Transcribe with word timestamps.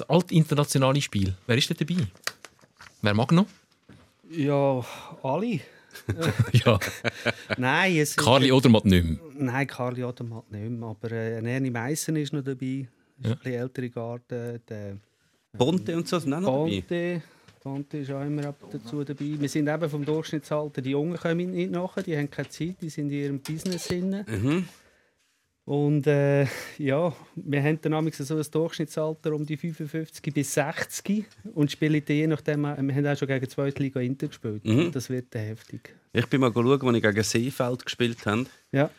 das 0.00 0.08
alte 0.10 0.34
internationale 0.34 1.00
Spiel. 1.00 1.34
Wer 1.46 1.56
ist 1.58 1.68
denn 1.70 1.76
dabei? 1.78 2.06
Wer 3.02 3.14
mag 3.14 3.32
noch? 3.32 3.46
Ja, 4.30 4.84
alle. 5.22 5.60
ja. 6.52 6.78
Nein, 7.58 7.96
es 7.96 8.16
Karli 8.16 8.52
Odermatt 8.52 8.84
nicht 8.84 9.04
mehr. 9.04 9.18
Nein, 9.34 9.66
Karli 9.66 10.04
Odermatt 10.04 10.50
nicht 10.50 10.70
mehr. 10.70 10.88
Aber 10.88 11.10
äh, 11.10 11.42
Ernie 11.54 11.70
Meissen 11.70 12.16
ist 12.16 12.32
noch 12.32 12.42
dabei. 12.42 12.86
Ist 13.18 13.26
Ja. 13.26 13.32
ein 13.32 13.38
bisschen 13.38 13.52
ältere 13.60 13.90
Garten. 13.90 14.60
Der 14.68 14.96
Ponte 15.56 15.96
und 15.96 16.06
so 16.08 16.18
sind 16.18 16.32
auch 16.34 16.40
noch 16.40 16.64
dabei. 16.66 16.80
Ponte. 16.80 17.22
Ponte 17.62 17.98
ist 17.98 18.10
auch 18.10 18.22
immer 18.22 18.46
ab 18.46 18.56
dazu 18.72 19.04
dabei. 19.04 19.34
Wir 19.38 19.48
sind 19.48 19.68
eben 19.68 19.90
vom 19.90 20.04
Durchschnittsalter, 20.04 20.80
die 20.80 20.90
Jungen 20.90 21.16
kommen 21.18 21.50
nicht 21.50 21.70
nachher, 21.70 22.02
die 22.02 22.16
haben 22.16 22.30
keine 22.30 22.48
Zeit, 22.48 22.76
die 22.80 22.88
sind 22.88 23.10
in 23.10 23.18
ihrem 23.18 23.40
Business 23.40 23.88
drin. 23.88 24.24
Mhm. 24.26 24.68
Und 25.70 26.04
äh, 26.08 26.48
ja, 26.78 27.14
wir 27.36 27.62
haben 27.62 27.80
dann 27.80 28.10
so 28.10 28.36
ein 28.36 28.44
Durchschnittsalter 28.50 29.32
um 29.32 29.46
die 29.46 29.56
55 29.56 30.34
bis 30.34 30.54
60 30.54 31.24
und 31.54 31.70
spielen 31.70 32.02
je 32.08 32.26
nachdem, 32.26 32.64
auch- 32.64 32.76
wir 32.76 32.92
haben 32.92 33.06
auch 33.06 33.16
schon 33.16 33.28
gegen 33.28 33.48
zweite 33.48 33.80
Liga 33.80 34.00
Inter 34.00 34.26
gespielt. 34.26 34.64
Mhm. 34.64 34.90
Das 34.90 35.08
wird 35.08 35.26
dann 35.30 35.42
heftig. 35.42 35.94
Ich 36.12 36.26
bin 36.26 36.40
mal 36.40 36.50
schauen, 36.52 36.82
als 36.88 36.96
ich 36.96 37.02
gegen 37.04 37.22
Seefeld 37.22 37.84
gespielt 37.84 38.26
habe. 38.26 38.46
Ja. 38.72 38.90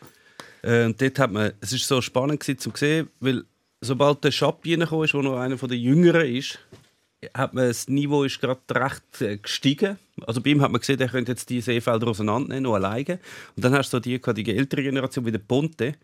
Äh, 0.62 0.86
und 0.86 0.98
dort 0.98 1.18
hat 1.18 1.30
man, 1.30 1.52
es 1.60 1.74
ist 1.74 1.86
so 1.86 2.00
spannend 2.00 2.40
gewesen, 2.40 2.58
zu 2.58 2.72
sehen, 2.74 3.10
weil 3.20 3.44
sobald 3.82 4.24
der 4.24 4.30
Schappi 4.30 4.72
reingekommen 4.72 5.04
ist, 5.04 5.12
der 5.12 5.22
noch 5.24 5.36
einer 5.36 5.56
der 5.56 5.76
Jüngeren 5.76 6.24
ist, 6.34 6.58
hat 7.34 7.52
man 7.52 7.68
das 7.68 7.86
Niveau 7.86 8.24
ist 8.24 8.40
gerade 8.40 8.60
recht 8.70 9.20
äh, 9.20 9.36
gestiegen. 9.36 9.98
Also 10.26 10.40
bei 10.40 10.48
ihm 10.48 10.62
hat 10.62 10.72
man 10.72 10.80
gesehen, 10.80 10.98
er 11.00 11.08
könnte 11.08 11.32
jetzt 11.32 11.50
die 11.50 11.60
Seefelder 11.60 12.08
auseinandernehmen, 12.08 12.62
noch 12.62 12.76
alleine. 12.76 13.18
Und 13.56 13.62
dann 13.62 13.74
hast 13.74 13.92
du 13.92 13.98
so 13.98 14.00
die, 14.00 14.18
die 14.42 14.56
ältere 14.56 14.82
Generation 14.84 15.26
wie 15.26 15.32
der 15.32 15.38
Ponte, 15.38 15.96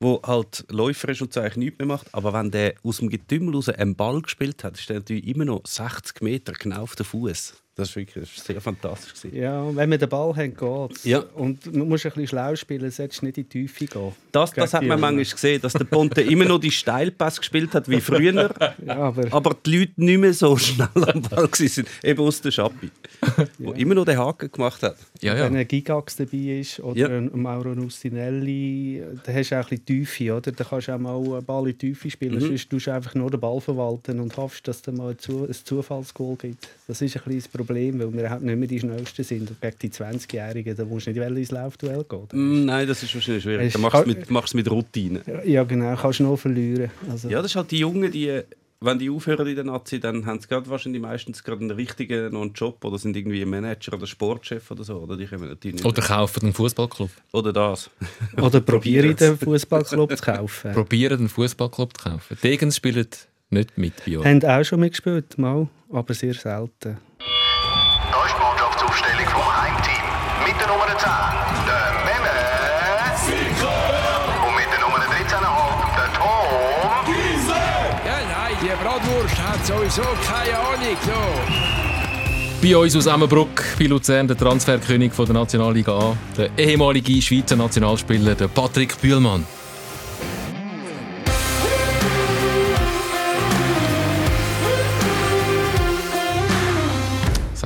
wo 0.00 0.20
halt 0.24 0.64
Läufer 0.68 1.08
ist 1.10 1.22
und 1.22 1.32
so 1.32 1.40
eigentlich 1.40 1.56
nichts 1.56 1.78
mehr 1.78 1.86
macht. 1.86 2.12
Aber 2.12 2.32
wenn 2.32 2.50
der 2.50 2.74
aus 2.82 2.98
dem 2.98 3.08
Getümmel 3.08 3.54
raus 3.54 3.68
einen 3.68 3.96
Ball 3.96 4.20
gespielt 4.22 4.64
hat, 4.64 4.78
ist 4.78 4.88
der 4.88 4.96
natürlich 4.96 5.26
immer 5.26 5.44
noch 5.44 5.62
60 5.66 6.22
Meter 6.22 6.52
genau 6.52 6.82
auf 6.82 6.96
den 6.96 7.06
Fuß. 7.06 7.63
Das 7.76 7.88
ist 7.88 7.96
wirklich 7.96 8.28
sehr 8.30 8.60
fantastisch. 8.60 9.32
Ja, 9.32 9.74
wenn 9.74 9.90
wir 9.90 9.98
den 9.98 10.08
Ball 10.08 10.34
haben, 10.36 10.54
geht 10.56 11.04
Ja. 11.04 11.18
Und 11.34 11.74
man 11.74 11.88
muss 11.88 12.04
ein 12.04 12.12
bisschen 12.12 12.28
schlau 12.28 12.54
spielen, 12.54 12.88
solltest 12.90 13.22
nicht 13.24 13.36
in 13.36 13.44
die 13.48 13.48
Tiefe 13.48 13.86
gehen. 13.86 14.12
Das, 14.30 14.52
das 14.52 14.74
hat 14.74 14.84
man 14.84 15.00
manchmal 15.00 15.24
gesehen, 15.24 15.60
dass 15.60 15.72
der 15.72 15.84
Ponte 15.84 16.20
immer 16.22 16.44
noch 16.44 16.60
die 16.60 16.70
Steilpass 16.70 17.38
gespielt 17.38 17.74
hat 17.74 17.88
wie 17.88 18.00
früher, 18.00 18.54
Ja, 18.86 18.96
aber 18.96 19.32
aber 19.32 19.56
die 19.66 19.78
Leute 19.78 19.92
nicht 19.96 20.18
mehr 20.18 20.32
so 20.34 20.56
schnell 20.56 20.88
am 20.94 21.22
Ball 21.22 21.44
waren, 21.50 21.86
eben 22.04 22.20
aus 22.20 22.40
der 22.40 22.50
Schappi, 22.52 22.90
wo 23.58 23.72
immer 23.72 23.94
noch 23.96 24.04
den 24.04 24.18
Haken 24.18 24.52
gemacht 24.52 24.82
hat. 24.82 24.96
Ja, 25.20 25.34
wenn 25.34 25.54
ja. 25.54 25.60
ein 25.60 25.68
Gigax 25.68 26.14
dabei 26.16 26.60
ist 26.60 26.78
oder 26.80 26.96
Ja. 26.98 27.08
ein 27.08 27.30
Mauro 27.34 27.74
Nustinelli, 27.74 29.02
dann 29.24 29.34
hast 29.34 29.50
du 29.50 29.56
auch 29.56 29.64
ein 29.64 29.68
bisschen 29.70 29.84
Tiefe, 29.86 30.32
oder? 30.34 30.52
Dann 30.52 30.66
kannst 30.68 30.88
du 30.88 30.94
auch 30.94 30.98
mal 30.98 31.16
einen 31.16 31.44
Ball 31.44 31.66
in 31.68 31.72
die 31.78 31.88
Tiefe 31.88 32.10
spielen. 32.10 32.34
Mhm. 32.36 32.40
Sonst 32.40 32.70
tust 32.70 32.86
du 32.86 32.92
einfach 32.92 33.14
nur 33.14 33.30
den 33.30 33.40
Ball 33.40 33.60
verwalten 33.60 34.20
und 34.20 34.36
hoffst, 34.36 34.66
dass 34.68 34.80
es 34.86 34.94
mal 34.94 35.10
ein 35.10 35.54
Zufallsgoal 35.64 36.36
gibt. 36.36 36.68
Das 36.86 37.00
ist 37.02 37.16
ein 37.16 37.22
bisschen 37.24 37.40
das 37.40 37.48
Problem, 37.48 37.63
weil 37.98 38.12
wir 38.12 38.30
halt 38.30 38.42
nicht 38.42 38.56
mehr 38.56 38.68
die 38.68 38.80
Schnellsten 38.80 39.24
sind. 39.24 39.50
Und 39.50 39.60
gegen 39.60 39.76
die 39.82 39.90
20-Jährigen, 39.90 40.76
da 40.76 40.84
musst 40.84 41.06
du 41.06 41.10
nicht 41.10 41.20
wollen 41.20 41.36
ins 41.36 41.50
Laufduell 41.50 42.04
gehen. 42.04 42.28
Mm, 42.32 42.64
Nein, 42.66 42.86
das 42.86 43.02
ist 43.02 43.14
wahrscheinlich 43.14 43.42
schwierig. 43.44 43.66
Es 43.68 43.72
Da 43.74 43.78
machst 43.78 43.94
du 43.94 43.98
kann- 44.04 44.08
mit, 44.08 44.30
machst 44.30 44.54
mit 44.54 44.70
Routine. 44.70 45.20
Ja, 45.44 45.64
genau, 45.64 45.94
kannst 45.96 46.20
du 46.20 46.24
nur 46.24 46.38
verlieren. 46.38 46.90
Also, 47.10 47.28
Ja, 47.28 47.42
das 47.42 47.52
ist 47.52 47.56
halt 47.56 47.70
die 47.70 47.78
Jungen, 47.78 48.10
die, 48.12 48.40
wenn 48.80 48.98
die 48.98 49.08
aufhören 49.08 49.46
in 49.46 49.54
der 49.54 49.64
Nazi, 49.64 49.98
dann 49.98 50.26
haben 50.26 50.40
sie 50.40 50.46
gerade 50.48 50.68
wahrscheinlich 50.68 51.00
meistens 51.00 51.42
gerade 51.42 51.62
einen 51.62 51.70
richtigen 51.70 52.32
noch 52.34 52.42
einen 52.42 52.52
Job 52.52 52.84
oder 52.84 52.98
sind 52.98 53.16
irgendwie 53.16 53.40
ein 53.40 53.48
Manager 53.48 53.94
oder 53.94 54.06
Sportchef 54.06 54.70
oder 54.70 54.84
so. 54.84 54.96
Oder, 54.98 55.16
die 55.16 55.24
natürlich 55.24 55.76
nicht 55.76 55.84
Oder 55.86 56.02
kaufen 56.02 56.42
einen 56.42 56.52
Fußballclub. 56.52 57.08
oder 57.32 57.52
das. 57.52 57.88
Oder 58.42 58.60
probiere 58.60 59.14
den 59.14 59.38
Fußballclub 59.38 60.16
zu 60.16 60.22
kaufen. 60.22 60.72
Probieren, 60.74 61.18
einen 61.20 61.28
Fußballclub 61.30 61.96
zu 61.96 62.10
kaufen. 62.10 62.38
Degens 62.42 62.76
spielen 62.76 63.06
nicht 63.50 63.78
mit 63.78 63.94
bei 64.04 64.18
euch. 64.18 64.24
Haben 64.24 64.42
auch 64.44 64.64
schon 64.64 64.80
mitgespielt, 64.80 65.38
mal, 65.38 65.68
aber 65.90 66.12
sehr 66.14 66.34
selten. 66.34 66.98
Die 68.14 68.40
Mannschaftsaufstellung 68.40 69.28
vom 69.28 69.42
Heimteam. 69.42 70.04
Mit 70.46 70.60
der 70.60 70.68
Nummer 70.68 70.86
10, 70.86 70.94
der 71.66 71.92
Memme. 72.04 72.36
Und 74.46 74.54
mit 74.54 74.68
der 74.72 74.80
Nummer 74.80 74.98
13,5, 74.98 75.10
der 75.96 76.08
Tom. 76.14 77.04
Ja, 78.06 78.18
nein, 78.30 78.56
die 78.62 78.72
Bratwurst 78.82 79.38
hat 79.38 79.66
sowieso 79.66 80.02
keine 80.26 80.58
Ahnung. 80.58 80.96
So. 81.04 81.20
Bei 82.62 82.76
uns 82.76 82.96
aus 82.96 83.06
Emmenbruck, 83.06 83.62
bei 83.78 83.84
Luzern, 83.86 84.26
der 84.28 84.38
Transferkönig 84.38 85.12
von 85.12 85.26
der 85.26 85.34
Nationalliga 85.34 85.92
A, 85.92 86.16
der 86.36 86.50
ehemalige 86.56 87.20
Schweizer 87.20 87.56
Nationalspieler, 87.56 88.34
der 88.34 88.48
Patrick 88.48 89.00
Bühlmann. 89.00 89.44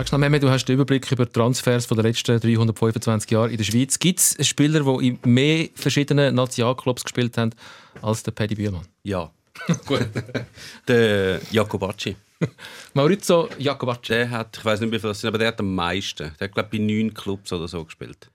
Sagst 0.09 0.15
noch, 0.15 0.21
Mehmet, 0.21 0.43
du 0.43 0.49
hast 0.49 0.65
den 0.65 0.77
Überblick 0.77 1.13
über 1.13 1.27
die 1.27 1.33
Transfers 1.33 1.85
von 1.85 1.99
den 1.99 2.07
letzten 2.07 2.41
325 2.41 3.31
Jahren 3.31 3.51
in 3.51 3.59
der 3.59 3.65
Schweiz. 3.65 3.99
Gibt 3.99 4.21
es 4.21 4.47
Spieler, 4.49 4.81
die 4.81 5.09
in 5.09 5.19
mehr 5.31 5.69
verschiedenen 5.75 6.35
Nationalclubs 6.35 7.05
gespielt 7.05 7.37
haben 7.37 7.51
als 8.01 8.23
der 8.23 8.33
Paddy 8.33 8.55
Bühlmann? 8.55 8.87
Ja. 9.03 9.31
Gut. 9.85 10.09
Der 10.89 11.43
Jacobacci. 11.51 12.17
Maurizio 12.95 13.51
Jacobacci. 13.59 14.15
Der 14.15 14.31
hat, 14.31 14.57
ich 14.57 14.65
weiß 14.65 14.81
nicht, 14.81 14.93
wie 14.93 14.99
viel 14.99 15.11
das 15.11 15.21
sind, 15.21 15.29
aber 15.29 15.37
der 15.37 15.49
hat 15.49 15.61
am 15.61 15.75
meisten. 15.75 16.33
Der 16.41 16.49
hat, 16.49 16.55
glaube 16.55 16.71
ich, 16.73 16.79
bei 16.81 16.87
neun 16.87 17.13
Clubs 17.13 17.53
oder 17.53 17.69
so 17.69 17.85
gespielt. 17.85 18.31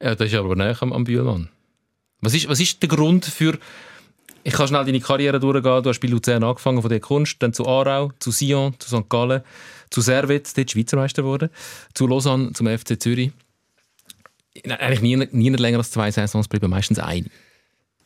Ja, 0.00 0.14
das 0.14 0.28
ist 0.28 0.34
aber 0.36 0.54
näher 0.54 0.80
am, 0.80 0.92
am 0.92 1.02
Bühlmann. 1.02 1.48
Was 2.20 2.34
ist, 2.34 2.48
was 2.48 2.60
ist 2.60 2.80
der 2.80 2.90
Grund 2.90 3.24
für. 3.24 3.58
Ich 4.44 4.52
kann 4.52 4.68
schnell 4.68 4.84
deine 4.84 5.00
Karriere 5.00 5.40
durchgehen. 5.40 5.82
Du 5.82 5.90
hast 5.90 5.98
bei 5.98 6.06
Luzern 6.06 6.44
angefangen, 6.44 6.80
von 6.80 6.88
der 6.88 7.00
Kunst, 7.00 7.42
dann 7.42 7.52
zu 7.52 7.66
Aarau, 7.66 8.12
zu 8.20 8.30
Sion, 8.30 8.76
zu 8.78 8.88
St. 8.88 9.08
Gallen, 9.08 9.42
zu 9.90 10.00
Servet, 10.00 10.56
dort 10.56 10.70
Schweizer 10.70 10.96
Meister 10.96 11.22
geworden, 11.22 11.50
zu 11.94 12.06
Lausanne, 12.06 12.52
zum 12.52 12.66
FC 12.66 13.00
Zürich. 13.00 13.30
Eigentlich 14.64 15.00
nie, 15.02 15.16
nie 15.32 15.50
länger 15.50 15.78
als 15.78 15.90
zwei 15.90 16.10
Saisons 16.10 16.48
bleiben, 16.48 16.68
meistens 16.70 16.98
eine. 16.98 17.26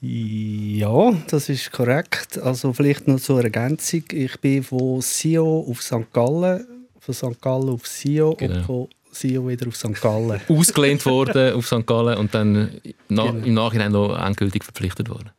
Ja, 0.01 1.13
das 1.29 1.49
ist 1.49 1.71
korrekt. 1.71 2.37
Also 2.39 2.73
vielleicht 2.73 3.07
noch 3.07 3.21
zur 3.21 3.43
Ergänzung. 3.43 4.03
Ich 4.13 4.39
bin 4.41 4.63
von 4.65 5.01
Sio 5.01 5.65
auf 5.69 5.81
St. 5.81 6.13
Gallen, 6.13 6.67
von 6.99 7.15
St. 7.15 7.41
Gallen 7.41 7.69
auf 7.69 7.87
Sio 7.87 8.35
Genau. 8.35 8.57
und 8.57 8.65
von 8.65 8.89
Sio 9.13 9.49
wieder 9.49 9.69
auf 9.69 9.77
St. 9.77 10.01
Gallen. 10.01 10.41
Ausgelehnt 10.49 11.07
worden 11.07 11.53
auf 11.55 11.67
St. 11.67 11.87
Gallen 11.87 12.19
und 12.19 12.35
dann 12.35 12.81
na, 13.09 13.27
Genau. 13.31 13.47
im 13.47 13.55
Nachhinein 13.55 13.93
noch 13.93 14.19
endgültig 14.19 14.65
verpflichtet 14.65 15.09
worden. 15.09 15.31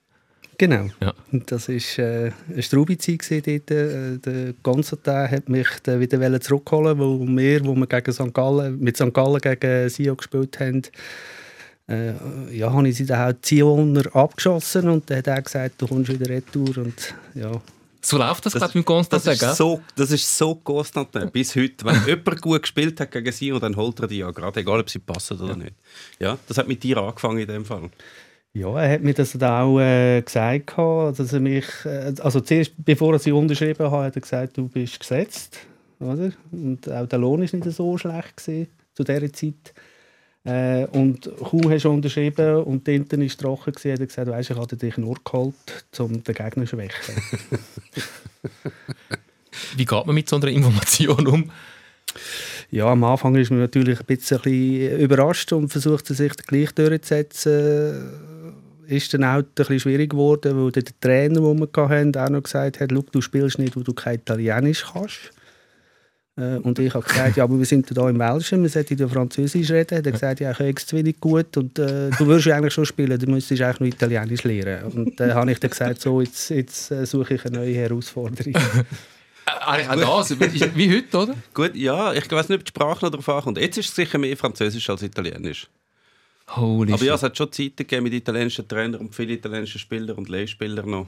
Genau. 0.57 0.87
Ja. 1.01 1.13
Das 1.31 1.67
war 1.67 1.75
äh, 2.05 2.31
eine 2.51 2.61
Straube-Zeit 2.61 3.21
dort. 3.47 3.71
Äh, 3.71 4.17
der 4.19 4.53
Gonzatin 4.63 5.31
hat 5.31 5.49
mich 5.49 5.67
dann 5.83 5.99
wieder 5.99 6.39
zurückholen, 6.41 6.97
weil 6.99 7.37
wir, 7.37 7.65
wo 7.65 7.75
wir 7.75 7.87
gegen 7.87 8.11
St. 8.13 8.33
Gallen, 8.33 8.79
mit 8.79 8.95
St. 8.97 9.13
Gallen 9.13 9.39
gegen 9.41 9.89
Sio 9.89 10.15
gespielt 10.15 10.59
haben, 10.59 10.83
äh, 11.89 12.13
ja, 12.55 12.71
habe 12.71 12.87
ich 12.87 12.95
sie 12.97 13.05
dann 13.05 13.33
auch 13.33 13.41
Zioner 13.41 14.15
abgeschossen 14.15 14.87
und 14.89 15.09
dann 15.09 15.17
hat 15.17 15.27
er 15.27 15.41
gesagt, 15.41 15.81
du 15.81 15.87
kommst 15.87 16.11
wieder 16.11 16.29
retour 16.29 16.77
und 16.77 17.13
ja, 17.35 17.51
So 18.01 18.17
läuft 18.17 18.45
das, 18.45 18.53
Das- 18.53 18.69
ich, 18.69 18.75
mit 18.75 18.83
Das 18.83 18.87
Constantin, 18.87 19.31
ist 19.33 19.39
gell? 19.39 19.53
so, 19.53 19.81
das 19.95 20.11
ist 20.11 20.37
so 20.37 20.55
konstant 20.55 21.09
bis 21.33 21.55
heute. 21.55 21.83
Wenn 21.85 21.95
jemand 22.07 22.41
gut 22.41 22.61
gespielt 22.61 22.99
hat 23.01 23.11
gegen 23.11 23.31
sie, 23.33 23.49
dann 23.59 23.75
holt 23.75 23.99
er 23.99 24.07
die 24.07 24.19
ja 24.19 24.31
gerade, 24.31 24.61
egal 24.61 24.79
ob 24.79 24.89
sie 24.89 24.99
passen 24.99 25.39
oder 25.41 25.55
nicht. 25.57 25.73
Ja, 26.19 26.37
das 26.47 26.57
hat 26.57 26.67
mit 26.69 26.81
dir 26.83 26.97
angefangen 26.99 27.39
in 27.39 27.47
dem 27.47 27.65
Fall. 27.65 27.89
Ja, 28.55 28.79
er 28.79 28.93
hat 28.93 29.01
mir 29.01 29.15
das 29.15 29.31
dann 29.31 29.63
auch 29.63 29.79
äh, 29.79 30.21
gesagt, 30.21 30.77
dass 30.77 31.33
er 31.33 31.39
mich, 31.39 31.65
äh, 31.85 32.13
also 32.21 32.39
zuerst, 32.39 32.73
bevor 32.77 33.13
er 33.13 33.19
sie 33.19 33.31
unterschrieben 33.31 33.89
hat, 33.89 34.03
hat 34.03 34.15
er 34.15 34.21
gesagt, 34.21 34.57
du 34.57 34.67
bist 34.67 34.99
gesetzt, 34.99 35.57
oder? 35.99 36.31
Und 36.51 36.87
auch 36.91 37.07
der 37.07 37.17
Lohn 37.17 37.41
ist 37.41 37.55
nicht 37.55 37.71
so 37.71 37.97
schlecht 37.97 38.37
gewesen, 38.37 38.67
zu 38.93 39.03
dieser 39.03 39.33
Zeit. 39.33 39.73
Äh, 40.43 40.85
und 40.91 41.31
kaum 41.39 41.71
hast 41.71 41.85
du 41.85 41.89
unterschrieben 41.89 42.57
und 42.63 42.85
die 42.85 42.99
Tinte 42.99 43.15
ist 43.25 43.39
trocken 43.39 43.73
gewesen, 43.73 43.93
hat 43.93 43.99
er 44.01 44.05
gesagt, 44.05 44.29
weisst, 44.29 44.51
ich 44.51 44.57
hatte 44.57 44.77
dich 44.77 44.97
nur 44.97 45.15
geholt, 45.23 45.55
um 45.97 46.23
den 46.23 46.35
Gegner 46.35 46.65
zu 46.65 46.75
schwächen. 46.75 47.15
Wie 49.77 49.85
geht 49.85 50.05
man 50.05 50.13
mit 50.13 50.29
so 50.29 50.35
einer 50.35 50.49
Information 50.49 51.25
um? 51.25 51.51
Ja, 52.69 52.88
am 52.88 53.03
Anfang 53.03 53.35
ist 53.35 53.49
man 53.49 53.59
natürlich 53.59 53.99
ein 53.99 54.06
bisschen, 54.06 54.38
ein 54.38 54.44
bisschen 54.44 54.99
überrascht 54.99 55.53
und 55.53 55.69
versucht 55.69 56.06
sich 56.07 56.33
gleich 56.38 56.71
durchzusetzen. 56.71 58.32
Ist 58.88 59.13
dann 59.13 59.24
auch 59.24 59.38
ein 59.38 59.45
bisschen 59.56 59.80
schwierig 59.80 60.12
geworden, 60.12 60.62
weil 60.62 60.71
der 60.71 60.83
Trainer, 61.00 61.39
den 61.41 61.59
wir 61.59 61.89
hatten, 61.89 62.18
auch 62.18 62.30
noch 62.30 62.44
gesagt 62.44 62.80
hat, 62.80 62.91
«Schau, 62.91 63.03
du 63.12 63.21
spielst 63.21 63.59
nicht, 63.59 63.75
weil 63.75 63.83
du 63.83 63.94
kein 63.94 64.15
Italienisch 64.15 64.85
kannst. 64.91 65.31
Äh, 66.35 66.57
Und 66.57 66.80
ich 66.80 66.94
habe 66.94 67.06
gesagt, 67.06 67.38
ja, 67.38 67.44
aber 67.44 67.57
wir 67.59 67.65
sind 67.65 67.88
hier 67.88 68.07
im 68.09 68.19
Welschen, 68.19 68.63
wir 68.63 68.69
sollten 68.69 68.97
ja 68.97 69.07
Französisch 69.07 69.69
reden. 69.69 69.91
Er 69.91 69.97
hat 69.97 70.12
gesagt, 70.12 70.39
ja, 70.39 70.51
ich 70.51 70.57
kann 70.57 70.74
es 70.75 70.85
zu 70.88 70.95
wenig 70.95 71.19
gut 71.19 71.56
und 71.57 71.77
äh, 71.77 72.09
du 72.09 72.25
würdest 72.25 72.47
ja 72.47 72.57
eigentlich 72.57 72.74
schon 72.74 72.85
spielen, 72.85 73.19
du 73.19 73.27
müsstest 73.30 73.62
eigentlich 73.62 73.80
nur 73.80 73.89
Italienisch 73.89 74.44
lernen. 74.44 74.91
Und 74.91 75.19
dann 75.19 75.33
habe 75.33 75.51
ich 75.51 75.59
dann 75.59 75.69
gesagt, 75.69 76.01
so, 76.01 76.21
jetzt, 76.21 76.50
jetzt 76.50 76.91
äh, 76.91 77.06
suche 77.06 77.35
ich 77.35 77.45
eine 77.45 77.57
neue 77.59 77.75
Herausforderung. 77.75 78.53
Eigentlich 79.45 80.07
auch 80.07 80.27
das, 80.27 80.39
wie, 80.39 80.75
wie 80.75 80.95
heute, 80.95 81.18
oder? 81.18 81.35
Gut, 81.53 81.75
ja, 81.75 82.13
ich 82.13 82.31
weiß 82.31 82.50
nicht, 82.50 82.59
ob 82.59 82.65
die 82.65 82.69
Sprache 82.69 83.06
noch 83.06 83.12
darauf 83.12 83.30
ankommt. 83.30 83.57
Jetzt 83.59 83.77
ist 83.77 83.89
es 83.89 83.95
sicher 83.95 84.18
mehr 84.18 84.35
Französisch 84.38 84.89
als 84.89 85.03
Italienisch. 85.03 85.68
Holy 86.50 86.94
Aber 86.94 87.04
ja, 87.04 87.16
es 87.16 87.24
hat 87.24 87.38
schon 87.38 87.51
Zeiten 87.51 87.78
gegeben 87.78 88.04
mit 88.04 88.13
italienischen 88.13 88.68
Trainern 88.68 89.01
und 89.01 89.16
vielen 89.16 89.30
italienischen 89.30 89.80
Spieler 89.80 90.18
und 90.18 90.30
Leihspieler 90.30 90.86
noch. 90.86 91.07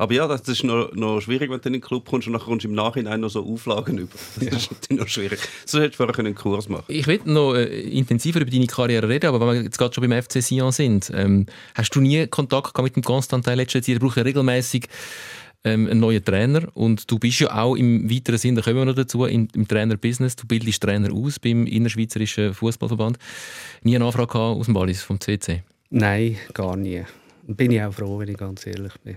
Aber 0.00 0.14
ja, 0.14 0.26
das 0.26 0.48
ist 0.48 0.64
noch, 0.64 0.90
noch 0.94 1.20
schwierig, 1.20 1.50
wenn 1.50 1.60
du 1.60 1.68
in 1.68 1.74
den 1.74 1.82
Club 1.82 2.08
kommst 2.08 2.26
und 2.26 2.32
dann 2.32 2.40
kommst 2.40 2.64
du 2.64 2.68
im 2.68 2.74
Nachhinein 2.74 3.20
noch 3.20 3.28
so 3.28 3.44
Auflagen 3.44 3.98
über. 3.98 4.14
Das 4.36 4.44
ist 4.44 4.70
natürlich 4.70 5.00
noch 5.02 5.08
schwierig. 5.08 5.38
So 5.66 5.78
hättest 5.78 6.00
du 6.00 6.06
vorher 6.06 6.18
einen 6.24 6.34
Kurs 6.34 6.70
machen 6.70 6.86
Ich 6.88 7.06
will 7.06 7.20
noch 7.26 7.52
äh, 7.52 7.80
intensiver 7.82 8.40
über 8.40 8.50
deine 8.50 8.66
Karriere 8.66 9.06
reden, 9.10 9.26
aber 9.26 9.40
wenn 9.40 9.56
wir 9.56 9.62
jetzt 9.64 9.76
gerade 9.76 9.92
schon 9.92 10.08
beim 10.08 10.22
FC 10.22 10.42
Sion 10.42 10.72
sind, 10.72 11.12
ähm, 11.14 11.44
hast 11.74 11.94
du 11.94 12.00
nie 12.00 12.26
Kontakt 12.28 12.72
gehabt 12.72 12.82
mit 12.82 12.96
dem 12.96 13.02
Konstantin 13.02 13.56
letztes 13.56 13.86
Jahr? 13.86 13.96
Er 13.96 14.00
braucht 14.00 14.16
ja 14.16 14.22
regelmäßig 14.22 14.88
ähm, 15.64 15.86
einen 15.88 16.00
neuen 16.00 16.24
Trainer 16.24 16.68
und 16.74 17.10
du 17.10 17.18
bist 17.18 17.40
ja 17.40 17.54
auch 17.54 17.76
im 17.76 18.10
weiteren 18.10 18.38
Sinn, 18.38 18.54
da 18.54 18.62
kommen 18.62 18.76
wir 18.76 18.84
noch 18.84 18.94
dazu, 18.94 19.24
im, 19.24 19.48
im 19.54 19.68
Trainerbusiness, 19.68 20.36
du 20.36 20.46
bildest 20.46 20.82
Trainer 20.82 21.12
aus 21.12 21.38
beim 21.38 21.66
Innerschweizerischen 21.66 22.54
Fußballverband. 22.54 23.18
Nie 23.82 23.96
eine 23.96 24.06
Anfrage 24.06 24.38
aus 24.38 24.66
dem 24.66 24.74
Wallis, 24.74 25.02
vom 25.02 25.20
CC? 25.20 25.62
Nein, 25.90 26.36
gar 26.54 26.76
nie. 26.76 27.04
Bin 27.46 27.72
ich 27.72 27.82
auch 27.82 27.92
froh, 27.92 28.18
wenn 28.18 28.28
ich 28.28 28.36
ganz 28.36 28.66
ehrlich 28.66 28.94
bin. 29.02 29.16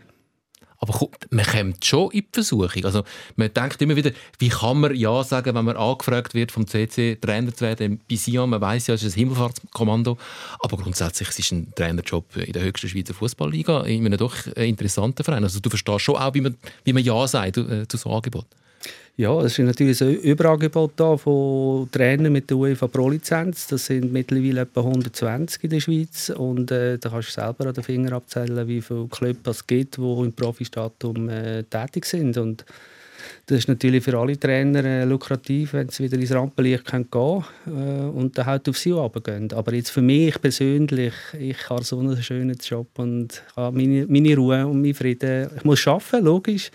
Aber 0.83 1.07
man 1.29 1.45
kommt 1.45 1.85
schon 1.85 2.11
in 2.11 2.23
die 2.23 2.27
Versuchung. 2.33 2.83
Also, 2.83 3.03
man 3.37 3.53
denkt 3.53 3.81
immer 3.81 3.95
wieder, 3.95 4.11
wie 4.39 4.49
kann 4.49 4.81
man 4.81 4.93
Ja 4.93 5.23
sagen, 5.23 5.55
wenn 5.55 5.63
man 5.63 5.77
angefragt 5.77 6.33
wird, 6.33 6.51
vom 6.51 6.67
CC 6.67 7.15
Trainer 7.15 7.53
zu 7.53 7.63
werden. 7.63 8.01
Bei 8.09 8.17
Sion, 8.17 8.49
man 8.49 8.59
weiß 8.59 8.87
ja, 8.87 8.95
es 8.95 9.03
ist 9.03 9.15
ein 9.15 9.19
Himmelfahrtskommando. 9.19 10.17
Aber 10.59 10.75
grundsätzlich 10.75 11.29
es 11.29 11.39
ist 11.39 11.53
ein 11.53 11.73
Trainerjob 11.73 12.35
in 12.35 12.51
der 12.51 12.63
höchsten 12.63 12.89
Schweizer 12.89 13.13
Fußballliga 13.13 13.83
in 13.83 14.05
einem 14.05 14.17
doch 14.17 14.45
interessanten 14.57 15.23
Verein. 15.23 15.45
Also, 15.45 15.61
du 15.61 15.69
verstehst 15.69 16.01
schon 16.01 16.17
auch, 16.17 16.33
wie 16.33 16.41
man, 16.41 16.57
wie 16.83 16.91
man 16.91 17.01
Ja 17.01 17.25
sagt 17.29 17.55
äh, 17.55 17.87
zu 17.87 17.95
so 17.95 18.09
Angebot. 18.09 18.47
Ja, 19.15 19.39
es 19.41 19.59
ist 19.59 19.65
natürlich 19.65 20.01
ein 20.01 20.15
Überangebot 20.21 20.93
da 20.95 21.15
von 21.15 21.87
Trainern 21.91 22.33
mit 22.33 22.49
der 22.49 22.57
UEFA 22.57 22.87
Pro-Lizenz. 22.87 23.67
Das 23.67 23.85
sind 23.85 24.11
mittlerweile 24.11 24.61
etwa 24.61 24.81
120 24.81 25.65
in 25.65 25.69
der 25.69 25.79
Schweiz. 25.81 26.29
Und 26.35 26.71
äh, 26.71 26.97
da 26.97 27.09
kannst 27.09 27.29
du 27.29 27.41
selber 27.41 27.67
an 27.67 27.75
den 27.75 27.83
Finger 27.83 28.13
abzählen, 28.13 28.67
wie 28.67 28.81
viele 28.81 29.07
Clubs 29.09 29.47
es 29.47 29.67
gibt, 29.67 29.97
die 29.97 30.01
im 30.01 30.33
Profistatum 30.33 31.29
äh, 31.29 31.61
tätig 31.61 32.07
sind. 32.07 32.37
Und 32.39 32.65
das 33.45 33.59
ist 33.59 33.67
natürlich 33.67 34.03
für 34.03 34.17
alle 34.17 34.39
Trainer 34.39 34.83
äh, 34.83 35.03
lukrativ, 35.03 35.73
wenn 35.73 35.89
sie 35.89 36.05
wieder 36.05 36.17
ins 36.17 36.31
Rampenlicht 36.31 36.89
gehen 36.89 37.11
können 37.11 37.45
äh, 37.67 38.17
und 38.17 38.35
dann 38.35 38.47
halt 38.47 38.67
auf 38.67 38.79
sie 38.79 38.91
runtergehen. 38.91 39.53
Aber 39.53 39.75
jetzt 39.75 39.91
für 39.91 40.01
mich 40.01 40.41
persönlich, 40.41 41.13
ich 41.39 41.69
habe 41.69 41.83
so 41.83 41.99
einen 41.99 42.19
schönen 42.23 42.57
Job 42.57 42.87
und 42.97 43.43
habe 43.55 43.77
meine, 43.77 44.07
meine 44.07 44.35
Ruhe 44.35 44.65
und 44.65 44.81
meinen 44.81 44.95
Frieden. 44.95 45.51
Ich 45.55 45.63
muss 45.63 45.87
arbeiten, 45.87 46.25
logisch 46.25 46.71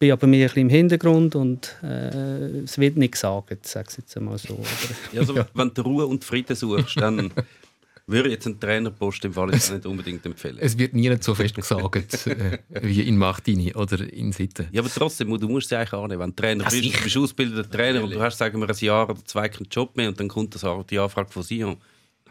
bin 0.00 0.12
aber 0.12 0.26
mehr 0.26 0.46
ein 0.46 0.48
bisschen 0.48 0.62
im 0.62 0.68
Hintergrund 0.70 1.36
und 1.36 1.76
äh, 1.82 2.62
es 2.64 2.78
wird 2.78 2.96
nicht 2.96 3.12
gesagt, 3.12 3.66
sage 3.66 3.88
ich 3.90 3.98
jetzt 3.98 4.16
einmal 4.16 4.38
so. 4.38 4.58
ja, 5.12 5.20
also, 5.20 5.36
wenn 5.54 5.72
du 5.72 5.82
Ruhe 5.82 6.06
und 6.06 6.24
Frieden 6.24 6.56
suchst, 6.56 6.98
dann 7.00 7.30
würde 8.06 8.28
ich 8.30 8.34
jetzt 8.34 8.46
einen 8.46 8.58
Trainerpost 8.58 9.24
im 9.26 9.34
Fall 9.34 9.48
nicht 9.48 9.86
unbedingt 9.86 10.24
empfehlen. 10.24 10.56
Es 10.58 10.76
wird 10.78 10.94
nie 10.94 11.14
so 11.20 11.34
fest 11.34 11.54
gesagt 11.54 12.26
äh, 12.26 12.58
wie 12.80 13.02
in 13.02 13.18
Machtini 13.18 13.74
oder 13.74 14.00
in 14.10 14.32
Sitten. 14.32 14.68
Ja, 14.72 14.80
aber 14.80 14.90
trotzdem, 14.90 15.38
du 15.38 15.48
musst 15.48 15.70
es 15.70 15.78
eigentlich 15.78 15.92
annehmen. 15.92 16.20
Wenn 16.20 16.30
du 16.30 16.36
Trainer 16.36 16.64
bist, 16.64 16.82
du 16.82 17.02
bist 17.02 17.16
ausgebildeter 17.18 17.70
Trainer 17.70 18.02
und 18.02 18.10
du 18.10 18.20
hast, 18.20 18.38
sagen 18.38 18.58
wir, 18.58 18.70
ein 18.70 18.76
Jahr 18.80 19.08
oder 19.08 19.22
zwei 19.26 19.50
keinen 19.50 19.68
Job 19.70 19.94
mehr 19.96 20.08
und 20.08 20.18
dann 20.18 20.28
kommt 20.28 20.54
das, 20.54 20.64
die 20.88 20.98
Anfrage 20.98 21.30
von 21.30 21.42
Sion 21.42 21.76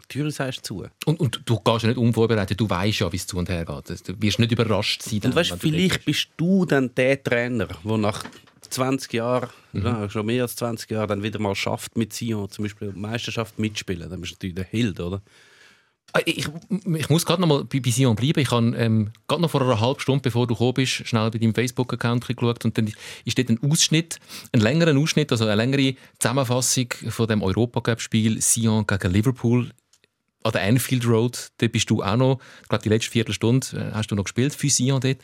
Türen 0.09 0.31
sagst 0.31 0.65
zu. 0.65 0.85
Und, 1.05 1.19
und 1.19 1.41
du 1.45 1.59
gehst 1.59 1.83
ja 1.83 1.89
nicht 1.89 1.97
unvorbereitet, 1.97 2.59
du 2.59 2.69
weißt 2.69 2.99
ja, 2.99 3.11
wie 3.11 3.17
es 3.17 3.27
zu 3.27 3.37
und 3.37 3.47
her 3.47 3.63
geht. 3.63 4.07
Du 4.07 4.21
wirst 4.21 4.39
nicht 4.39 4.51
überrascht 4.51 5.01
sein. 5.01 5.21
Und 5.23 5.35
weißt, 5.35 5.55
vielleicht 5.59 6.03
bist 6.03 6.29
du 6.35 6.65
dann 6.65 6.93
der 6.95 7.23
Trainer, 7.23 7.67
der 7.83 7.97
nach 7.97 8.23
20 8.69 9.13
Jahren, 9.13 9.49
mhm. 9.71 9.85
ja, 9.85 10.09
schon 10.09 10.25
mehr 10.25 10.43
als 10.43 10.55
20 10.55 10.91
Jahren, 10.91 11.07
dann 11.07 11.23
wieder 11.23 11.39
mal 11.39 11.55
schafft 11.55 11.97
mit 11.97 12.13
Sion, 12.13 12.49
zum 12.49 12.63
Beispiel 12.63 12.91
die 12.91 12.99
Meisterschaft 12.99 13.57
mitspielen. 13.59 14.09
Dann 14.09 14.19
bist 14.19 14.33
du 14.33 14.35
natürlich 14.35 14.55
der 14.55 14.65
Held, 14.65 14.99
oder? 14.99 15.21
Ah, 16.11 16.21
ich, 16.25 16.47
ich, 16.97 17.09
muss 17.09 17.23
gerade 17.23 17.39
noch 17.41 17.47
mal 17.47 17.63
bei, 17.65 17.79
bei 17.79 17.91
Sion 17.91 18.15
bleiben. 18.15 18.39
Ich 18.39 18.49
habe 18.49 18.75
ähm, 18.77 19.11
gerade 19.27 19.43
noch 19.43 19.51
vor 19.51 19.61
einer 19.61 19.79
halben 19.79 19.99
Stunde, 19.99 20.21
bevor 20.21 20.47
du 20.47 20.55
gekommen 20.55 20.73
bist, 20.73 21.07
schnell 21.07 21.29
bei 21.29 21.37
deinem 21.37 21.53
Facebook-Account 21.53 22.25
geschaut 22.25 22.65
und 22.65 22.77
dann 22.77 22.91
ist 23.25 23.37
dort 23.37 23.49
ein 23.49 23.59
Ausschnitt, 23.61 24.19
ein 24.51 24.59
längerer 24.59 24.97
Ausschnitt, 24.97 25.31
also 25.31 25.45
eine 25.45 25.55
längere 25.55 25.95
Zusammenfassung 26.17 26.87
von 27.09 27.27
dem 27.27 27.43
Europacup-Spiel 27.43 28.41
Sion 28.41 28.87
gegen 28.87 29.11
Liverpool 29.11 29.69
an 30.43 30.51
der 30.53 30.61
Anfield 30.61 31.05
Road, 31.05 31.49
dort 31.57 31.71
bist 31.71 31.89
du 31.89 32.01
auch 32.01 32.15
noch, 32.15 32.39
ich 32.61 32.69
glaube 32.69 32.83
die 32.83 32.89
letzte 32.89 33.11
Viertelstunde 33.11 33.67
äh, 33.73 33.93
hast 33.93 34.09
du 34.09 34.15
noch 34.15 34.23
gespielt 34.23 34.53
für 34.53 34.69
Sion 34.69 35.01
dort. 35.01 35.17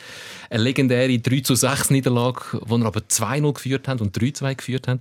Eine 0.49 0.63
legendäre 0.63 1.17
3 1.17 1.39
zu 1.39 1.55
6 1.55 1.91
Niederlage, 1.91 2.59
wo 2.61 2.77
wir 2.77 2.85
aber 2.85 3.01
2-0 3.01 3.53
geführt 3.53 3.87
haben 3.87 4.01
und 4.01 4.17
3-2 4.17 4.55
geführt 4.55 4.87
haben. 4.87 4.99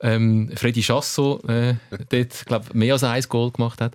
Ähm, 0.00 0.50
Freddy 0.56 0.82
Chasso 0.82 1.40
äh, 1.46 1.74
dort, 2.08 2.46
glaube 2.46 2.66
mehr 2.72 2.94
als 2.94 3.04
ein 3.04 3.22
Goal 3.28 3.50
gemacht 3.50 3.80
hat. 3.80 3.94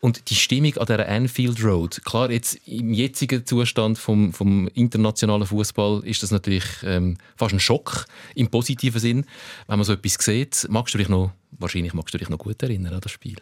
Und 0.00 0.30
die 0.30 0.34
Stimmung 0.34 0.76
an 0.78 0.86
der 0.86 1.08
Anfield 1.08 1.62
Road, 1.62 2.02
klar, 2.04 2.30
jetzt 2.30 2.58
im 2.66 2.94
jetzigen 2.94 3.44
Zustand 3.44 3.98
vom, 3.98 4.32
vom 4.32 4.68
internationalen 4.68 5.46
Fußball 5.46 6.02
ist 6.04 6.22
das 6.22 6.30
natürlich 6.30 6.64
ähm, 6.84 7.18
fast 7.36 7.52
ein 7.52 7.60
Schock 7.60 8.06
im 8.34 8.48
positiven 8.48 9.00
Sinn, 9.00 9.26
wenn 9.66 9.78
man 9.78 9.84
so 9.84 9.92
etwas 9.92 10.14
sieht. 10.14 10.66
Magst 10.70 10.94
du 10.94 10.98
dich 10.98 11.10
noch, 11.10 11.32
wahrscheinlich 11.52 11.92
magst 11.92 12.14
du 12.14 12.18
dich 12.18 12.30
noch 12.30 12.38
gut 12.38 12.62
erinnern 12.62 12.94
an 12.94 13.00
das 13.00 13.12
Spiel? 13.12 13.36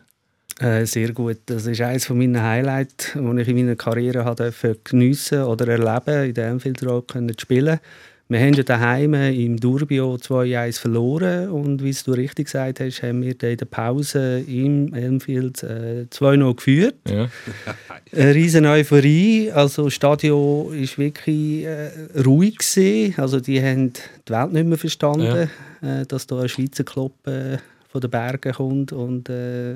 Äh, 0.60 0.86
sehr 0.86 1.12
gut. 1.12 1.38
Das 1.46 1.66
ist 1.66 1.80
eines 1.80 2.08
meiner 2.10 2.42
Highlights, 2.42 3.12
die 3.14 3.40
ich 3.40 3.48
in 3.48 3.56
meiner 3.56 3.76
Karriere 3.76 4.24
habe 4.24 4.52
geniessen 4.82 5.42
oder 5.42 5.68
erleben 5.68 6.28
in 6.28 6.34
der 6.34 6.50
Anfield 6.50 6.82
Road 6.84 7.08
können 7.08 7.38
spielen. 7.38 7.78
Wir 8.30 8.40
haben 8.40 8.52
ja 8.52 8.62
daheim 8.62 9.14
im 9.14 9.56
Durbio 9.56 10.16
2-1 10.16 10.80
verloren 10.80 11.48
und 11.48 11.82
wie 11.82 11.92
du 12.04 12.12
richtig 12.12 12.44
gesagt 12.44 12.78
hast, 12.78 13.02
haben 13.02 13.22
wir 13.22 13.42
in 13.42 13.56
der 13.56 13.64
Pause 13.64 14.44
im 14.46 14.92
Anfield 14.92 15.62
äh, 15.62 16.04
2-0 16.10 16.54
geführt. 16.54 16.96
Ja. 17.08 17.30
Eine 18.14 18.34
riesen 18.34 18.66
Euphorie. 18.66 19.50
Also 19.50 19.84
das 19.84 19.94
Stadion 19.94 20.66
war 20.66 20.98
wirklich 20.98 21.64
äh, 21.64 21.88
ruhig 22.22 22.58
gewesen. 22.58 23.14
Also 23.16 23.40
die 23.40 23.62
haben 23.62 23.94
die 23.94 24.32
Welt 24.32 24.52
nicht 24.52 24.66
mehr 24.66 24.78
verstanden, 24.78 25.48
ja. 25.80 26.00
äh, 26.00 26.04
dass 26.04 26.26
da 26.26 26.40
ein 26.40 26.50
Schweizer 26.50 26.84
Club 26.84 27.14
äh, 27.26 27.56
von 27.90 28.02
den 28.02 28.10
Bergen 28.10 28.52
kommt 28.52 28.92
und 28.92 29.30
äh, 29.30 29.72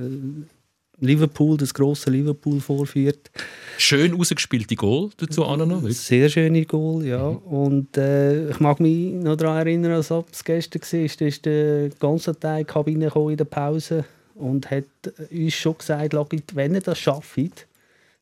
Liverpool, 1.03 1.57
das 1.57 1.75
große 1.75 2.11
Liverpool 2.11 2.61
vorführt. 2.61 3.31
Schön 3.77 4.15
ausgespielte 4.19 4.77
Goal 4.77 5.11
dazu 5.17 5.45
auch 5.45 5.57
noch. 5.57 5.83
Sehr 5.91 6.29
schöne 6.29 6.65
Goal, 6.65 7.05
ja. 7.05 7.31
Mhm. 7.31 7.39
Und 7.39 7.97
äh, 7.97 8.51
ich 8.51 8.61
mag 8.61 8.79
mich 8.79 9.13
noch 9.13 9.37
daran 9.37 9.67
erinnern, 9.67 9.93
als 9.93 10.11
es 10.11 10.45
gestern 10.45 10.81
war, 10.81 11.09
da 11.19 11.27
ist 11.27 11.45
der 11.45 11.89
ganze 11.99 12.39
Teil 12.39 12.61
in 12.61 12.67
die 12.67 12.73
Kabine 12.73 13.13
in 13.15 13.37
der 13.37 13.45
Pause 13.45 14.05
und 14.37 14.71
hat 14.71 14.85
uns 15.31 15.55
schon 15.55 15.77
gesagt, 15.77 16.15
wenn 16.55 16.75
ihr 16.75 16.81
das 16.81 16.99
schafft, 16.99 17.67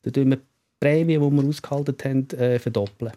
dann 0.02 0.12
tun 0.12 0.30
wir 0.30 0.36
die 0.36 0.42
Prämie, 0.80 1.18
die 1.18 1.20
wir 1.20 1.48
ausgehalten 1.48 1.96
haben, 2.02 2.30
äh, 2.30 2.58
verdoppeln. 2.58 3.12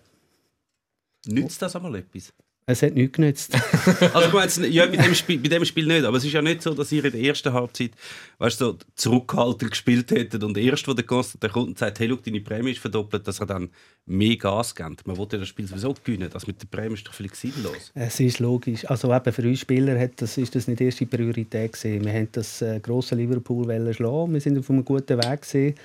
Nützt 1.26 1.62
das 1.62 1.76
einmal 1.76 1.96
etwas? 1.96 2.34
Es 2.66 2.82
hat 2.82 2.94
nichts 2.94 3.18
genützt. 3.18 3.54
also 4.14 4.28
ich 4.28 4.34
meine, 4.34 4.68
ja, 4.70 4.86
bei, 4.86 4.96
dem 4.96 5.14
Spiel, 5.14 5.38
bei 5.40 5.50
dem 5.50 5.66
Spiel 5.66 5.86
nicht, 5.86 6.06
aber 6.06 6.18
es 6.18 6.24
ist 6.24 6.32
ja 6.32 6.42
nicht 6.42 6.62
so, 6.62 6.74
dass 6.74 6.92
ihr 6.94 7.04
in 7.04 7.12
der 7.12 7.22
ersten 7.22 7.52
Halbzeit 7.52 7.92
weißt, 8.38 8.58
so 8.58 8.78
zurückhaltend 8.96 9.72
gespielt 9.72 10.12
hättet 10.12 10.44
und 10.44 10.58
erst, 10.58 10.88
wo 10.88 10.94
der 10.94 11.04
Konstantin 11.04 11.52
kommt 11.52 11.68
und 11.68 11.78
sagt, 11.78 12.00
hey, 12.00 12.08
look, 12.08 12.24
deine 12.24 12.40
Prämie 12.40 12.72
ist 12.72 12.80
verdoppelt, 12.80 13.28
dass 13.28 13.40
er 13.40 13.48
dann 13.48 13.70
mehr 14.06 14.38
Gas 14.38 14.74
gibt. 14.76 15.06
Man 15.06 15.18
wollte 15.18 15.40
das 15.40 15.50
Spiel 15.50 15.68
sowieso 15.68 15.94
gewinnen, 16.04 16.30
das 16.32 16.48
mit 16.48 16.62
der 16.62 16.68
Prämie 16.68 16.94
ist 16.94 17.06
doch 17.06 17.14
völlig 17.14 17.36
sinnlos. 17.36 17.92
Es 17.96 18.20
ist 18.20 18.40
logisch. 18.40 18.90
Also 18.90 19.14
eben 19.14 19.34
für 19.34 19.44
uns 19.44 19.60
Spieler 19.60 20.00
hat 20.00 20.22
das, 20.22 20.38
ist 20.38 20.56
das 20.56 20.68
nicht 20.68 20.80
die 20.80 20.86
erste 20.86 21.06
Priorität 21.06 21.74
gewesen. 21.74 22.06
Wir 22.06 22.14
haben 22.14 22.30
das 22.32 22.62
äh, 22.62 22.80
grosse 22.80 23.16
Liverpool 23.16 23.66
schlagen, 23.94 24.34
wir 24.34 24.42
sind 24.42 24.58
auf 24.58 24.70
einem 24.70 24.86
guten 24.86 25.18
Weg 25.18 25.42
gewesen. 25.42 25.76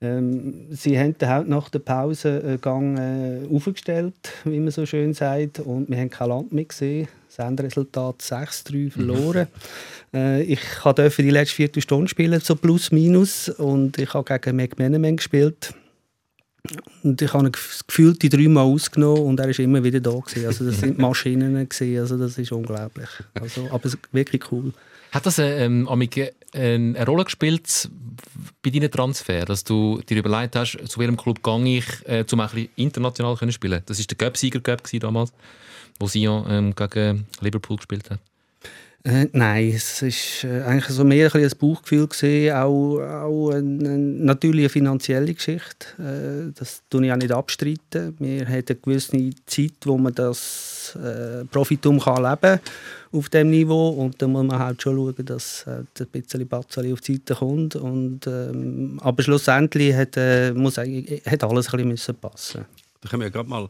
Ähm, 0.00 0.66
sie 0.70 0.98
haben 0.98 1.16
den 1.16 1.28
halt 1.28 1.48
nach 1.48 1.68
der 1.68 1.78
Pause 1.78 2.42
einen 2.44 2.60
Gang 2.60 2.98
äh, 2.98 3.54
aufgestellt, 3.54 4.14
wie 4.44 4.60
man 4.60 4.70
so 4.70 4.84
schön 4.84 5.14
sagt, 5.14 5.60
und 5.60 5.88
wir 5.88 5.96
haben 5.96 6.10
kein 6.10 6.28
Land 6.28 6.52
mehr 6.52 6.64
gesehen. 6.64 7.08
Das 7.28 7.46
Endresultat 7.46 8.20
6-3 8.20 8.90
verloren. 8.90 9.48
Mhm. 10.12 10.18
Äh, 10.18 10.42
ich 10.42 10.60
durfte 10.82 11.22
die 11.22 11.30
letzte 11.30 11.56
Viertelstunde 11.56 12.08
spielen, 12.08 12.40
so 12.40 12.54
plus 12.56 12.92
minus, 12.92 13.48
und 13.48 13.98
ich 13.98 14.12
habe 14.14 14.38
gegen 14.38 14.56
McManaman 14.56 15.16
gespielt. 15.16 15.74
Und 17.02 17.20
ich 17.20 17.32
habe 17.34 17.50
gefühlt 17.50 18.22
die 18.22 18.30
dreimal 18.30 18.64
ausgenommen 18.64 19.22
und 19.22 19.40
er 19.40 19.48
ist 19.48 19.58
immer 19.58 19.84
wieder 19.84 20.00
da 20.00 20.12
gewesen. 20.12 20.46
Also 20.46 20.64
das 20.64 20.80
sind 20.80 20.98
Maschinen 20.98 21.68
gewesen. 21.68 21.98
also 21.98 22.16
das 22.16 22.38
ist 22.38 22.52
unglaublich. 22.52 23.08
Also, 23.34 23.68
aber 23.70 23.90
wirklich 24.12 24.50
cool. 24.50 24.72
Hat 25.12 25.26
das 25.26 25.38
ähm, 25.38 25.86
eine 26.54 27.06
Rolle 27.06 27.24
gespielt 27.24 27.90
bei 28.62 28.70
deinen 28.70 28.90
Transfer, 28.90 29.44
dass 29.44 29.64
du 29.64 30.00
dir 30.08 30.18
überlegt 30.18 30.56
hast, 30.56 30.78
zu 30.86 31.00
welchem 31.00 31.16
Club 31.16 31.42
gehe 31.42 31.78
ich, 31.78 31.86
äh, 32.06 32.24
um 32.32 32.40
ein 32.40 32.48
bisschen 32.48 32.68
international 32.76 33.36
zu 33.36 33.50
spielen? 33.50 33.82
Das 33.86 33.98
war 33.98 34.04
der 34.06 34.16
Cup-Sieger 34.16 34.60
damals, 35.00 35.32
wo 35.98 36.06
Sion 36.06 36.44
ähm, 36.48 36.74
gegen 36.74 37.26
Liverpool 37.40 37.76
gespielt 37.76 38.10
hat. 38.10 38.20
Äh, 39.06 39.28
nein, 39.32 39.68
es 39.68 40.00
war 40.00 40.50
äh, 40.50 40.62
eigentlich 40.62 40.86
so 40.86 41.04
mehr 41.04 41.34
ein, 41.34 41.44
ein 41.44 41.50
Bauchgefühl 41.58 42.06
gewesen, 42.06 42.54
auch, 42.54 43.00
auch 43.00 43.50
eine, 43.50 43.90
eine, 43.90 43.98
natürlich 43.98 44.72
finanzielle 44.72 45.34
Geschichte. 45.34 45.86
Äh, 45.98 46.52
das 46.58 46.82
tue 46.88 47.04
ich 47.04 47.12
auch 47.12 47.16
nicht 47.16 47.30
abstreiten. 47.30 48.16
Wir 48.18 48.46
haben 48.46 48.54
eine 48.54 48.62
gewisse 48.62 49.30
Zeit, 49.44 49.74
wo 49.84 49.98
man 49.98 50.14
das 50.14 50.96
äh, 50.96 51.44
Profitum 51.44 52.00
kann 52.00 52.22
leben 52.22 52.60
auf 53.12 53.28
diesem 53.28 53.50
Niveau 53.50 53.90
und 53.90 54.22
dann 54.22 54.32
muss 54.32 54.46
man 54.46 54.58
halt 54.58 54.80
schon 54.80 54.96
schauen, 54.96 55.26
dass 55.26 55.66
äh, 55.66 55.82
ein 56.00 56.06
bisschen 56.10 56.48
Batzali 56.48 56.90
auf 56.90 57.02
die 57.02 57.16
Seite 57.16 57.34
kommt. 57.34 57.76
Und, 57.76 58.26
ähm, 58.26 58.98
aber 59.02 59.22
schlussendlich 59.22 59.94
hat, 59.94 60.16
äh, 60.16 60.54
muss, 60.54 60.78
hat 60.78 61.44
alles 61.44 61.74
ein 61.74 61.90
bisschen 61.90 62.14
passen. 62.14 62.64
Da 63.02 63.10
können 63.10 63.20
wir 63.20 63.26
ja 63.26 63.32
gerade 63.32 63.50
mal 63.50 63.68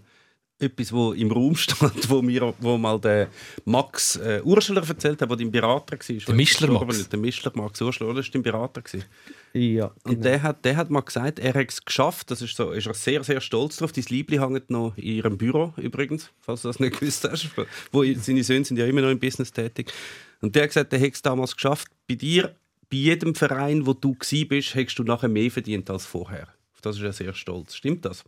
etwas, 0.58 0.92
wo 0.92 1.12
im 1.12 1.30
Raum 1.30 1.56
stand, 1.56 2.08
wo 2.08 2.22
mir, 2.22 2.54
wo 2.60 2.78
mal 2.78 3.00
der 3.00 3.28
Max 3.64 4.16
äh, 4.16 4.40
Urschler 4.44 4.86
erzählt 4.86 5.20
hat, 5.20 5.28
der 5.28 5.36
dein 5.36 5.50
Berater 5.50 5.96
war. 5.98 6.16
Der 6.16 6.34
Mischler 6.34 6.70
Max. 6.70 7.08
Der 7.08 7.18
Mischler 7.18 7.52
Max 7.54 7.80
Urschler, 7.80 8.14
das 8.14 8.26
war 8.26 8.32
dein 8.32 8.42
Berater. 8.42 8.82
Gewesen. 8.82 9.04
Ja, 9.52 9.86
Und 10.02 10.12
genau. 10.12 10.22
der 10.22 10.42
hat, 10.42 10.64
der 10.64 10.76
hat 10.76 10.90
mal 10.90 11.00
gesagt, 11.00 11.38
er 11.38 11.54
hat 11.54 11.68
es 11.68 11.84
geschafft. 11.84 12.30
Das 12.30 12.42
ist 12.42 12.56
so, 12.56 12.72
ist 12.72 12.86
er 12.86 12.94
sehr, 12.94 13.22
sehr 13.24 13.40
stolz 13.40 13.76
drauf. 13.76 13.92
Dein 13.92 14.04
Liebling 14.08 14.40
hängt 14.40 14.70
noch 14.70 14.96
in 14.96 15.04
ihrem 15.04 15.38
Büro 15.38 15.72
übrigens, 15.76 16.30
falls 16.40 16.62
du 16.62 16.68
das 16.68 16.80
nicht 16.80 16.98
gewusst 16.98 17.24
hast. 17.24 17.50
Wo, 17.92 18.04
seine 18.04 18.42
Söhne 18.42 18.64
sind 18.64 18.78
ja 18.78 18.86
immer 18.86 19.02
noch 19.02 19.10
im 19.10 19.20
Business 19.20 19.52
tätig. 19.52 19.92
Und 20.40 20.54
der 20.54 20.64
hat 20.64 20.70
gesagt, 20.70 20.92
der 20.92 21.00
hat 21.00 21.12
es 21.14 21.22
damals 21.22 21.54
geschafft. 21.54 21.88
Bei 22.08 22.14
dir, 22.14 22.54
bei 22.90 22.96
jedem 22.96 23.34
Verein, 23.34 23.86
wo 23.86 23.92
du 23.92 24.14
gsi 24.14 24.44
bist, 24.44 24.74
hättest 24.74 24.98
du 24.98 25.04
nachher 25.04 25.28
mehr 25.28 25.50
verdient 25.50 25.88
als 25.90 26.04
vorher. 26.04 26.48
Auf 26.74 26.80
das 26.80 26.96
ist 26.96 27.02
er 27.02 27.12
sehr 27.12 27.34
stolz. 27.34 27.74
Stimmt 27.76 28.04
das? 28.04 28.24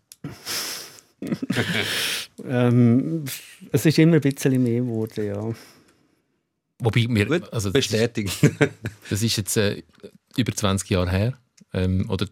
Ähm, 2.44 3.24
es 3.72 3.86
ist 3.86 3.98
immer 3.98 4.16
ein 4.16 4.20
bisschen 4.20 4.62
mehr 4.62 4.80
geworden, 4.80 5.26
ja. 5.26 5.54
Wobei 6.78 7.06
wir, 7.08 7.26
Gut, 7.26 7.52
also 7.52 7.70
das, 7.70 7.86
ist, 7.86 7.90
bestätigt. 7.90 8.38
das 9.10 9.22
ist 9.22 9.36
jetzt 9.36 9.56
äh, 9.56 9.82
über 10.36 10.52
20 10.52 10.90
Jahre 10.90 11.10
her. 11.10 11.38
Ähm, 11.72 12.08
oder 12.10 12.26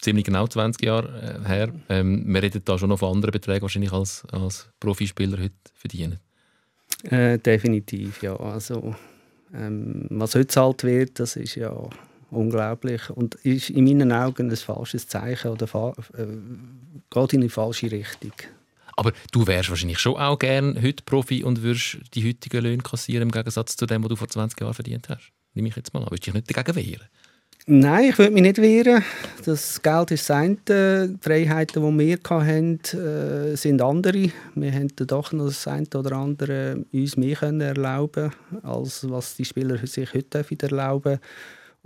ziemlich 0.00 0.24
genau 0.24 0.46
20 0.46 0.84
Jahre 0.84 1.42
äh, 1.44 1.48
her. 1.48 1.72
Ähm, 1.88 2.24
wir 2.26 2.42
reden 2.42 2.62
da 2.64 2.78
schon 2.78 2.88
noch 2.88 2.98
von 2.98 3.14
anderen 3.14 3.32
Beträgen 3.32 3.62
wahrscheinlich 3.62 3.92
als, 3.92 4.24
als 4.32 4.68
Profispieler 4.80 5.38
heute 5.38 5.54
verdienen. 5.74 6.18
Äh, 7.04 7.38
definitiv, 7.38 8.22
ja. 8.22 8.36
Also, 8.36 8.94
ähm, 9.54 10.06
was 10.08 10.34
heute 10.34 10.46
gezahlt 10.46 10.84
wird, 10.84 11.20
das 11.20 11.36
ist 11.36 11.56
ja 11.56 11.90
unglaublich 12.36 13.10
und 13.10 13.34
ist 13.36 13.70
in 13.70 13.84
meinen 13.84 14.12
Augen 14.12 14.50
ein 14.50 14.56
falsches 14.56 15.08
Zeichen 15.08 15.50
oder 15.50 15.94
äh, 16.16 16.26
geht 17.10 17.32
in 17.32 17.40
die 17.40 17.48
falsche 17.48 17.90
Richtung. 17.90 18.32
Aber 18.96 19.12
du 19.30 19.46
wärst 19.46 19.68
wahrscheinlich 19.68 19.98
schon 19.98 20.16
auch 20.16 20.38
gern 20.38 20.80
heute 20.82 21.02
Profi 21.04 21.44
und 21.44 21.62
würdest 21.62 21.98
die 22.14 22.26
heutigen 22.26 22.62
Löhne 22.62 22.82
kassieren 22.82 23.22
im 23.22 23.30
Gegensatz 23.30 23.76
zu 23.76 23.84
dem, 23.86 24.02
was 24.02 24.08
du 24.08 24.16
vor 24.16 24.28
20 24.28 24.58
Jahren 24.58 24.74
verdient 24.74 25.08
hast. 25.08 25.32
Nehme 25.52 25.68
ich 25.68 25.76
jetzt 25.76 25.92
mal 25.92 26.00
an. 26.00 26.06
Würdest 26.06 26.26
du 26.26 26.32
dich 26.32 26.34
nicht 26.34 26.56
dagegen 26.56 26.76
wehren? 26.76 27.08
Nein, 27.68 28.10
ich 28.10 28.18
würde 28.18 28.32
mich 28.32 28.42
nicht 28.42 28.58
wehren. 28.58 29.02
Das 29.44 29.82
Geld 29.82 30.12
ist 30.12 30.30
das 30.30 30.36
eine. 30.36 30.56
Die 30.68 31.16
Freiheiten, 31.20 31.82
die 31.82 31.98
wir 31.98 32.18
hatten, 32.24 32.78
äh, 32.94 33.56
sind 33.56 33.82
andere. 33.82 34.30
Wir 34.54 34.70
dann 34.70 35.06
doch 35.08 35.32
noch 35.32 35.46
das 35.46 35.66
eine 35.66 35.86
oder 35.94 36.12
andere 36.12 36.84
uns 36.92 37.16
mehr 37.16 37.34
können 37.34 37.60
erlauben 37.60 38.30
als 38.62 39.10
was 39.10 39.34
die 39.34 39.44
Spieler 39.44 39.84
sich 39.84 40.14
heute 40.14 40.44
erlauben 40.62 41.18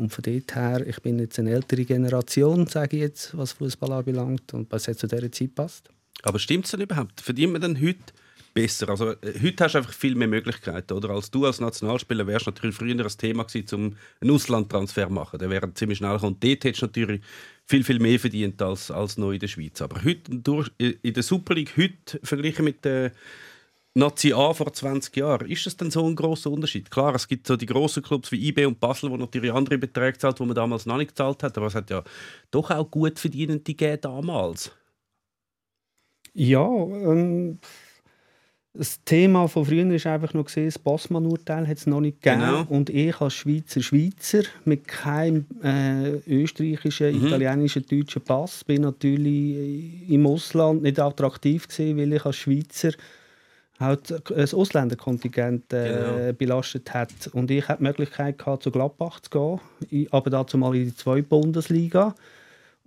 Und 0.01 0.11
von 0.15 0.23
dort 0.23 0.55
her, 0.55 0.87
ich 0.87 0.99
bin 1.03 1.19
jetzt 1.19 1.39
eine 1.39 1.51
ältere 1.51 1.85
Generation, 1.85 2.67
sage 2.67 2.97
ich 2.97 3.03
jetzt, 3.03 3.37
was 3.37 3.53
Fußball 3.53 3.93
anbelangt 3.93 4.55
und 4.55 4.73
was 4.73 4.87
jetzt 4.87 5.01
zu 5.01 5.07
dieser 5.07 5.31
Zeit 5.31 5.55
passt. 5.55 5.91
Aber 6.23 6.39
stimmt 6.39 6.65
es 6.65 6.71
denn 6.71 6.81
überhaupt? 6.81 7.21
Verdient 7.21 7.53
man 7.53 7.61
denn 7.61 7.79
heute 7.79 7.99
besser? 8.55 8.89
Also, 8.89 9.11
äh, 9.11 9.35
heute 9.43 9.63
hast 9.63 9.75
du 9.75 9.79
einfach 9.79 9.93
viel 9.93 10.15
mehr 10.15 10.27
Möglichkeiten. 10.27 10.95
Oder? 10.95 11.11
Als 11.11 11.31
du 11.31 11.45
als 11.45 11.61
Nationalspieler 11.61 12.27
wärst 12.27 12.47
natürlich 12.47 12.75
früher 12.75 12.99
ein 12.99 13.09
Thema 13.19 13.45
gewesen, 13.45 13.75
um 13.75 13.97
einen 14.23 14.31
Auslandtransfer 14.31 15.09
zu 15.09 15.13
machen. 15.13 15.39
Der 15.39 15.51
wäre 15.51 15.73
ziemlich 15.75 15.99
schnell 15.99 16.15
gekommen. 16.15 16.33
Und 16.33 16.45
dort 16.45 16.65
hättest 16.65 16.81
du 16.81 16.87
natürlich 16.87 17.21
viel, 17.67 17.85
viel 17.85 17.99
mehr 17.99 18.19
verdient 18.19 18.63
als, 18.63 18.91
als 18.91 19.19
noch 19.19 19.33
in 19.33 19.39
der 19.39 19.49
Schweiz. 19.49 19.83
Aber 19.83 20.03
heute, 20.03 20.35
durch, 20.35 20.71
in 20.79 21.13
der 21.13 21.23
Super 21.23 21.55
League 21.55 21.77
heute, 21.77 22.21
verglichen 22.23 22.65
mit 22.65 22.87
der 22.87 23.13
Nazi 23.95 24.33
A 24.33 24.53
vor 24.53 24.73
20 24.73 25.17
Jahren, 25.17 25.49
ist 25.51 25.67
das 25.67 25.77
denn 25.77 25.91
so 25.91 26.07
ein 26.07 26.15
großer 26.15 26.49
Unterschied? 26.51 26.91
Klar, 26.91 27.15
es 27.17 27.27
gibt 27.27 27.47
so 27.47 27.57
die 27.57 27.67
großen 27.67 28.03
Clubs 28.03 28.31
wie 28.31 28.49
IB 28.49 28.65
und 28.67 28.79
Basel, 28.79 29.11
wo 29.11 29.17
natürlich 29.17 29.53
andere 29.53 29.79
Beträge 29.79 30.17
zahlt, 30.17 30.39
die 30.39 30.45
man 30.45 30.55
damals 30.55 30.87
noch 30.87 30.97
nicht 30.97 31.09
gezahlt 31.09 31.43
hat. 31.43 31.57
Aber 31.57 31.67
es 31.67 31.75
hat 31.75 31.91
ja 31.91 32.05
doch 32.53 32.71
auch 32.71 32.89
gut 32.89 33.19
verdienende 33.19 33.65
gegeben 33.65 34.01
damals. 34.01 34.71
Ja, 36.33 36.65
ähm, 36.65 37.59
das 38.73 39.03
Thema 39.05 39.49
von 39.49 39.65
früher 39.67 39.91
ist 39.93 40.07
einfach 40.07 40.33
noch 40.33 40.45
gesehen, 40.45 40.67
das 40.67 40.79
Bossmann-Urteil 40.79 41.67
hat 41.67 41.77
es 41.79 41.89
noch 41.89 42.01
nicht 42.01 42.23
gegeben. 42.23 42.43
Genau. 42.43 42.65
Und 42.69 42.89
ich 42.91 43.21
als 43.21 43.35
Schweizer 43.35 43.83
Schweizer 43.83 44.43
mit 44.65 44.87
keinem 44.87 45.47
äh, 45.65 46.11
österreichischen, 46.29 47.19
Mhm. 47.21 47.27
italienischen, 47.27 47.85
deutschen 47.85 48.23
Pass 48.23 48.63
bin 48.63 48.83
natürlich 48.83 50.09
im 50.09 50.25
Ausland 50.29 50.83
nicht 50.83 51.01
attraktiv 51.01 51.67
gewesen, 51.67 51.99
weil 51.99 52.13
ich 52.13 52.25
als 52.25 52.37
Schweizer 52.37 52.93
halt 53.81 54.31
ein 54.31 54.49
Ausländerkontingent 54.53 55.73
äh, 55.73 55.89
Genau. 55.93 56.33
belastet 56.35 56.93
hat. 56.95 57.11
Und 57.33 57.51
ich 57.51 57.67
hatte 57.69 57.79
die 57.79 57.85
Möglichkeit, 57.85 58.39
gehabt, 58.39 58.63
zu 58.63 58.71
Gladbach 58.71 59.21
zu 59.21 59.59
gehen, 59.91 60.07
aber 60.11 60.31
dazu 60.31 60.59
mal 60.59 60.75
in 60.77 60.85
die 60.85 60.95
zweite 60.95 61.23
Bundesliga 61.25 62.15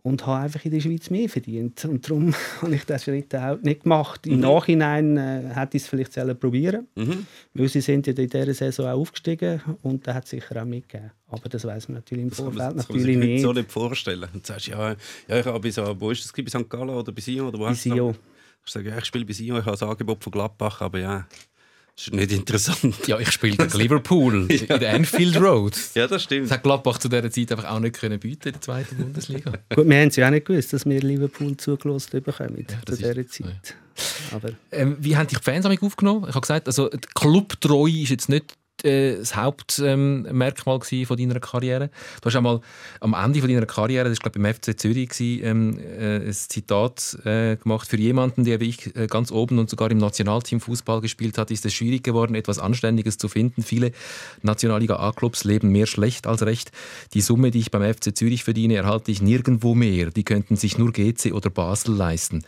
und 0.04 0.26
habe 0.28 0.44
einfach 0.44 0.64
in 0.66 0.72
der 0.72 0.82
Schweiz 0.82 1.10
mehr 1.10 1.30
verdient. 1.30 1.86
Und 1.86 2.06
darum 2.10 2.34
habe 2.62 2.76
ich 2.76 2.86
das 2.86 3.04
Schritt 3.06 3.34
auch 3.36 3.58
nicht 3.62 3.84
gemacht. 3.84 4.28
Im 4.28 4.42
Nachhinein 4.42 5.16
äh, 5.18 5.42
hätte 5.56 5.78
ich 5.78 5.84
es 5.84 5.90
vielleicht 5.90 6.12
selber 6.14 6.34
probieren 6.36 6.88
Mhm. 6.96 7.26
weil 7.54 7.70
sie 7.70 7.80
sind 7.82 8.06
ja 8.08 8.14
in 8.14 8.30
dieser 8.30 8.54
Saison 8.54 8.88
auch 8.88 9.00
aufgestiegen 9.00 9.62
und 9.82 10.06
da 10.06 10.14
hat 10.14 10.26
es 10.26 10.32
sicher 10.32 10.62
auch 10.62 10.66
mitgegeben. 10.66 11.12
Aber 11.30 11.48
das 11.50 11.64
weiß 11.66 11.88
man 11.88 11.96
natürlich 11.96 12.24
im 12.24 12.30
Das 12.30 12.38
Vorfeld 12.40 12.58
man, 12.58 12.78
das 12.78 12.88
kann 12.88 12.96
man 12.98 13.02
natürlich 13.06 13.22
sich 13.22 13.30
nicht. 13.34 13.42
so 13.42 13.54
nicht 13.54 13.72
vorstellen. 13.72 14.30
Und 14.34 14.48
du 14.48 14.54
sagst, 14.54 14.68
ja, 14.68 14.96
ja 15.28 15.40
ich 15.40 15.46
habe 15.46 15.60
bei, 15.60 15.72
so, 15.72 15.96
wo 16.00 16.12
ist 16.12 16.24
das, 16.24 16.32
bei 16.34 16.46
St. 16.60 16.70
Gallen 16.70 16.90
oder 16.90 17.12
bei 17.14 17.22
Sion? 17.22 17.48
Oder 17.48 17.60
wo 17.60 17.64
Bei 17.64 17.74
Sion. 17.74 18.14
Ich 18.66 18.72
sage, 18.72 18.90
ja, 18.90 18.98
ich 18.98 19.06
spiele 19.06 19.26
bei 19.26 19.34
Sion, 19.34 19.60
ich 19.60 19.66
habe 19.66 19.80
ein 19.80 19.90
Angebot 19.90 20.24
von 20.24 20.32
Gladbach, 20.32 20.82
aber 20.82 21.00
ja, 21.00 21.28
das 21.96 22.08
ist 22.08 22.14
nicht 22.14 22.32
interessant. 22.32 23.08
Ja, 23.08 23.20
ich 23.20 23.30
spiele 23.32 23.58
gegen 23.58 23.78
Liverpool 23.78 24.48
in 24.52 24.68
der 24.80 24.94
Anfield 24.96 25.36
Road. 25.40 25.78
Ja, 25.94 26.08
das 26.08 26.24
stimmt. 26.24 26.46
Das 26.46 26.52
hat 26.54 26.64
Gladbach 26.64 26.98
zu 26.98 27.08
dieser 27.10 27.30
Zeit 27.30 27.52
einfach 27.52 27.70
auch 27.70 27.80
nicht 27.80 27.96
können 28.00 28.20
bieten 28.20 28.48
in 28.48 28.54
der 28.54 28.62
zweiten 28.62 28.96
Bundesliga. 28.98 29.52
Gut, 29.76 29.88
wir 29.88 30.00
haben 30.00 30.08
es 30.08 30.16
ja 30.16 30.28
auch 30.28 30.32
nicht 30.32 30.46
gewusst, 30.46 30.74
dass 30.74 30.86
wir 30.86 31.00
Liverpool 31.02 31.56
zugelost 31.58 32.12
bekommen 32.12 32.66
Ja, 32.70 32.80
zu 32.80 32.86
das 32.86 32.98
dieser 32.98 33.18
ist- 33.18 33.34
Zeit. 33.34 33.76
Aber 34.32 34.50
Ähm, 34.72 34.98
wie 35.00 35.16
haben 35.16 35.28
dich 35.28 35.38
die 35.38 35.44
Fans 35.44 35.64
damit 35.64 35.84
aufgenommen? 35.84 36.24
Ich 36.28 36.34
habe 36.34 36.42
gesagt, 36.42 36.66
also 36.68 36.90
die 36.90 36.98
Clubtreue 37.14 38.02
ist 38.02 38.10
jetzt 38.10 38.28
nicht 38.30 38.56
äh, 38.84 39.18
das 39.18 39.36
Hauptmerkmal 39.36 40.80
ähm, 40.92 41.06
von 41.06 41.18
deiner 41.18 41.40
Karriere. 41.40 41.90
Du 42.22 42.28
hast 42.28 42.36
einmal 42.36 42.62
am 43.00 43.14
Ende 43.14 43.40
von 43.40 43.50
deiner 43.50 43.66
Karriere, 43.66 44.10
das 44.10 44.20
war 44.24 44.32
glaube 44.32 44.40
ich 44.40 44.44
beim 44.44 44.74
FC 44.76 44.80
Zürich, 44.80 45.10
gewesen, 45.10 45.44
ähm, 45.44 45.80
äh, 45.80 46.28
ein 46.28 46.34
Zitat 46.34 47.18
äh, 47.26 47.56
gemacht 47.58 47.88
für 47.88 47.98
jemanden, 47.98 48.44
der 48.44 48.60
wie 48.60 48.70
ich 48.70 48.96
äh, 48.96 49.08
ganz 49.08 49.32
oben 49.32 49.60
und 49.60 49.70
sogar 49.70 49.90
im 49.92 49.98
Nationalteam 49.98 50.60
Fußball 50.60 51.02
gespielt 51.02 51.38
hat, 51.38 51.52
ist 51.52 51.66
es 51.66 51.74
schwierig 51.74 52.04
geworden, 52.04 52.36
etwas 52.36 52.60
Anständiges 52.60 53.18
zu 53.18 53.28
finden. 53.28 53.64
Viele 53.64 53.92
Nationalliga 54.42 54.98
A-Clubs 54.98 55.44
leben 55.44 55.70
mehr 55.70 55.88
schlecht 55.88 56.28
als 56.28 56.44
recht. 56.44 56.72
Die 57.14 57.22
Summe, 57.22 57.52
die 57.52 57.60
ich 57.60 57.72
beim 57.72 57.94
FC 57.94 58.16
Zürich 58.16 58.44
verdiene, 58.44 58.76
erhalte 58.76 59.12
ich 59.12 59.22
nirgendwo 59.22 59.76
mehr. 59.76 60.10
Die 60.10 60.24
könnten 60.24 60.56
sich 60.56 60.78
nur 60.78 60.92
GC 60.92 61.34
oder 61.34 61.50
Basel 61.50 61.96
leisten. 61.96 62.44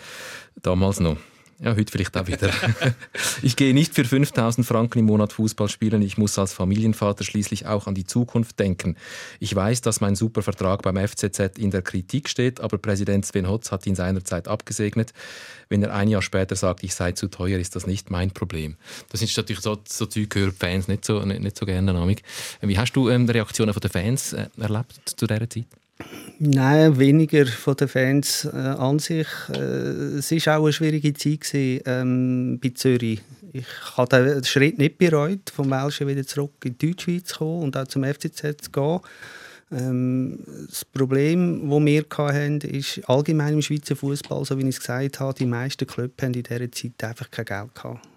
Damals 0.61 0.99
noch. 0.99 1.17
Ja, 1.59 1.73
heute 1.73 1.89
vielleicht 1.89 2.17
auch 2.17 2.27
wieder. 2.27 2.51
ich 3.41 3.55
gehe 3.55 3.73
nicht 3.73 3.95
für 3.95 4.03
5000 4.03 4.67
Franken 4.67 4.99
im 4.99 5.05
Monat 5.05 5.31
Fußball 5.31 5.69
spielen. 5.69 6.01
Ich 6.01 6.17
muss 6.17 6.37
als 6.37 6.51
Familienvater 6.51 7.23
schließlich 7.23 7.65
auch 7.65 7.87
an 7.87 7.95
die 7.95 8.03
Zukunft 8.03 8.59
denken. 8.59 8.97
Ich 9.39 9.55
weiß, 9.55 9.79
dass 9.79 10.01
mein 10.01 10.15
super 10.15 10.41
Vertrag 10.41 10.81
beim 10.81 10.97
FCZ 10.97 11.57
in 11.57 11.71
der 11.71 11.81
Kritik 11.81 12.27
steht, 12.27 12.59
aber 12.59 12.77
Präsident 12.77 13.25
Sven 13.25 13.47
Hotz 13.47 13.71
hat 13.71 13.87
ihn 13.87 13.95
seinerzeit 13.95 14.49
abgesegnet. 14.49 15.13
Wenn 15.69 15.81
er 15.81 15.93
ein 15.93 16.09
Jahr 16.09 16.21
später 16.21 16.57
sagt, 16.57 16.83
ich 16.83 16.93
sei 16.93 17.13
zu 17.13 17.29
teuer, 17.29 17.57
ist 17.57 17.75
das 17.75 17.87
nicht 17.87 18.11
mein 18.11 18.31
Problem. 18.31 18.75
Das 19.09 19.21
sind 19.21 19.35
natürlich 19.37 19.61
so, 19.61 19.77
so 19.87 20.05
Zeug, 20.07 20.35
hören 20.35 20.51
Fans 20.51 20.89
nicht 20.89 21.05
so, 21.05 21.23
nicht, 21.23 21.39
nicht 21.39 21.57
so 21.57 21.65
gerne. 21.65 22.15
Wie 22.61 22.77
hast 22.77 22.93
du 22.93 23.09
ähm, 23.09 23.27
die 23.27 23.31
Reaktionen 23.31 23.73
der 23.73 23.89
Fans 23.89 24.33
äh, 24.33 24.47
erlebt 24.57 24.99
zu 25.05 25.25
dieser 25.25 25.49
Zeit? 25.49 25.65
Nein, 26.39 26.99
weniger 26.99 27.45
von 27.45 27.75
den 27.77 27.87
Fans 27.87 28.45
äh, 28.45 28.57
an 28.57 28.99
sich. 28.99 29.27
Äh, 29.53 30.17
es 30.17 30.31
war 30.31 30.59
auch 30.59 30.63
eine 30.63 30.73
schwierige 30.73 31.13
Zeit 31.13 31.41
gewesen, 31.41 31.81
ähm, 31.85 32.59
bei 32.61 32.69
Zürich. 32.69 33.21
Ich 33.53 33.65
habe 33.95 34.33
den 34.33 34.43
Schritt 34.43 34.77
nicht 34.77 34.97
bereut, 34.97 35.49
vom 35.49 35.71
Welschen 35.71 36.07
wieder 36.07 36.27
zurück 36.27 36.51
in 36.65 36.77
die 36.77 36.87
Deutschschweiz 36.87 37.27
zu 37.27 37.37
kommen 37.37 37.63
und 37.63 37.77
auch 37.77 37.87
zum 37.87 38.03
FCZ 38.03 38.57
zu 38.61 38.71
gehen. 38.71 38.99
Ähm, 39.71 40.39
das 40.67 40.83
Problem, 40.83 41.69
das 41.69 41.85
wir 41.85 42.05
hatten, 42.17 42.61
ist 42.61 43.01
allgemein 43.07 43.53
im 43.53 43.61
Schweizer 43.61 43.95
Fußball, 43.95 44.43
so 44.43 44.57
wie 44.57 44.63
ich 44.63 44.75
es 44.75 44.79
gesagt 44.79 45.21
habe, 45.21 45.33
die 45.33 45.45
meisten 45.45 45.87
Clubs 45.87 46.21
haben 46.21 46.33
in 46.33 46.43
dieser 46.43 46.71
Zeit 46.71 47.03
einfach 47.03 47.31
kein 47.31 47.45
Geld 47.45 47.73
gehabt. 47.73 48.14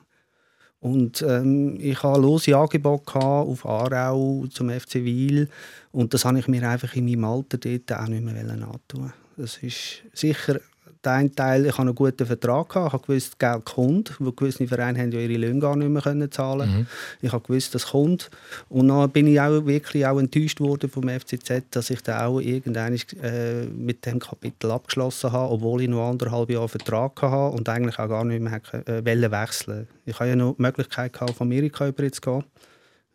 Und 0.80 1.23
ähm, 1.23 1.76
ich 1.80 2.02
hatte 2.02 2.20
lose 2.20 2.56
Angebote 2.56 3.18
auf 3.18 3.66
Aarau 3.66 4.47
zum 4.49 4.70
FC 4.70 4.97
Wil 4.97 5.49
und 5.90 6.14
das 6.14 6.25
habe 6.25 6.38
ich 6.38 6.47
mir 6.47 6.68
einfach 6.68 6.94
in 6.94 7.06
meinem 7.06 7.25
Alter 7.25 7.58
dort 7.58 7.92
auch 7.92 8.06
nicht 8.06 8.23
mehr 8.23 8.44
antun. 8.49 9.12
Das 9.37 9.58
ist 9.58 10.02
sicher 10.12 10.61
der 11.05 11.12
eine 11.12 11.33
Teil, 11.33 11.67
ich 11.67 11.73
hatte 11.73 11.83
einen 11.83 11.95
guten 11.95 12.26
Vertrag, 12.26 12.69
gehabt, 12.69 12.88
ich 12.88 12.93
habe 12.93 13.07
gewusst, 13.07 13.38
Geld 13.38 13.64
kommt, 13.64 14.14
weil 14.19 14.33
gewisse 14.33 14.67
Vereine 14.67 14.99
haben 14.99 15.12
ja 15.12 15.21
ihre 15.21 15.38
Löhne 15.38 15.61
gar 15.61 15.76
nicht 15.76 15.88
mehr 15.88 16.02
können 16.02 16.31
zahlen 16.31 16.87
Ich 17.21 17.33
habe 17.33 17.47
gewusst, 17.47 17.75
das 17.75 17.87
kommt. 17.88 18.31
Und 18.69 18.88
dann 18.88 19.11
bin 19.11 19.26
ich 19.26 19.40
auch 19.40 19.64
wirklich 19.67 20.07
auch 20.07 20.19
enttäuscht 20.19 20.61
worden 20.61 20.90
vom 20.90 21.09
FCZ, 21.09 21.64
dass 21.71 21.90
ich 21.90 22.02
dann 22.02 22.21
auch 22.21 22.40
irgendwann 22.40 22.99
äh, 23.23 23.64
mit 23.64 24.05
dem 24.07 24.19
Kapitel 24.19 24.71
abgeschlossen 24.71 25.33
habe, 25.33 25.52
obwohl 25.52 25.83
ich 25.83 25.88
noch 25.88 26.09
anderthalb 26.09 26.50
Jahre 26.50 26.69
Vertrag 26.69 27.21
hatte 27.23 27.57
und 27.57 27.69
eigentlich 27.69 27.99
auch 27.99 28.09
gar 28.09 28.25
nicht 28.25 28.43
mehr 28.43 28.61
äh, 28.87 29.05
wechseln 29.05 29.87
Ich 30.05 30.19
hatte 30.19 30.31
ja 30.31 30.37
noch 30.37 30.55
die 30.57 30.62
Möglichkeit, 30.62 31.12
gehabt, 31.12 31.31
auf 31.31 31.40
Amerika 31.40 31.88
über 31.88 32.11
zu 32.11 32.21
gehen. 32.21 32.45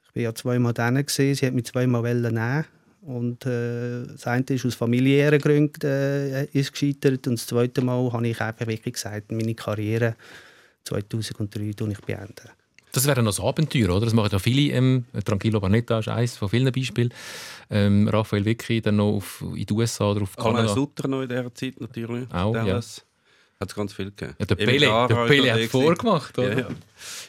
Ich 0.10 0.16
war 0.16 0.24
ja 0.24 0.36
zweimal 0.36 0.74
da, 0.74 0.92
sie 1.08 1.36
hat 1.36 1.54
mich 1.54 1.66
zweimal 1.66 2.04
nehmen 2.14 2.66
und 3.06 3.46
äh, 3.46 4.06
das 4.08 4.28
eine 4.28 4.46
ist 4.50 4.66
aus 4.66 4.76
familiären 4.76 5.40
Gründen 5.40 5.86
äh, 5.86 6.46
ist 6.46 6.72
gescheitert 6.72 7.28
und 7.28 7.38
das 7.38 7.46
zweite 7.48 7.82
Mal 7.82 8.12
habe 8.12 8.28
ich 8.28 8.40
einfach 8.40 8.68
wirklich 8.68 8.94
gesagt, 8.94 9.32
meine 9.32 9.56
Karriere 9.56 10.16
2003 10.86 11.74
tue 11.74 11.92
ich 11.92 12.00
beenden. 12.00 12.50
Das 12.94 13.08
wäre 13.08 13.24
noch 13.24 13.38
ein 13.38 13.46
Abenteuer, 13.46 13.90
oder? 13.90 14.06
Das 14.06 14.14
machen 14.14 14.30
ja 14.32 14.40
viele. 14.40 14.74
Ähm, 14.74 15.06
Tranquillo 15.26 15.60
Barnetta 15.60 16.00
ist 16.00 16.10
eines 16.10 16.38
von 16.38 16.48
vielen 16.48 16.72
Beispielen. 16.72 17.12
Ähm, 17.72 18.08
Raphael 18.08 18.46
Vicky 18.46 18.82
dann 18.82 18.98
noch 18.98 19.16
auf, 19.16 19.44
in 19.56 19.66
die 19.66 19.74
USA 19.74 20.12
oder 20.12 20.22
auf 20.22 20.38
Alain 20.38 20.56
Kanada. 20.58 20.74
Sutter 20.74 21.08
noch 21.08 21.24
in 21.24 21.30
dieser 21.30 21.56
Zeit 21.56 21.82
natürlich. 21.82 22.32
Auch, 22.32 22.54
ja. 22.54 22.76
Hat 22.76 23.70
es 23.70 23.76
ganz 23.76 23.94
viel 23.94 24.12
gegeben. 24.12 24.36
Ja, 24.38 24.46
der 24.46 24.56
Pele, 24.56 25.08
der 25.10 25.26
Pele 25.26 25.54
hat 25.54 25.62
vorgemacht, 25.70 26.38
oder? 26.38 26.52
Ja, 26.52 26.60
ja. 26.60 26.68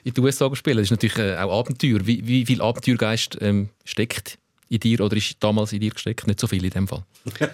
In 0.04 0.12
die 0.12 0.21
USA 0.21 0.49
gespielt. 0.49 0.76
Das 0.76 0.85
ist 0.85 0.90
natürlich 0.90 1.16
äh, 1.16 1.37
auch 1.37 1.61
Abenteuer. 1.61 2.07
Wie, 2.07 2.26
wie 2.26 2.45
viel 2.45 2.61
Abenteuergeist 2.61 3.38
ähm, 3.40 3.71
steckt 3.85 4.38
in 4.68 4.80
dir 4.80 5.00
oder 5.00 5.16
ist 5.16 5.37
damals 5.40 5.73
in 5.73 5.80
dir 5.80 5.90
gesteckt? 5.90 6.26
Nicht 6.26 6.40
so 6.40 6.47
viel 6.47 6.64
in 6.64 6.71
dem 6.71 6.88
Fall. 6.88 7.02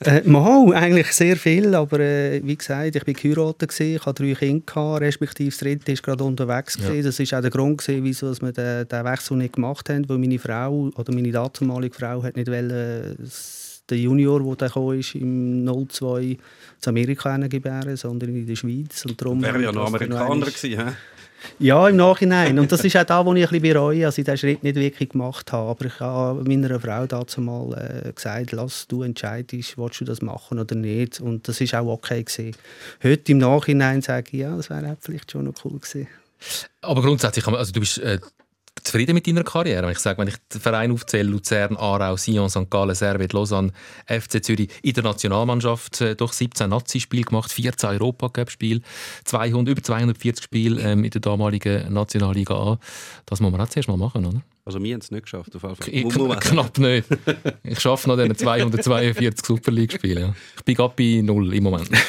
Äh, 0.00 0.22
mal, 0.28 0.72
eigentlich 0.74 1.08
sehr 1.12 1.36
viel, 1.36 1.74
aber 1.74 1.98
äh, 1.98 2.40
wie 2.44 2.54
gesagt, 2.54 2.94
ich 2.94 3.04
bin 3.04 3.14
geheiratet, 3.14 3.70
gewesen, 3.70 3.96
ich 3.96 4.06
hatte 4.06 4.22
drei 4.22 4.34
Kinder, 4.34 5.00
respektive 5.00 5.50
das 5.50 5.58
dritte 5.58 5.90
ist 5.92 6.02
gerade 6.02 6.22
unterwegs. 6.22 6.78
Ja. 6.80 7.02
Das 7.02 7.18
ist 7.18 7.34
auch 7.34 7.40
der 7.40 7.50
Grund, 7.50 7.78
gewesen, 7.78 8.04
wieso 8.04 8.40
wir 8.40 8.52
den, 8.52 8.86
den 8.86 9.04
Wechsel 9.04 9.36
nicht 9.36 9.54
gemacht 9.54 9.88
haben, 9.88 10.08
weil 10.08 10.18
meine 10.18 10.38
Frau 10.38 10.90
oder 10.94 11.12
meine 11.12 11.32
damalige 11.32 11.94
Frau 11.96 12.22
hat 12.22 12.36
nicht 12.36 12.46
wollen, 12.48 13.16
s- 13.24 13.82
den 13.90 13.98
Junior, 13.98 14.56
der 14.56 14.68
dann 14.68 14.98
ist, 14.98 15.14
im 15.16 15.64
02 15.64 16.36
zu 16.80 16.90
Amerika 16.90 17.36
gebären, 17.38 17.96
sondern 17.96 18.30
in 18.36 18.46
der 18.46 18.56
Schweiz. 18.56 19.04
Und 19.06 19.20
darum 19.20 19.42
Wäre 19.42 19.62
ja 19.62 19.72
noch 19.72 19.86
Amerikaner 19.86 20.46
gewesen. 20.46 20.96
Ja, 21.58 21.88
im 21.88 21.96
Nachhinein. 21.96 22.58
Und 22.58 22.70
das 22.70 22.84
ist 22.84 22.96
auch 22.96 23.04
da, 23.04 23.24
wo 23.24 23.32
ich 23.34 23.44
ein 23.44 23.50
bisschen 23.50 23.74
bereue, 23.74 24.02
dass 24.02 24.18
ich 24.18 24.24
diesen 24.24 24.38
Schritt 24.38 24.62
nicht 24.62 24.76
wirklich 24.76 25.10
gemacht 25.10 25.52
habe. 25.52 25.70
Aber 25.70 25.84
ich 25.84 26.00
habe 26.00 26.44
meiner 26.44 26.78
Frau 26.80 27.06
dazu 27.06 27.40
mal 27.40 28.06
äh, 28.06 28.12
gesagt, 28.12 28.52
lass 28.52 28.86
du 28.86 29.02
entscheidest, 29.02 29.78
willst 29.78 30.00
du 30.00 30.04
das 30.04 30.22
machen 30.22 30.58
oder 30.58 30.74
nicht. 30.74 31.20
Und 31.20 31.48
das 31.48 31.60
ist 31.60 31.74
auch 31.74 31.86
okay 31.86 32.22
gewesen. 32.22 32.56
Heute 33.02 33.32
im 33.32 33.38
Nachhinein 33.38 34.02
sage 34.02 34.28
ich, 34.32 34.40
ja, 34.40 34.56
das 34.56 34.70
wäre 34.70 34.96
vielleicht 35.00 35.32
schon 35.32 35.44
noch 35.44 35.54
cool 35.64 35.78
gewesen. 35.78 36.08
Aber 36.82 37.02
grundsätzlich, 37.02 37.46
also 37.46 37.72
du 37.72 37.80
bist 37.80 37.98
äh, 37.98 38.18
zufrieden 38.86 39.14
mit 39.14 39.26
deiner 39.26 39.44
Karriere? 39.44 39.82
Wenn 39.82 39.92
ich 39.92 39.98
sage, 39.98 40.18
wenn 40.18 40.28
ich 40.28 40.36
den 40.52 40.60
Verein 40.60 40.92
aufzähle, 40.92 41.28
Luzern, 41.28 41.76
Aarau, 41.76 42.16
Sion, 42.16 42.48
St. 42.48 42.70
Gallen, 42.70 42.94
Servet, 42.94 43.32
Lausanne, 43.32 43.72
FC 44.06 44.42
Zürich, 44.42 44.70
in 44.82 44.94
der 44.94 45.04
Nationalmannschaft 45.04 46.00
äh, 46.00 46.16
doch 46.16 46.32
17 46.32 46.70
Nazi-Spiele 46.70 47.24
gemacht, 47.24 47.52
14 47.52 47.90
Europacup-Spiele, 47.90 48.80
200, 49.24 49.72
über 49.72 49.82
240 49.82 50.44
Spiele 50.44 50.80
ähm, 50.82 51.04
in 51.04 51.10
der 51.10 51.20
damaligen 51.20 51.92
Nationalliga 51.92 52.54
A. 52.54 52.78
Das 53.26 53.40
muss 53.40 53.52
man 53.52 53.60
auch 53.60 53.68
zuerst 53.68 53.88
mal 53.88 53.96
machen, 53.96 54.24
oder? 54.24 54.42
Also 54.66 54.82
wir 54.82 54.94
haben 54.94 55.00
es 55.00 55.12
nicht 55.12 55.22
geschafft. 55.22 55.54
Auf 55.54 55.62
jeden 55.86 56.10
Fall. 56.10 56.26
Ich, 56.26 56.34
sagen. 56.34 56.40
knapp 56.40 56.78
nicht. 56.78 57.06
Ich 57.62 57.78
schaffe 57.78 58.08
noch 58.08 58.16
diese 58.16 58.34
242 58.34 59.46
Super 59.46 59.70
League-Spiele. 59.70 60.20
Ja. 60.20 60.34
Ich 60.56 60.64
bin 60.64 60.74
gerade 60.74 60.92
bei 60.96 61.22
null 61.22 61.54
im 61.54 61.62
Moment. 61.62 61.88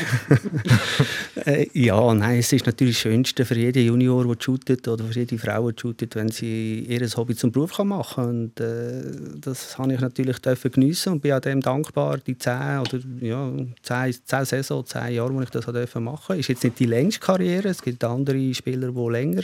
Äh, 1.45 1.67
ja, 1.73 2.13
nein, 2.13 2.39
es 2.39 2.51
ist 2.51 2.65
natürlich 2.65 2.95
das 2.95 3.03
Schönste 3.03 3.45
für 3.45 3.55
jeden 3.55 3.85
Junior, 3.85 4.25
der 4.25 4.35
shootet 4.43 4.85
oder 4.87 5.05
für 5.05 5.19
jede 5.19 5.37
Frau, 5.37 5.71
die 5.71 5.79
shootet, 5.79 6.15
wenn 6.15 6.29
sie 6.29 6.79
ihr 6.79 7.07
Hobby 7.15 7.35
zum 7.35 7.51
Beruf 7.53 7.73
kann 7.73 7.87
machen 7.87 8.15
kann. 8.15 8.29
Und 8.29 8.59
äh, 8.59 9.39
das 9.39 9.77
habe 9.77 9.93
ich 9.93 9.99
natürlich 10.01 10.39
dürfen 10.39 10.71
geniessen 10.71 11.13
und 11.13 11.21
bin 11.21 11.31
auch 11.33 11.39
dem 11.39 11.61
dankbar, 11.61 12.17
die 12.17 12.37
10 12.37 12.79
oder 12.79 12.99
ja, 13.21 13.53
10, 13.81 14.15
10 14.25 14.45
Saison, 14.45 14.85
10 14.85 15.13
Jahre, 15.13 15.33
wo 15.33 15.41
ich 15.41 15.49
das 15.49 15.95
machen. 15.95 16.39
Ist 16.39 16.49
jetzt 16.49 16.63
nicht 16.63 16.79
die 16.79 16.85
längste 16.85 17.21
Karriere, 17.21 17.69
es 17.69 17.81
gibt 17.81 18.03
andere 18.03 18.53
Spieler, 18.53 18.91
die 18.91 19.09
länger 19.09 19.43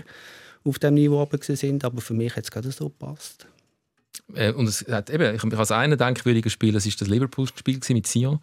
auf 0.63 0.79
dem 0.79 0.95
Niveau 0.95 1.21
oben 1.21 1.39
sind, 1.41 1.83
aber 1.83 2.01
für 2.01 2.13
mich 2.13 2.35
hat 2.35 2.45
es 2.45 2.51
gerade 2.51 2.71
so 2.71 2.89
gepasst. 2.89 3.47
Äh, 4.35 4.51
und 4.51 4.67
es 4.67 4.85
hat 4.87 5.09
eben, 5.09 5.35
ich, 5.35 5.43
ich 5.43 5.57
als 5.57 5.71
einen 5.71 5.97
denkwürdigen 5.97 6.49
Spiel, 6.49 6.73
das 6.73 6.85
ist 6.85 7.01
das 7.01 7.07
Liverpool-Spiel 7.07 7.79
mit 7.89 8.07
Sion. 8.07 8.39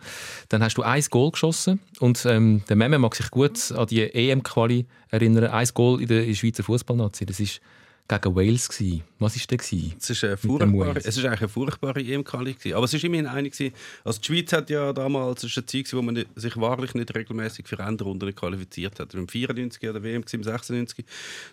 Dann 0.49 0.63
hast 0.63 0.75
du 0.75 0.83
ein 0.83 1.03
Goal 1.11 1.31
geschossen 1.31 1.81
und 2.01 2.25
ähm, 2.27 2.63
der 2.69 2.77
Meme 2.77 2.99
mag 2.99 3.15
sich 3.15 3.31
gut 3.31 3.73
an 3.73 3.87
die 3.87 4.03
EM-Quali 4.03 4.87
erinnern. 5.09 5.47
Ein 5.47 5.69
Goal 5.75 6.01
in 6.01 6.09
der, 6.09 6.23
in 6.23 6.29
der 6.29 6.35
Schweizer 6.35 6.63
Fußballnazi. 6.63 7.27
Das 7.27 7.41
ist 7.41 7.61
gegen 8.19 8.35
Wales 8.37 8.69
gewesen. 8.69 9.03
Was 9.19 9.37
ist 9.37 9.51
der 9.51 9.59
gewesen? 9.59 9.95
Es 9.99 10.11
ist, 10.11 10.25
eine 10.25 10.37
furchtbare, 10.37 10.97
es 10.99 11.17
ist 11.17 11.25
eigentlich 11.25 11.41
eine 11.41 11.49
furchtbare 11.49 12.01
EM-Quali. 12.01 12.57
Aber 12.75 12.85
es 12.85 12.95
ist 12.95 13.05
immerhin 13.05 13.27
eine. 13.27 13.49
gewesen- 13.51 13.75
Also 14.05 14.21
die 14.21 14.27
Schweiz 14.27 14.53
hat 14.53 14.69
ja 14.71 14.93
damals, 14.93 15.45
es 15.45 15.51
ist 15.51 15.59
eine 15.59 15.67
Zeit, 15.67 15.85
gewesen, 15.85 15.97
wo 15.99 16.03
man 16.03 16.25
sich 16.37 16.57
wahrlich 16.57 16.95
nicht 16.95 17.15
regelmäßig 17.15 17.67
für 17.69 17.79
Endrunden 17.79 18.35
qualifiziert 18.35 18.99
hat. 18.99 19.15
Im 19.15 19.29
94 19.29 19.87
an 19.87 19.95
der 19.95 20.03
WM, 20.03 20.25
im 20.33 20.43
96, 20.43 21.05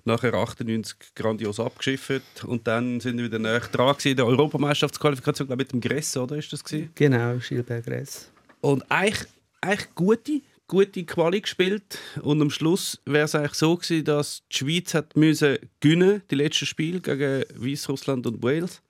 nachher 0.06 0.34
98 0.34 0.96
grandios 1.16 1.60
abgeschifft 1.60 2.44
und 2.46 2.66
dann 2.68 3.00
sind 3.00 3.18
wir 3.18 3.26
wieder 3.26 3.40
näher 3.40 3.60
dran 3.60 3.92
gewesen, 3.94 4.10
in 4.10 4.18
der 4.18 4.26
Europameisterschaftsqualifikation, 4.26 5.48
glaube 5.48 5.64
ich, 5.64 5.74
mit 5.74 5.84
dem 5.84 5.90
Gress, 5.90 6.16
oder 6.18 6.38
ist 6.38 6.52
das 6.52 6.64
gewesen? 6.64 6.90
Genau, 6.96 7.36
Gilbert 7.48 7.86
Gress. 7.86 8.30
Und 8.62 8.84
eigentlich, 8.90 9.28
eigentlich 9.62 9.96
gute, 9.96 10.42
gute 10.68 11.06
Quali 11.06 11.42
gespielt. 11.42 12.00
Und 12.22 12.42
am 12.42 12.50
Schluss 12.50 13.02
wäre 13.06 13.26
es 13.26 13.36
eigentlich 13.36 13.54
so 13.54 13.76
gewesen, 13.76 14.04
dass 14.04 14.44
die 14.52 14.58
Schweiz 14.58 14.94
hat 14.94 15.16
müssen 15.16 15.58
gewinnen, 15.80 16.22
die 16.30 16.36
letzten 16.36 16.66
Spiele 16.66 17.00
gegen 17.00 17.44
Weißrussland 17.56 18.28
und 18.28 18.44
Wales. 18.44 18.82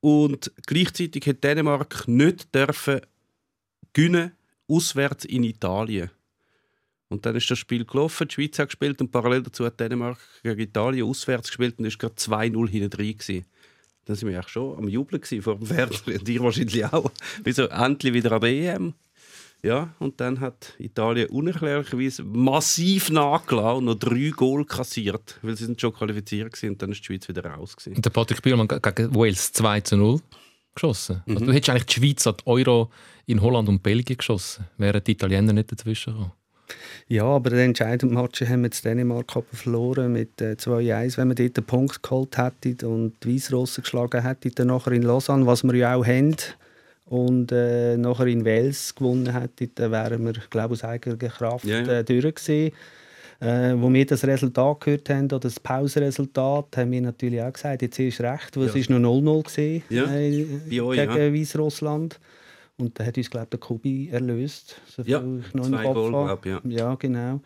Und 0.00 0.52
gleichzeitig 0.66 1.26
hat 1.26 1.42
Dänemark 1.42 2.06
nicht 2.06 2.54
dürfen 2.54 3.00
gewinnen, 3.92 4.32
auswärts 4.68 5.24
in 5.24 5.44
Italien. 5.44 6.10
Und 7.08 7.24
dann 7.24 7.36
ist 7.36 7.50
das 7.50 7.58
Spiel 7.58 7.84
gelaufen, 7.84 8.26
die 8.28 8.34
Schweiz 8.34 8.58
hat 8.58 8.68
gespielt 8.68 9.00
und 9.00 9.12
parallel 9.12 9.44
dazu 9.44 9.64
hat 9.64 9.78
Dänemark 9.78 10.18
gegen 10.42 10.60
Italien 10.60 11.06
auswärts 11.06 11.48
gespielt 11.48 11.78
und 11.78 11.84
ist 11.84 11.98
gerade 11.98 12.14
2-0 12.14 12.68
hinten 12.68 12.90
drin. 12.90 13.44
Dann 14.06 14.16
sind 14.16 14.28
wir 14.28 14.36
eigentlich 14.36 14.52
schon 14.52 14.78
am 14.78 14.88
Jubeln 14.88 15.22
vor 15.42 15.56
dem 15.56 15.66
Fernseher. 15.66 16.14
Und 16.20 16.28
ihr 16.28 16.40
wahrscheinlich 16.40 16.84
auch. 16.84 17.10
Wieso 17.42 17.64
endlich 17.66 18.14
wieder 18.14 18.30
an 18.32 18.40
der 18.40 18.50
EM? 18.50 18.94
Ja, 19.66 19.94
und 19.98 20.20
dann 20.20 20.38
hat 20.40 20.74
Italien 20.78 21.28
unerklärlicherweise 21.28 22.22
massiv 22.22 23.10
nachgelassen 23.10 23.78
und 23.78 23.84
noch 23.86 23.94
drei 23.96 24.30
Goal 24.34 24.64
kassiert, 24.64 25.38
weil 25.42 25.56
sie 25.56 25.64
sind 25.66 25.80
schon 25.80 25.92
qualifiziert 25.92 26.62
waren 26.62 26.70
und 26.70 26.82
dann 26.82 26.92
ist 26.92 27.00
die 27.00 27.04
Schweiz 27.06 27.28
wieder 27.28 27.44
raus. 27.44 27.74
Gewesen. 27.76 27.96
Und 27.96 28.04
der 28.04 28.10
Patrick 28.10 28.42
ge- 28.42 28.54
gegen 28.54 29.14
Wales 29.14 29.52
2 29.52 29.80
zu 29.80 29.96
0 29.96 30.20
geschossen. 30.74 31.22
Also, 31.26 31.44
du 31.46 31.52
hättest 31.52 31.70
eigentlich 31.70 31.86
die 31.86 31.94
Schweiz 31.94 32.26
an 32.26 32.34
die 32.40 32.46
Euro 32.46 32.90
in 33.26 33.40
Holland 33.42 33.68
und 33.68 33.82
Belgien 33.82 34.16
geschossen, 34.18 34.66
wären 34.78 35.02
die 35.04 35.12
Italiener 35.12 35.52
nicht 35.52 35.72
dazwischen 35.72 36.12
gekommen. 36.12 36.32
Ja, 37.08 37.24
aber 37.24 37.50
den 37.50 37.60
entscheidenden 37.60 38.14
Match 38.20 38.40
haben 38.42 38.62
wir 38.62 38.70
in 38.72 38.78
Dänemark 38.84 39.32
verloren 39.52 40.12
mit 40.12 40.40
äh, 40.40 40.52
2-1. 40.58 41.16
Wenn 41.16 41.28
wir 41.28 41.34
dort 41.36 41.56
den 41.56 41.64
Punkt 41.64 42.02
geholt 42.02 42.36
hätten 42.38 42.84
und 42.86 43.14
die 43.22 43.34
Weißrussen 43.36 43.82
geschlagen 43.84 44.22
hätten, 44.22 44.50
dann 44.56 44.66
nachher 44.68 44.90
in 44.92 45.02
Lausanne, 45.02 45.46
was 45.46 45.62
wir 45.62 45.74
ja 45.76 45.94
auch 45.94 46.04
haben, 46.04 46.34
und 47.06 47.52
äh, 47.52 47.96
nachher 47.96 48.26
in 48.26 48.44
Wales 48.44 48.94
gewonnen 48.94 49.32
hätten, 49.32 49.70
dann 49.76 49.92
wären 49.92 50.24
wir, 50.24 50.32
glaube 50.50 50.74
ich, 50.74 50.82
aus 50.82 50.88
eigener 50.88 51.16
Kraft 51.16 51.64
Ja, 51.64 51.80
ja. 51.80 51.92
Äh, 51.98 52.04
durch 52.04 52.34
gewesen. 52.34 52.72
Äh, 53.38 53.74
wo 53.76 53.92
wir 53.92 54.06
das 54.06 54.24
Resultat 54.24 54.80
gehört 54.80 55.10
haben, 55.10 55.26
oder 55.26 55.40
das 55.40 55.60
Pausenresultat, 55.60 56.74
haben 56.76 56.90
wir 56.90 57.02
natürlich 57.02 57.42
auch 57.42 57.52
gesagt, 57.52 57.82
jetzt 57.82 57.98
ist 57.98 58.20
recht, 58.22 58.56
weil 58.56 58.64
Ja. 58.64 58.70
es 58.70 58.76
ist 58.76 58.88
noch 58.88 58.98
0-0 58.98 59.42
gewesen, 59.42 59.82
Ja, 59.90 60.04
äh, 60.10 60.30
gegen 60.68 60.96
ja. 60.96 61.34
Weißrussland. 61.34 62.18
Und 62.78 62.98
da 62.98 63.04
hat 63.04 63.16
uns, 63.18 63.30
glaube 63.30 63.44
ich, 63.44 63.50
der 63.50 63.58
Kubi 63.60 64.08
erlöst. 64.10 64.80
So 64.86 65.02
Ja, 65.02 65.22
zwei 65.52 65.92
Goal, 65.92 66.12
habe. 66.14 66.40
glaub 66.40 66.64
ich, 66.64 66.72
ja. 66.74 66.88
Ja, 66.88 66.94
genau. 66.94 67.40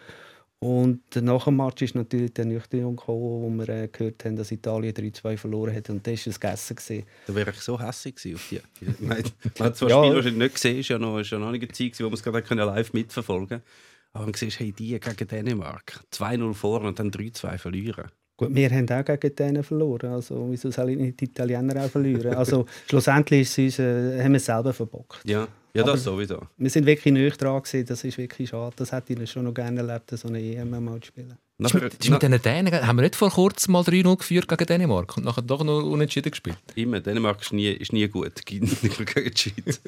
Und 0.62 1.00
nach 1.16 1.44
dem 1.44 1.56
Match 1.56 1.80
ist 1.80 1.94
natürlich 1.94 2.34
die 2.34 2.42
Ernüchterung 2.42 2.94
gekommen, 2.94 3.20
wo 3.20 3.50
wir 3.50 3.68
äh, 3.70 3.88
gehört 3.88 4.22
haben, 4.26 4.36
dass 4.36 4.52
Italien 4.52 4.92
3-2 4.92 5.38
verloren 5.38 5.74
hat. 5.74 5.88
Und 5.88 6.06
das 6.06 6.26
war 6.26 6.30
es 6.30 6.38
gegessen. 6.38 6.76
gewesen. 6.76 7.04
Da 7.26 7.34
wäre 7.34 7.50
ich 7.50 7.60
so 7.60 7.80
hässlich 7.80 8.16
gewesen 8.16 8.34
auf 8.34 8.48
die. 8.50 8.60
Ich 8.86 9.00
meine, 9.00 9.22
man 9.58 9.68
hat 9.68 9.76
zwar 9.76 9.88
Ja. 9.88 10.02
Spiel 10.02 10.14
wahrscheinlich 10.16 10.38
nicht 10.38 10.54
gesehen, 10.54 10.78
ist 10.78 10.88
ja 10.88 10.98
noch, 10.98 11.18
ist 11.18 11.30
ja 11.30 11.38
noch 11.38 11.48
eine 11.48 11.68
Zeit, 11.68 11.98
wo 12.00 12.04
man 12.04 12.12
es 12.12 12.22
gerade 12.22 12.42
können 12.42 12.66
live 12.66 12.92
mitverfolgen 12.92 13.48
konnte. 13.48 13.64
Aber 14.12 14.24
man 14.26 14.34
sieht, 14.34 14.58
hey, 14.60 14.72
die 14.72 15.00
gegen 15.00 15.28
Dänemark 15.28 16.00
2-0 16.12 16.52
vor 16.52 16.82
und 16.82 16.98
dann 16.98 17.10
3-2 17.10 17.56
verlieren. 17.56 18.10
Gut, 18.36 18.54
wir 18.54 18.70
haben 18.70 18.88
auch 18.90 19.04
gegen 19.04 19.36
denen 19.36 19.62
verloren. 19.62 20.12
Also, 20.12 20.46
wieso 20.50 20.70
sollen 20.70 20.98
nicht 20.98 21.20
die 21.20 21.26
Italiener 21.26 21.84
auch 21.84 21.90
verlieren? 21.90 22.34
Also, 22.34 22.66
schlussendlich 22.88 23.42
ist 23.42 23.58
es 23.58 23.58
uns, 23.58 23.78
äh, 23.78 24.22
haben 24.22 24.32
wir 24.32 24.36
es 24.38 24.46
selber 24.46 24.72
verbockt. 24.72 25.20
Ja, 25.24 25.46
ja 25.74 25.82
Aber- 25.82 25.92
das 25.92 26.04
sowieso. 26.04 26.40
Wir 26.56 26.70
sind 26.70 26.86
wirklich 26.86 27.12
nicht 27.12 27.40
dran 27.40 27.62
gewesen. 27.62 27.86
Das 27.86 28.04
ist 28.04 28.18
wirklich 28.18 28.48
schade. 28.50 28.74
Das 28.76 28.92
hätte 28.92 29.12
ich 29.12 29.30
schon 29.30 29.44
noch 29.44 29.54
gerne 29.54 29.80
erlebt, 29.80 30.10
so 30.10 30.28
eine 30.28 30.40
EM 30.40 30.70
mal 30.84 31.00
zu 31.00 31.08
spielen. 31.08 31.36
Das 31.58 31.74
ist 31.74 31.82
mit, 31.82 31.92
das 31.98 32.06
ist 32.08 32.10
mit 32.30 32.44
Dänen, 32.46 32.72
haben 32.86 32.96
wir 32.96 33.02
nicht 33.02 33.16
vor 33.16 33.30
kurzem 33.30 33.72
mal 33.72 33.82
3-0 33.82 34.16
geführt 34.16 34.48
gegen 34.48 34.64
Dänemark 34.64 35.14
und 35.18 35.24
nachher 35.26 35.42
doch 35.42 35.62
noch 35.62 35.82
unentschieden 35.82 36.30
gespielt? 36.30 36.56
Immer, 36.74 37.00
Dänemark 37.00 37.42
ist 37.42 37.52
nie, 37.52 37.68
ist 37.68 37.92
nie 37.92 38.08
gut 38.08 38.32
gegen 38.46 38.64
die 38.66 39.32
Schweiz. 39.36 39.80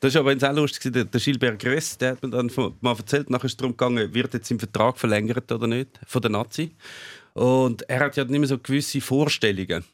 Das 0.00 0.14
war 0.14 0.20
aber 0.26 0.50
auch 0.50 0.56
lustig. 0.56 0.92
Der, 0.94 1.04
der 1.04 1.20
Gilbert 1.20 1.58
Gress 1.60 1.98
der 1.98 2.12
hat 2.12 2.22
mir 2.22 2.30
dann 2.30 2.50
mal 2.80 2.96
erzählt, 2.96 3.28
nachher 3.28 3.44
ist 3.44 3.52
es 3.52 3.56
darum 3.58 3.72
gegangen, 3.72 4.14
wird 4.14 4.32
jetzt 4.32 4.50
im 4.50 4.58
Vertrag 4.58 4.96
verlängert 4.96 5.52
oder 5.52 5.66
nicht, 5.66 5.90
von 6.06 6.22
der 6.22 6.30
Nazi. 6.30 6.74
Und 7.34 7.82
er 7.82 8.00
hat 8.00 8.16
ja 8.16 8.24
nicht 8.24 8.38
mehr 8.38 8.48
so 8.48 8.56
gewisse 8.58 9.02
Vorstellungen. 9.02 9.84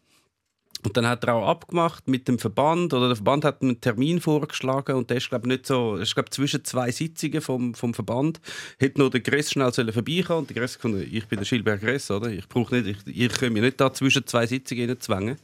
Und 0.82 0.96
dann 0.96 1.06
hat 1.06 1.24
er 1.24 1.34
auch 1.34 1.46
abgemacht 1.46 2.08
mit 2.08 2.26
dem 2.26 2.38
Verband, 2.38 2.94
oder 2.94 3.08
der 3.08 3.16
Verband 3.16 3.44
hat 3.44 3.60
einen 3.60 3.80
Termin 3.80 4.20
vorgeschlagen 4.20 4.96
und 4.96 5.10
der 5.10 5.18
ist, 5.18 5.28
glaube 5.28 5.46
ich, 5.46 5.48
nicht 5.48 5.66
so, 5.66 5.96
ist, 5.96 6.14
glaube 6.14 6.30
zwischen 6.30 6.64
zwei 6.64 6.90
Sitzungen 6.90 7.42
vom, 7.42 7.74
vom 7.74 7.92
Verband, 7.92 8.40
hätte 8.78 8.98
nur 8.98 9.10
der 9.10 9.20
Gress 9.20 9.50
schnell 9.50 9.72
sollen 9.74 9.92
vorbeikommen 9.92 10.40
und 10.40 10.50
der 10.50 10.56
Gress 10.56 10.76
gefunden, 10.76 11.06
ich 11.10 11.26
bin 11.26 11.38
der 11.38 11.46
Gilbert 11.46 11.80
Gress, 11.80 12.10
oder? 12.10 12.30
Ich 12.30 12.48
brauche 12.48 12.74
nicht, 12.74 13.04
ich, 13.06 13.24
ich 13.24 13.32
kann 13.32 13.52
mich 13.52 13.62
nicht 13.62 13.80
da 13.80 13.92
zwischen 13.92 14.26
zwei 14.26 14.46
Sitzungen 14.46 14.82
hineinzwängen. 14.82 15.32
Und 15.32 15.38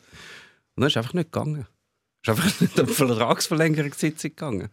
dann 0.77 0.87
ist 0.87 0.95
es 0.95 0.97
einfach 0.97 1.15
nicht 1.15 1.33
gegangen. 1.33 1.67
Ist 2.23 2.31
einfach 2.31 2.61
nicht 2.61 2.79
eine 2.79 2.89
Vertragsverlängerungssitzung 2.89 4.31
gegangen. 4.31 4.71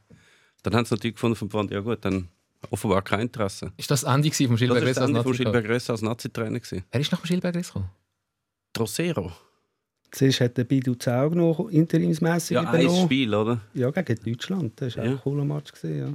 Dann 0.64 0.76
haben 0.76 0.86
sie 0.86 0.96
natürlich 0.96 1.16
gefunden 1.16 1.36
vom 1.36 1.50
Verband, 1.50 1.72
ja 1.72 1.82
gut, 1.82 2.06
dann 2.06 2.30
offenbar 2.70 3.02
kein 3.02 3.22
Interesse. 3.22 3.74
Ist 3.76 3.92
das 3.92 4.04
gewesen 4.04 4.48
vom 4.48 4.58
das 4.58 5.64
Gress 5.64 5.90
als 5.90 6.02
Nazi-Trainer. 6.02 6.60
Er 6.90 7.00
ist 7.02 7.12
nach 7.12 7.20
dem 7.20 7.28
Gilbert 7.28 7.54
Gress 7.54 7.68
gekommen. 7.68 7.90
Trocero. 8.72 9.34
Zuerst 10.14 10.42
hat 10.42 10.58
der 10.58 10.64
Bidu 10.64 10.94
Zaug 10.96 11.34
noch 11.36 11.70
interimsmässig 11.70 12.56
Ja, 12.56 12.62
ein 12.70 12.82
übernommen. 12.82 13.06
Spiel, 13.06 13.34
oder? 13.34 13.60
Ja, 13.74 13.90
gegen 13.90 14.24
Deutschland. 14.24 14.74
Das 14.80 14.96
war 14.96 15.04
auch 15.04 15.08
Ja. 15.08 15.14
ein 15.14 15.20
cooler 15.22 15.44
Match. 15.44 15.72
Gewesen, 15.74 15.98
ja. 16.00 16.14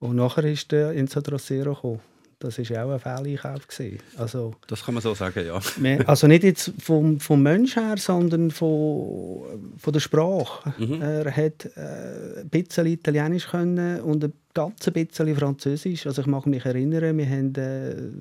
Und 0.00 0.16
nachher 0.16 0.44
ist 0.44 0.70
der 0.72 0.90
Enzo 0.90 1.20
Drosero 1.20 1.72
gekommen. 1.74 2.00
Das 2.40 2.58
war 2.58 2.84
auch 2.84 2.90
ein 2.90 2.98
Fehleinkauf. 2.98 3.68
Also, 4.16 4.54
Das 4.66 4.84
kann 4.84 4.94
man 4.94 5.02
so 5.04 5.14
sagen, 5.14 5.46
ja. 5.46 5.60
also 6.08 6.26
nicht 6.26 6.42
jetzt 6.42 6.72
vom, 6.80 7.20
vom 7.20 7.40
Mensch 7.40 7.76
her, 7.76 7.94
sondern 7.96 8.50
von, 8.50 9.44
von 9.78 9.92
der 9.92 10.00
Sprache. 10.00 10.74
Er 11.00 11.30
hat 11.36 11.66
äh, 11.76 12.40
ein 12.40 12.48
bisschen 12.50 12.86
Italienisch 12.86 13.46
können 13.46 14.00
und 14.00 14.24
ein 14.24 14.32
ganz 14.52 14.90
bisschen 14.90 15.36
Französisch. 15.36 16.04
Also 16.08 16.22
ich 16.22 16.26
mag 16.26 16.44
mich 16.46 16.64
erinnern, 16.64 17.16
wir 17.16 17.26
hatten 17.30 17.52
eine 17.56 18.12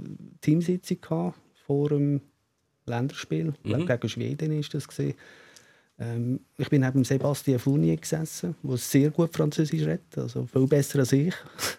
Teamsitzung 0.41 1.01
gehabt 1.01 1.39
vor 1.65 1.89
dem 1.89 2.21
Länderspiel. 2.85 3.53
Ich 3.63 3.71
glaube, 3.71 3.85
gegen 3.85 4.09
Schweden 4.09 4.59
ist 4.59 4.73
das 4.73 4.87
gewesen. 4.87 5.15
Ähm, 5.99 6.39
ich 6.57 6.69
bin 6.69 6.81
neben 6.81 7.03
Sebastian 7.03 7.59
Fournier 7.59 7.97
gesessen, 7.97 8.55
der 8.63 8.77
sehr 8.77 9.11
gut 9.11 9.33
Französisch 9.33 9.81
redet, 9.81 10.17
also 10.17 10.47
viel 10.47 10.67
besser 10.67 10.99
als 10.99 11.11
ich. 11.11 11.33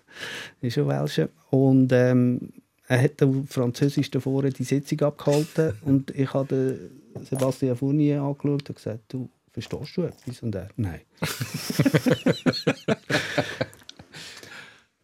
ist 0.61 0.75
schon 0.75 0.89
Welsche. 0.89 1.29
Und 1.51 1.93
ähm, 1.93 2.53
er 2.87 3.03
hat 3.03 3.23
auf 3.23 3.35
Französisch 3.49 4.11
davor 4.11 4.43
die 4.43 4.65
Sitzung 4.65 5.01
abgehalten 5.01 5.75
und 5.83 6.11
ich 6.11 6.33
habe 6.33 6.91
Sebastian 7.29 7.77
Fournier 7.77 8.23
angeschaut 8.23 8.69
und 8.69 8.77
gesagt, 8.77 9.01
du 9.09 9.29
verstehst 9.51 9.97
du 9.97 10.03
etwas? 10.05 10.43
Und 10.43 10.55
er, 10.55 10.69
nein. 10.77 11.01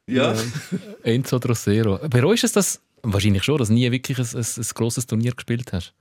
Ja. 0.09 0.35
Enzo 1.03 1.38
Drosero. 1.38 1.99
Bereust 2.09 2.42
du 2.42 2.47
es, 2.47 2.53
dass, 2.53 2.81
wahrscheinlich 3.03 3.44
schon, 3.44 3.59
dass 3.59 3.68
du 3.68 3.75
nie 3.75 3.90
wirklich 3.92 4.18
ein, 4.18 4.27
ein, 4.27 4.44
ein 4.44 4.66
grosses 4.75 5.07
Turnier 5.07 5.33
gespielt 5.33 5.73
hast? 5.73 5.92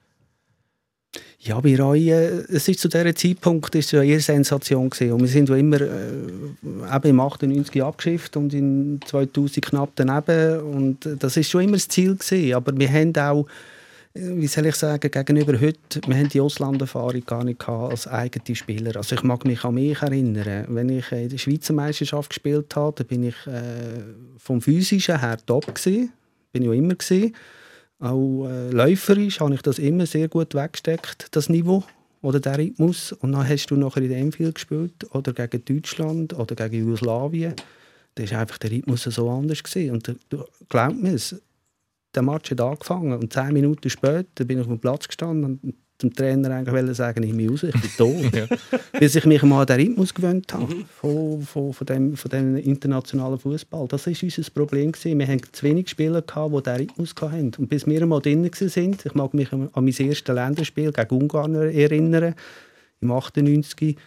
Ja, 1.39 1.60
bei 1.60 1.80
Reue, 1.80 2.46
es 2.50 2.67
ist 2.67 2.80
zu 2.80 2.89
diesem 2.89 3.15
Zeitpunkt 3.15 3.74
ist 3.76 3.86
es 3.86 3.91
ja 3.91 4.02
eher 4.02 4.20
Sensation 4.20 4.89
gewesen. 4.89 5.13
Und 5.13 5.22
wir 5.22 5.28
sind 5.28 5.50
ja 5.50 5.56
immer 5.56 5.80
äh, 5.80 6.96
eben 6.96 7.10
im 7.10 7.20
98 7.20 7.84
abgeschifft 7.84 8.36
und 8.38 8.54
in 8.54 9.00
2000 9.06 9.63
knapp 9.63 9.91
daneben. 9.96 10.62
Und 10.62 10.98
das 11.20 11.38
ist 11.38 11.50
schon 11.50 11.62
immer 11.62 11.78
das 11.78 11.88
Ziel 11.88 12.15
gewesen. 12.15 12.54
Aber 12.56 12.78
wir 12.78 12.91
haben 12.91 13.15
auch, 13.17 13.46
wie 14.19 14.47
soll 14.47 14.65
ich 14.65 14.75
sagen, 14.75 15.12
gegenüber 15.12 15.60
heute, 15.60 16.01
wir 16.08 16.15
haben 16.15 16.30
die 16.30 16.41
Auslanderfahrung 16.41 17.25
gar 17.25 17.43
nicht 17.43 17.67
als 17.67 18.08
eigene 18.08 18.56
Spieler. 18.56 18.95
Also 18.95 19.15
ich 19.15 19.23
mag 19.23 19.45
mich 19.45 19.63
an 19.63 19.75
mich 19.75 20.01
erinnern, 20.01 20.65
wenn 20.69 20.89
ich 20.89 21.12
in 21.12 21.30
der 21.30 21.38
Schweizer 21.38 21.73
Meisterschaft 21.73 22.30
gespielt 22.30 22.75
habe, 22.75 22.95
dann 22.95 23.08
bin 23.08 23.23
ich 23.23 23.36
äh, 23.47 24.01
vom 24.38 24.62
physischen 24.62 25.19
her 25.19 25.38
top 25.45 25.73
gewesen. 25.73 26.12
Bin 26.51 26.63
ich 26.63 26.69
auch 26.69 26.73
immer 26.73 26.95
gewesen. 26.95 27.36
Auch 27.99 28.47
äh, 28.47 28.69
läuferisch 28.71 29.39
habe 29.39 29.56
ich 29.56 29.62
das 29.62 29.80
immer 29.80 30.06
sehr 30.06 30.27
gut 30.27 30.53
weggesteckt, 30.53 31.27
das 31.32 31.49
Niveau 31.49 31.84
oder 32.21 32.39
der 32.39 32.58
Rhythmus. 32.58 33.12
Und 33.12 33.34
dann 33.34 33.47
hast 33.47 33.67
du 33.67 33.75
nachher 33.75 34.03
in 34.03 34.12
Enfield 34.12 34.56
gespielt 34.56 35.06
oder 35.12 35.34
gegen 35.34 35.65
Deutschland 35.65 36.38
oder 36.38 36.56
gegen 36.56 36.86
Jugoslawien. 36.86 37.53
Da 38.15 38.23
ist 38.23 38.34
einfach 38.34 38.58
der 38.58 38.71
Rhythmus 38.71 39.03
so 39.03 39.30
anders 39.30 39.63
gewesen. 39.63 39.91
Und 39.91 40.15
du, 40.30 40.43
glaub 40.69 40.95
mir 40.95 41.13
es, 41.13 41.36
der 42.15 42.24
Match 42.24 42.52
hat 42.52 42.62
angefangen 42.62 43.13
und 43.13 43.32
zehn 43.32 43.54
Minuten 43.54 43.89
später 43.89 44.46
bin 44.46 44.58
ich 44.58 44.62
auf 44.62 44.67
dem 44.67 44.80
Platz 44.80 45.08
gestanden 45.08 45.60
und 45.62 45.76
dem 46.02 46.13
Trainer 46.13 46.52
eigentlich 46.52 46.98
sagen, 46.98 47.24
ich 47.24 47.36
bin 47.36 47.50
raus, 47.50 47.63
ich 47.63 47.74
bin 47.74 47.91
tot. 47.98 48.60
Bis 49.00 49.15
ich 49.15 49.26
mich 49.26 49.41
mal 49.43 49.62
an 49.62 49.67
den 49.67 49.80
Rhythmus 49.80 50.13
gewöhnt 50.13 50.54
habe 50.54 50.86
von, 50.86 51.41
von, 51.41 51.74
von, 51.74 51.88
dem, 51.88 52.15
von 52.15 52.30
dem 52.30 52.56
internationalen 52.58 53.39
Fußball. 53.39 53.88
Das 53.88 54.06
war 54.06 54.13
unser 54.22 54.52
Problem. 54.52 54.91
Gewesen. 54.91 55.20
Wir 55.20 55.28
hatten 55.28 55.41
zu 55.52 55.63
wenig 55.63 55.89
Spieler, 55.89 56.22
gehabt, 56.22 56.54
die 56.54 56.62
diesen 56.62 56.78
Rhythmus 56.78 57.15
hatten. 57.20 57.52
Und 57.58 57.67
bis 57.67 57.88
wir 57.88 58.06
mal 58.06 58.22
drin 58.22 58.43
waren, 58.43 58.98
ich 59.04 59.15
mag 59.15 59.34
mich 59.34 59.52
an 59.52 59.70
mein 59.74 59.88
erstes 59.88 60.36
Länderspiel 60.36 60.91
gegen 60.91 61.22
Ungarn 61.22 61.56
erinnern, 61.56 62.36
im 63.00 63.12
98, 63.12 63.98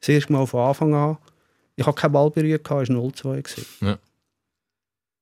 das 0.00 0.08
erste 0.08 0.32
Mal 0.32 0.46
von 0.46 0.60
Anfang 0.60 0.94
an. 0.94 1.18
Ich 1.76 1.86
habe 1.86 1.98
keinen 1.98 2.12
Ball 2.12 2.30
berührt, 2.30 2.64
es 2.64 2.70
war 2.70 2.82
0-2. 2.82 3.42
gewesen. 3.42 3.66
Ja. 3.80 3.98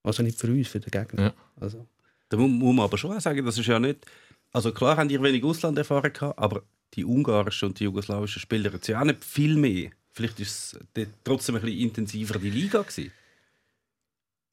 Also 0.03 0.23
nicht 0.23 0.39
für 0.39 0.49
uns, 0.49 0.69
für 0.69 0.81
den 0.81 0.91
Gegner. 0.91 1.23
Ja. 1.23 1.33
Also. 1.61 1.87
Da 2.29 2.37
mu- 2.37 2.49
muss 2.49 2.75
man 2.75 2.85
aber 2.85 2.99
schon 2.99 3.17
auch 3.17 3.21
sagen, 3.21 3.45
das 3.45 3.59
ist 3.59 3.67
ja 3.67 3.79
nicht. 3.79 4.05
Also 4.53 4.73
klar 4.73 4.97
haben 4.97 5.09
die 5.09 5.23
wenig 5.23 5.45
Auslanderfahrung 5.45 6.13
gehabt, 6.13 6.39
aber 6.39 6.63
die 6.95 7.05
ungarischen 7.05 7.69
und 7.69 7.81
die 7.81 7.85
jugoslawischen 7.85 8.41
Spieler 8.41 8.73
jetzt 8.73 8.89
ja 8.89 9.01
auch 9.01 9.05
nicht 9.05 9.25
viel 9.25 9.57
mehr. 9.57 9.91
Vielleicht 10.13 10.41
ist 10.41 10.75
es 10.75 10.81
dort 10.95 11.09
trotzdem 11.25 11.57
ein 11.57 11.63
bisschen 11.63 11.79
intensiver 11.81 12.39
die 12.39 12.51
Liga 12.51 12.83
gewesen. 12.83 13.13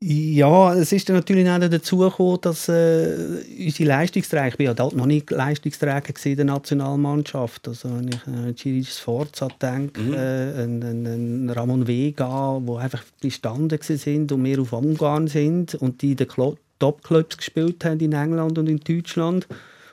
Ja, 0.04 0.76
es 0.76 0.92
ist 0.92 1.08
dann 1.08 1.16
natürlich 1.16 1.50
auch 1.50 1.58
dazu 1.58 1.98
gekommen, 1.98 2.38
dass 2.42 2.68
äh, 2.68 3.42
unsere 3.66 3.90
Leistungsträger, 3.90 4.50
ich 4.50 4.58
bin 4.58 4.66
ja 4.66 4.76
halt 4.78 4.94
noch 4.94 5.06
nicht 5.06 5.32
Leistungsträger 5.32 6.14
in 6.26 6.36
der 6.36 6.46
Nationalmannschaft, 6.46 7.68
also 7.70 7.90
wenn 7.90 8.10
ich 8.10 8.28
an 8.28 8.50
äh, 8.50 8.54
Giri 8.54 8.84
Sforza 8.84 9.48
denke, 9.60 10.02
äh, 10.02 10.64
an, 10.64 10.84
an, 10.84 11.08
an 11.08 11.50
Ramon 11.50 11.88
Vega, 11.88 12.60
wo 12.62 12.76
einfach 12.76 13.04
bestanden 13.22 13.70
gewesen 13.80 13.98
sind 13.98 14.32
und 14.34 14.44
wir 14.44 14.60
auf 14.62 14.74
Ungarn 14.74 15.28
sind 15.28 15.74
und 15.76 16.02
die 16.02 16.14
den 16.14 16.28
Klo- 16.28 16.58
Top-Clubs 16.86 17.38
gespielt 17.38 17.84
haben 17.84 18.00
in 18.00 18.14
England 18.14 18.60
und 18.60 18.70
in 18.70 18.80
Deutschland 18.80 19.48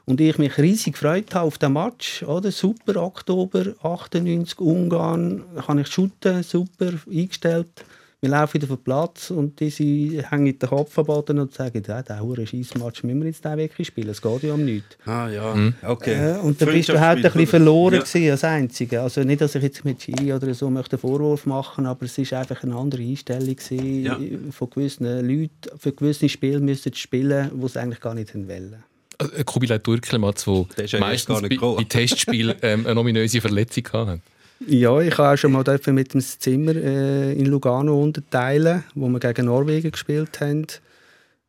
und 0.05 0.21
ich 0.21 0.37
mich 0.37 0.59
riesig 0.59 0.93
gefreut 0.93 1.35
auf 1.35 1.57
den 1.57 1.73
Match, 1.73 2.23
oder? 2.23 2.53
Super, 2.53 3.03
Oktober 3.03 3.73
98, 3.83 4.59
Ungarn, 4.61 5.43
kann 5.65 5.79
ich 5.79 5.87
shooten, 5.87 6.43
super, 6.43 6.93
eingestellt. 7.11 7.87
Wir 8.25 8.31
laufen 8.31 8.55
wieder 8.55 8.73
auf 8.73 8.79
den 8.79 8.85
Platz 8.85 9.31
und 9.33 9.59
diese 9.59 9.83
hängen 9.83 10.57
den 10.57 10.69
Kopf 10.69 10.97
am 10.97 11.07
Boden 11.07 11.41
und 11.41 11.53
sagen, 11.53 11.83
ja, 11.85 12.03
der 12.03 12.23
hure 12.23 12.47
Scheissmatch 12.47 13.03
müssen 13.03 13.19
wir 13.19 13.27
jetzt 13.27 13.45
den 13.45 13.59
wirklich 13.59 13.89
spielen, 13.89 14.11
es 14.11 14.23
geht 14.23 14.45
ja 14.45 14.55
um 14.55 14.65
nichts. 14.65 14.97
Ah 15.07 15.29
ja, 15.29 15.73
okay. 15.83 16.37
Äh, 16.37 16.39
und 16.39 16.63
dann 16.63 16.69
bist 16.69 16.89
du 16.89 17.01
halt 17.01 17.17
ein 17.17 17.23
bisschen 17.25 17.49
verloren 17.49 17.95
Ja. 17.95 18.01
gewesen 18.03 18.31
als 18.31 18.45
Einzige. 18.45 19.01
Also 19.01 19.25
nicht, 19.25 19.41
dass 19.41 19.57
ich 19.57 19.63
jetzt 19.65 19.85
mit 19.85 19.99
Chiri 19.99 20.33
oder 20.33 20.55
so 20.55 20.71
möchte 20.71 20.95
einen 20.95 21.01
Vorwurf 21.01 21.47
machen, 21.47 21.85
aber 21.85 22.05
es 22.05 22.17
ist 22.17 22.33
einfach 22.33 22.63
eine 22.63 22.77
andere 22.77 23.03
Einstellung 23.03 23.57
gewesen, 23.57 24.05
Ja. 24.05 24.17
von 24.53 24.71
gewissen 24.71 25.05
Leuten, 25.05 25.51
für 25.77 25.91
gewisse 25.91 26.29
Spiele 26.29 26.61
müssen 26.61 26.93
sie 26.93 26.97
spielen, 27.01 27.51
die 27.61 27.69
sie 27.69 27.81
eigentlich 27.81 28.01
gar 28.01 28.15
nicht 28.15 28.33
wollen. 28.37 28.85
Äh, 29.19 29.43
Kubilay 29.43 29.81
Türkelmatz, 29.81 30.45
Der 30.45 31.01
meistens 31.01 31.27
gar 31.41 31.41
nicht 31.49 31.61
bei, 31.61 31.75
bei 31.75 31.83
Testspielen 31.83 32.55
ähm, 32.63 32.87
eine 32.87 33.01
ominöse 33.01 33.41
Verletzung 33.41 33.83
hatte. 33.93 34.21
Ja, 34.67 35.01
ich 35.01 35.17
habe 35.19 35.31
auch 35.31 35.37
schon 35.37 35.53
mal 35.53 35.65
mit 35.87 36.15
dem 36.15 36.21
Zimmer 36.21 36.75
äh, 36.77 37.33
in 37.33 37.47
Lugano 37.47 38.01
unterteilen, 38.01 38.85
wo 38.95 39.09
wir 39.09 39.19
gegen 39.19 39.47
Norwegen 39.47 39.91
gespielt 39.91 40.41
haben. 40.41 40.67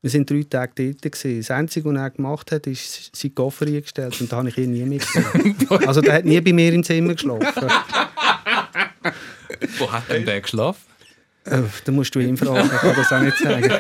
Wir 0.02 0.10
sind 0.10 0.30
drei 0.30 0.44
Tage 0.50 0.74
dort. 0.76 1.02
Gewesen. 1.02 1.40
Das 1.40 1.52
Einzige, 1.52 1.90
was 1.90 1.96
er 1.96 2.10
gemacht 2.10 2.52
hat, 2.52 2.68
ist 2.68 3.16
seinen 3.16 3.36
Koffer 3.36 3.66
eingestellt 3.68 4.20
und 4.20 4.32
da 4.32 4.38
habe 4.38 4.50
ich 4.50 4.58
ihn 4.58 4.72
nie 4.72 4.84
mitgenommen. 4.84 5.56
also 5.88 6.02
der 6.02 6.16
hat 6.16 6.26
nie 6.26 6.42
bei 6.42 6.52
mir 6.54 6.74
im 6.74 6.84
Zimmer 6.84 7.14
geschlafen. 7.14 7.70
Wo 9.78 9.92
hat 9.92 10.10
denn 10.10 10.26
der 10.26 10.42
geschlafen? 10.42 10.82
Äh, 11.46 11.62
da 11.86 11.92
musst 11.92 12.14
du 12.16 12.20
ihn 12.20 12.38
fragen, 12.38 12.70
ich 12.74 12.82
kann 12.82 12.96
das 12.96 13.12
auch 13.12 13.22
nicht 13.22 13.38
sagen. 13.38 13.72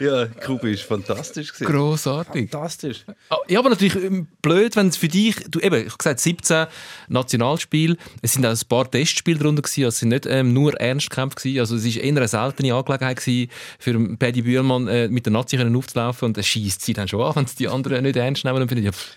Ja, 0.00 0.26
Kubi 0.26 0.72
ist 0.72 0.82
fantastisch. 0.82 1.52
gewesen. 1.52 1.72
Grossartig. 1.72 2.50
Fantastisch. 2.50 3.04
Ah, 3.30 3.36
Ja, 3.48 3.58
aber 3.58 3.70
natürlich 3.70 3.96
ähm, 3.96 4.26
blöd, 4.42 4.76
wenn 4.76 4.88
es 4.88 4.96
für 4.96 5.08
dich, 5.08 5.36
du 5.50 5.60
eben, 5.60 5.76
ich 5.76 5.86
habe 5.86 5.98
gesagt, 5.98 6.20
17 6.20 6.66
Nationalspiele, 7.08 7.96
es 8.22 8.32
sind 8.34 8.46
auch 8.46 8.50
ein 8.50 8.68
paar 8.68 8.90
Testspiele 8.90 9.38
darunter 9.38 9.62
gewesen, 9.62 9.84
also 9.84 9.94
es 9.94 9.98
sind 10.00 10.08
nicht 10.10 10.26
ähm, 10.26 10.52
nur 10.52 10.74
Ernstkämpfe 10.80 11.36
gewesen, 11.36 11.60
also 11.60 11.76
es 11.76 11.84
ist 11.84 11.96
eher 11.96 12.08
eine 12.08 12.28
seltene 12.28 12.74
Angelegenheit 12.74 13.16
gewesen, 13.18 13.50
für 13.78 14.16
Paddy 14.16 14.42
Bühlmann 14.42 14.88
äh, 14.88 15.08
mit 15.08 15.26
der 15.26 15.32
Nazi 15.32 15.58
aufzulaufen 15.58 16.26
und 16.26 16.38
es 16.38 16.46
schießt 16.46 16.82
sie 16.84 16.92
dann 16.92 17.08
schon 17.08 17.20
an, 17.22 17.36
wenn 17.36 17.44
es 17.44 17.54
die 17.54 17.68
anderen 17.68 18.04
nicht 18.04 18.16
ernst 18.16 18.44
nehmen 18.44 18.62
und 18.62 18.68
finden, 18.68 18.84
ja, 18.84 18.92
pff, 18.92 19.16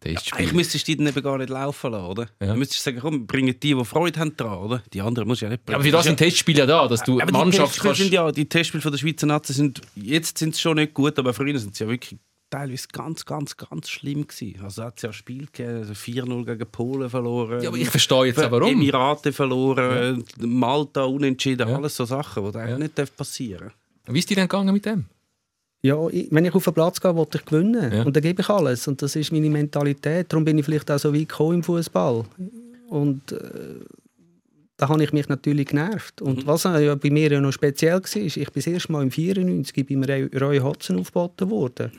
Testspiel. 0.00 0.38
Eigentlich 0.38 0.52
müsstest 0.52 0.86
du 0.86 0.92
die 0.92 0.98
dann 0.98 1.06
eben 1.08 1.22
gar 1.22 1.38
nicht 1.38 1.50
laufen 1.50 1.90
lassen, 1.92 2.06
oder? 2.06 2.22
Ja. 2.40 2.46
Dann 2.48 2.58
müsstest 2.58 2.80
du 2.80 2.90
sagen, 2.90 3.00
komm, 3.00 3.26
bringen 3.26 3.54
die, 3.60 3.74
die 3.74 3.84
Freude 3.84 4.20
haben 4.20 4.36
dran, 4.36 4.58
oder? 4.58 4.82
Die 4.92 5.00
anderen 5.00 5.26
musst 5.28 5.42
du 5.42 5.46
ja 5.46 5.50
nicht 5.50 5.64
bringen. 5.64 5.76
aber 5.76 5.84
für 5.84 5.90
das 5.90 6.04
sind 6.04 6.16
Testspiele 6.16 6.60
ja 6.60 6.66
da, 6.66 6.86
dass 6.86 7.02
du 7.02 7.20
aber 7.20 7.32
Mannschaft 7.32 7.76
die 7.76 7.80
kannst... 7.80 8.00
sind 8.00 8.12
ja, 8.12 8.30
die 8.30 8.48
Testspiele 8.48 8.80
von 8.82 8.92
der 8.92 8.98
Schweizer 8.98 9.26
Nazi 9.26 9.52
sind, 9.52 9.80
jetzt 9.96 10.38
sind 10.38 10.54
sie 10.54 10.60
schon 10.60 10.76
nicht 10.76 10.94
gut, 10.94 11.18
aber 11.18 11.34
früher 11.34 11.58
sind 11.58 11.74
sie 11.74 11.84
ja 11.84 11.90
wirklich 11.90 12.18
teilweise 12.50 12.88
ganz, 12.92 13.26
ganz, 13.26 13.56
ganz 13.56 13.90
schlimm 13.90 14.26
gewesen. 14.26 14.60
Also 14.62 14.84
hat 14.84 14.96
es 14.96 15.02
ja 15.02 15.12
Spiel 15.12 15.46
gegeben, 15.46 15.78
also 15.78 15.92
4-0 15.92 16.44
gegen 16.46 16.70
Polen 16.70 17.10
verloren. 17.10 17.62
Ja, 17.62 17.68
aber 17.68 17.76
ich 17.78 17.90
verstehe 17.90 18.24
jetzt 18.26 18.42
auch 18.42 18.50
warum. 18.50 18.70
Emirate 18.70 19.32
verloren, 19.32 20.24
Malta 20.38 21.04
unentschieden, 21.04 21.68
Ja. 21.68 21.76
alles 21.76 21.96
so 21.96 22.04
Sachen, 22.04 22.50
die 22.50 22.56
eigentlich 22.58 22.70
Ja. 22.70 22.78
nicht 22.78 22.96
dürfen 22.96 23.16
passieren 23.16 23.70
Wie 24.06 24.18
ist 24.18 24.30
dir 24.30 24.36
denn 24.36 24.48
gegangen 24.48 24.72
mit 24.72 24.86
dem? 24.86 25.06
Ja, 25.82 26.08
ich, 26.08 26.28
wenn 26.32 26.44
ich 26.44 26.54
auf 26.54 26.64
den 26.64 26.74
Platz 26.74 27.00
gehe, 27.00 27.14
will 27.14 27.26
ich 27.32 27.44
gewinnen. 27.44 27.92
Ja. 27.92 28.02
Und 28.02 28.14
dann 28.16 28.22
gebe 28.22 28.42
ich 28.42 28.48
alles. 28.48 28.88
Und 28.88 29.00
das 29.00 29.14
ist 29.14 29.30
meine 29.32 29.48
Mentalität. 29.48 30.32
Darum 30.32 30.44
bin 30.44 30.58
ich 30.58 30.64
vielleicht 30.64 30.90
auch 30.90 30.98
so 30.98 31.14
weit 31.14 31.28
gekommen 31.28 31.54
im 31.56 31.62
Fußball. 31.62 32.24
Und 32.88 33.32
äh, 33.32 33.38
da 34.76 34.88
habe 34.88 35.02
ich 35.04 35.12
mich 35.12 35.28
natürlich 35.28 35.68
genervt. 35.68 36.20
Und 36.22 36.46
was 36.46 36.64
ja 36.64 36.94
bei 36.94 37.10
mir 37.10 37.30
ja 37.30 37.40
noch 37.40 37.52
speziell 37.52 37.94
war, 37.94 38.00
ist, 38.00 38.16
ich 38.16 38.34
bin 38.50 38.52
das 38.54 38.66
erste 38.66 38.92
Mal 38.92 39.02
im 39.02 39.10
94 39.10 39.86
beim 39.86 40.02
Roy- 40.02 40.60
Hodgson 40.60 40.98
aufgeboten 40.98 41.50
worden. 41.50 41.92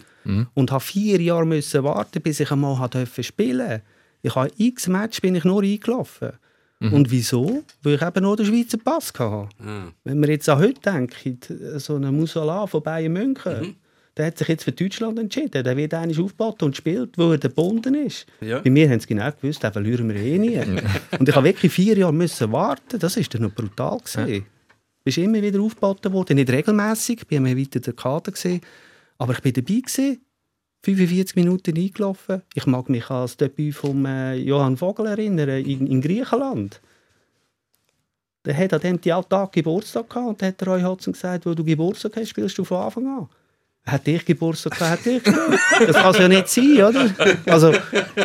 Und 0.53 0.71
habe 0.71 0.83
vier 0.83 1.19
Jahre 1.21 1.45
müssen 1.45 1.83
warten, 1.83 2.21
bis 2.21 2.39
ich 2.39 2.51
einmal 2.51 2.89
spielen. 3.21 3.81
Ich 4.21 4.35
habe 4.35 4.51
x 4.57 4.87
Match 4.87 5.21
bin 5.21 5.35
ich 5.35 5.43
nur 5.45 5.63
eingelaufen. 5.63 6.33
Und 6.81 7.11
wieso? 7.11 7.63
Weil 7.83 7.95
ich 7.95 8.01
eben 8.01 8.23
nur 8.23 8.37
den 8.37 8.45
Schweizer 8.45 8.77
Pass 8.77 9.11
hatte. 9.17 9.49
Ah. 9.59 9.91
Wenn 10.05 10.21
wir 10.21 10.29
jetzt 10.29 10.47
an 10.47 10.59
heute 10.59 10.79
denken, 10.79 11.37
so 11.77 11.95
einen 11.95 12.15
Musala 12.15 12.65
von 12.67 12.81
Bayern 12.81 13.11
München, 13.11 13.59
Mhm. 13.61 13.75
der 14.15 14.27
hat 14.27 14.37
sich 14.37 14.47
jetzt 14.47 14.63
für 14.63 14.71
Deutschland 14.71 15.19
entschieden. 15.19 15.61
Der 15.63 15.75
wird 15.75 15.93
eigentlich 15.93 16.19
aufgebaut 16.19 16.63
und 16.63 16.77
spielt, 16.77 17.17
wo 17.17 17.31
er 17.33 17.37
gebunden 17.37 17.95
ist. 17.95 18.25
Ja. 18.39 18.59
Bei 18.59 18.69
mir 18.69 18.89
haben 18.89 18.99
sie 19.01 19.07
genau 19.07 19.29
gewusst, 19.31 19.61
den 19.61 19.73
verlieren 19.73 20.07
wir 20.07 20.15
eh 20.15 20.37
nie. 20.37 20.57
und 21.19 21.27
ich 21.27 21.35
habe 21.35 21.45
wirklich 21.47 21.71
vier 21.71 21.97
Jahre 21.97 22.13
müssen 22.13 22.49
warten. 22.53 22.97
Das 22.97 23.17
ist 23.17 23.33
dann 23.33 23.41
noch 23.41 23.51
brutal 23.53 23.97
gesehen. 23.99 24.45
Bist 25.03 25.17
immer 25.17 25.41
wieder 25.41 25.59
aufgebaut 25.61 26.09
worden, 26.11 26.35
nicht 26.37 26.49
regelmäßig. 26.49 27.23
Ich 27.29 27.37
habe 27.37 27.57
weiter 27.57 27.79
den 27.81 27.95
Kader 27.95 28.31
gesehen, 28.31 28.61
aber 29.17 29.33
ich 29.33 29.41
bin 29.41 29.51
dabei 29.53 29.81
gewesen. 29.81 30.21
45 30.83 31.35
Minuten 31.35 31.77
eingelaufen. 31.77 32.41
Ich 32.53 32.65
mag 32.65 32.89
mich 32.89 33.09
an 33.09 33.23
das 33.23 33.37
Debüt 33.37 33.75
von 33.75 34.05
äh, 34.05 34.35
Johann 34.35 34.77
Vogel 34.77 35.07
erinnern 35.07 35.49
in, 35.49 35.87
in 35.87 36.01
Griechenland. 36.01 36.79
Der 38.45 38.55
hat 38.57 38.73
an 38.73 38.79
dem 38.81 39.01
Tag 39.01 39.51
Geburtstag 39.51 40.09
gehabt 40.09 40.27
und 40.27 40.41
hat 40.41 40.65
Roy 40.65 40.81
Hodgson 40.81 41.13
gesagt, 41.13 41.45
wo 41.45 41.53
du 41.53 41.63
Geburtstag 41.63 42.15
hast, 42.15 42.29
spielst 42.29 42.57
du 42.57 42.63
von 42.63 42.77
Anfang 42.77 43.07
an. 43.07 43.29
Hat 43.85 44.07
ich 44.07 44.23
Geburtstag 44.23 44.77
gehabt, 44.77 45.05
hat 45.05 45.05
ich. 45.05 45.23
Das 45.23 45.95
kann 45.95 46.11
es 46.11 46.19
ja 46.19 46.27
nicht 46.27 46.47
sein, 46.47 46.83
oder? 46.83 47.09
Also, 47.45 47.73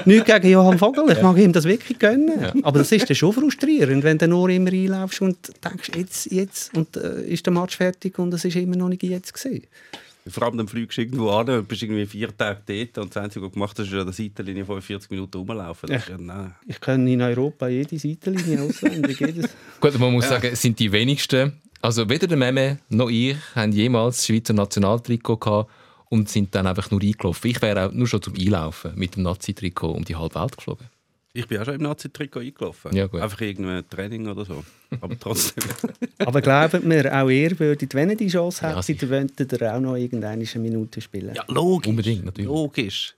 nichts 0.05 0.27
gegen 0.27 0.49
Johann 0.49 0.79
Vogel, 0.79 1.11
ich 1.11 1.23
mag 1.23 1.37
ihm 1.39 1.53
das 1.53 1.65
wirklich 1.65 1.99
gönnen. 1.99 2.63
Aber 2.63 2.79
das 2.79 2.93
ist 2.93 3.09
dann 3.09 3.17
schon 3.17 3.33
frustrierend, 3.33 4.05
wenn 4.05 4.19
du 4.19 4.29
nur 4.29 4.49
immer 4.51 4.73
einlaufst 4.73 5.23
und 5.23 5.37
denkst, 5.65 5.91
jetzt, 5.97 6.31
jetzt, 6.31 6.77
und 6.77 6.97
äh, 6.97 7.25
ist 7.25 7.47
der 7.47 7.53
Match 7.53 7.77
fertig 7.77 8.19
und 8.19 8.33
es 8.35 8.45
ist 8.45 8.57
immer 8.57 8.77
noch 8.77 8.89
nicht 8.89 9.03
jetzt 9.03 9.33
gesehen. 9.33 9.67
Vor 10.27 10.45
allem 10.45 10.57
dann 10.57 10.69
fliegst 10.69 10.97
du 10.97 11.03
irgendwo 11.03 11.31
an 11.31 11.51
und 11.51 11.69
bist 11.69 11.83
irgendwie 11.83 12.07
vier 12.07 12.35
Tage 12.35 12.63
dort 12.67 13.05
und 13.05 13.15
das 13.15 13.23
Einzige, 13.23 13.45
was 13.45 13.51
du 13.51 13.55
gemacht 13.55 13.79
hast, 13.79 13.89
ist 13.89 13.95
an 13.95 14.07
der 14.07 14.15
Seitenlinie 14.15 14.65
45 14.65 15.11
Minuten 15.11 15.37
rumlaufen. 15.37 15.91
Das 15.91 16.09
ja, 16.09 16.17
nein. 16.17 16.55
Ich 16.67 16.81
kann 16.81 17.07
in 17.07 17.21
Europa 17.21 17.69
jede 17.69 17.99
Seitenlinie 17.99 18.63
auswendig. 18.63 19.21
jedes. 19.21 19.51
Gut, 19.81 19.99
man 19.99 20.13
muss 20.13 20.29
sagen, 20.29 20.49
es 20.51 20.63
sind 20.63 20.79
die 20.79 20.91
wenigsten. 20.91 21.61
Also 21.83 22.09
weder 22.09 22.27
der 22.27 22.39
Meme 22.39 22.79
noch 22.89 23.11
ich 23.11 23.37
haben 23.55 23.73
jemals 23.73 24.17
das 24.17 24.27
Schweizer 24.27 24.55
Nationaltrikot 24.55 25.37
gehabt 25.37 25.71
und 26.09 26.31
sind 26.31 26.55
dann 26.55 26.67
einfach 26.67 26.91
nur 26.91 27.03
eingelaufen. 27.03 27.51
Ich 27.51 27.61
wäre 27.61 27.87
auch 27.87 27.93
nur 27.93 28.07
schon 28.07 28.23
zum 28.23 28.35
Einlaufen 28.35 28.93
mit 28.95 29.17
dem 29.17 29.25
Nazi-Trikot 29.25 29.91
um 29.91 30.05
die 30.07 30.17
halbe 30.17 30.37
Welt 30.37 30.57
geflogen. 30.57 30.87
Ich 31.37 31.49
bin 31.49 31.59
auch 31.59 31.65
schon 31.65 31.75
im 31.75 31.83
Nazi-Trikot 31.83 32.39
eingelaufen. 32.41 32.95
Ja, 32.95 33.09
gut. 33.09 33.21
Einfach 33.21 33.41
irgendein 33.41 33.89
Training 33.89 34.29
oder 34.29 34.45
so. 34.45 34.65
Aber 35.01 35.19
trotzdem. 35.19 35.65
Aber 36.19 36.41
glaubt 36.41 36.85
mir, 36.85 37.13
auch 37.13 37.29
ihr 37.29 37.59
würdet, 37.59 37.93
wenn 37.93 38.11
ihr 38.11 38.17
die 38.17 38.29
Chance 38.29 38.63
Ja, 38.63 38.81
hättet, 38.81 39.09
würdet 39.11 39.53
ihr 39.61 39.75
auch 39.75 39.81
noch 39.81 39.97
irgendeine 39.97 40.45
Minute 40.57 41.01
spielen. 41.01 41.35
ja, 41.35 41.45
logisch. 41.49 41.89
Unbedingt, 41.91 42.25
natürlich. 42.25 42.47
Logisch. 42.47 43.17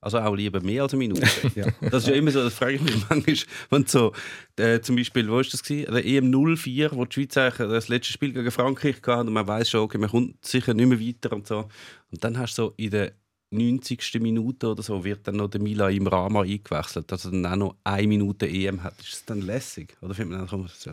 Also 0.00 0.18
auch 0.18 0.34
lieber 0.34 0.62
mehr 0.62 0.84
als 0.84 0.94
eine 0.94 1.00
Minute. 1.00 1.20
Das 1.90 2.04
ist 2.04 2.08
ja 2.08 2.14
immer 2.14 2.30
so, 2.30 2.42
das 2.42 2.54
frage 2.54 2.76
ich 2.76 2.80
mich 2.80 2.96
manchmal, 3.10 3.36
wenn 3.68 3.84
so, 3.86 4.14
äh, 4.56 4.80
zum 4.80 4.96
Beispiel, 4.96 5.28
wo 5.28 5.38
ist 5.40 5.52
das 5.52 5.62
gewesen? 5.62 5.92
Der 5.92 6.06
EM 6.06 6.30
04, 6.56 6.92
wo 6.92 7.04
die 7.04 7.12
Schweiz 7.12 7.36
eigentlich 7.36 7.68
das 7.68 7.88
letzte 7.88 8.14
Spiel 8.14 8.32
gegen 8.32 8.50
Frankreich 8.50 8.96
hatte 9.06 9.20
und 9.20 9.34
man 9.34 9.46
weiß 9.46 9.68
schon, 9.68 9.80
okay, 9.80 9.98
man 9.98 10.08
kommt 10.08 10.42
sicher 10.42 10.72
nicht 10.72 10.86
mehr 10.88 10.98
weiter 10.98 11.34
und 11.36 11.46
so. 11.46 11.68
Und 12.10 12.24
dann 12.24 12.38
hast 12.38 12.56
du 12.56 12.62
so 12.62 12.74
in 12.78 12.90
der 12.90 13.12
90. 13.50 14.20
Minute 14.20 14.68
oder 14.68 14.82
so, 14.82 15.04
wird 15.04 15.26
dann 15.26 15.36
noch 15.36 15.48
der 15.48 15.60
Mila 15.60 15.90
im 15.90 16.06
Rama 16.06 16.42
eingewechselt, 16.42 17.10
dass 17.10 17.24
er 17.24 17.32
dann 17.32 17.46
auch 17.46 17.56
noch 17.56 17.76
eine 17.84 18.06
Minute 18.06 18.48
EM 18.48 18.82
hat. 18.82 18.98
Ist 19.00 19.12
das 19.12 19.24
dann 19.26 19.42
lässig? 19.42 19.96
Oder 20.00 20.14
findet 20.14 20.38
man 20.38 20.46
dann, 20.46 20.62
das 20.62 20.72
ist 20.76 20.86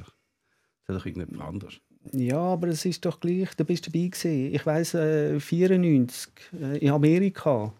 doch, 0.88 1.06
irgendetwas 1.06 1.48
anderes? 1.48 1.80
Ja, 2.14 2.40
aber 2.40 2.70
es 2.70 2.86
ist 2.86 3.06
doch 3.06 3.20
gleich, 3.20 3.54
du 3.56 3.66
bist 3.66 3.88
dabei 3.88 4.08
gewesen. 4.08 4.54
Ich 4.54 4.66
weiss, 4.66 4.94
äh, 4.94 5.40
94 5.40 6.32
äh, 6.60 6.78
in 6.78 6.92
Amerika. 6.92 7.74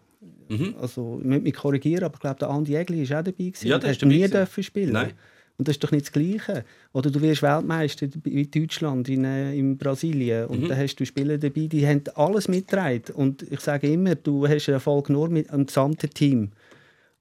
Mhm. 0.48 0.74
Also, 0.80 1.18
ich 1.20 1.26
möchte 1.26 1.44
mich 1.44 1.54
korrigieren, 1.54 2.04
aber 2.04 2.14
ich 2.14 2.20
glaube, 2.20 2.38
der 2.38 2.50
Andi 2.50 2.74
Egli 2.74 3.08
war 3.08 3.20
auch 3.20 3.24
dabei. 3.24 3.44
Gewesen. 3.44 3.66
Ja, 3.66 3.78
der 3.78 3.90
ist 3.90 4.02
dabei 4.02 4.14
nie 4.14 4.28
dürfen 4.28 4.62
spielen. 4.62 4.92
Nein. 4.92 5.12
Und 5.58 5.66
das 5.66 5.74
ist 5.74 5.82
doch 5.84 5.90
nicht 5.90 6.06
das 6.06 6.12
Gleiche. 6.12 6.64
Oder 6.92 7.10
du 7.10 7.20
wirst 7.20 7.42
Weltmeister 7.42 8.06
wie 8.22 8.46
Deutschland 8.46 9.08
in, 9.08 9.24
äh, 9.24 9.54
in 9.54 9.76
Brasilien 9.76 10.46
und 10.46 10.62
Mhm. 10.62 10.68
dann 10.68 10.78
hast 10.78 10.96
du 10.96 11.04
Spieler 11.04 11.36
dabei, 11.36 11.66
die 11.66 11.84
haben 11.86 12.02
alles 12.14 12.46
mitgetragen. 12.46 13.14
Und 13.14 13.42
ich 13.42 13.58
sage 13.60 13.88
immer, 13.92 14.14
du 14.14 14.46
hast 14.46 14.68
einen 14.68 14.74
Erfolg 14.74 15.10
nur 15.10 15.28
mit 15.28 15.50
dem 15.50 15.66
gesamten 15.66 16.10
Team. 16.10 16.52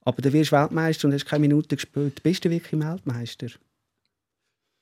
Aber 0.01 0.21
du 0.21 0.31
wirst 0.31 0.51
Weltmeister 0.51 1.07
und 1.07 1.13
hast 1.15 1.25
keine 1.25 1.41
Minute 1.41 1.75
gespielt. 1.75 2.21
Bist 2.21 2.45
du 2.45 2.49
wirklich 2.51 2.79
Weltmeister? 2.79 3.47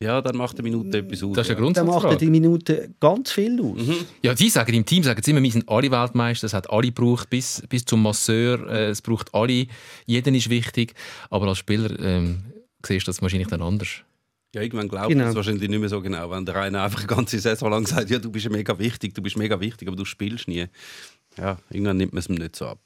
Ja, 0.04 0.22
dann 0.22 0.36
macht 0.36 0.60
eine 0.60 0.70
Minute 0.70 0.98
etwas 0.98 1.24
aus. 1.24 1.36
Das 1.38 1.48
ist 1.50 1.56
eine 1.56 1.66
ja. 1.66 1.72
Dann 1.72 1.86
macht 1.86 2.02
Grundsatzfrage. 2.02 2.18
die 2.18 2.30
Minute 2.30 2.90
ganz 3.00 3.32
viel 3.32 3.60
aus. 3.62 3.78
Mhm. 3.78 3.96
Ja, 4.22 4.36
sie 4.36 4.50
sagen 4.50 4.74
im 4.74 4.86
Team 4.86 5.04
sagen 5.04 5.22
sie 5.24 5.32
immer, 5.32 5.42
wir 5.42 5.52
sind 5.52 5.70
alle 5.70 5.90
Weltmeister, 5.90 6.46
es 6.46 6.54
hat 6.54 6.70
alle 6.70 6.88
gebraucht, 6.88 7.30
bis, 7.30 7.64
bis 7.70 7.86
zum 7.86 8.02
Masseur, 8.04 8.70
äh, 8.70 8.90
es 8.90 9.02
braucht 9.02 9.34
alle, 9.34 9.68
jeder 10.06 10.34
ist 10.34 10.50
wichtig, 10.50 10.94
aber 11.30 11.48
als 11.48 11.60
Spieler 11.60 11.98
ähm, 12.02 12.44
siehst 12.86 13.08
du 13.08 13.12
das 13.12 13.22
wahrscheinlich 13.22 13.48
dann 13.50 13.62
anders. 13.62 13.90
Ja, 14.54 14.62
irgendwann 14.62 14.88
glaubt 14.88 15.10
Genau. 15.10 15.24
man 15.24 15.30
es 15.32 15.36
wahrscheinlich 15.36 15.70
nicht 15.70 15.80
mehr 15.80 15.90
so 15.90 16.02
genau, 16.02 16.32
wenn 16.32 16.46
der 16.46 16.56
eine 16.56 16.82
einfach 16.82 17.00
eine 17.00 17.08
ganze 17.08 17.38
Saison 17.40 17.70
lang 17.72 17.86
sagt, 17.86 18.10
ja, 18.10 18.20
du 18.20 18.32
bist 18.32 18.50
mega 18.50 18.78
wichtig, 18.80 19.14
du 19.14 19.22
bist 19.22 19.38
mega 19.38 19.60
wichtig, 19.60 19.88
aber 19.88 19.98
du 19.98 20.06
spielst 20.06 20.48
nie. 20.48 20.66
Ja, 21.38 21.58
irgendwann 21.70 21.98
nimmt 21.98 22.14
man 22.14 22.20
es 22.22 22.30
ihm 22.30 22.36
nicht 22.36 22.56
so 22.56 22.66
ab. 22.68 22.80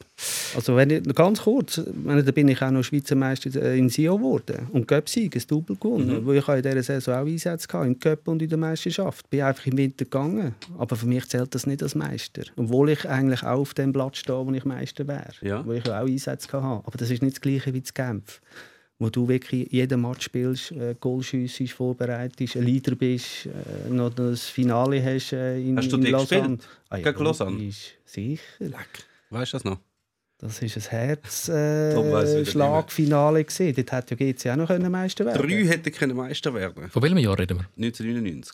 Also 0.55 0.75
wenn 0.75 0.89
ich, 0.89 1.03
ganz 1.13 1.41
kurz, 1.43 1.77
ich 1.77 1.85
meine, 2.03 2.23
da 2.23 2.31
bin 2.31 2.47
ich 2.47 2.59
auch 2.63 2.71
noch 2.71 2.81
Schweizer 2.81 3.13
Meister 3.13 3.61
äh, 3.61 3.77
in 3.77 3.89
Sio 3.89 4.17
geworden 4.17 4.67
und 4.71 4.87
Göpsieg, 4.87 5.35
ein 5.35 5.43
Double 5.47 5.75
gewonnen, 5.75 6.25
wo 6.25 6.33
ich 6.33 6.47
habe 6.47 6.57
in 6.57 6.63
dieser 6.63 6.81
Saison 6.81 7.13
auch 7.13 7.27
Einsätze 7.27 7.67
hatte, 7.71 7.85
im 7.85 7.99
Cup 7.99 8.27
und 8.27 8.41
in 8.41 8.49
der 8.49 8.57
Meisterschaft. 8.57 9.29
Bin 9.29 9.43
einfach 9.43 9.67
im 9.67 9.77
Winter 9.77 10.05
gegangen, 10.05 10.55
aber 10.79 10.95
für 10.95 11.05
mich 11.05 11.27
zählt 11.29 11.53
das 11.53 11.67
nicht 11.67 11.83
als 11.83 11.93
Meister. 11.93 12.41
Obwohl 12.55 12.89
ich 12.89 13.07
eigentlich 13.07 13.43
auch 13.43 13.59
auf 13.59 13.75
dem 13.75 13.93
Platz 13.93 14.17
stehe, 14.17 14.43
wo 14.43 14.51
ich 14.51 14.65
Meister 14.65 15.07
wäre, 15.07 15.33
Ja. 15.41 15.63
wo 15.63 15.73
ich 15.73 15.85
auch 15.87 16.07
Einsätze 16.07 16.47
hatte. 16.51 16.87
Aber 16.87 16.97
das 16.97 17.11
ist 17.11 17.21
nicht 17.21 17.35
das 17.35 17.41
Gleiche 17.41 17.71
wie 17.75 17.81
das 17.81 17.93
Genf 17.93 18.41
wo 18.99 19.09
du 19.09 19.27
wirklich 19.27 19.71
jeden 19.71 20.01
Match 20.01 20.25
spielst, 20.25 20.71
äh, 20.73 20.93
Goal 20.99 21.23
schiessest, 21.23 21.71
vorbereitest, 21.71 22.57
ein 22.57 22.63
Leader 22.63 22.95
bist, 22.95 23.45
äh, 23.47 23.89
noch 23.89 24.13
das 24.13 24.43
Finale 24.47 25.01
hast 25.03 25.31
äh, 25.33 25.57
in, 25.59 25.77
Hast 25.77 25.91
du 25.91 25.95
in 25.95 26.03
die 26.03 26.11
Lausanne. 26.11 26.41
gespielt? 26.57 26.67
Ah, 26.89 26.97
ja, 26.97 27.11
Gegen 27.11 27.23
Lausanne? 27.23 27.51
logisch, 27.51 27.93
Sicher. 28.05 28.43
Weißt 29.29 29.53
du 29.53 29.55
das 29.57 29.63
noch? 29.63 29.79
Das 30.37 30.61
war 30.61 30.69
ein 30.69 30.69
Tom 31.95 32.11
weiss 32.13 32.29
wieder 32.35 32.51
Herz 32.51 32.93
äh. 32.93 33.73
Dort 33.73 33.91
hätte 33.91 34.15
ja 34.23 34.31
GC 34.33 34.49
auch 34.51 34.55
noch 34.55 34.67
können 34.67 34.91
Meister 34.91 35.25
werden 35.25 35.41
Drei 35.47 35.65
hätten 35.65 35.91
können 35.91 36.15
Meister 36.17 36.53
werden 36.53 36.89
Von 36.89 37.01
welchem 37.01 37.17
Jahr 37.17 37.37
reden 37.39 37.57
wir? 37.59 37.65
1999. 37.77 38.53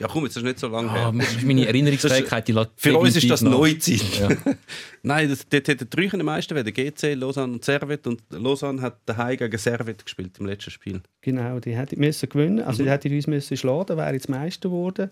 Ja, 0.00 0.08
komm, 0.08 0.24
jetzt 0.24 0.36
ist 0.36 0.42
nicht 0.42 0.58
so 0.58 0.68
lange 0.68 0.88
Ah, 0.90 1.12
her. 1.12 1.14
das 1.18 1.32
ist 1.36 1.42
meine 1.44 1.66
Erinnerungsfähigkeit, 1.66 2.48
die 2.48 2.52
lässt 2.52 2.70
Für 2.76 2.98
uns 2.98 3.16
ist 3.16 3.28
das 3.30 3.42
nach. 3.42 3.50
Neuzeit. 3.52 4.02
Nein, 5.02 5.28
das, 5.28 5.46
dort 5.48 5.68
hätten 5.68 5.86
drei 5.90 6.06
können 6.06 6.24
Meister 6.24 6.54
werden. 6.54 6.72
GC, 6.72 7.14
Lausanne 7.14 7.52
und 7.52 7.64
Servet. 7.64 8.06
Und 8.06 8.22
Lausanne 8.30 8.80
hat 8.80 8.96
daheim 9.06 9.36
gegen 9.36 9.58
Servet 9.58 10.02
gespielt 10.04 10.32
im 10.38 10.46
letzten 10.46 10.70
Spiel. 10.70 11.00
Genau, 11.20 11.60
die 11.60 11.76
hätten 11.76 12.00
müssen 12.00 12.28
gewinnen. 12.28 12.60
Also 12.62 12.82
die 12.82 12.90
hätten 12.90 13.14
uns 13.14 13.26
müssen 13.26 13.56
schlagen, 13.56 13.86
dann 13.88 13.98
wäre 13.98 14.14
jetzt 14.14 14.28
Meister 14.28 14.68
geworden. 14.70 15.10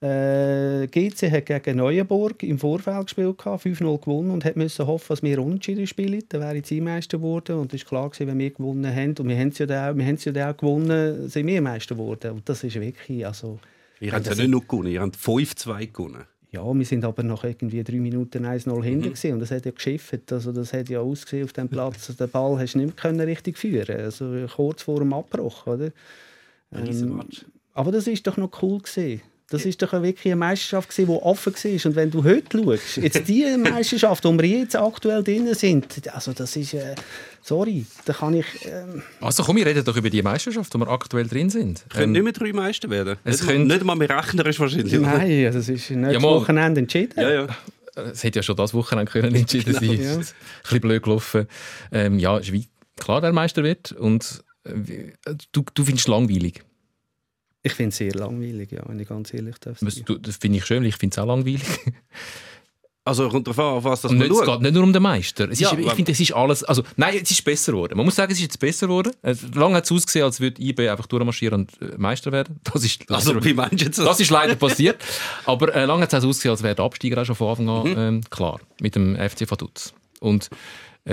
Äh, 0.00 0.86
GC 0.86 1.28
hat 1.32 1.46
gegen 1.46 1.78
Neuenburg 1.78 2.44
im 2.44 2.56
Vorfeld 2.56 3.06
gespielt, 3.06 3.36
gehabt, 3.36 3.64
5-0 3.66 3.98
gewonnen 4.00 4.30
und 4.30 4.44
hat 4.44 4.54
müssen 4.54 4.86
hoffen, 4.86 5.06
dass 5.08 5.24
wir 5.24 5.42
unentschieden 5.42 5.88
spielen. 5.88 6.22
Dann 6.28 6.40
wäre 6.40 6.54
jetzt 6.54 6.70
Meister 6.70 7.18
geworden 7.18 7.56
und 7.56 7.74
es 7.74 7.82
war 7.82 7.88
klar 7.88 8.10
gewesen, 8.10 8.28
wenn 8.28 8.38
wir 8.38 8.50
gewonnen 8.50 8.94
haben, 8.94 9.16
und 9.18 9.28
wir 9.28 9.36
haben 9.36 9.48
es 9.48 9.58
ja 9.58 9.66
dann 9.66 9.90
auch, 9.92 9.98
wir 9.98 10.06
haben 10.06 10.14
es 10.14 10.24
ja 10.24 10.30
dann 10.30 10.52
auch 10.52 10.56
gewonnen, 10.56 11.28
sind 11.28 11.48
wir 11.48 11.60
Meister 11.60 11.96
geworden. 11.96 12.30
Und 12.30 12.48
das 12.48 12.62
ist 12.62 12.76
wirklich, 12.80 13.26
also... 13.26 13.58
Ihr 14.00 14.12
habt 14.12 14.26
ja 14.26 14.34
nicht 14.34 14.48
nur 14.48 14.62
gewonnen, 14.62 14.88
ihr 14.88 15.00
habt 15.00 15.16
5-2 15.16 15.92
gewonnen. 15.92 16.24
Ja, 16.50 16.62
wir 16.74 16.84
sind 16.86 17.04
aber 17.04 17.22
nach 17.22 17.44
irgendwie 17.44 17.84
drei 17.84 18.00
Minuten 18.00 18.46
1-0 18.46 18.82
hinten 18.82 19.02
gewesen. 19.10 19.32
und 19.34 19.40
das 19.40 19.50
hat 19.50 19.66
ja 19.66 19.70
geschifft. 19.70 20.32
Also 20.32 20.50
das 20.50 20.72
hat 20.72 20.88
ja 20.88 21.00
ausgesehen 21.00 21.44
auf 21.44 21.52
dem 21.52 21.68
Platz. 21.68 22.06
Den 22.18 22.30
Ball 22.30 22.58
hast 22.58 22.74
du 22.74 22.78
nicht 22.78 22.86
mehr 22.86 22.96
können 22.96 23.20
richtig 23.20 23.58
führen. 23.58 24.00
Also 24.00 24.46
kurz 24.54 24.82
vor 24.82 25.00
dem 25.00 25.12
Abbruch, 25.12 25.66
oder? 25.66 25.90
Riesenmatch. 26.72 27.44
Aber 27.74 27.92
das 27.92 28.06
ist 28.06 28.26
doch 28.26 28.38
noch 28.38 28.62
cool 28.62 28.78
gewesen. 28.78 29.20
Das 29.50 29.64
ist 29.64 29.80
doch 29.80 29.92
wirklich 29.92 30.26
eine 30.26 30.36
Meisterschaft 30.36 30.90
gewesen, 30.90 31.08
die 31.10 31.22
offen 31.22 31.54
war. 31.54 31.86
Und 31.86 31.96
wenn 31.96 32.10
du 32.10 32.22
heute 32.22 32.58
schaust, 32.62 32.96
jetzt 32.98 33.26
die 33.28 33.56
Meisterschaft, 33.58 34.24
wo 34.24 34.32
wir 34.38 34.44
jetzt 34.46 34.76
aktuell 34.76 35.22
drin 35.24 35.54
sind, 35.54 35.86
also 36.14 36.34
das 36.34 36.54
ist, 36.54 36.74
äh, 36.74 36.94
sorry, 37.42 37.86
da 38.04 38.12
kann 38.12 38.34
ich, 38.34 38.44
ähm, 38.66 39.02
Also 39.22 39.42
komm, 39.42 39.56
wir 39.56 39.64
reden 39.64 39.82
doch 39.84 39.96
über 39.96 40.10
die 40.10 40.20
Meisterschaft, 40.22 40.74
wo 40.74 40.78
wir 40.78 40.88
aktuell 40.88 41.26
drin 41.26 41.48
sind. 41.48 41.82
Können 41.88 42.04
Ähm, 42.04 42.12
nicht 42.12 42.24
mehr 42.24 42.32
drei 42.34 42.52
Meister 42.52 42.90
werden. 42.90 43.16
es 43.24 43.40
nicht, 43.40 43.50
können- 43.50 43.66
nicht 43.68 43.82
mal 43.84 43.94
mehr 43.96 44.10
rechnerisch 44.10 44.60
wahrscheinlich. 44.60 44.92
nein, 45.00 45.46
also 45.46 45.58
das 45.60 45.68
ist 45.70 45.90
nächstes 45.90 46.22
mal. 46.22 46.28
Wochenende 46.34 46.80
entschieden. 46.82 47.14
Ja, 47.18 47.30
ja. 47.30 47.46
es 48.12 48.22
hätte 48.22 48.40
ja 48.40 48.42
schon 48.42 48.56
das 48.56 48.74
Wochenende 48.74 49.10
können 49.10 49.34
entschieden 49.34 49.72
sein. 49.72 49.84
ja. 50.02 50.12
Ein 50.12 50.18
bisschen 50.62 50.80
blöd 50.82 51.02
gelaufen. 51.02 51.46
Ähm, 51.90 52.18
ja, 52.18 52.38
wie 52.52 52.68
klar, 52.98 53.22
wer 53.22 53.32
Meister 53.32 53.62
wird. 53.62 53.92
Und 53.92 54.44
äh, 54.64 54.72
wie- 54.74 55.12
du, 55.52 55.64
du 55.72 55.84
findest 55.84 56.06
es 56.06 56.10
langweilig. 56.10 56.62
Ich 57.68 57.74
finde 57.74 57.90
es 57.90 57.96
sehr 57.98 58.12
langweilig, 58.14 58.72
ja, 58.72 58.82
wenn 58.86 58.98
ich 58.98 59.08
ganz 59.08 59.32
ehrlich 59.34 59.56
darf. 59.58 59.78
Das, 59.80 59.94
sein. 59.94 60.04
du- 60.06 60.18
das 60.18 60.36
finde 60.36 60.58
ich 60.58 60.66
schön, 60.66 60.82
weil 60.82 60.88
ich 60.88 60.96
finde 60.96 61.14
es 61.14 61.18
auch 61.18 61.26
langweilig. 61.26 61.62
Also 63.04 63.26
kommt 63.30 63.46
darauf 63.46 63.58
an, 63.58 63.64
auf 63.78 63.84
was 63.84 64.02
das 64.02 64.12
nicht, 64.12 64.30
es 64.30 64.42
geht 64.44 64.60
nicht 64.60 64.74
nur 64.74 64.82
um 64.82 64.92
den 64.92 65.02
Meister. 65.02 65.48
Es 65.50 65.58
Ja, 65.60 65.70
ist, 65.70 65.78
ich 65.78 65.92
finde, 65.94 66.12
es 66.12 66.20
ist 66.20 66.32
alles. 66.34 66.62
Also, 66.62 66.82
nein, 66.96 67.18
es 67.22 67.30
ist 67.30 67.42
besser 67.42 67.72
geworden. 67.72 67.96
Man 67.96 68.04
muss 68.04 68.16
sagen, 68.16 68.30
es 68.30 68.36
ist 68.36 68.42
jetzt 68.42 68.58
besser 68.60 68.86
geworden. 68.86 69.12
Äh, 69.22 69.34
Lange 69.54 69.76
hat 69.76 69.84
es 69.86 69.92
ausgesehen, 69.92 70.26
als 70.26 70.40
würde 70.40 70.60
IB 70.62 70.86
einfach 70.90 71.06
durchmarschieren 71.06 71.60
und 71.62 71.80
äh, 71.90 71.96
Meister 71.96 72.32
werden. 72.32 72.60
Das 72.64 72.84
ist, 72.84 73.04
Also 73.10 73.32
leider- 73.32 73.44
wie 73.46 73.54
meinst 73.54 73.80
du 73.80 73.86
das? 73.86 73.96
das 73.96 74.20
ist 74.20 74.28
leider 74.30 74.56
passiert. 74.56 75.02
Aber 75.46 75.74
äh, 75.74 75.86
lange 75.86 76.02
hat 76.02 76.12
es 76.12 76.22
auch 76.22 76.28
ausgesehen, 76.28 76.50
als 76.50 76.62
wäre 76.62 76.74
der 76.74 76.84
Absteiger 76.84 77.22
auch 77.22 77.24
schon 77.24 77.34
von 77.36 77.48
Anfang 77.48 77.68
an 77.70 77.86
Mhm. 77.90 77.98
ähm, 77.98 78.20
klar. 78.28 78.60
Mit 78.82 78.94
dem 78.94 79.16
FC 79.16 79.50
Vaduz. 79.50 79.94
Und 80.20 80.50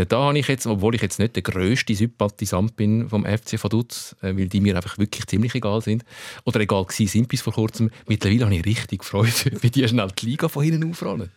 da 0.03 0.23
habe 0.23 0.37
ich 0.37 0.47
jetzt, 0.47 0.67
obwohl 0.67 0.95
ich 0.95 1.01
jetzt 1.01 1.19
nicht 1.19 1.35
der 1.35 1.43
grösste 1.43 1.95
Sympathisant 1.95 2.75
bin 2.75 3.07
vom 3.07 3.23
FC 3.23 3.63
Vaduz, 3.63 4.15
äh, 4.21 4.35
weil 4.35 4.47
die 4.47 4.59
mir 4.59 4.75
einfach 4.75 4.97
wirklich 4.97 5.25
ziemlich 5.27 5.55
egal 5.55 5.81
sind, 5.81 6.03
oder 6.43 6.59
egal 6.59 6.83
gewesen 6.83 7.07
sind 7.07 7.27
bis 7.29 7.41
vor 7.41 7.53
kurzem, 7.53 7.91
mittlerweile 8.07 8.45
habe 8.45 8.55
ich 8.55 8.65
richtig 8.65 9.03
Freude, 9.03 9.31
wie 9.61 9.69
die 9.69 9.87
schnell 9.87 10.09
die 10.19 10.25
Liga 10.25 10.49
von 10.49 10.63
hinten 10.63 10.89
aufrollen. 10.89 11.31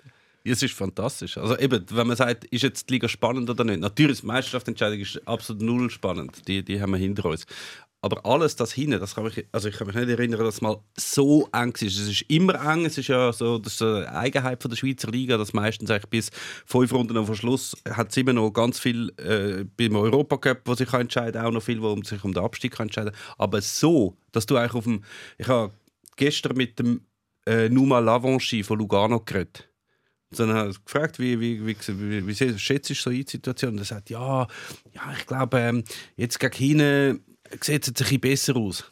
Es 0.44 0.62
ist 0.62 0.74
fantastisch. 0.74 1.36
Also 1.36 1.58
eben, 1.58 1.84
wenn 1.90 2.06
man 2.06 2.16
sagt, 2.16 2.44
ist 2.46 2.62
jetzt 2.62 2.88
die 2.88 2.94
Liga 2.94 3.08
spannend 3.08 3.50
oder 3.50 3.64
nicht. 3.64 3.80
Natürlich, 3.80 4.20
die 4.20 4.26
Meisterschaftsentscheidung 4.26 4.98
ist 4.98 5.20
absolut 5.26 5.62
null 5.62 5.90
spannend. 5.90 6.48
Die, 6.48 6.62
die 6.62 6.80
haben 6.80 6.92
wir 6.92 6.98
hinter 6.98 7.26
uns. 7.26 7.44
Aber 8.00 8.24
alles 8.24 8.54
das 8.54 8.72
hinten, 8.72 9.00
das 9.00 9.16
kann 9.16 9.24
mich, 9.24 9.44
also 9.50 9.68
ich 9.68 9.76
kann 9.76 9.88
mich 9.88 9.96
nicht 9.96 10.08
erinnern, 10.08 10.38
dass 10.44 10.56
es 10.56 10.60
mal 10.60 10.80
so 10.96 11.48
eng 11.52 11.72
ist. 11.80 11.98
Es 11.98 12.08
ist 12.08 12.22
immer 12.28 12.54
eng. 12.64 12.86
Es 12.86 12.96
ist 12.96 13.08
ja 13.08 13.32
so, 13.32 13.58
das 13.58 13.74
ist 13.74 13.82
eine 13.82 14.12
Eigenheit 14.12 14.62
von 14.62 14.70
der 14.70 14.76
Schweizer 14.76 15.10
Liga, 15.10 15.36
dass 15.36 15.52
meistens 15.52 15.90
bis 16.08 16.30
fünf 16.64 16.92
Runden 16.92 17.26
vor 17.26 17.34
Schluss 17.34 17.76
hat 17.90 18.10
es 18.10 18.16
immer 18.16 18.32
noch 18.32 18.52
ganz 18.52 18.78
viel 18.78 19.12
äh, 19.18 19.64
beim 19.64 19.96
Europacup, 19.96 20.60
wo 20.64 20.74
sich 20.74 20.88
kann 20.88 21.02
entscheiden, 21.02 21.42
auch 21.42 21.50
noch 21.50 21.62
viel, 21.62 21.82
wo 21.82 22.00
sich 22.02 22.22
um 22.22 22.32
den 22.32 22.44
Abstieg 22.44 22.72
kann. 22.72 22.88
Aber 23.36 23.60
so, 23.60 24.16
dass 24.30 24.46
du 24.46 24.56
eigentlich 24.56 24.74
auf 24.74 24.84
dem, 24.84 25.02
ich 25.36 25.48
habe 25.48 25.72
gestern 26.16 26.56
mit 26.56 26.78
dem 26.78 27.00
äh, 27.46 27.68
Numa 27.68 27.98
Lavanchi 27.98 28.62
von 28.62 28.78
Lugano 28.78 29.18
geredet. 29.20 29.68
Und 30.30 30.38
dann 30.40 30.52
habe 30.52 30.70
ich 30.70 30.84
gefragt, 30.84 31.18
wie, 31.18 31.40
wie, 31.40 31.66
wie, 31.66 31.76
wie, 31.76 32.26
wie 32.26 32.58
schätzt 32.58 32.90
du 32.90 32.94
so 32.94 33.10
die 33.10 33.24
Situation? 33.26 33.72
Und 33.72 33.78
er 33.78 33.84
sagt, 33.84 34.10
ja, 34.10 34.46
ja 34.92 35.12
ich 35.18 35.26
glaube, 35.26 35.58
ähm, 35.58 35.84
jetzt 36.16 36.38
gegen 36.38 36.54
hinten 36.54 37.24
sieht 37.50 37.62
es 37.62 37.68
jetzt 37.68 37.88
ein 37.88 37.92
bisschen 37.92 38.20
besser 38.20 38.56
aus. 38.56 38.84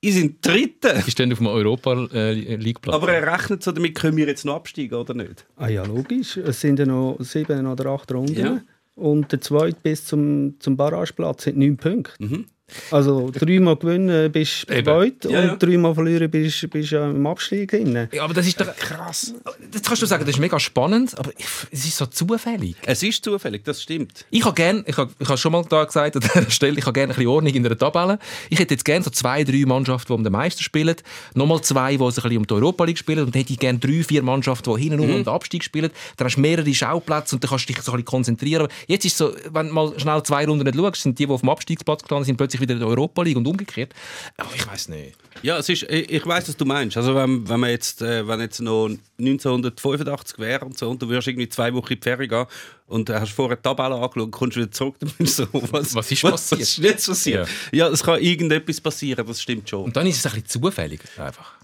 Ich 0.00 0.14
sind 0.14 0.46
Dritte. 0.46 1.02
Die 1.04 1.10
stehen 1.10 1.32
auf 1.32 1.38
dem 1.38 1.46
Europa-League-Platz. 1.46 2.94
Aber 2.94 3.12
er 3.12 3.32
rechnet 3.32 3.62
so 3.62 3.72
damit, 3.72 3.94
können 3.94 4.16
wir 4.16 4.26
jetzt 4.26 4.44
noch 4.44 4.56
absteigen 4.56 4.94
oder 4.94 5.14
nicht? 5.14 5.46
Ah 5.56 5.68
ja, 5.68 5.84
logisch. 5.84 6.36
Es 6.36 6.60
sind 6.60 6.78
ja 6.78 6.86
noch 6.86 7.16
sieben 7.20 7.66
oder 7.66 7.86
acht 7.86 8.12
Runden. 8.12 8.38
Ja. 8.38 8.60
Und 8.94 9.32
der 9.32 9.40
zweite 9.40 9.76
bis 9.82 10.04
zum, 10.04 10.60
zum 10.60 10.76
Barrageplatz 10.76 11.44
sind 11.44 11.58
neun 11.58 11.76
Punkte. 11.76 12.12
Mhm. 12.22 12.46
Also 12.90 13.30
dreimal 13.32 13.76
gewinnen 13.76 14.30
bist 14.32 14.68
du 14.68 14.82
zweit 14.82 15.24
Ja, 15.24 15.44
ja. 15.44 15.52
und 15.52 15.62
dreimal 15.62 15.94
verlieren 15.94 16.30
bist 16.30 16.62
du 16.62 16.78
ja 16.78 17.10
im 17.10 17.26
Abstieg. 17.26 17.70
Drin. 17.70 18.08
Ja, 18.12 18.24
aber 18.24 18.34
das 18.34 18.46
ist 18.46 18.60
doch 18.60 18.74
krass. 18.76 19.34
Das 19.70 19.82
kannst 19.82 20.02
du 20.02 20.06
sagen, 20.06 20.24
das 20.24 20.34
ist 20.34 20.40
mega 20.40 20.58
spannend, 20.58 21.16
aber 21.18 21.30
es 21.70 21.84
ist 21.84 21.96
so 21.96 22.06
zufällig. 22.06 22.76
Es 22.84 23.02
ist 23.02 23.24
zufällig, 23.24 23.64
das 23.64 23.82
stimmt. 23.82 24.24
Ich 24.30 24.44
habe 24.44 24.54
gerne, 24.54 24.82
ich 24.86 24.96
habe, 24.96 25.10
ich 25.18 25.28
habe 25.28 25.38
schon 25.38 25.52
mal 25.52 25.64
da 25.68 25.84
gesagt 25.84 26.16
an 26.16 26.22
dieser 26.22 26.50
Stelle, 26.50 26.78
ich 26.78 26.84
habe 26.84 26.92
gerne 26.92 27.12
ein 27.12 27.16
bisschen 27.16 27.30
Ordnung 27.30 27.54
in 27.54 27.62
der 27.62 27.78
Tabelle. 27.78 28.18
Ich 28.50 28.58
hätte 28.58 28.74
jetzt 28.74 28.84
gerne 28.84 29.04
so 29.04 29.10
zwei, 29.10 29.44
drei 29.44 29.64
Mannschaften, 29.64 30.08
die 30.08 30.14
um 30.14 30.24
den 30.24 30.32
Meister 30.32 30.62
spielen, 30.62 30.96
nochmal 31.34 31.60
zwei, 31.62 31.96
die 31.96 32.10
sich 32.10 32.24
ein 32.24 32.28
bisschen 32.30 32.38
um 32.38 32.46
die 32.46 32.54
Europa 32.54 32.84
League 32.84 32.98
spielen 32.98 33.20
und 33.20 33.34
dann 33.34 33.40
hätte 33.40 33.52
ich 33.52 33.58
gerne 33.58 33.78
drei, 33.78 34.02
vier 34.02 34.22
Mannschaften, 34.22 34.74
die 34.74 34.82
hinten 34.82 35.00
um 35.00 35.06
den 35.08 35.28
Abstieg 35.28 35.62
spielen. 35.62 35.90
Dann 36.16 36.26
hast 36.26 36.36
du 36.36 36.40
mehrere 36.40 36.74
Schauplätze 36.74 37.36
und 37.36 37.44
dann 37.44 37.50
kannst 37.50 37.68
du 37.68 37.72
dich 37.72 37.82
so 37.82 37.92
ein 37.92 37.96
bisschen 37.96 38.04
konzentrieren. 38.06 38.62
Aber 38.64 38.72
Jetzt 38.88 39.04
ist 39.04 39.12
es 39.12 39.18
so, 39.18 39.32
wenn 39.52 39.68
du 39.68 39.72
mal 39.74 39.92
schnell 39.98 40.22
zwei 40.24 40.44
Runden 40.46 40.64
nicht 40.64 40.76
schaust, 40.76 41.02
sind 41.02 41.18
die, 41.18 41.26
die 41.26 41.32
auf 41.32 41.40
dem 41.40 41.48
Abstiegsplatz 41.50 42.02
gelandet 42.02 42.26
sind, 42.26 42.36
plötzlich 42.36 42.55
wieder 42.60 42.74
in 42.74 42.80
der 42.80 42.88
Europa 42.88 43.22
League 43.22 43.36
und 43.36 43.46
umgekehrt. 43.46 43.94
Aber 44.36 44.50
ich 44.54 44.66
weiß 44.66 44.88
nicht. 44.88 45.16
Ja, 45.42 45.58
es 45.58 45.68
ist, 45.68 45.82
ich, 45.84 46.10
ich 46.10 46.26
weiß, 46.26 46.48
was 46.48 46.56
du 46.56 46.64
meinst. 46.64 46.96
Also 46.96 47.14
wenn, 47.14 47.48
wenn 47.48 47.60
man 47.60 47.70
jetzt, 47.70 48.02
äh, 48.02 48.26
wenn 48.26 48.40
jetzt 48.40 48.60
noch 48.60 48.88
1985 49.18 50.38
wäre 50.38 50.64
und 50.64 50.78
so, 50.78 50.90
und 50.90 51.00
du 51.02 51.08
würdest 51.08 51.28
irgendwie 51.28 51.48
zwei 51.48 51.72
Wochen 51.74 51.92
in 51.92 52.00
die 52.00 52.04
Ferien 52.04 52.28
gehen 52.28 52.46
und 52.86 53.10
hast 53.10 53.32
vorher 53.32 53.56
die 53.56 53.62
Tabelle 53.62 53.94
angeschaut, 53.94 54.30
kommst 54.32 54.56
wieder 54.56 54.70
zurück, 54.70 54.96
dann 55.00 55.12
bist 55.18 55.38
du 55.38 55.44
so, 55.44 55.62
was, 55.72 55.94
Was 55.94 56.10
ist 56.10 56.22
passiert? 56.22 56.60
Was 56.60 56.60
ist 56.60 56.78
jetzt 56.78 57.06
passiert? 57.06 57.48
Ja. 57.72 57.88
es 57.88 58.02
kann 58.02 58.20
irgendetwas 58.20 58.80
passieren, 58.80 59.26
das 59.26 59.42
stimmt 59.42 59.68
schon. 59.68 59.84
Und 59.84 59.96
dann 59.96 60.06
ist 60.06 60.18
es 60.18 60.26
ein 60.26 60.40
bisschen 60.42 60.62
zufällig 60.62 61.00
einfach. 61.18 61.54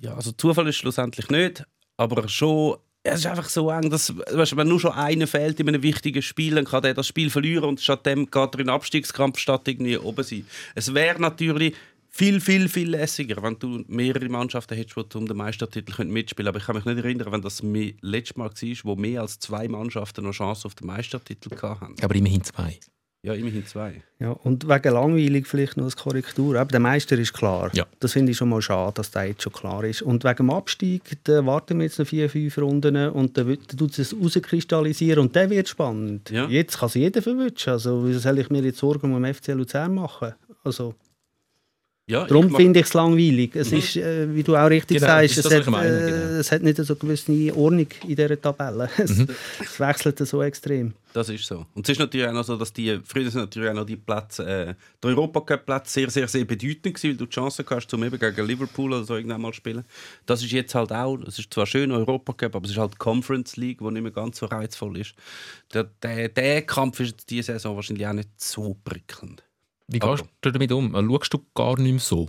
Ja, 0.00 0.14
also 0.14 0.32
Zufall 0.32 0.68
ist 0.68 0.76
schlussendlich 0.76 1.28
nicht, 1.30 1.64
aber 1.96 2.28
schon. 2.28 2.76
Es 3.06 3.20
ist 3.20 3.26
einfach 3.26 3.50
so 3.50 3.70
eng, 3.70 3.90
dass 3.90 4.16
weißt, 4.16 4.56
wenn 4.56 4.66
nur 4.66 4.80
schon 4.80 4.92
einer 4.92 5.26
fehlt 5.26 5.60
in 5.60 5.68
einem 5.68 5.82
wichtigen 5.82 6.22
Spiel, 6.22 6.54
dann 6.54 6.64
kann 6.64 6.82
der 6.82 6.94
das 6.94 7.06
Spiel 7.06 7.28
verlieren 7.28 7.68
und 7.68 7.80
stattdem 7.80 8.24
geht 8.30 8.34
er 8.34 8.60
in 8.60 8.66
den 8.66 8.70
Abstiegskampf 8.70 9.38
statt 9.38 9.68
irgendwie 9.68 9.98
oben 9.98 10.24
sein. 10.24 10.46
Es 10.74 10.94
wäre 10.94 11.20
natürlich 11.20 11.74
viel, 12.08 12.40
viel, 12.40 12.68
viel 12.68 12.88
lässiger, 12.88 13.42
wenn 13.42 13.58
du 13.58 13.84
mehrere 13.88 14.28
Mannschaften 14.30 14.74
hättest, 14.74 14.96
die 15.12 15.18
um 15.18 15.26
den 15.26 15.36
Meistertitel 15.36 16.04
mitspielen. 16.04 16.48
Aber 16.48 16.58
ich 16.58 16.64
kann 16.64 16.76
mich 16.76 16.86
nicht 16.86 16.96
erinnern, 16.96 17.30
wenn 17.30 17.42
das 17.42 17.62
letztes 17.62 18.36
Mal 18.36 18.50
war, 18.50 18.78
wo 18.84 18.96
mehr 18.96 19.20
als 19.20 19.38
zwei 19.38 19.68
Mannschaften 19.68 20.24
noch 20.24 20.32
Chance 20.32 20.66
auf 20.66 20.74
den 20.74 20.86
Meistertitel 20.86 21.50
hatten. 21.60 21.96
Aber 22.00 22.14
immerhin 22.14 22.42
zwei. 22.42 22.78
Ja, 23.24 23.32
immerhin 23.32 23.64
zwei. 23.64 24.02
Ja, 24.18 24.32
und 24.32 24.68
wegen 24.68 24.92
langweilig 24.92 25.46
vielleicht 25.46 25.78
noch 25.78 25.84
als 25.84 25.96
Korrektur. 25.96 26.56
Aber 26.56 26.70
der 26.70 26.78
Meister 26.78 27.18
ist 27.18 27.32
klar. 27.32 27.70
Ja. 27.72 27.86
Das 27.98 28.12
finde 28.12 28.32
ich 28.32 28.36
schon 28.36 28.50
mal 28.50 28.60
schade, 28.60 28.92
dass 28.96 29.12
der 29.12 29.24
jetzt 29.24 29.42
schon 29.42 29.52
klar 29.54 29.82
ist. 29.82 30.02
Und 30.02 30.24
wegen 30.24 30.36
dem 30.36 30.50
Abstieg, 30.50 31.02
da 31.24 31.46
warten 31.46 31.78
wir 31.78 31.84
jetzt 31.84 31.98
noch 31.98 32.06
vier, 32.06 32.28
fünf 32.28 32.58
Runden 32.58 33.08
und 33.08 33.38
dann 33.38 33.56
tut 33.78 33.98
es 33.98 34.14
rauskristallisieren 34.14 35.20
und 35.20 35.34
der 35.34 35.48
wird 35.48 35.70
spannend. 35.70 36.28
Ja. 36.28 36.46
Jetzt 36.48 36.78
kann 36.78 36.88
es 36.88 36.94
jeder 36.96 37.22
verwutschen. 37.22 37.72
Also 37.72 38.06
wieso 38.06 38.18
soll 38.18 38.40
ich 38.40 38.50
mir 38.50 38.60
jetzt 38.60 38.78
Sorgen 38.78 39.14
um 39.14 39.22
den 39.22 39.32
FC 39.32 39.48
Luzern 39.48 39.94
machen? 39.94 40.34
Also, 40.62 40.94
Ja, 42.06 42.26
darum 42.26 42.48
ich 42.48 42.56
finde 42.56 42.80
ich 42.80 42.86
es 42.86 42.92
langweilig. 42.92 43.56
Es 43.56 43.72
ist, 43.72 43.96
äh, 43.96 44.34
wie 44.34 44.42
du 44.42 44.54
auch 44.54 44.68
richtig 44.68 44.98
Genau, 44.98 45.06
sagst, 45.06 45.38
es 45.38 45.50
hat, 45.50 45.66
meine, 45.68 45.88
äh, 45.88 46.10
genau. 46.10 46.40
es 46.40 46.52
hat 46.52 46.62
nicht 46.62 46.76
so 46.76 46.92
eine 46.92 46.96
gewisse 46.96 47.56
Ordnung 47.56 47.86
in 48.02 48.08
dieser 48.08 48.40
Tabelle. 48.40 48.90
Es, 48.98 49.10
es 49.10 49.80
wechselt 49.80 50.18
so 50.18 50.42
extrem. 50.42 50.92
Das 51.14 51.30
ist 51.30 51.46
so. 51.46 51.64
Und 51.74 51.88
es 51.88 51.92
ist 51.92 51.98
natürlich 51.98 52.26
auch 52.26 52.32
noch 52.32 52.44
so, 52.44 52.56
dass 52.56 52.74
die, 52.74 53.00
früher 53.04 53.30
sind 53.30 53.40
natürlich 53.40 53.70
auch 53.70 53.74
noch 53.74 53.86
die 53.86 53.96
Plätze, 53.96 54.44
äh, 54.44 54.74
der 55.02 55.10
Europacup-Plätze 55.10 55.92
sehr, 55.92 56.10
sehr, 56.10 56.28
sehr 56.28 56.44
bedeutend 56.44 56.94
gewesen, 56.94 57.10
weil 57.10 57.16
du 57.16 57.24
die 57.24 57.30
Chance 57.30 57.64
hast, 57.70 57.88
zum 57.88 58.04
eben 58.04 58.18
gegen 58.18 58.46
Liverpool 58.46 58.92
oder 58.92 59.04
so 59.04 59.16
irgendwann 59.16 59.40
mal 59.40 59.52
zu 59.52 59.56
spielen. 59.56 59.84
Das 60.26 60.42
ist 60.42 60.52
jetzt 60.52 60.74
halt 60.74 60.92
auch, 60.92 61.16
es 61.26 61.38
ist 61.38 61.54
zwar 61.54 61.66
schön 61.66 61.90
Europacup, 61.90 62.54
aber 62.54 62.66
es 62.66 62.72
ist 62.72 62.78
halt 62.78 62.92
die 62.92 62.98
Conference 62.98 63.56
League, 63.56 63.78
die 63.78 63.90
nicht 63.90 64.02
mehr 64.02 64.12
ganz 64.12 64.38
so 64.38 64.46
reizvoll 64.46 64.98
ist. 64.98 65.14
Der, 65.72 65.84
der, 66.02 66.28
der 66.28 66.62
Kampf 66.62 67.00
ist 67.00 67.30
diese 67.30 67.52
Saison 67.54 67.76
wahrscheinlich 67.76 68.06
auch 68.06 68.12
nicht 68.12 68.28
so 68.36 68.76
prickelnd. 68.84 69.42
Wie 69.88 69.98
gehst 69.98 70.24
du 70.40 70.50
damit 70.50 70.72
um? 70.72 70.92
Schaust 70.94 71.34
du 71.34 71.38
gar 71.54 71.78
nicht 71.78 71.92
mehr 71.92 72.00
so? 72.00 72.28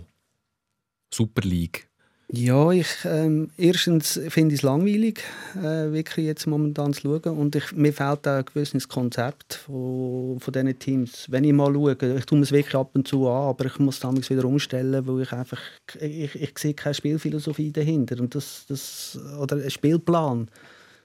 Super 1.12 1.42
League. 1.42 1.88
Ja, 2.28 2.72
ich, 2.72 2.88
ähm, 3.04 3.50
erstens 3.56 4.20
finde 4.30 4.52
ich 4.52 4.60
es 4.60 4.62
langweilig, 4.62 5.22
äh, 5.54 5.92
wirklich 5.92 6.26
jetzt 6.26 6.46
momentan 6.46 6.92
zu 6.92 7.02
schauen. 7.02 7.38
Und 7.38 7.54
ich, 7.54 7.70
mir 7.70 7.92
fehlt 7.92 8.26
auch 8.26 8.38
ein 8.38 8.44
gewisses 8.44 8.88
Konzept 8.88 9.54
von, 9.54 10.40
von 10.40 10.52
diesen 10.52 10.76
Teams. 10.76 11.30
Wenn 11.30 11.44
ich 11.44 11.52
mal 11.52 11.72
schaue, 11.72 11.92
ich 11.92 12.26
tue 12.26 12.40
es 12.40 12.50
wirklich 12.50 12.74
ab 12.74 12.90
und 12.94 13.06
zu 13.06 13.28
an, 13.28 13.50
aber 13.50 13.66
ich 13.66 13.78
muss 13.78 14.00
damals 14.00 14.28
wieder 14.28 14.44
umstellen, 14.44 15.06
weil 15.06 15.22
ich 15.22 15.32
einfach, 15.32 15.60
ich, 16.00 16.34
ich 16.34 16.58
sehe 16.58 16.74
keine 16.74 16.94
Spielphilosophie 16.94 17.70
dahinter. 17.70 18.18
Und 18.18 18.34
das, 18.34 18.64
das, 18.68 19.20
oder 19.40 19.56
ein 19.56 19.70
Spielplan, 19.70 20.48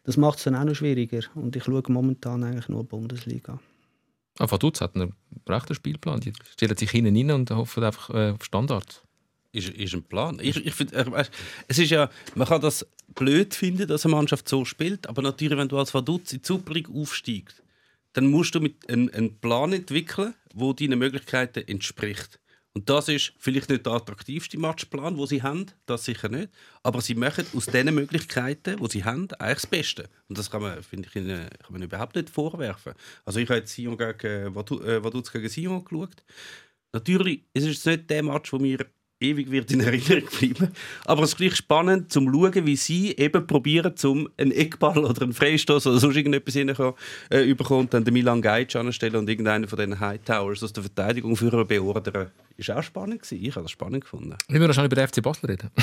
das 0.05 0.17
macht 0.17 0.39
es 0.39 0.45
dann 0.45 0.55
auch 0.55 0.63
noch 0.63 0.75
schwieriger. 0.75 1.21
Und 1.35 1.55
ich 1.55 1.65
schaue 1.65 1.83
momentan 1.87 2.43
eigentlich 2.43 2.67
nur 2.67 2.83
Bundesliga. 2.83 3.59
Ah, 4.41 4.49
Vaduz 4.49 4.81
hat 4.81 4.95
einen 4.95 5.13
rechten 5.47 5.75
Spielplan. 5.75 6.19
Die 6.19 6.33
stellen 6.53 6.75
sich 6.75 6.89
hinten 6.89 7.15
rein 7.15 7.29
und 7.29 7.51
hoffen 7.51 7.83
einfach 7.83 8.09
äh, 8.09 8.31
auf 8.31 8.43
Standard. 8.43 9.03
Ist, 9.51 9.69
ist 9.69 9.93
ein 9.93 10.01
Plan. 10.01 10.39
Ich, 10.41 10.65
ich 10.65 10.73
find, 10.73 10.93
äh, 10.93 11.05
es 11.67 11.77
ist 11.77 11.91
ja, 11.91 12.09
man 12.33 12.47
kann 12.47 12.59
das 12.59 12.87
blöd 13.13 13.53
finden, 13.53 13.87
dass 13.87 14.03
eine 14.03 14.15
Mannschaft 14.15 14.49
so 14.49 14.65
spielt, 14.65 15.07
aber 15.07 15.21
natürlich, 15.21 15.59
wenn 15.59 15.67
du 15.67 15.77
als 15.77 15.93
Vaduz 15.93 16.33
in 16.33 16.41
die 16.41 16.47
Super 16.47 16.73
aufsteigst, 16.91 17.61
dann 18.13 18.31
musst 18.31 18.55
du 18.55 18.61
mit 18.61 18.89
einen, 18.89 19.13
einen 19.13 19.37
Plan 19.39 19.73
entwickeln, 19.73 20.33
wo 20.55 20.73
deinen 20.73 20.97
Möglichkeiten 20.97 21.67
entspricht. 21.67 22.39
Und 22.73 22.89
das 22.89 23.09
ist 23.09 23.33
vielleicht 23.37 23.69
nicht 23.69 23.85
der 23.85 23.93
attraktivste 23.93 24.57
Matchplan, 24.57 25.17
wo 25.17 25.25
sie 25.25 25.43
haben, 25.43 25.65
das 25.85 26.05
sicher 26.05 26.29
nicht. 26.29 26.49
Aber 26.83 27.01
sie 27.01 27.15
machen 27.15 27.45
aus 27.53 27.65
den 27.65 27.93
Möglichkeiten, 27.93 28.77
die 28.77 28.89
sie 28.89 29.03
haben, 29.03 29.27
eigentlich 29.33 29.55
das 29.55 29.67
Beste. 29.67 30.09
Und 30.29 30.37
das 30.37 30.49
kann 30.49 30.61
man, 30.61 30.81
finde 30.81 31.09
ich, 31.09 31.15
ihnen, 31.17 31.49
kann 31.49 31.73
man 31.73 31.81
überhaupt 31.81 32.15
nicht 32.15 32.29
vorwerfen. 32.29 32.93
Also 33.25 33.39
ich 33.39 33.49
habe 33.49 33.59
jetzt 33.59 33.73
Sion 33.73 33.97
gegen 33.97 34.55
äh, 34.55 34.97
äh, 34.97 35.21
gegen 35.33 35.49
Sion 35.49 35.83
geschaut. 35.83 36.23
Natürlich 36.93 37.43
ist 37.53 37.67
es 37.67 37.85
nicht 37.85 38.09
der 38.09 38.23
Match, 38.23 38.53
wo 38.53 38.57
mir 38.57 38.85
ewig 39.21 39.51
wird 39.51 39.71
in 39.71 39.81
Erinnerung 39.81 40.23
bleiben. 40.39 40.71
Aber 41.05 41.23
es 41.23 41.31
ist 41.31 41.37
gleich 41.37 41.55
spannend, 41.55 42.11
zum 42.11 42.31
schauen, 42.31 42.65
wie 42.65 42.75
sie 42.75 43.11
eben 43.15 43.45
probieren, 43.47 43.95
zum 43.95 44.29
einen 44.37 44.51
Eckball 44.51 44.97
oder 44.99 45.21
einen 45.21 45.33
Freistoß 45.33 45.87
oder 45.87 45.99
sonst 45.99 46.15
irgendetwas 46.15 46.53
hineinkommen, 46.53 46.93
äh, 47.29 47.53
und 47.53 47.93
dann 47.93 48.03
den 48.03 48.13
Milan 48.13 48.41
Gajic 48.41 48.75
anstellen 48.75 49.15
und 49.15 49.29
irgendeinen 49.29 49.67
von 49.67 49.77
diesen 49.77 49.99
Hightowers 49.99 50.63
aus 50.63 50.73
der 50.73 50.83
Verteidigung 50.83 51.35
für 51.35 51.65
beordern. 51.65 52.31
Ist 52.57 52.69
auch 52.69 52.83
spannend 52.83 53.21
gewesen. 53.21 53.43
Ich 53.43 53.55
habe 53.55 53.63
das 53.63 53.71
spannend 53.71 54.03
gefunden. 54.03 54.35
Wir 54.49 54.59
müssen 54.59 54.73
schon 54.73 54.85
über 54.85 54.95
den 54.95 55.07
FC 55.07 55.21
Basel 55.21 55.47
reden. 55.47 55.69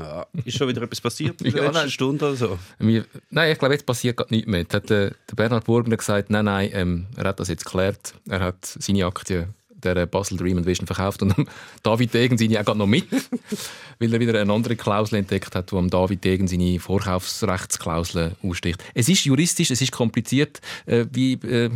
Ja. 0.00 0.24
Ist 0.44 0.56
schon 0.56 0.68
wieder 0.68 0.80
etwas 0.82 1.00
passiert 1.00 1.42
in 1.42 1.50
der 1.50 1.60
Ja, 1.60 1.66
letzten 1.66 1.80
nein. 1.82 1.90
Stunde 1.90 2.24
oder 2.26 2.36
so? 2.36 2.58
Nein, 2.78 3.50
ich 3.50 3.58
glaube, 3.58 3.74
jetzt 3.74 3.84
passiert 3.84 4.16
gerade 4.16 4.32
nichts 4.32 4.48
mehr. 4.48 4.60
Jetzt 4.60 4.72
hat 4.72 4.88
äh, 4.92 5.10
der 5.28 5.34
Bernhard 5.34 5.64
Burgner 5.64 5.96
gesagt, 5.96 6.30
nein, 6.30 6.44
nein, 6.44 6.70
ähm, 6.72 7.06
er 7.16 7.24
hat 7.24 7.40
das 7.40 7.48
jetzt 7.48 7.64
geklärt. 7.64 8.14
Er 8.28 8.38
hat 8.38 8.64
seine 8.64 9.06
Aktie 9.06 9.48
der 9.82 10.06
Basel 10.06 10.36
Dream 10.36 10.64
Vision 10.64 10.86
verkauft 10.86 11.22
und 11.22 11.34
David 11.82 12.14
Degen 12.14 12.38
seine 12.38 12.60
auch 12.60 12.64
gerade 12.64 12.78
noch 12.78 12.86
mit, 12.86 13.06
weil 13.98 14.12
er 14.12 14.20
wieder 14.20 14.40
eine 14.40 14.52
andere 14.52 14.76
Klausel 14.76 15.18
entdeckt 15.18 15.54
hat, 15.54 15.70
die 15.70 15.76
am 15.76 15.90
David 15.90 16.24
Degen 16.24 16.48
seine 16.48 16.78
Vorkaufsrechtsklausel 16.80 18.32
aussticht. 18.42 18.82
Es 18.94 19.08
ist 19.08 19.24
juristisch, 19.24 19.70
es 19.70 19.80
ist 19.80 19.92
kompliziert. 19.92 20.60
Äh, 20.86 21.06
wie 21.12 21.34
äh, 21.34 21.70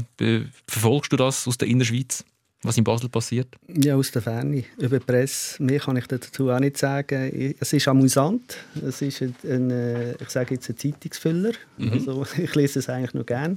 verfolgst 0.67 1.13
du 1.13 1.17
das 1.17 1.47
aus 1.47 1.59
der 1.59 1.69
Innerschweiz? 1.69 2.25
was 2.63 2.79
in 2.79 2.85
Basel 2.85 3.09
passiert? 3.09 3.49
Ja, 3.69 3.97
aus 3.97 4.11
der 4.13 4.23
Ferne, 4.23 4.65
über 4.79 4.99
die 4.99 5.05
Presse. 5.05 5.63
Mehr 5.63 5.81
kann 5.81 5.97
ich 5.97 6.07
dazu 6.07 6.51
auch 6.51 6.61
nicht 6.61 6.79
sagen. 6.79 7.57
Es 7.59 7.73
ist 7.73 7.89
amüsant. 7.89 8.57
Es 8.87 9.03
ist 9.03 9.21
ein, 9.21 9.35
ein 9.45 9.71
äh, 9.71 10.13
ich 10.13 10.31
sage 10.31 10.55
jetzt 10.55 10.69
ein 10.71 10.77
Zeitungsfüller. 10.77 11.53
Mhm. 11.77 11.93
Also, 11.93 12.25
ich 12.39 12.55
lese 12.55 12.79
es 12.79 12.89
eigentlich 12.89 13.15
noch 13.15 13.27
gerne. 13.27 13.57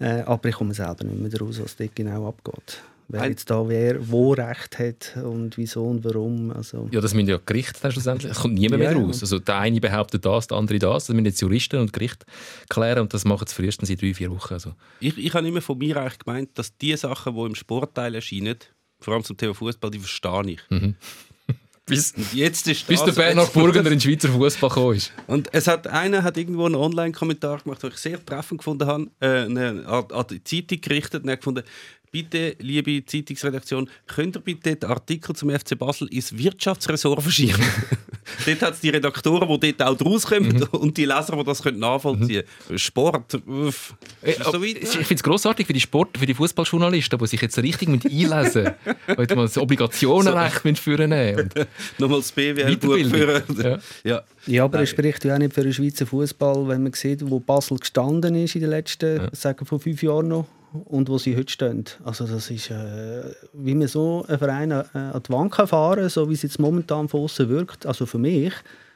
Äh, 0.00 0.22
aber 0.22 0.48
ich 0.48 0.56
komme 0.56 0.74
selber 0.74 1.04
nicht 1.04 1.20
mehr 1.20 1.40
raus, 1.40 1.60
was 1.62 1.76
dort 1.76 1.94
genau 1.94 2.28
abgeht 2.28 2.82
wer 3.12 3.28
jetzt 3.28 3.50
da 3.50 3.68
wer 3.68 4.10
wo 4.10 4.32
Recht 4.32 4.78
hat 4.78 5.16
und 5.22 5.56
wieso 5.56 5.84
und 5.84 6.04
warum. 6.04 6.50
Also. 6.50 6.88
Ja, 6.90 7.00
das 7.00 7.14
müssen 7.14 7.28
ja 7.28 7.38
Gerichte 7.44 7.92
schlussendlich. 7.92 8.32
Es 8.32 8.40
kommt 8.40 8.54
niemand 8.54 8.82
ja, 8.82 8.90
mehr 8.90 8.98
raus. 8.98 9.20
Also 9.20 9.38
der 9.38 9.58
eine 9.58 9.80
behauptet 9.80 10.24
das, 10.24 10.48
der 10.48 10.58
andere 10.58 10.78
das. 10.78 11.06
Das 11.06 11.14
müssen 11.14 11.26
jetzt 11.26 11.40
Juristen 11.40 11.78
und 11.78 11.92
Gerichte 11.92 12.26
klären 12.68 13.00
und 13.00 13.14
das 13.14 13.24
machen 13.24 13.46
sie 13.46 13.54
frühestens 13.54 13.90
in 13.90 13.96
drei, 13.96 14.14
vier 14.14 14.30
Wochen. 14.30 14.54
Also. 14.54 14.74
Ich, 15.00 15.16
ich 15.18 15.34
habe 15.34 15.46
immer 15.46 15.60
von 15.60 15.78
mir 15.78 15.96
eigentlich 15.98 16.18
gemeint, 16.18 16.50
dass 16.54 16.76
die 16.76 16.96
Sachen, 16.96 17.34
die 17.34 17.40
im 17.42 17.54
Sportteil 17.54 18.14
erscheinen, 18.14 18.56
vor 19.00 19.14
allem 19.14 19.24
zum 19.24 19.36
Thema 19.36 19.54
Fußball, 19.54 19.90
die 19.90 19.98
verstehe 19.98 20.52
ich. 20.52 20.60
Mhm. 20.70 20.94
bis, 21.86 22.14
jetzt 22.32 22.68
ist 22.68 22.86
bis 22.86 23.04
der 23.04 23.12
Bernhard 23.12 23.52
Burgener 23.54 23.90
in 23.90 23.98
den 23.98 24.00
Schweizer 24.00 24.28
Fußball 24.28 24.70
gekommen 24.70 24.96
ist. 24.96 25.12
Und 25.26 25.48
es 25.52 25.66
hat, 25.66 25.86
einer 25.86 26.22
hat 26.22 26.36
irgendwo 26.36 26.66
einen 26.66 26.76
Online-Kommentar 26.76 27.58
gemacht, 27.58 27.82
den 27.82 27.90
ich 27.90 27.96
sehr 27.96 28.24
treffend 28.24 28.58
gefunden 28.58 28.86
habe, 28.86 29.10
äh, 29.20 29.44
eine, 29.44 29.86
an 29.86 30.26
die 30.30 30.42
Zeitung 30.44 30.80
gerichtet 30.80 31.24
und 31.24 31.28
er 31.28 31.36
gefunden, 31.36 31.64
bitte, 32.12 32.54
liebe 32.60 33.04
Zeitungsredaktion, 33.04 33.88
könnt 34.06 34.36
ihr 34.36 34.40
bitte 34.40 34.76
den 34.76 34.90
Artikel 34.90 35.34
zum 35.34 35.50
FC 35.50 35.76
Basel 35.76 36.06
ins 36.08 36.36
Wirtschaftsressort 36.36 37.22
verschieben? 37.22 37.64
dort 38.46 38.62
hat 38.62 38.74
es 38.74 38.80
die 38.80 38.90
Redaktoren, 38.90 39.48
die 39.60 39.72
dort 39.72 40.00
auch 40.00 40.06
rauskommen 40.06 40.58
mhm. 40.58 40.78
und 40.78 40.96
die 40.96 41.06
Leser, 41.06 41.36
die 41.36 41.44
das 41.44 41.64
nachvollziehen 41.64 42.42
können. 42.42 42.68
Mhm. 42.68 42.78
Sport, 42.78 43.34
uff. 43.46 43.94
Äh, 44.20 44.34
so 44.44 44.62
ich 44.62 44.88
finde 44.88 45.14
es 45.14 45.22
grossartig 45.22 45.66
für 45.66 45.72
die 45.72 45.80
Sport, 45.80 46.18
für 46.18 46.26
die 46.26 46.34
Fußballjournalisten, 46.34 47.18
die 47.18 47.26
sich 47.26 47.40
jetzt 47.40 47.58
richtig 47.58 47.88
mit 47.88 48.04
einlesen 48.04 48.72
und 49.16 49.34
mal 49.34 49.46
das 49.46 49.56
Obligationenrecht 49.56 50.62
so. 50.62 50.74
führen 50.74 51.12
und 51.12 51.54
Nochmal 51.98 52.20
das 52.20 52.30
BWL-Buch 52.32 53.08
führen. 53.08 53.42
Ja. 53.62 53.78
ja. 54.04 54.22
Ja, 54.46 54.64
aber 54.64 54.82
es 54.82 54.90
spricht 54.90 55.24
ja 55.24 55.34
auch 55.34 55.38
nicht 55.38 55.54
für 55.54 55.62
den 55.62 55.72
Schweizer 55.72 56.04
Fußball, 56.04 56.68
wenn 56.68 56.82
man 56.82 56.92
sieht, 56.92 57.20
wo 57.30 57.38
Basel 57.40 57.78
gestanden 57.78 58.34
ist 58.34 58.56
in 58.56 58.60
den 58.60 58.70
letzten, 58.70 59.18
ja. 59.18 59.30
sagen 59.32 59.64
vor 59.64 59.78
fünf 59.78 60.02
Jahren 60.02 60.28
noch 60.28 60.46
und 60.84 61.08
wo 61.08 61.18
sie 61.18 61.36
heute 61.36 61.52
stehen. 61.52 61.84
Also 62.04 62.26
das 62.26 62.50
ist, 62.50 62.70
äh, 62.70 63.34
wie 63.52 63.74
man 63.74 63.88
so 63.88 64.24
einen 64.28 64.38
Verein 64.38 64.70
äh, 64.70 64.84
an 64.94 65.22
die 65.26 65.32
Wand 65.32 65.54
fahren 65.54 66.00
kann, 66.00 66.08
so 66.08 66.28
wie 66.28 66.34
es 66.34 66.42
jetzt 66.42 66.58
momentan 66.58 67.08
von 67.08 67.22
außen 67.22 67.48
wirkt, 67.48 67.86
also 67.86 68.06
für 68.06 68.18
mich, 68.18 68.52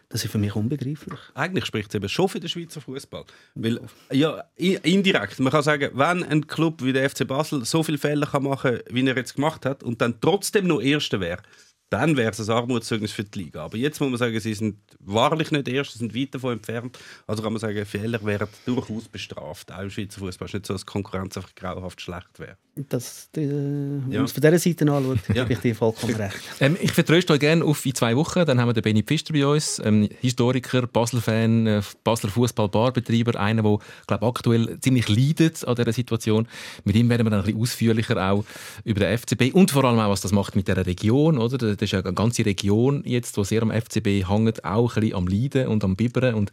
das 0.09 0.25
ist 0.25 0.31
für 0.31 0.39
mich 0.39 0.55
unbegreiflich. 0.55 1.19
Eigentlich 1.35 1.67
spricht 1.67 1.89
es 1.89 1.95
eben 1.97 2.09
schon 2.09 2.29
für 2.29 2.39
den 2.39 2.49
Schweizer 2.49 2.81
Fußball. 2.81 3.25
Weil, 3.55 3.81
ja, 4.13 4.45
indirekt. 4.57 5.41
Man 5.41 5.53
kann 5.53 5.63
sagen, 5.63 5.91
wenn 5.95 6.23
ein 6.23 6.47
Club 6.47 6.83
wie 6.83 6.93
der 6.93 7.11
FC 7.11 7.27
Basel 7.27 7.65
so 7.65 7.83
viele 7.83 7.99
Fehler 7.99 8.29
machen 8.41 8.77
kann, 8.77 8.95
wie 8.95 9.07
er 9.07 9.17
jetzt 9.17 9.35
gemacht 9.35 9.67
hat, 9.67 9.83
und 9.83 10.01
dann 10.01 10.21
trotzdem 10.21 10.69
noch 10.69 10.81
Erster 10.81 11.21
wäre, 11.21 11.43
dann 11.91 12.17
wäre 12.17 12.33
es 12.33 12.41
ein 12.41 12.55
Armutszeugnis 12.55 13.13
für 13.13 13.23
die 13.23 13.45
Liga. 13.45 13.65
Aber 13.65 13.77
jetzt 13.77 14.01
muss 14.01 14.11
man 14.11 14.19
sagen, 14.19 14.39
sie 14.41 14.55
sind 14.55 14.77
wahrlich 14.99 15.53
nicht 15.53 15.69
erst, 15.69 15.93
sie 15.93 15.99
sind 15.99 16.17
weit 16.17 16.35
davon 16.35 16.55
entfernt. 16.55 16.99
Also 17.29 17.43
kann 17.43 17.53
man 17.53 17.61
sagen, 17.61 17.87
Fehler 17.87 18.25
wären 18.25 18.49
durchaus 18.65 19.07
bestraft. 19.09 19.73
Auch 19.73 19.83
im 19.83 19.91
Schweizer 19.91 20.19
Fußball 20.19 20.47
ist 20.47 20.55
nicht 20.55 20.67
so, 20.67 20.75
dass 20.75 20.83
die 20.83 20.91
Konkurrenz 20.91 21.37
einfach 21.37 21.55
grauenhaft 21.55 22.01
schlecht 22.01 22.39
wäre. 22.39 22.57
Das, 22.75 23.31
äh, 23.37 23.41
wenn 23.41 24.11
ja. 24.11 24.19
man 24.19 24.25
es 24.25 24.33
von 24.33 24.41
dieser 24.43 24.59
Seite 24.59 24.93
anschaut, 24.93 25.19
ja. 25.33 25.43
habe 25.43 25.53
ich 25.53 25.59
dir 25.61 25.75
vollkommen 25.77 26.15
recht. 26.17 26.37
Ähm, 26.61 26.77
ich 26.81 26.91
vertröste 26.91 27.33
euch 27.33 27.41
gerne 27.41 27.65
auf 27.65 27.87
in 27.87 27.95
zwei 27.95 28.17
Wochen. 28.17 28.45
Dann 28.45 28.61
haben 28.61 28.69
wir 28.69 28.75
den 28.75 28.83
Benny 28.83 29.03
Pfister 29.03 29.33
bei 29.33 29.47
uns, 29.47 29.81
ähm, 29.85 30.09
Historiker, 30.21 30.87
Basel-Fan, 30.89 31.67
äh, 31.69 31.83
Basler 32.03 32.31
Fußball-Barbetreiber, 32.31 33.39
einer, 33.39 33.63
der 33.63 33.79
glaub, 34.07 34.23
aktuell 34.25 34.79
ziemlich 34.81 35.09
leidet 35.09 35.67
an 35.67 35.77
dieser 35.77 35.93
Situation. 35.93 36.49
Mit 36.85 36.97
ihm 36.97 37.09
werden 37.09 37.25
wir 37.25 37.31
dann 37.31 37.41
ein 37.41 37.47
bisschen 37.47 37.63
ausführlicher 37.63 38.17
auch 38.31 38.45
über 38.85 39.01
den 39.01 39.17
FCB 39.17 39.55
und 39.55 39.71
vor 39.71 39.85
allem 39.85 40.01
auch, 40.01 40.11
was 40.11 40.21
das 40.21 40.33
macht 40.33 40.57
mit 40.57 40.67
dieser 40.67 40.85
Region. 40.85 41.39
Oder? 41.39 41.76
Das 41.77 41.93
ist 41.93 41.95
eine 41.95 42.15
ganze 42.15 42.45
Region 42.45 43.03
jetzt, 43.05 43.37
die 43.37 43.45
sehr 43.45 43.63
am 43.63 43.71
FCB 43.71 44.29
hängt, 44.29 44.65
auch 44.65 44.97
ein 44.97 45.01
bisschen 45.01 45.17
am 45.17 45.27
Leiden 45.27 45.69
und 45.69 45.85
am 45.85 45.97
Bibbern. 45.97 46.35
Und 46.35 46.53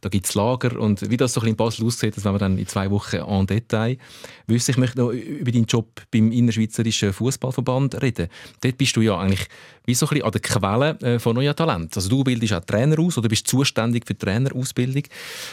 da 0.00 0.08
gibt 0.08 0.26
es 0.26 0.34
Lager. 0.34 0.78
Und 0.78 1.08
wie 1.10 1.16
das 1.16 1.32
so 1.32 1.40
ein 1.40 1.44
bisschen 1.44 1.50
in 1.52 1.56
Basel 1.56 1.86
aussieht, 1.86 2.16
das 2.16 2.24
werden 2.24 2.34
wir 2.34 2.38
dann 2.40 2.58
in 2.58 2.66
zwei 2.66 2.90
Wochen 2.90 3.16
en 3.16 3.46
Detail 3.46 3.98
wissen. 4.46 4.72
Ich 4.72 4.76
möchte 4.76 4.98
noch 4.98 5.10
über 5.10 5.50
deinen 5.50 5.66
Job 5.66 6.02
beim 6.10 6.32
Innerschweizerischen 6.32 7.12
Fußballverband 7.12 8.02
reden. 8.02 8.28
Dort 8.60 8.78
bist 8.78 8.96
du 8.96 9.00
ja 9.00 9.18
eigentlich 9.18 9.46
wie 9.86 9.94
so 9.94 10.06
ein 10.06 10.10
bisschen 10.10 10.24
an 10.24 10.32
der 10.32 10.40
Quelle 10.40 11.00
äh, 11.00 11.18
von 11.18 11.34
neuen 11.34 11.54
Talenten. 11.54 11.90
Also 11.94 12.08
du 12.08 12.24
bildest 12.24 12.52
auch 12.52 12.64
Trainer 12.64 12.98
aus 12.98 13.18
oder 13.18 13.28
bist 13.28 13.46
zuständig 13.46 14.06
für 14.06 14.14
die 14.14 14.24
Trainerausbildung. 14.24 15.04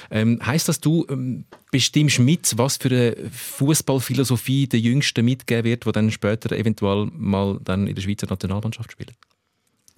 Ähm, 0.09 0.39
heißt 0.45 0.69
das, 0.69 0.79
du 0.79 1.05
ähm, 1.09 1.45
bestimmst 1.71 2.19
mit, 2.19 2.57
was 2.57 2.77
für 2.77 2.89
eine 2.89 3.15
Fußballphilosophie 3.31 4.67
der 4.67 4.79
Jüngsten 4.79 5.25
mitgeben 5.25 5.65
wird, 5.65 5.85
die 5.85 5.91
dann 5.91 6.11
später 6.11 6.55
eventuell 6.55 7.09
mal 7.13 7.59
dann 7.63 7.87
in 7.87 7.95
der 7.95 8.01
Schweizer 8.01 8.27
Nationalmannschaft 8.27 8.91
spielt? 8.91 9.13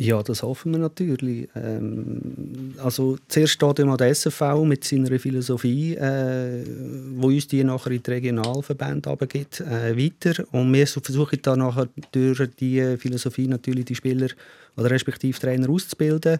Ja, 0.03 0.21
das 0.21 0.43
hoffen 0.43 0.73
wir 0.73 0.79
natürlich. 0.79 1.47
Ähm, 1.55 2.73
also 2.83 3.17
zuerst 3.29 3.53
steht 3.53 3.79
immer 3.79 3.95
der 3.95 4.09
SFV 4.09 4.65
mit 4.65 4.83
seiner 4.83 5.17
Philosophie, 5.17 5.95
äh, 5.95 6.65
wo 7.15 7.27
uns 7.27 7.47
die 7.47 7.63
nachher 7.63 7.91
in 7.91 8.03
die 8.03 8.11
Regionalverbände 8.11 9.09
abgibt, 9.09 9.61
äh, 9.61 9.95
weiter. 9.95 10.43
Und 10.51 10.73
wir 10.73 10.85
versuchen 10.87 11.39
dann 11.41 11.59
nachher 11.59 11.87
durch 12.11 12.41
die 12.59 12.97
Philosophie 12.97 13.47
natürlich 13.47 13.85
die 13.85 13.95
Spieler 13.95 14.27
oder 14.75 14.89
respektive 14.89 15.37
Trainer 15.39 15.69
auszubilden. 15.69 16.39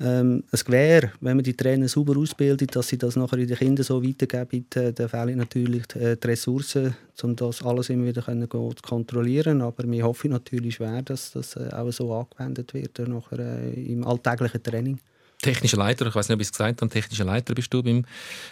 Ähm, 0.00 0.44
es 0.50 0.68
wäre, 0.68 1.12
wenn 1.20 1.36
man 1.36 1.44
die 1.44 1.56
Trainer 1.56 1.88
sauber 1.88 2.16
ausbildet, 2.16 2.74
dass 2.74 2.88
sie 2.88 2.98
das 2.98 3.16
nachher 3.16 3.38
in 3.38 3.48
den 3.48 3.56
Kindern 3.56 3.84
so 3.84 4.02
weitergeben, 4.02 4.66
äh, 4.74 4.92
dann 4.92 5.08
fehlen 5.08 5.38
natürlich 5.38 5.86
die, 5.86 5.98
äh, 5.98 6.16
die 6.16 6.26
Ressourcen, 6.26 6.96
um 7.22 7.36
das 7.36 7.62
alles 7.62 7.90
immer 7.90 8.06
wieder 8.06 8.22
können, 8.22 8.48
zu 8.50 8.74
kontrollieren. 8.82 9.62
Aber 9.62 9.84
wir 9.90 10.04
hoffen 10.04 10.30
natürlich 10.30 10.76
schwer, 10.76 11.02
dass 11.02 11.32
das 11.32 11.56
äh, 11.56 11.68
auch 11.72 11.90
so 11.90 12.12
angewendet 12.12 12.74
wird 12.74 12.98
nachher, 13.00 13.38
äh, 13.38 13.92
im 13.92 14.06
alltäglichen 14.06 14.62
Training 14.62 14.98
technischer 15.42 15.76
Leiter, 15.76 16.06
ich 16.06 16.14
weiß 16.14 16.28
nicht, 16.28 16.34
ob 16.34 16.40
ich 16.40 16.46
es 16.46 16.52
gesagt 16.52 16.80
habe, 16.80 16.90
technischer 16.90 17.24
Leiter 17.24 17.54
bist 17.54 17.72
du 17.72 17.82
beim, 17.82 18.04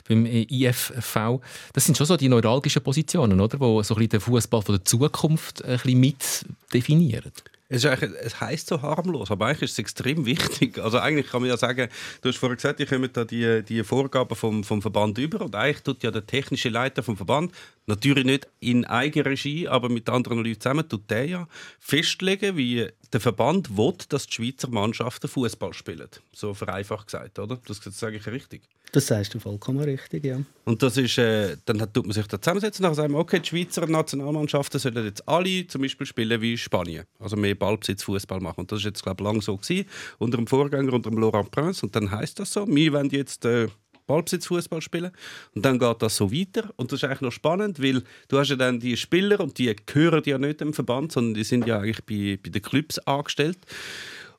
beim 0.09 0.27
IFV. 0.27 1.41
Das 1.73 1.85
sind 1.85 1.97
schon 1.97 2.07
so 2.07 2.17
die 2.17 2.29
neuralgischen 2.29 2.83
Positionen, 2.83 3.41
oder? 3.41 3.59
Wo 3.59 3.83
so 3.83 3.95
ein 3.95 3.99
bisschen 3.99 4.11
den 4.11 4.21
Fußball 4.21 4.63
der 4.63 4.85
Zukunft 4.85 5.65
ein 5.65 5.79
bisschen 5.79 6.01
mit 6.01 6.45
definieren. 6.73 7.33
Es, 7.75 7.85
es 7.85 8.41
heisst 8.41 8.69
so 8.69 8.81
harmlos, 8.83 9.31
aber 9.31 9.47
eigentlich 9.47 9.63
ist 9.63 9.73
es 9.73 9.79
extrem 9.79 10.25
wichtig. 10.27 10.79
Also 10.79 10.99
eigentlich 10.99 11.29
kann 11.29 11.43
man 11.43 11.51
ja 11.51 11.57
sagen, 11.57 11.89
du 12.23 12.29
hast 12.29 12.39
vorhin 12.39 12.57
gesagt, 12.57 12.81
ich 12.81 12.89
komme 12.89 13.09
da 13.09 13.25
die, 13.25 13.63
die 13.63 13.83
Vorgaben 13.83 14.37
vom, 14.37 14.63
vom 14.65 14.81
Verband 14.81 15.19
über 15.19 15.41
und 15.41 15.55
eigentlich 15.55 15.83
tut 15.83 16.03
ja 16.03 16.11
der 16.11 16.27
technische 16.27 16.69
Leiter 16.69 17.03
vom 17.03 17.17
Verband, 17.17 17.53
natürlich 17.87 18.25
nicht 18.25 18.49
in 18.61 18.85
Eigenregie, 18.85 19.69
aber 19.69 19.89
mit 19.89 20.09
anderen 20.09 20.39
Leuten 20.39 20.61
zusammen, 20.61 20.89
tut 20.89 21.11
der 21.11 21.27
ja 21.27 21.49
festlegen, 21.79 22.57
wie 22.57 22.89
der 23.13 23.21
Verband 23.21 23.77
will, 23.77 23.95
dass 24.09 24.27
die 24.27 24.35
Schweizer 24.35 24.69
Mannschaften 24.69 25.29
Fußball 25.29 25.75
spielen. 25.75 26.09
So 26.33 26.55
vereinfacht 26.55 27.07
gesagt, 27.07 27.39
oder? 27.39 27.59
Das 27.67 27.81
sage 27.83 28.17
ich 28.17 28.27
richtig. 28.27 28.63
Das 28.95 29.09
sagst 29.09 29.35
du 29.35 29.41
vollkommen 29.41 29.83
richtig, 29.83 30.25
ja. 30.25 30.39
Und 30.65 30.81
das 30.81 30.97
ist, 30.97 31.19
äh, 31.19 31.57
dann 31.65 31.79
tut 31.93 32.07
man 32.07 32.13
sich 32.13 32.29
da 32.29 32.41
zusammensetzen 32.41 32.87
und 32.87 32.95
sagen, 32.95 33.17
okay, 33.17 33.41
die 33.41 33.49
Schweizer 33.49 33.89
Nationalmannschaften 33.89 34.79
sollen 34.79 35.05
jetzt 35.05 35.29
alle 35.29 35.67
zum 35.67 35.83
Beispiel 35.83 36.07
spielen 36.07 36.41
wie 36.41 36.57
Spanien, 36.57 37.05
also 37.19 37.35
mehr 37.35 37.57
Ballbesitz 37.57 38.05
Fußball 38.05 38.39
machen. 38.39 38.61
Und 38.61 38.71
das 38.71 38.79
ist 38.79 38.85
jetzt 38.85 39.03
glaube 39.03 39.21
ich 39.21 39.27
lang 39.27 39.43
so 39.43 39.57
gewesen, 39.57 39.87
unter 40.19 40.37
dem 40.37 40.47
Vorgänger, 40.47 40.93
unter 40.93 41.11
dem 41.11 41.19
Laurent 41.19 41.51
Prince. 41.51 41.85
Und 41.85 41.97
dann 41.97 42.09
heißt 42.09 42.39
das 42.39 42.53
so, 42.53 42.69
wir 42.69 42.93
wollen 42.93 43.11
jetzt 43.11 43.45
äh, 43.45 43.67
Ballbesitz-Fußball 44.07 44.81
spielen. 44.81 45.11
Und 45.57 45.65
dann 45.65 45.81
geht 45.81 46.01
das 46.01 46.17
so 46.17 46.31
weiter. 46.31 46.73
Und 46.77 46.93
das 46.93 47.01
ist 47.01 47.05
eigentlich 47.05 47.23
noch 47.23 47.33
spannend, 47.33 47.83
weil 47.83 48.05
du 48.29 48.39
hast 48.39 48.51
ja 48.51 48.57
dann 48.57 48.79
die 48.79 48.97
Spieler 48.97 49.41
und 49.41 49.59
die 49.59 49.75
gehören 49.87 50.23
ja 50.25 50.39
nicht 50.39 50.61
dem 50.61 50.73
Verband, 50.73 51.11
sondern 51.11 51.35
die 51.35 51.43
sind 51.43 51.67
ja 51.67 51.81
eigentlich 51.81 52.05
bei, 52.05 52.39
bei 52.41 52.51
den 52.51 52.63
Clubs 52.63 53.01
angestellt. 53.01 53.59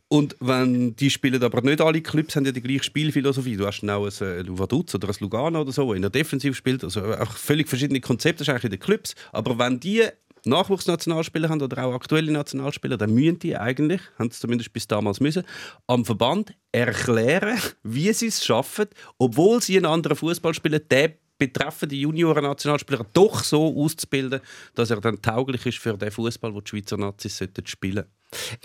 Und 0.07 0.35
wenn 0.39 0.95
die 0.95 1.09
spielen 1.09 1.41
aber 1.41 1.61
nicht 1.61 1.81
alle 1.81 2.01
Clubs 2.01 2.35
haben 2.35 2.45
ja 2.45 2.51
die 2.51 2.61
gleiche 2.61 2.83
Spielphilosophie. 2.83 3.57
Du 3.57 3.65
hast 3.65 3.83
auch 3.83 4.05
ein 4.05 4.45
äh, 4.45 4.57
Vaduz 4.57 4.93
oder 4.93 5.09
ein 5.09 5.15
Lugano 5.19 5.61
oder 5.61 5.71
so, 5.71 5.93
in 5.93 6.01
der 6.01 6.11
Defensive 6.11 6.53
spielt. 6.53 6.83
Also 6.83 7.01
einfach 7.01 7.37
völlig 7.37 7.67
verschiedene 7.67 8.01
Konzepte 8.01 8.39
das 8.39 8.47
ist 8.47 8.49
eigentlich 8.49 8.65
in 8.65 8.71
den 8.71 8.79
Clubs. 8.79 9.15
Aber 9.31 9.57
wenn 9.57 9.79
die 9.79 10.03
Nachwuchsnationalspieler 10.45 11.49
haben 11.49 11.61
oder 11.61 11.85
auch 11.85 11.95
aktuelle 11.95 12.31
Nationalspieler, 12.31 12.97
dann 12.97 13.13
müssen 13.13 13.39
die 13.39 13.57
eigentlich, 13.57 14.01
haben 14.19 14.29
sie 14.29 14.39
zumindest 14.39 14.71
bis 14.73 14.87
damals 14.87 15.19
müssen, 15.19 15.43
am 15.87 16.05
Verband 16.05 16.53
erklären, 16.71 17.59
wie 17.83 18.13
sie 18.13 18.27
es 18.27 18.45
schaffen, 18.45 18.85
obwohl 19.17 19.61
sie 19.61 19.77
einen 19.77 19.87
anderen 19.87 20.17
Fußball 20.17 20.53
spielen, 20.53 20.81
den 20.89 21.13
betreffende 21.37 21.95
Junioren-Nationalspieler 21.95 23.05
doch 23.13 23.43
so 23.43 23.75
auszubilden, 23.77 24.41
dass 24.73 24.89
er 24.89 25.01
dann 25.01 25.21
tauglich 25.21 25.65
ist 25.65 25.79
für 25.79 25.97
den 25.97 26.11
Fußball, 26.11 26.51
den 26.51 26.63
die 26.63 26.69
Schweizer 26.69 26.97
Nazis 26.97 27.43
spielen 27.65 27.95
sollten. 27.95 28.09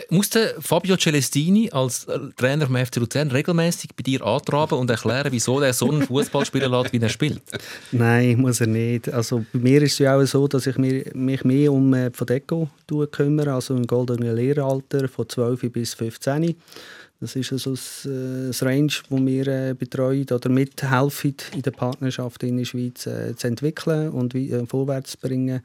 Muss 0.08 0.30
Fabio 0.60 0.96
Celestini 0.96 1.70
als 1.70 2.04
äh, 2.04 2.18
Trainer 2.36 2.66
vom 2.66 2.76
FC 2.76 2.96
Luzern 2.96 3.30
regelmäßig 3.30 3.90
bei 3.94 4.02
dir 4.02 4.24
antraben 4.24 4.78
und 4.78 4.90
erklären, 4.90 5.30
wieso 5.30 5.60
er 5.60 5.72
so 5.72 5.90
einen 5.90 6.02
Fußball 6.02 6.44
spielen 6.44 6.70
lässt, 6.70 6.92
wie 6.92 6.98
er 6.98 7.08
spielt? 7.08 7.42
Nein, 7.92 8.40
muss 8.40 8.60
er 8.60 8.66
nicht. 8.66 9.12
Also 9.12 9.44
bei 9.52 9.58
mir 9.58 9.82
ist 9.82 9.92
es 9.92 9.98
ja 9.98 10.16
auch 10.16 10.24
so, 10.24 10.48
dass 10.48 10.66
ich 10.66 10.76
mich 10.76 11.44
mehr 11.44 11.72
um 11.72 11.92
äh, 11.94 12.10
Fadeco 12.10 12.68
kümmere, 13.12 13.54
also 13.54 13.76
im 13.76 13.86
goldenen 13.86 14.34
Lehralter 14.34 15.08
von 15.08 15.28
12 15.28 15.72
bis 15.72 15.94
15. 15.94 16.56
Das 17.20 17.36
ist 17.36 17.52
also 17.52 17.72
das, 17.72 18.06
äh, 18.06 18.46
das 18.46 18.62
Range, 18.62 18.86
das 18.86 19.20
wir 19.20 19.46
äh, 19.46 19.74
betreuen 19.74 20.26
oder 20.30 20.48
mithelfen, 20.48 21.34
in 21.54 21.62
der 21.62 21.70
Partnerschaft 21.70 22.42
in 22.42 22.56
der 22.56 22.64
Schweiz 22.64 23.06
äh, 23.06 23.36
zu 23.36 23.46
entwickeln 23.46 24.10
und 24.10 24.32
wie, 24.32 24.50
äh, 24.50 24.64
vorwärts 24.64 25.12
zu 25.12 25.18
bringen. 25.18 25.60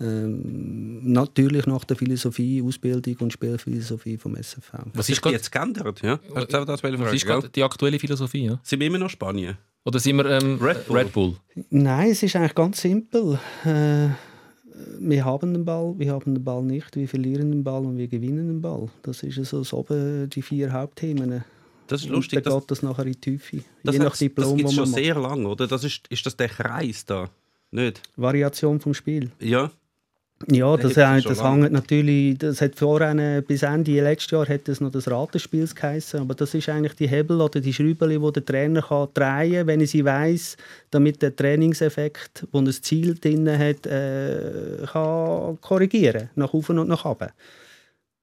Ähm, 0.00 1.12
natürlich 1.12 1.66
nach 1.66 1.84
der 1.84 1.98
Philosophie, 1.98 2.62
Ausbildung 2.62 3.16
und 3.20 3.32
Spielphilosophie 3.34 4.16
vom 4.16 4.34
SFV. 4.36 4.72
Was 4.94 5.10
Ist 5.10 5.24
jetzt 5.26 5.52
geändert, 5.52 6.00
ja? 6.02 6.16
Du 6.16 6.36
auch 6.36 6.64
das 6.64 6.82
was 6.82 7.12
ist 7.12 7.26
gerade 7.26 7.50
die 7.50 7.62
aktuelle 7.62 7.98
Philosophie? 7.98 8.46
Ja? 8.46 8.60
Sind 8.62 8.80
wir 8.80 8.86
immer 8.86 8.98
noch 8.98 9.10
Spanien? 9.10 9.58
Oder 9.84 10.00
sind 10.00 10.16
wir 10.16 10.24
ähm, 10.26 10.58
Red 10.62 10.86
Bull. 10.86 10.96
Red 10.96 11.12
Bull? 11.12 11.36
Nein, 11.68 12.10
es 12.10 12.22
ist 12.22 12.34
eigentlich 12.36 12.54
ganz 12.54 12.80
simpel. 12.80 13.38
Äh, 13.64 14.08
wir 15.00 15.24
haben 15.24 15.52
den 15.54 15.64
Ball, 15.64 15.94
wir 15.98 16.12
haben 16.12 16.34
den 16.34 16.44
Ball 16.44 16.62
nicht, 16.62 16.94
wir 16.96 17.08
verlieren 17.08 17.50
den 17.50 17.64
Ball 17.64 17.84
und 17.84 17.96
wir 17.98 18.08
gewinnen 18.08 18.48
den 18.48 18.60
Ball. 18.60 18.88
Das 19.02 19.22
ist 19.22 19.36
so 19.44 19.58
das 19.58 19.72
oben 19.72 20.28
die 20.30 20.42
vier 20.42 20.72
Hauptthemen. 20.72 21.44
Das 21.86 22.00
ist 22.00 22.06
Und 22.08 22.14
lustig. 22.16 22.42
dann 22.42 22.52
Das, 22.54 22.62
geht 22.62 22.70
das 22.70 22.82
nachher 22.82 23.06
in 23.06 23.12
die 23.12 23.20
Tiefe. 23.20 23.60
das, 23.82 23.94
Je 23.94 23.98
nach 23.98 24.10
das 24.10 24.18
gibt 24.20 24.38
es 24.38 24.46
schon 24.74 24.84
macht. 24.90 24.94
sehr 24.94 25.14
lang, 25.18 25.44
oder? 25.46 25.66
Das 25.66 25.84
ist, 25.84 26.06
ist 26.08 26.24
das 26.24 26.36
der 26.36 26.48
Kreis 26.48 27.04
da? 27.04 27.28
Nicht? 27.70 28.00
Variation 28.16 28.80
vom 28.80 28.94
Spiel. 28.94 29.30
Ja. 29.40 29.70
Ja, 30.50 30.76
das, 30.76 30.94
das 30.94 31.38
lange. 31.38 31.62
hängt 31.62 31.72
natürlich, 31.72 32.38
das 32.38 32.60
hat 32.60 32.74
vorhin, 32.76 33.42
bis 33.46 33.62
Ende 33.62 34.00
letztes 34.00 34.30
Jahr 34.30 34.48
hat 34.48 34.68
es 34.68 34.80
noch 34.80 34.90
das 34.90 35.10
Ratenspiels 35.10 35.74
geheißen, 35.74 36.20
aber 36.20 36.34
das 36.34 36.54
ist 36.54 36.68
eigentlich 36.68 36.94
die 36.94 37.08
Hebel 37.08 37.40
oder 37.40 37.60
die 37.60 37.72
Schrauben, 37.72 38.10
die 38.10 38.32
der 38.32 38.44
Trainer 38.44 38.82
kann 38.82 39.08
drehen 39.14 39.52
kann, 39.52 39.66
wenn 39.66 39.80
er 39.80 39.86
sie 39.86 40.04
weiss, 40.04 40.56
damit 40.90 41.22
der 41.22 41.34
Trainingseffekt, 41.34 42.46
wo 42.52 42.58
ein 42.58 42.70
Ziel 42.70 43.14
drin 43.14 43.48
hat, 43.48 43.86
äh, 43.86 44.84
kann 44.92 45.58
korrigieren, 45.60 46.30
nach 46.34 46.52
oben 46.52 46.78
und 46.78 46.88
nach 46.88 47.04
unten. 47.04 47.30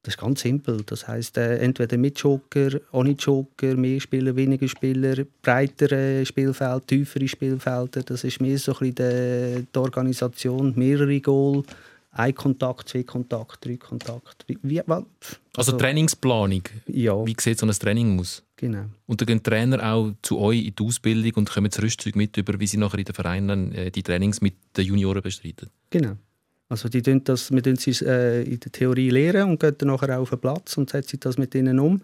Das 0.03 0.15
ist 0.15 0.19
ganz 0.19 0.41
simpel. 0.41 0.81
Das 0.83 1.07
heißt 1.07 1.37
äh, 1.37 1.57
entweder 1.57 1.95
mit 1.97 2.17
Joker, 2.17 2.69
ohne 2.91 3.11
Joker, 3.11 3.75
mehr 3.75 3.99
Spieler, 3.99 4.35
weniger 4.35 4.67
Spieler, 4.67 5.15
breitere 5.43 6.25
Spielfeld, 6.25 6.87
tiefere 6.87 7.27
Spielfelder. 7.27 8.01
Das 8.01 8.23
ist 8.23 8.41
mehr 8.41 8.57
so 8.57 8.73
ein 8.73 8.91
bisschen 8.91 8.95
die, 8.95 9.67
die 9.73 9.79
Organisation, 9.79 10.73
mehrere 10.75 11.21
Goal, 11.21 11.63
ein 12.11 12.35
Kontakt, 12.35 12.89
zwei 12.89 13.03
Kontakt, 13.03 13.65
drei 13.65 13.77
Kontakt. 13.77 14.43
Wie, 14.47 14.57
wie, 14.63 14.81
wa- 14.85 15.05
Also 15.55 15.77
Trainingsplanung. 15.77 16.63
ja, 16.87 17.25
Wie 17.25 17.35
sieht 17.39 17.57
so 17.59 17.65
ein 17.65 17.71
Training 17.71 18.19
aus? 18.19 18.43
genau. 18.57 18.85
Und 19.07 19.21
dann 19.21 19.27
gehen 19.27 19.41
Trainer 19.43 19.93
auch 19.93 20.11
zu 20.21 20.39
euch 20.39 20.65
in 20.65 20.75
die 20.75 20.83
Ausbildung 20.83 21.31
und 21.35 21.49
kommen 21.49 21.69
das 21.71 21.81
Rüstzeug 21.81 22.15
mit, 22.15 22.35
über, 22.37 22.59
wie 22.59 22.67
sie 22.67 22.77
nachher 22.77 22.99
in 22.99 23.05
den 23.05 23.15
Vereinen 23.15 23.71
äh, 23.73 23.91
die 23.91 24.03
Trainings 24.03 24.41
mit 24.41 24.55
den 24.77 24.85
Junioren 24.85 25.21
bestreiten. 25.21 25.69
Genau. 25.89 26.17
Also 26.69 26.87
die 26.89 27.01
tun 27.01 27.23
das, 27.23 27.51
wir 27.51 27.61
tun 27.63 27.75
sie 27.75 27.91
äh, 28.05 28.43
in 28.43 28.59
der 28.59 28.71
Theorie 28.71 29.09
lehren 29.09 29.49
und 29.49 29.59
gehen 29.59 29.75
dann 29.77 29.87
nachher 29.89 30.17
auch 30.17 30.21
auf 30.21 30.29
den 30.29 30.39
Platz 30.39 30.77
und 30.77 30.89
setzen 30.89 31.19
das 31.19 31.37
mit 31.37 31.53
ihnen 31.55 31.79
um. 31.79 32.01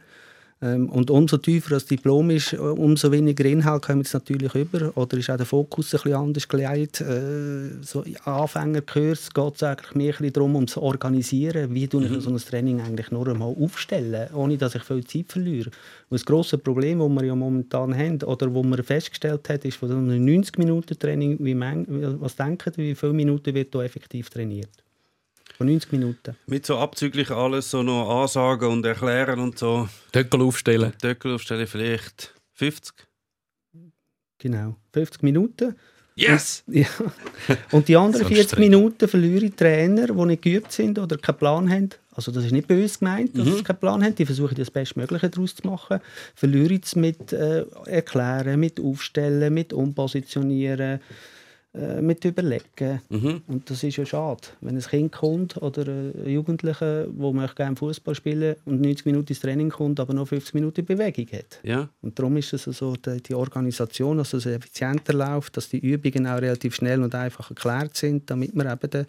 Ähm, 0.60 0.90
und 0.90 1.12
umso 1.12 1.38
tiefer 1.38 1.72
das 1.72 1.86
Diplom 1.86 2.32
ist, 2.32 2.54
äh, 2.54 2.58
umso 2.58 3.12
weniger 3.12 3.46
Inhalt 3.46 3.84
kommen 3.84 4.02
jetzt 4.02 4.14
natürlich 4.14 4.56
über. 4.56 4.92
Oder 4.96 5.18
ist 5.18 5.30
auch 5.30 5.38
der 5.38 5.46
Fokus 5.46 5.94
ein 5.94 6.02
bisschen 6.02 6.14
anders 6.16 6.48
gelegt. 6.48 7.02
Äh, 7.02 7.84
so 7.84 8.04
Anfängerkurs 8.24 9.32
geht 9.32 9.56
es 9.56 9.64
eigentlich 9.64 9.94
mehr 9.94 10.08
ein 10.08 10.18
bisschen 10.18 10.34
darum, 10.34 10.56
um 10.56 10.68
zu 10.68 10.82
organisieren. 10.82 11.74
Wie 11.74 11.88
tue 11.88 12.06
ich 12.06 12.24
so 12.24 12.32
ein 12.32 12.38
Training 12.38 12.82
eigentlich 12.82 13.12
nur 13.12 13.28
einmal 13.28 13.56
aufstellen, 13.60 14.34
ohne 14.34 14.58
dass 14.58 14.74
ich 14.74 14.84
viel 14.84 15.06
Zeit 15.06 15.32
verliere. 15.32 15.70
Und 16.10 16.20
das 16.20 16.26
grosse 16.26 16.58
Problem, 16.58 17.00
das 17.00 17.10
wir 17.10 17.26
ja 17.26 17.36
momentan 17.36 17.96
haben, 17.96 18.24
oder 18.24 18.52
wo 18.52 18.64
man 18.64 18.82
festgestellt 18.84 19.48
hat, 19.50 19.64
ist 19.64 19.78
von 19.78 19.90
so 19.90 19.96
einem 19.96 20.26
90-Minuten-Training, 20.26 21.38
wie 21.40 21.54
man, 21.54 21.86
was 22.20 22.36
denken 22.36 22.74
wie 22.78 22.96
viele 22.96 23.14
Minuten 23.14 23.54
wird 23.54 23.76
da 23.76 23.84
effektiv 23.84 24.30
trainiert? 24.30 24.87
Von 25.58 25.68
90 25.68 25.92
Minuten. 25.92 26.36
Mit 26.46 26.68
so 26.68 26.78
abzüglich 26.78 27.32
alles 27.32 27.72
so 27.72 27.82
noch 27.82 28.22
ansagen 28.22 28.70
und 28.70 28.86
erklären 28.86 29.40
und 29.40 29.58
so. 29.58 29.90
Töckel 30.12 30.42
aufstellen. 30.42 30.94
Deckel 31.02 31.34
aufstellen 31.34 31.66
vielleicht 31.66 32.36
50. 32.54 32.94
Genau. 34.38 34.76
50 34.94 35.24
Minuten. 35.24 35.76
Yes! 36.14 36.64
Ja. 36.68 36.88
Und 37.72 37.88
die 37.88 37.96
anderen 37.96 38.24
So 38.24 38.30
40 38.30 38.48
streng. 38.50 38.60
Minuten 38.70 39.08
verliere 39.08 39.46
ich 39.46 39.56
Trainer, 39.56 40.08
die 40.08 40.26
nicht 40.26 40.42
geübt 40.42 40.72
sind 40.72 40.98
oder 41.00 41.18
keinen 41.18 41.38
Plan 41.38 41.70
haben. 41.70 41.90
Also 42.12 42.32
das 42.32 42.46
ist 42.46 42.52
nicht 42.52 42.68
böse 42.68 42.98
gemeint, 42.98 43.38
dass 43.38 43.46
sie 43.46 43.64
keinen 43.64 43.80
Plan 43.80 44.04
haben. 44.04 44.16
Die 44.16 44.26
versuchen 44.26 44.56
das 44.56 44.72
Bestmögliche 44.72 45.30
daraus 45.30 45.56
zu 45.56 45.68
machen. 45.68 46.00
Verliere 46.34 46.74
ich 46.74 46.84
es 46.84 46.96
mit 46.96 47.34
äh, 47.34 47.66
Erklären, 47.86 48.60
mit 48.60 48.80
Aufstellen, 48.80 49.54
mit 49.54 49.74
Umpositionieren, 49.74 51.00
äh, 51.78 52.02
mit 52.02 52.26
Überlegen. 52.26 53.02
Und 53.48 53.70
das 53.70 53.84
ist 53.84 53.98
ja 53.98 54.06
schade. 54.06 54.42
Wenn 54.62 54.76
ein 54.76 54.82
Kind 54.82 55.12
kommt 55.12 55.58
oder 55.58 55.86
ein 55.88 56.28
Jugendlicher, 56.28 57.06
der 57.06 57.34
möchte 57.34 57.56
gerne 57.56 57.76
Fußball 57.76 58.16
spielen 58.16 58.56
und 58.66 58.82
90 58.82 59.06
Minuten 59.06 59.30
ins 59.30 59.40
Training 59.42 59.70
kommt, 59.70 60.00
aber 60.00 60.14
noch 60.14 60.28
50 60.28 60.54
Minuten 60.56 60.86
Bewegung 60.86 61.28
hat. 61.32 61.60
Ja. 61.64 61.90
Und 62.02 62.18
darum 62.18 62.38
ist 62.38 62.54
es 62.54 62.64
so, 62.64 62.96
die, 62.96 63.22
die 63.22 63.36
Organisation, 63.36 64.18
dass 64.18 64.34
es 64.34 64.46
effizienter 64.46 65.14
läuft, 65.14 65.58
dass 65.58 65.70
die 65.70 65.80
Übungen 65.80 66.28
auch 66.28 66.42
relativ 66.42 66.76
schnell 66.76 67.04
und 67.04 67.14
einfach 67.14 67.50
erklärt 67.50 67.96
sind, 67.96 68.30
damit 68.30 68.56
man 68.56 68.72
eben 68.72 68.90
de, 68.90 69.06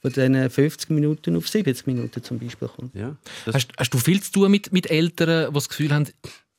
von 0.00 0.12
diesen 0.12 0.50
50 0.50 0.90
Minuten 0.90 1.36
auf 1.36 1.48
70 1.48 1.86
Minuten 1.86 2.22
zum 2.22 2.38
Beispiel 2.38 2.68
kommt. 2.68 2.94
ja. 2.94 3.16
Hast, 3.52 3.68
hast 3.76 3.94
du 3.94 3.98
viel 3.98 4.22
zu 4.22 4.32
tun 4.32 4.50
mit, 4.50 4.72
mit 4.72 4.90
Eltern, 4.90 5.48
die 5.48 5.54
das 5.54 5.68
Gefühl 5.68 5.92
haben, 5.92 6.06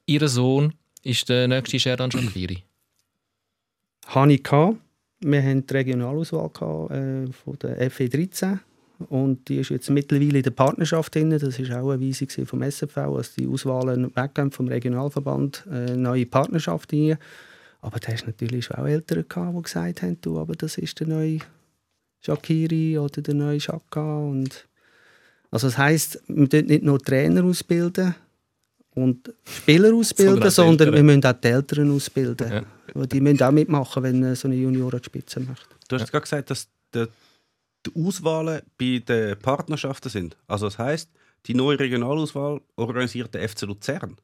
ihr 0.05 0.27
Sohn 0.27 0.73
ist 1.03 1.29
der 1.29 1.47
nächste 1.47 1.79
Sherdan 1.79 2.11
Shakiri? 2.11 2.63
Habe 4.07 4.33
ich 4.33 4.43
gehabt. 4.43 4.77
Wir 5.23 5.41
hatten 5.41 5.65
die 5.65 5.73
Regionalauswahl 5.73 6.49
gehabt, 6.49 6.91
äh, 6.91 7.31
von 7.31 7.57
der 7.61 7.89
FE13 7.89 8.59
und 9.09 9.47
die 9.47 9.57
ist 9.57 9.69
jetzt 9.69 9.89
mittlerweile 9.89 10.37
in 10.37 10.43
der 10.43 10.51
Partnerschaft 10.51 11.15
drin. 11.15 11.29
Das 11.31 11.43
ist 11.43 11.71
auch 11.71 11.91
eine 11.91 12.01
Weisung 12.01 12.45
vom 12.45 12.61
SFV, 12.61 12.97
als 12.97 13.35
die 13.35 13.47
Auswahlen 13.47 14.15
weggehen 14.15 14.51
vom 14.51 14.67
Regionalverband, 14.67 15.65
äh, 15.71 15.95
neue 15.95 16.25
Partnerschaft 16.25 16.93
rein. 16.93 17.17
Aber 17.81 17.99
da 17.99 18.11
hast 18.11 18.27
natürlich 18.27 18.71
auch 18.71 18.85
Eltern 18.85 19.25
gehabt, 19.27 19.57
die 19.57 19.61
gesagt 19.61 20.01
haben, 20.01 20.17
du, 20.21 20.39
aber 20.39 20.55
das 20.55 20.77
ist 20.77 20.99
der 20.99 21.07
neue 21.07 21.39
Shakiri 22.21 22.97
oder 22.97 23.21
der 23.21 23.33
neue 23.33 23.59
Shaka 23.59 24.19
und 24.19 24.67
also 25.51 25.67
das 25.67 25.77
heisst, 25.77 26.23
wir 26.27 26.47
bilden 26.47 26.69
nicht 26.69 26.83
nur 26.83 26.99
Trainer 26.99 27.43
ausbilden 27.43 28.15
und 28.95 29.33
Spieler 29.43 29.93
ausbilden, 29.93 30.49
Sondern 30.49 30.93
wir 30.93 31.03
müssen 31.03 31.25
auch 31.25 31.33
die 31.33 31.47
Eltern 31.47 31.91
ausbilden. 31.91 32.51
Ja. 32.51 32.63
Weil 32.93 33.07
Die 33.07 33.21
müssen 33.21 33.41
auch 33.41 33.51
mitmachen, 33.51 34.03
wenn 34.03 34.35
so 34.35 34.47
eine 34.47 34.55
Junior 34.55 34.93
an 34.93 34.99
die 34.99 35.05
Spitze 35.05 35.39
möchte. 35.39 35.65
du 35.87 35.97
hast 35.97 36.11
gerade 36.11 36.21
gesagt, 36.21 36.49
dass 36.51 36.67
die, 36.93 37.05
die 37.85 37.91
Auswahlen 37.95 38.61
bei 38.77 39.01
den 39.05 39.37
Partnerschaften 39.39 40.09
sind. 40.09 40.37
Also 40.47 40.67
das 40.67 40.77
heißt, 40.77 41.09
die 41.45 41.55
neue 41.55 41.79
Regionalauswahl 41.79 42.61
organisiert 42.75 43.33
der 43.33 43.47
FC 43.49 43.63
Luzern. 43.63 44.17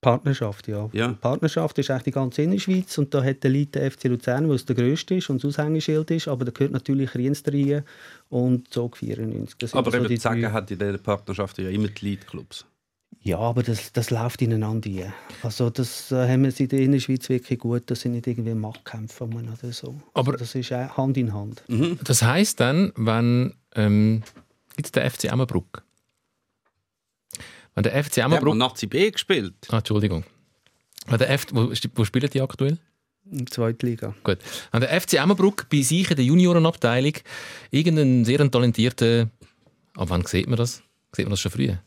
Partnerschaft, 0.00 0.66
ja. 0.66 0.90
Ja. 0.92 1.12
Partnerschaft 1.12 1.78
ist 1.78 1.88
eigentlich 1.88 2.02
die 2.02 2.10
ganze 2.10 2.42
Innerschweiz 2.42 2.98
und 2.98 3.14
da 3.14 3.22
hat 3.22 3.44
der 3.44 3.52
Leute 3.52 3.78
der 3.78 3.90
FC 3.92 4.04
Luzern, 4.06 4.48
was 4.48 4.64
der 4.64 4.74
grösste 4.74 5.14
ist 5.14 5.30
und 5.30 5.44
das 5.44 5.56
Aushängeschild 5.56 6.10
ist, 6.10 6.26
aber 6.26 6.44
da 6.44 6.50
gehört 6.50 6.72
natürlich 6.72 7.14
Rienster 7.14 7.52
rein 7.52 7.84
und 8.28 8.68
Zog 8.68 8.96
94. 8.96 9.56
Das 9.58 9.74
Aber 9.74 9.92
so 9.92 9.98
eben 9.98 10.08
die 10.08 10.16
sagen 10.16 10.52
hat 10.52 10.72
in 10.72 10.78
diesen 10.80 10.98
Partnerschaften 10.98 11.64
ja 11.64 11.70
immer 11.70 11.86
die 11.86 12.04
Leadclubs. 12.04 12.66
Ja, 13.24 13.38
aber 13.38 13.62
das, 13.62 13.92
das 13.92 14.10
läuft 14.10 14.42
ineinander 14.42 14.88
ein. 14.90 15.12
Also 15.42 15.70
das 15.70 16.10
äh, 16.10 16.28
haben 16.28 16.42
wir 16.42 16.58
in 16.60 16.68
der 16.68 16.80
Innerschweiz 16.80 17.28
wirklich 17.28 17.60
gut, 17.60 17.84
das 17.86 18.00
sind 18.00 18.12
nicht 18.12 18.26
irgendwie 18.26 18.54
Machtkämpfe 18.54 19.24
oder 19.24 19.72
so. 19.72 20.00
Aber- 20.14 20.32
also 20.32 20.38
das 20.44 20.54
ist 20.56 20.70
äh, 20.72 20.88
Hand 20.88 21.16
in 21.16 21.32
Hand. 21.32 21.62
Das 22.04 22.22
heisst 22.22 22.58
dann, 22.58 22.92
wenn 22.96 23.54
ähm, 23.76 24.22
jetzt 24.76 24.96
der 24.96 25.08
FC 25.08 25.24
Emmerbruck. 25.26 25.84
Wenn 27.74 27.84
der 27.84 28.04
FC 28.04 28.18
haben 28.22 28.32
Emmerbruck. 28.32 28.56
Nazi 28.56 28.86
B 28.86 29.10
gespielt. 29.10 29.54
Ah, 29.70 29.78
Entschuldigung. 29.78 30.24
Wenn 31.06 31.18
der 31.18 31.30
F, 31.30 31.46
wo, 31.52 31.72
wo 31.94 32.04
spielen 32.04 32.28
die 32.30 32.40
aktuell? 32.42 32.78
In 33.30 33.38
der 33.38 33.46
zweiten 33.46 33.86
Liga. 33.86 34.14
Gut. 34.24 34.38
Wenn 34.72 34.80
der 34.80 35.00
FC 35.00 35.14
Emmerbruck 35.14 35.68
bei 35.70 35.80
sich 35.82 36.10
in 36.10 36.16
der 36.16 36.24
Juniorenabteilung 36.24 37.14
irgendeinen 37.70 38.24
sehr 38.24 38.50
talentierten. 38.50 39.30
Ab 39.94 40.10
wann 40.10 40.24
sieht 40.24 40.48
man 40.48 40.56
das? 40.56 40.82
Sieht 41.14 41.26
man 41.26 41.30
das 41.30 41.40
schon 41.40 41.52
früher? 41.52 41.78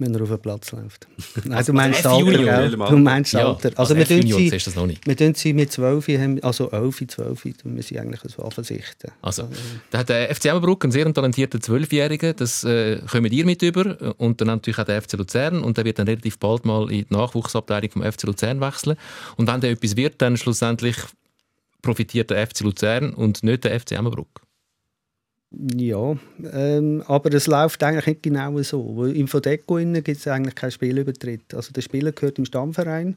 Wenn 0.00 0.14
er 0.14 0.22
auf 0.22 0.28
den 0.28 0.38
Platz 0.40 0.70
läuft. 0.70 1.08
Nein, 1.44 1.64
du 1.64 1.72
meinst 1.72 2.04
das 2.04 2.12
F 2.12 2.18
Alter, 2.18 2.30
Junior. 2.32 2.56
gell? 2.56 2.70
Du 2.70 2.96
meinst 2.98 3.34
das 3.34 3.42
Alter. 3.44 3.72
Also, 3.76 3.96
wir 3.96 4.04
tun 4.06 4.18
F-Junior 4.18 4.38
sie, 4.38 4.50
das 4.50 4.74
noch 4.76 4.86
nicht. 4.86 5.04
wir 5.04 5.16
tun 5.16 5.34
sie 5.34 5.52
mit 5.52 5.72
12, 5.72 6.08
haben- 6.08 6.40
also 6.44 6.70
11, 6.70 7.04
12, 7.08 7.42
tun 7.60 7.74
wir 7.74 7.82
sie 7.82 7.98
eigentlich 7.98 8.20
so 8.32 8.44
anversichten. 8.44 9.10
Also, 9.20 9.48
da 9.90 9.98
hat 9.98 10.08
der 10.08 10.32
FC 10.32 10.44
Emmerbruck 10.46 10.84
einen 10.84 10.92
sehr 10.92 11.12
talentierten 11.12 11.60
Zwölfjährigen, 11.60 12.32
das 12.36 12.62
äh, 12.62 13.00
kommen 13.10 13.32
ihr 13.32 13.44
mit 13.44 13.60
über 13.62 14.14
und 14.18 14.40
dann 14.40 14.46
natürlich 14.46 14.78
auch 14.78 14.84
der 14.84 15.02
FC 15.02 15.14
Luzern 15.14 15.64
und 15.64 15.76
der 15.76 15.84
wird 15.84 15.98
dann 15.98 16.06
relativ 16.06 16.38
bald 16.38 16.64
mal 16.64 16.82
in 16.92 17.04
die 17.04 17.06
Nachwuchsabteilung 17.12 17.90
vom 17.90 18.02
FC 18.04 18.22
Luzern 18.22 18.60
wechseln 18.60 18.96
und 19.36 19.48
wenn 19.48 19.60
der 19.60 19.70
etwas 19.72 19.96
wird, 19.96 20.22
dann 20.22 20.36
schlussendlich 20.36 20.94
profitiert 21.82 22.30
der 22.30 22.46
FC 22.46 22.60
Luzern 22.60 23.14
und 23.14 23.42
nicht 23.42 23.64
der 23.64 23.78
FC 23.80 23.92
Emmerbruck. 23.92 24.42
Ja, 25.50 26.14
ähm, 26.52 27.02
aber 27.06 27.32
es 27.32 27.46
läuft 27.46 27.82
eigentlich 27.82 28.06
nicht 28.06 28.22
genau 28.22 28.60
so. 28.62 28.96
Weil 28.96 29.16
Im 29.16 29.28
Fodeco 29.28 29.76
gibt 29.76 30.08
es 30.08 30.28
eigentlich 30.28 30.54
keinen 30.54 30.70
Spielübertritt. 30.70 31.54
Also 31.54 31.72
der 31.72 31.80
Spieler 31.80 32.12
gehört 32.12 32.38
im 32.38 32.44
Stammverein. 32.44 33.16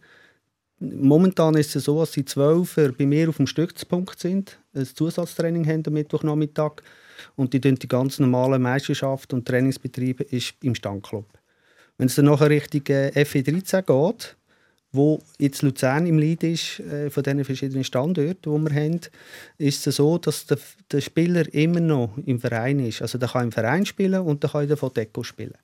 Momentan 0.80 1.56
ist 1.56 1.76
es 1.76 1.84
so, 1.84 2.00
dass 2.00 2.12
die 2.12 2.26
Zwölfer 2.26 2.92
bei 2.94 3.06
mir 3.06 3.30
auf 3.30 3.38
dem 3.38 3.48
Stützpunkt 3.48 4.20
sind, 4.20 4.58
ein 4.74 4.86
Zusatztraining 4.86 5.68
haben 5.68 5.84
am 5.86 5.94
Mittwochnachmittag 5.94 6.82
und 7.36 7.54
die, 7.54 7.60
die 7.60 7.88
ganz 7.88 8.18
normale 8.18 8.58
Meisterschaft 8.58 9.32
und 9.34 9.48
Trainingsbetriebe 9.48 10.24
ist 10.24 10.56
im 10.64 10.74
Standclub. 10.74 11.28
Wenn 12.00 12.08
es 12.08 12.16
dann 12.16 12.26
nachher 12.26 12.50
Richtung 12.50 12.82
äh, 12.88 13.12
FE13 13.12 13.84
geht, 13.84 14.36
wo 14.92 15.22
jetzt 15.40 15.62
Luzern 15.62 16.06
im 16.06 16.20
Lead 16.20 16.44
ist, 16.44 16.80
äh, 16.82 17.10
von 17.10 17.24
diesen 17.24 17.46
verschiedenen 17.46 17.84
Standorten, 17.84 18.66
die 18.66 18.70
wir 18.72 18.84
haben, 18.84 19.00
ist 19.58 19.88
es 19.88 19.96
so, 19.96 20.18
dass 20.18 20.46
der, 20.46 20.58
der 20.92 21.02
Spieler 21.02 21.52
immer 21.54 21.80
noch 21.80 22.18
im 22.26 22.40
Verein 22.40 22.80
ist. 22.80 23.02
Also 23.02 23.18
der 23.18 23.30
kann 23.30 23.46
im 23.46 23.52
Verein 23.52 23.86
spielen 23.86 24.22
und 24.22 24.44
der 24.44 24.50
kann 24.50 24.64
in 24.64 24.68
der 24.68 24.78
Foteco 24.78 25.24
spielen. 25.24 25.58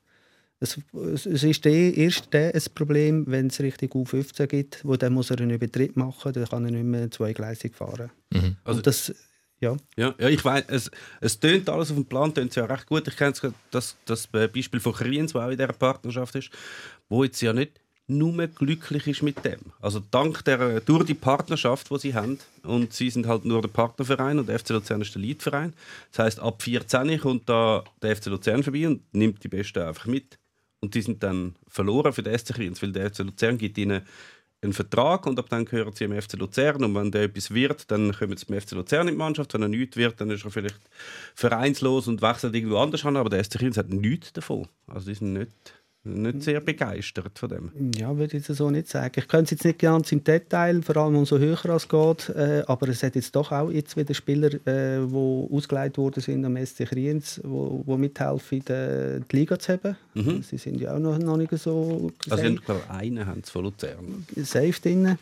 Es, 0.59 0.80
es 1.05 1.43
ist 1.43 1.65
eh 1.67 1.91
erst 1.91 2.30
dann 2.32 2.51
ein 2.51 2.61
Problem, 2.73 3.25
wenn 3.28 3.47
es 3.47 3.59
Richtung 3.59 3.89
U15 3.89 4.47
gibt, 4.47 4.84
wo 4.84 4.95
dann 4.95 5.13
muss 5.13 5.30
er 5.30 5.39
einen 5.39 5.51
Übertritt 5.51 5.95
machen, 5.95 6.34
dann 6.34 6.45
kann 6.45 6.65
er 6.65 6.71
nicht 6.71 6.84
mehr 6.84 7.11
zweigleisig 7.11 7.75
fahren. 7.75 8.09
Also- 8.63 8.78
und 8.78 8.88
das, 8.88 9.13
ja, 9.59 9.75
Ja, 9.97 10.15
ja 10.17 10.30
ich 10.30 10.43
weiß, 10.43 10.65
es, 10.69 10.89
es 11.21 11.39
tönt 11.39 11.69
alles 11.69 11.91
auf 11.91 11.97
dem 11.97 12.05
Plan, 12.05 12.34
tönt 12.34 12.55
ja 12.55 12.65
recht 12.65 12.88
gut. 12.88 13.07
Ich 13.07 13.17
kenne 13.17 13.34
das, 13.71 13.97
das 14.05 14.25
Beispiel 14.28 14.80
von 14.80 14.93
Kriens, 14.93 15.34
das 15.34 15.41
auch 15.43 15.49
in 15.49 15.57
dieser 15.57 15.73
Partnerschaft 15.73 16.36
ist, 16.36 16.49
wo 17.07 17.23
jetzt 17.23 17.41
ja 17.41 17.53
nicht 17.53 17.80
nur 18.08 18.47
glücklich 18.47 19.05
ist 19.08 19.22
mit 19.22 19.43
dem. 19.43 19.60
Also 19.82 20.01
dank 20.12 20.43
der, 20.45 20.80
durch 20.80 21.05
die 21.05 21.14
Partnerschaft, 21.14 21.89
die 21.91 21.99
sie 21.99 22.14
haben, 22.14 22.39
und 22.64 22.93
sie 22.93 23.10
sind 23.10 23.28
halt 23.28 23.45
nur 23.45 23.62
der 23.62 23.70
Partnerverein 23.70 24.39
und 24.39 24.47
der 24.47 24.60
FC 24.60 24.70
Luzern 24.70 25.01
ist 25.01 25.14
der 25.14 25.22
Leadverein. 25.22 25.74
Das 26.12 26.20
heißt, 26.26 26.39
ab 26.39 26.62
14 26.62 27.20
kommt 27.20 27.49
da 27.49 27.84
der 28.01 28.16
FC 28.16 28.28
Luzern 28.28 28.64
vorbei 28.64 28.88
und 28.88 29.01
nimmt 29.14 29.43
die 29.43 29.49
Besten 29.49 29.84
einfach 29.84 30.05
mit. 30.05 30.38
Und 30.80 30.95
die 30.95 31.01
sind 31.01 31.22
dann 31.24 31.55
verloren 31.68 32.14
für 32.14 32.24
den 32.24 32.38
SC 32.38 32.53
Kriens, 32.53 32.82
weil 32.82 32.91
der 32.91 33.12
FC 33.12 33.20
Luzern 33.20 33.58
gibt 33.58 33.78
ihnen 33.78 34.01
einen 34.62 34.74
Vertrag 34.74 35.26
und 35.28 35.38
ab 35.38 35.47
dann 35.49 35.66
gehören 35.66 35.93
sie 35.93 36.05
im 36.05 36.20
FC 36.20 36.34
Luzern 36.34 36.84
und 36.84 36.95
wenn 36.95 37.12
der 37.12 37.24
etwas 37.24 37.53
wird, 37.53 37.89
dann 37.91 38.12
kommen 38.12 38.38
sie 38.38 38.45
zum 38.45 38.60
FC 38.60 38.72
Luzern 38.72 39.08
in 39.08 39.14
die 39.14 39.18
Mannschaft. 39.18 39.53
Wenn 39.53 39.62
er 39.62 39.68
nichts 39.68 39.97
wird, 39.97 40.20
dann 40.20 40.32
ist 40.32 40.45
er 40.45 40.51
vielleicht 40.51 40.80
vereinslos 41.36 42.08
und 42.08 42.22
wechselt 42.22 42.55
irgendwo 42.55 42.78
anders 42.78 43.05
an, 43.05 43.18
aber 43.18 43.30
der 43.30 43.43
SC 43.43 43.60
Kriens 43.60 43.78
hat 43.78 43.89
nichts 43.89 44.34
davon. 44.34 44.68
Also 44.88 45.08
die 45.10 45.16
sind 45.16 45.34
nicht, 45.34 45.51
nicht 46.08 46.43
sehr 46.43 46.60
begeistert 46.62 47.38
von 47.38 47.49
dem. 47.49 47.72
Ja, 47.95 48.18
würde 48.18 48.38
ich 48.38 48.45
so 48.45 48.70
nicht 48.70 48.88
sagen. 48.88 49.14
Ich 49.18 49.28
könnte 49.28 49.45
es 49.45 49.51
jetzt 49.51 49.66
nicht 49.66 49.80
ganz 49.80 50.12
im 50.12 50.24
Detail, 50.24 50.82
vor 50.82 50.97
allem 50.97 51.16
umso 51.18 51.38
höher 51.38 51.66
es 51.66 51.88
geht, 51.88 52.30
äh, 52.30 52.64
aber 52.68 52.88
es 52.89 53.03
hat 53.03 53.16
jetzt 53.16 53.36
doch 53.36 53.51
auch 53.51 53.70
jetzt 53.70 53.95
wieder 53.97 54.14
Spieler, 54.14 54.47
äh, 54.66 55.05
die 55.05 55.47
ausgeleitet 55.51 55.97
worden 55.97 56.22
sind 56.22 56.45
am 56.45 56.58
SC 56.58 56.86
Kriens, 56.86 57.41
wo, 57.43 57.84
wo 57.86 57.97
mithelfen, 57.97 58.60
die, 58.68 59.22
die 59.32 59.36
Liga 59.36 59.60
zu 59.60 59.74
haben. 59.74 59.95
Sie 60.41 60.58
sind 60.58 60.80
ja 60.82 60.95
auch 60.95 60.99
noch, 60.99 61.18
noch 61.18 61.38
nicht 61.38 61.51
so 61.58 62.12
Also 62.30 62.43
safe, 62.43 62.53
ich 62.53 62.66
glaube, 62.66 62.82
einen 62.89 63.26
haben 63.26 63.41
sie 63.43 63.51
von 63.51 63.64
Luzern. 63.64 64.26
safe 64.36 64.82
drin. 64.82 65.18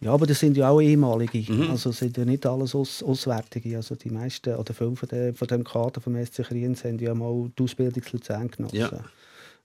Ja, 0.00 0.12
aber 0.12 0.26
das 0.26 0.38
sind 0.38 0.56
ja 0.56 0.68
auch 0.68 0.80
ehemalige. 0.80 1.44
Also 1.70 1.90
sind 1.90 2.16
ja 2.16 2.24
nicht 2.24 2.46
alles 2.46 2.74
Aus 2.74 3.02
Auswärtige. 3.02 3.76
Also 3.76 3.96
die 3.96 4.10
meisten 4.10 4.54
oder 4.54 4.72
viele 4.72 4.94
von, 4.94 5.08
der, 5.08 5.34
von 5.34 5.48
dem 5.48 5.64
Kader 5.64 6.00
vom 6.00 6.14
SC 6.24 6.44
Kriens 6.44 6.84
haben 6.84 6.98
ja 7.00 7.14
mal 7.14 7.50
die 7.58 7.62
Ausbildung 7.64 8.02
zu 8.04 8.16
Luzern 8.16 8.48
genossen. 8.48 8.76
Ja. 8.76 8.90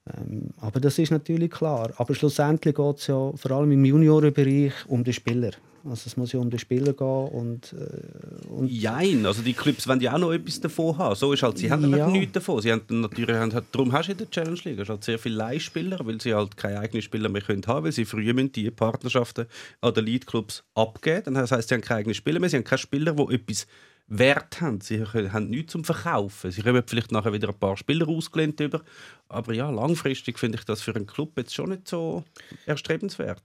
Ähm, 0.06 0.50
aber 0.60 0.80
das 0.80 0.98
ist 0.98 1.10
natürlich 1.10 1.50
klar. 1.50 1.92
Aber 1.96 2.14
schlussendlich 2.14 2.74
geht 2.74 2.98
es 2.98 3.06
ja 3.06 3.32
vor 3.34 3.50
allem 3.52 3.72
im 3.72 3.84
Juniorenbereich 3.84 4.72
um 4.88 5.02
den 5.02 5.14
Spieler. 5.14 5.52
Also 5.86 6.04
es 6.06 6.16
muss 6.16 6.32
ja 6.32 6.40
um 6.40 6.48
den 6.48 6.58
Spieler 6.58 6.94
gehen 6.94 7.28
und, 7.28 7.74
äh, 7.74 8.46
und 8.48 8.70
Jein, 8.70 9.26
also 9.26 9.42
die 9.42 9.52
Clubs 9.52 9.86
wollen 9.86 10.00
ja 10.00 10.14
auch 10.14 10.18
noch 10.18 10.32
etwas 10.32 10.58
davon 10.58 10.96
haben. 10.96 11.14
So 11.14 11.34
ist 11.34 11.42
halt, 11.42 11.58
sie 11.58 11.70
haben 11.70 11.94
Ja. 11.94 12.08
nichts 12.08 12.32
davon. 12.32 12.62
Sie 12.62 12.72
haben 12.72 12.80
dann 12.88 13.02
natürlich, 13.02 13.36
haben, 13.36 13.52
halt- 13.52 13.66
darum 13.70 13.92
hast 13.92 14.06
du 14.08 14.12
in 14.12 14.18
der 14.18 14.30
Challenge 14.30 14.58
League 14.64 14.88
halt 14.88 15.04
sehr 15.04 15.18
viele 15.18 15.36
Leihspieler, 15.36 15.98
weil 16.02 16.18
sie 16.22 16.32
halt 16.32 16.56
keine 16.56 16.80
eigenen 16.80 17.02
Spieler 17.02 17.28
mehr 17.28 17.42
können 17.42 17.66
haben, 17.66 17.84
weil 17.84 17.92
sie 17.92 18.06
früher 18.06 18.32
müssen 18.32 18.52
die 18.52 18.70
Partnerschaften 18.70 19.44
an 19.82 19.92
den 19.92 20.06
Lead-Clubs 20.06 20.64
abgeben. 20.74 21.34
Das 21.34 21.52
heisst, 21.52 21.68
sie 21.68 21.74
haben 21.74 21.82
keine 21.82 21.98
eigenen 22.00 22.14
Spieler 22.14 22.40
mehr, 22.40 22.48
sie 22.48 22.56
haben 22.56 22.64
keine 22.64 22.78
Spieler, 22.78 23.12
die 23.12 23.34
etwas 23.34 23.66
Wert 24.06 24.60
haben. 24.60 24.80
Sie 24.80 25.02
haben 25.02 25.50
nichts 25.50 25.72
zum 25.72 25.84
Verkaufen. 25.84 26.50
Sie 26.50 26.62
kommen 26.62 26.82
vielleicht 26.86 27.12
nachher 27.12 27.32
wieder 27.32 27.48
ein 27.48 27.58
paar 27.58 27.76
Spieler 27.76 28.08
ausgelehnt 28.08 28.60
über. 28.60 28.82
Aber 29.28 29.54
ja, 29.54 29.70
langfristig 29.70 30.38
finde 30.38 30.58
ich 30.58 30.64
das 30.64 30.82
für 30.82 30.94
einen 30.94 31.06
Club 31.06 31.32
jetzt 31.36 31.54
schon 31.54 31.70
nicht 31.70 31.88
so 31.88 32.24
erstrebenswert. 32.66 33.42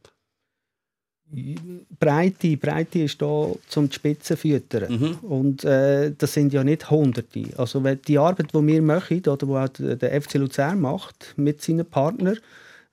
Breite, 1.99 2.57
Breite 2.57 3.03
ist 3.03 3.21
da 3.21 3.51
zum 3.67 3.87
die 3.87 3.95
Spitze 3.95 4.35
füttern. 4.35 5.17
Und 5.21 5.63
äh, 5.63 6.11
das 6.17 6.33
sind 6.33 6.53
ja 6.53 6.63
nicht 6.63 6.89
Hunderte. 6.89 7.45
Also 7.55 7.81
die 7.81 8.17
Arbeit, 8.17 8.53
die 8.53 8.67
wir 8.67 8.81
machen, 8.81 9.19
oder 9.19 9.37
die 9.37 9.45
auch 9.45 9.97
der 9.97 10.21
FC 10.21 10.35
Luzern 10.35 10.81
macht 10.81 11.35
mit 11.37 11.61
seinen 11.61 11.85
Partnern, 11.85 12.37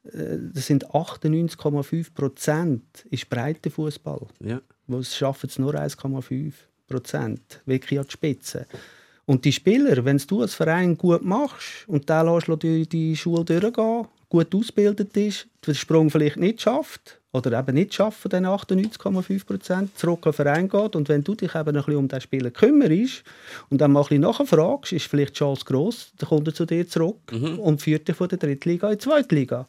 äh, 0.05 0.37
das 0.53 0.67
sind 0.67 0.87
98,5 0.91 2.13
Prozent 2.13 3.07
ist 3.11 3.29
Breitenfußball. 3.31 4.27
Ja. 4.41 4.61
Wo 4.87 4.99
es 4.99 5.17
schaffen 5.17 5.49
es 5.49 5.59
nur 5.59 5.75
1,5 5.75 6.53
Prozent, 6.87 7.61
wirklich 7.67 7.99
an 7.99 8.07
die 8.07 8.13
Spitze. 8.13 8.67
Und 9.27 9.45
die 9.45 9.53
Spieler, 9.53 10.05
wenn 10.05 10.19
du 10.19 10.43
als 10.43 10.55
Verein 10.55 10.97
gut 10.97 11.25
machst 11.25 11.89
und 11.89 12.09
der 12.09 12.23
lässt 12.23 12.47
du 12.47 12.57
durch 12.57 12.89
die 12.89 13.17
Schule 13.17 13.45
durchgehen, 13.45 14.07
gut 14.29 14.55
ausgebildet 14.55 15.17
ist, 15.17 15.49
den 15.67 15.75
Sprung 15.75 16.11
vielleicht 16.11 16.37
nicht 16.37 16.61
schafft 16.61 17.21
oder 17.33 17.59
eben 17.59 17.75
nicht 17.75 17.93
schafft 17.93 18.21
von 18.21 18.31
diesen 18.31 18.47
98,5 18.47 19.45
Prozent, 19.45 19.99
zurück 19.99 20.27
an 20.27 20.31
den 20.31 20.37
Verein 20.37 20.69
geht 20.69 20.97
und 20.97 21.09
wenn 21.09 21.25
du 21.25 21.35
dich 21.35 21.55
eben 21.55 21.69
ein 21.69 21.75
bisschen 21.75 21.97
um 21.97 22.09
den 22.09 22.21
Spieler 22.21 22.51
kümmerst 22.51 23.25
und 23.69 23.81
dann 23.81 23.93
mal 23.93 24.01
ein 24.01 24.05
bisschen 24.05 24.23
nachfragst, 24.23 24.93
ist 24.93 25.07
vielleicht 25.07 25.35
die 25.35 25.39
Chance 25.39 25.65
gross, 25.65 26.13
dann 26.19 26.29
kommt 26.29 26.47
er 26.47 26.55
zu 26.55 26.65
dir 26.65 26.87
zurück 26.87 27.33
und 27.33 27.83
führt 27.83 28.07
dich 28.07 28.17
von 28.17 28.29
der 28.29 28.39
Drittliga 28.39 28.91
in 28.91 28.99
die 28.99 29.05
Zweitliga. 29.05 29.67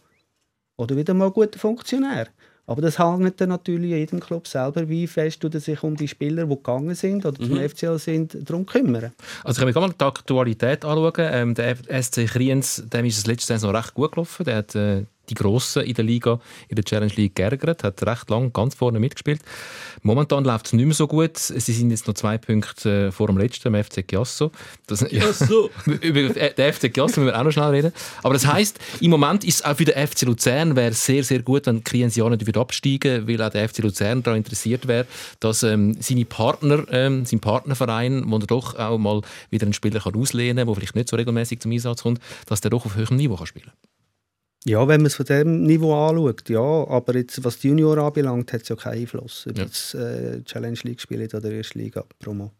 Oder 0.78 0.95
wieder 0.95 1.15
mal 1.15 1.28
ein 1.28 1.34
guter 1.34 1.57
Funktionär. 1.57 2.28
Aber 2.70 2.82
das 2.82 2.99
hängt 2.99 3.39
dann 3.39 3.49
natürlich 3.49 3.91
jedem 3.91 4.20
Club 4.20 4.45
selber, 4.45 4.89
wie 4.89 5.07
fest 5.07 5.41
du 5.41 5.59
sich 5.59 5.82
um 5.84 5.95
die 5.95 6.09
Spieler, 6.09 6.45
die 6.45 6.55
gegangen 6.55 6.95
sind 6.95 7.26
oder 7.26 7.39
zum 7.39 7.57
FCL 7.57 7.97
sind, 7.97 8.38
darum 8.47 8.65
kümmern. 8.65 9.13
Also 9.45 9.65
ich 9.65 9.74
kann 9.74 9.82
mir 9.82 9.88
mal 9.88 9.95
die 9.97 10.05
Aktualität 10.05 10.84
anschauen. 10.84 11.13
Ähm, 11.18 11.55
der 11.55 11.78
SC 12.03 12.28
Kriens, 12.28 12.84
dem 12.91 13.05
ist 13.05 13.20
es 13.20 13.26
letzte 13.26 13.53
Saison 13.53 13.74
recht 13.74 13.93
gut 13.93 14.11
gelaufen. 14.11 14.43
Der 14.43 14.57
hat 14.57 14.76
äh, 14.76 15.05
die 15.30 15.34
Grossen 15.34 15.84
in 15.84 15.93
der 15.93 16.05
Liga, 16.05 16.39
in 16.69 16.75
der 16.75 16.86
Challenge 16.86 17.13
League 17.15 17.36
geärgert, 17.36 17.84
hat 17.84 18.05
recht 18.05 18.30
lang 18.30 18.53
ganz 18.53 18.75
vorne 18.75 18.99
mitgespielt. 18.99 19.41
Momentan 20.01 20.43
läuft 20.43 20.67
es 20.67 20.73
nicht 20.73 20.86
mehr 20.86 20.95
so 20.95 21.07
gut. 21.07 21.38
Sie 21.38 21.59
sind 21.59 21.91
jetzt 21.91 22.07
noch 22.07 22.13
zwei 22.13 22.38
Punkte 22.38 23.07
äh, 23.07 23.11
vor 23.11 23.28
dem 23.28 23.38
letzten, 23.38 23.73
dem 23.73 23.84
FC 23.84 24.07
Giasso. 24.07 24.51
Das, 24.88 25.05
ja, 25.11 25.32
so. 25.34 25.69
über 25.86 26.21
den 26.34 26.73
FC 26.73 26.93
Giasso 26.93 27.21
müssen 27.21 27.25
wir 27.25 27.39
auch 27.39 27.43
noch 27.43 27.51
schnell 27.51 27.69
reden. 27.69 27.91
Aber 28.23 28.34
das 28.34 28.47
heisst, 28.47 28.80
im 29.01 29.11
Moment 29.11 29.43
ist 29.43 29.55
es 29.55 29.65
auch 29.65 29.75
für 29.75 29.86
den 29.86 30.07
FC 30.07 30.23
Luzern 30.23 30.75
wäre 30.75 30.93
sehr, 30.93 31.23
sehr 31.23 31.41
gut, 31.41 31.65
wenn 31.65 31.84
Kriens 31.84 32.15
ja 32.15 32.30
nicht 32.30 32.45
wieder 32.45 32.61
absteigen 32.61 33.28
weil 33.28 33.41
auch 33.41 33.49
der 33.49 33.67
FC 33.67 33.80
Luzern 33.80 34.23
daran 34.23 34.38
interessiert 34.38 34.88
wäre, 34.88 35.05
dass 35.39 35.63
ähm, 35.63 35.95
seine 35.99 36.25
Partner, 36.25 36.86
ähm, 36.91 37.25
sein 37.25 37.39
Partnerverein, 37.39 38.23
wo 38.28 38.38
er 38.38 38.47
doch 38.47 38.75
auch 38.75 38.97
mal 38.97 39.21
wieder 39.49 39.65
einen 39.65 39.73
Spieler 39.73 39.99
kann 39.99 40.15
auslehnen 40.15 40.57
kann, 40.57 40.67
der 40.67 40.75
vielleicht 40.75 40.95
nicht 40.95 41.09
so 41.09 41.15
regelmäßig 41.15 41.59
zum 41.59 41.71
Einsatz 41.71 42.03
kommt, 42.03 42.21
dass 42.45 42.61
der 42.61 42.71
doch 42.71 42.86
auf 42.86 42.95
höherem 42.95 43.17
Niveau 43.17 43.36
kann 43.36 43.47
spielen 43.47 43.65
kann. 43.65 43.96
Ja, 44.66 44.88
wenn 44.88 45.01
man 45.01 45.08
es 45.08 45.16
von 45.16 45.26
diesem 45.26 45.64
Niveau 45.64 45.93
anschaut, 46.08 46.49
ja. 46.49 46.60
Aber 46.62 47.16
jetzt, 47.16 47.43
was 47.43 47.60
die 47.60 47.70
Junior 47.70 47.97
anbelangt, 47.99 48.51
hat 48.51 48.64
es 48.64 48.70
ja 48.70 48.76
keinen 48.76 48.99
Einfluss. 49.01 49.45
Ob 49.49 49.58
Ja. 49.58 49.64
jetzt 49.64 49.93
äh, 49.95 50.43
Challenge 50.43 50.80
League 50.84 50.99
spielt 51.01 51.34
oder 51.34 51.51
Erste 51.51 51.78
Liga 51.80 52.03
Promo. 52.20 52.51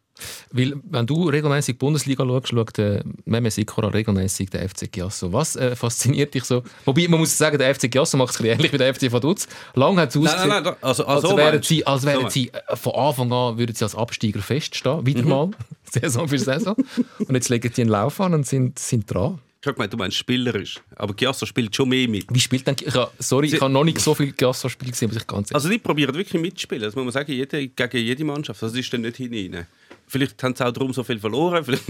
Weil, 0.52 0.74
wenn 0.90 1.06
du 1.06 1.30
regelmäßig 1.30 1.78
Bundesliga 1.78 2.26
schaust, 2.26 2.48
schaut 2.48 2.80
äh, 2.80 3.04
Meme 3.26 3.52
Sikora 3.52 3.90
regelmäßig 3.90 4.50
den 4.50 4.68
FC 4.68 4.92
Giasso. 4.92 5.32
Was 5.32 5.56
äh, 5.58 5.76
fasziniert 5.76 6.34
dich 6.34 6.44
so? 6.44 6.64
Wobei, 6.86 7.08
man 7.08 7.20
muss 7.20 7.38
sagen, 7.38 7.60
der 7.60 7.76
FC 7.76 7.92
Giasso 7.92 8.18
macht 8.18 8.34
es 8.34 8.40
ähnlich 8.40 8.74
wie 8.74 8.78
der 8.80 8.96
FC 8.96 9.12
Vaduz. 9.12 9.48
Lang 9.76 10.00
hat 10.00 10.10
es 10.10 10.16
Nein, 10.16 10.26
ausgesehen, 10.26 10.50
nein, 10.50 10.64
nein, 10.64 10.76
also, 10.82 11.06
als 11.06 11.24
also, 11.24 11.38
wären 11.38 11.52
meinst 11.56 11.70
du? 11.70 11.74
sie, 11.76 11.86
als 11.86 12.04
wären 12.06 12.22
So 12.24 12.30
sie 12.30 12.50
äh, 12.52 12.76
von 12.76 12.94
Anfang 12.96 13.32
an 13.32 13.58
würden 13.60 13.76
sie 13.76 13.84
als 13.84 13.94
Absteiger 13.94 14.40
feststehen. 14.42 15.06
Wieder 15.06 15.22
Mhm. 15.22 15.30
mal, 15.30 15.52
Saison 15.92 16.28
für 16.28 16.40
Saison. 16.40 16.76
Und 17.20 17.36
jetzt 17.36 17.50
legen 17.50 17.72
die 17.76 17.82
einen 17.82 17.90
Lauf 17.92 18.20
an 18.20 18.34
und 18.34 18.48
sind, 18.48 18.80
sind 18.80 19.14
dran. 19.14 19.40
Ich 19.68 19.70
habe 19.70 19.76
gemeint, 19.76 19.92
du 19.92 19.98
meinst 19.98 20.16
spielerisch. 20.16 20.80
Aber 20.96 21.14
Giasso 21.14 21.46
spielt 21.46 21.76
schon 21.76 21.90
mehr 21.90 22.08
mit. 22.08 22.34
Wie 22.34 22.40
spielt 22.40 22.66
denn... 22.66 22.78
Ich 22.80 22.96
hab, 22.96 23.12
sorry, 23.20 23.48
ich 23.48 23.60
habe 23.60 23.70
noch 23.70 23.84
nicht 23.84 24.00
so 24.00 24.16
viel 24.16 24.32
Giasso-Spiele 24.32 24.92
gesehen, 24.92 25.10
muss 25.10 25.18
ich 25.18 25.28
ganz 25.28 25.50
ehrlich 25.50 25.56
Also 25.56 25.68
die 25.68 25.78
probieren 25.78 26.16
wirklich 26.16 26.42
mitzuspielen. 26.42 26.86
Das 26.86 26.96
muss 26.96 27.04
man 27.04 27.12
sagen, 27.12 27.34
jede, 27.34 27.68
gegen 27.68 27.98
jede 27.98 28.24
Mannschaft. 28.24 28.62
Das 28.62 28.74
ist 28.74 28.94
dann 28.94 29.02
nicht 29.02 29.18
hinein. 29.18 29.68
Vielleicht 30.08 30.42
haben 30.42 30.56
sie 30.56 30.66
auch 30.66 30.72
darum 30.72 30.94
so 30.94 31.04
viel 31.04 31.20
verloren. 31.20 31.66
Vielleicht, 31.66 31.84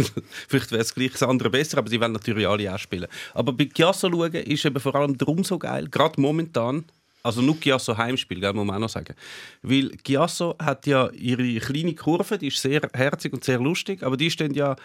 vielleicht 0.48 0.72
wäre 0.72 0.82
es 0.82 0.96
gleich 0.96 1.12
das 1.12 1.22
andere 1.22 1.52
besser, 1.52 1.78
aber 1.78 1.88
sie 1.88 2.02
wollen 2.02 2.14
natürlich 2.14 2.48
alle 2.48 2.74
auch 2.74 2.80
spielen. 2.80 3.06
Aber 3.36 3.54
bei 3.54 3.66
Giasso 3.66 4.10
schauen 4.10 4.34
ist 4.34 4.66
eben 4.66 4.80
vor 4.80 4.96
allem 4.96 5.16
darum 5.16 5.44
so 5.44 5.60
geil, 5.60 5.88
gerade 5.88 6.20
momentan, 6.20 6.84
also 7.22 7.44
nur 7.44 7.58
Giasso 7.58 7.96
Heimspiel, 7.96 8.40
gell, 8.40 8.54
muss 8.54 8.66
man 8.66 8.78
auch 8.78 8.80
noch 8.80 8.90
sagen. 8.90 9.14
Weil 9.62 9.90
Giasso 10.04 10.56
hat 10.58 10.88
ja 10.88 11.12
ihre 11.12 11.60
kleine 11.60 11.94
Kurve, 11.94 12.40
die 12.40 12.48
ist 12.48 12.60
sehr 12.60 12.82
herzig 12.92 13.34
und 13.34 13.44
sehr 13.44 13.60
lustig, 13.60 14.02
aber 14.02 14.18
die 14.18 14.32
stehen 14.32 14.56
ja 14.56 14.76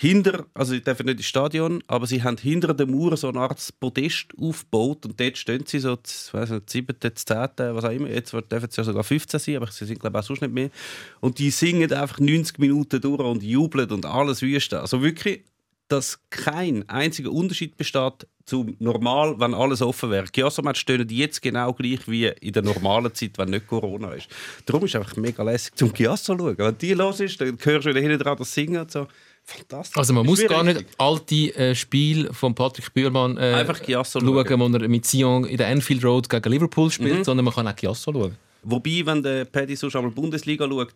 hinter, 0.00 0.46
also 0.54 0.74
sie 0.74 0.80
dürfen 0.80 1.06
nicht 1.06 1.18
ins 1.18 1.26
Stadion, 1.26 1.82
aber 1.88 2.06
sie 2.06 2.22
haben 2.22 2.36
hinter 2.36 2.72
der 2.72 2.86
Mauer 2.86 3.16
so 3.16 3.30
eine 3.30 3.40
Art 3.40 3.58
Podest 3.80 4.28
aufgebaut 4.40 5.04
und 5.04 5.18
dort 5.18 5.36
stehen 5.36 5.64
sie 5.66 5.80
so, 5.80 5.98
ich 6.06 6.32
weiß 6.32 6.50
nicht, 6.50 6.70
7., 6.70 6.96
10., 7.00 7.36
was 7.56 7.84
auch 7.84 7.90
immer, 7.90 8.08
jetzt 8.08 8.32
dürfen 8.32 8.70
sie 8.70 8.76
ja 8.76 8.84
sogar 8.84 9.02
15 9.02 9.40
sein, 9.40 9.56
aber 9.56 9.66
sie 9.72 9.84
sind 9.86 9.98
glaube 9.98 10.16
ich 10.16 10.22
auch 10.22 10.26
sonst 10.26 10.42
nicht 10.42 10.54
mehr. 10.54 10.70
Und 11.18 11.40
die 11.40 11.50
singen 11.50 11.92
einfach 11.92 12.20
90 12.20 12.60
Minuten 12.60 13.00
durch 13.00 13.18
und 13.18 13.42
jubeln 13.42 13.90
und 13.90 14.06
alles 14.06 14.40
wüste. 14.40 14.80
Also 14.80 15.02
wirklich, 15.02 15.42
dass 15.88 16.20
kein 16.30 16.88
einziger 16.88 17.32
Unterschied 17.32 17.76
besteht 17.76 18.28
zum 18.44 18.76
normal, 18.78 19.40
wenn 19.40 19.52
alles 19.52 19.82
offen 19.82 20.10
wäre. 20.10 20.26
Giasomat 20.30 20.78
stehen 20.78 21.08
jetzt 21.08 21.42
genau 21.42 21.72
gleich 21.72 22.06
wie 22.06 22.26
in 22.26 22.52
der 22.52 22.62
normalen 22.62 23.12
Zeit, 23.14 23.36
wenn 23.36 23.50
nicht 23.50 23.66
Corona 23.66 24.12
ist. 24.12 24.28
Darum 24.64 24.84
ist 24.84 24.94
es 24.94 25.00
einfach 25.00 25.16
mega 25.16 25.42
lässig 25.42 25.74
zum 25.74 25.92
Giasso 25.92 26.38
schauen. 26.38 26.56
Wenn 26.56 26.78
die 26.78 26.94
los 26.94 27.18
ist, 27.18 27.40
dann 27.40 27.58
hörst 27.60 27.86
du 27.86 27.90
wieder 27.90 28.00
hinten 28.00 28.18
dran 28.18 28.38
das 28.38 28.54
Singen 28.54 28.82
und 28.82 28.92
so. 28.92 29.08
Fantastisch. 29.48 29.96
Also 29.96 30.12
man 30.12 30.26
muss 30.26 30.44
gar 30.46 30.62
nicht 30.62 30.80
richtig. 30.80 30.94
alte 30.98 31.56
äh, 31.56 31.74
Spiele 31.74 32.34
von 32.34 32.54
Patrick 32.54 32.92
Bühlmann 32.92 33.38
äh, 33.38 33.64
schauen, 33.64 34.04
schauen. 34.04 34.26
wo 34.26 34.78
er 34.78 34.88
mit 34.88 35.06
Sion 35.06 35.46
in 35.46 35.56
der 35.56 35.68
Anfield 35.68 36.04
Road 36.04 36.28
gegen 36.28 36.52
Liverpool 36.52 36.90
spielt, 36.90 37.24
sondern 37.24 37.46
man 37.46 37.54
kann 37.54 37.66
auch 37.66 37.74
Chiasso 37.74 38.12
schauen. 38.12 38.36
Wobei, 38.62 39.02
wenn 39.06 39.22
der 39.22 39.46
Paddy 39.46 39.74
sonst 39.74 39.96
einmal 39.96 40.10
Bundesliga 40.10 40.68
schaut, 40.68 40.94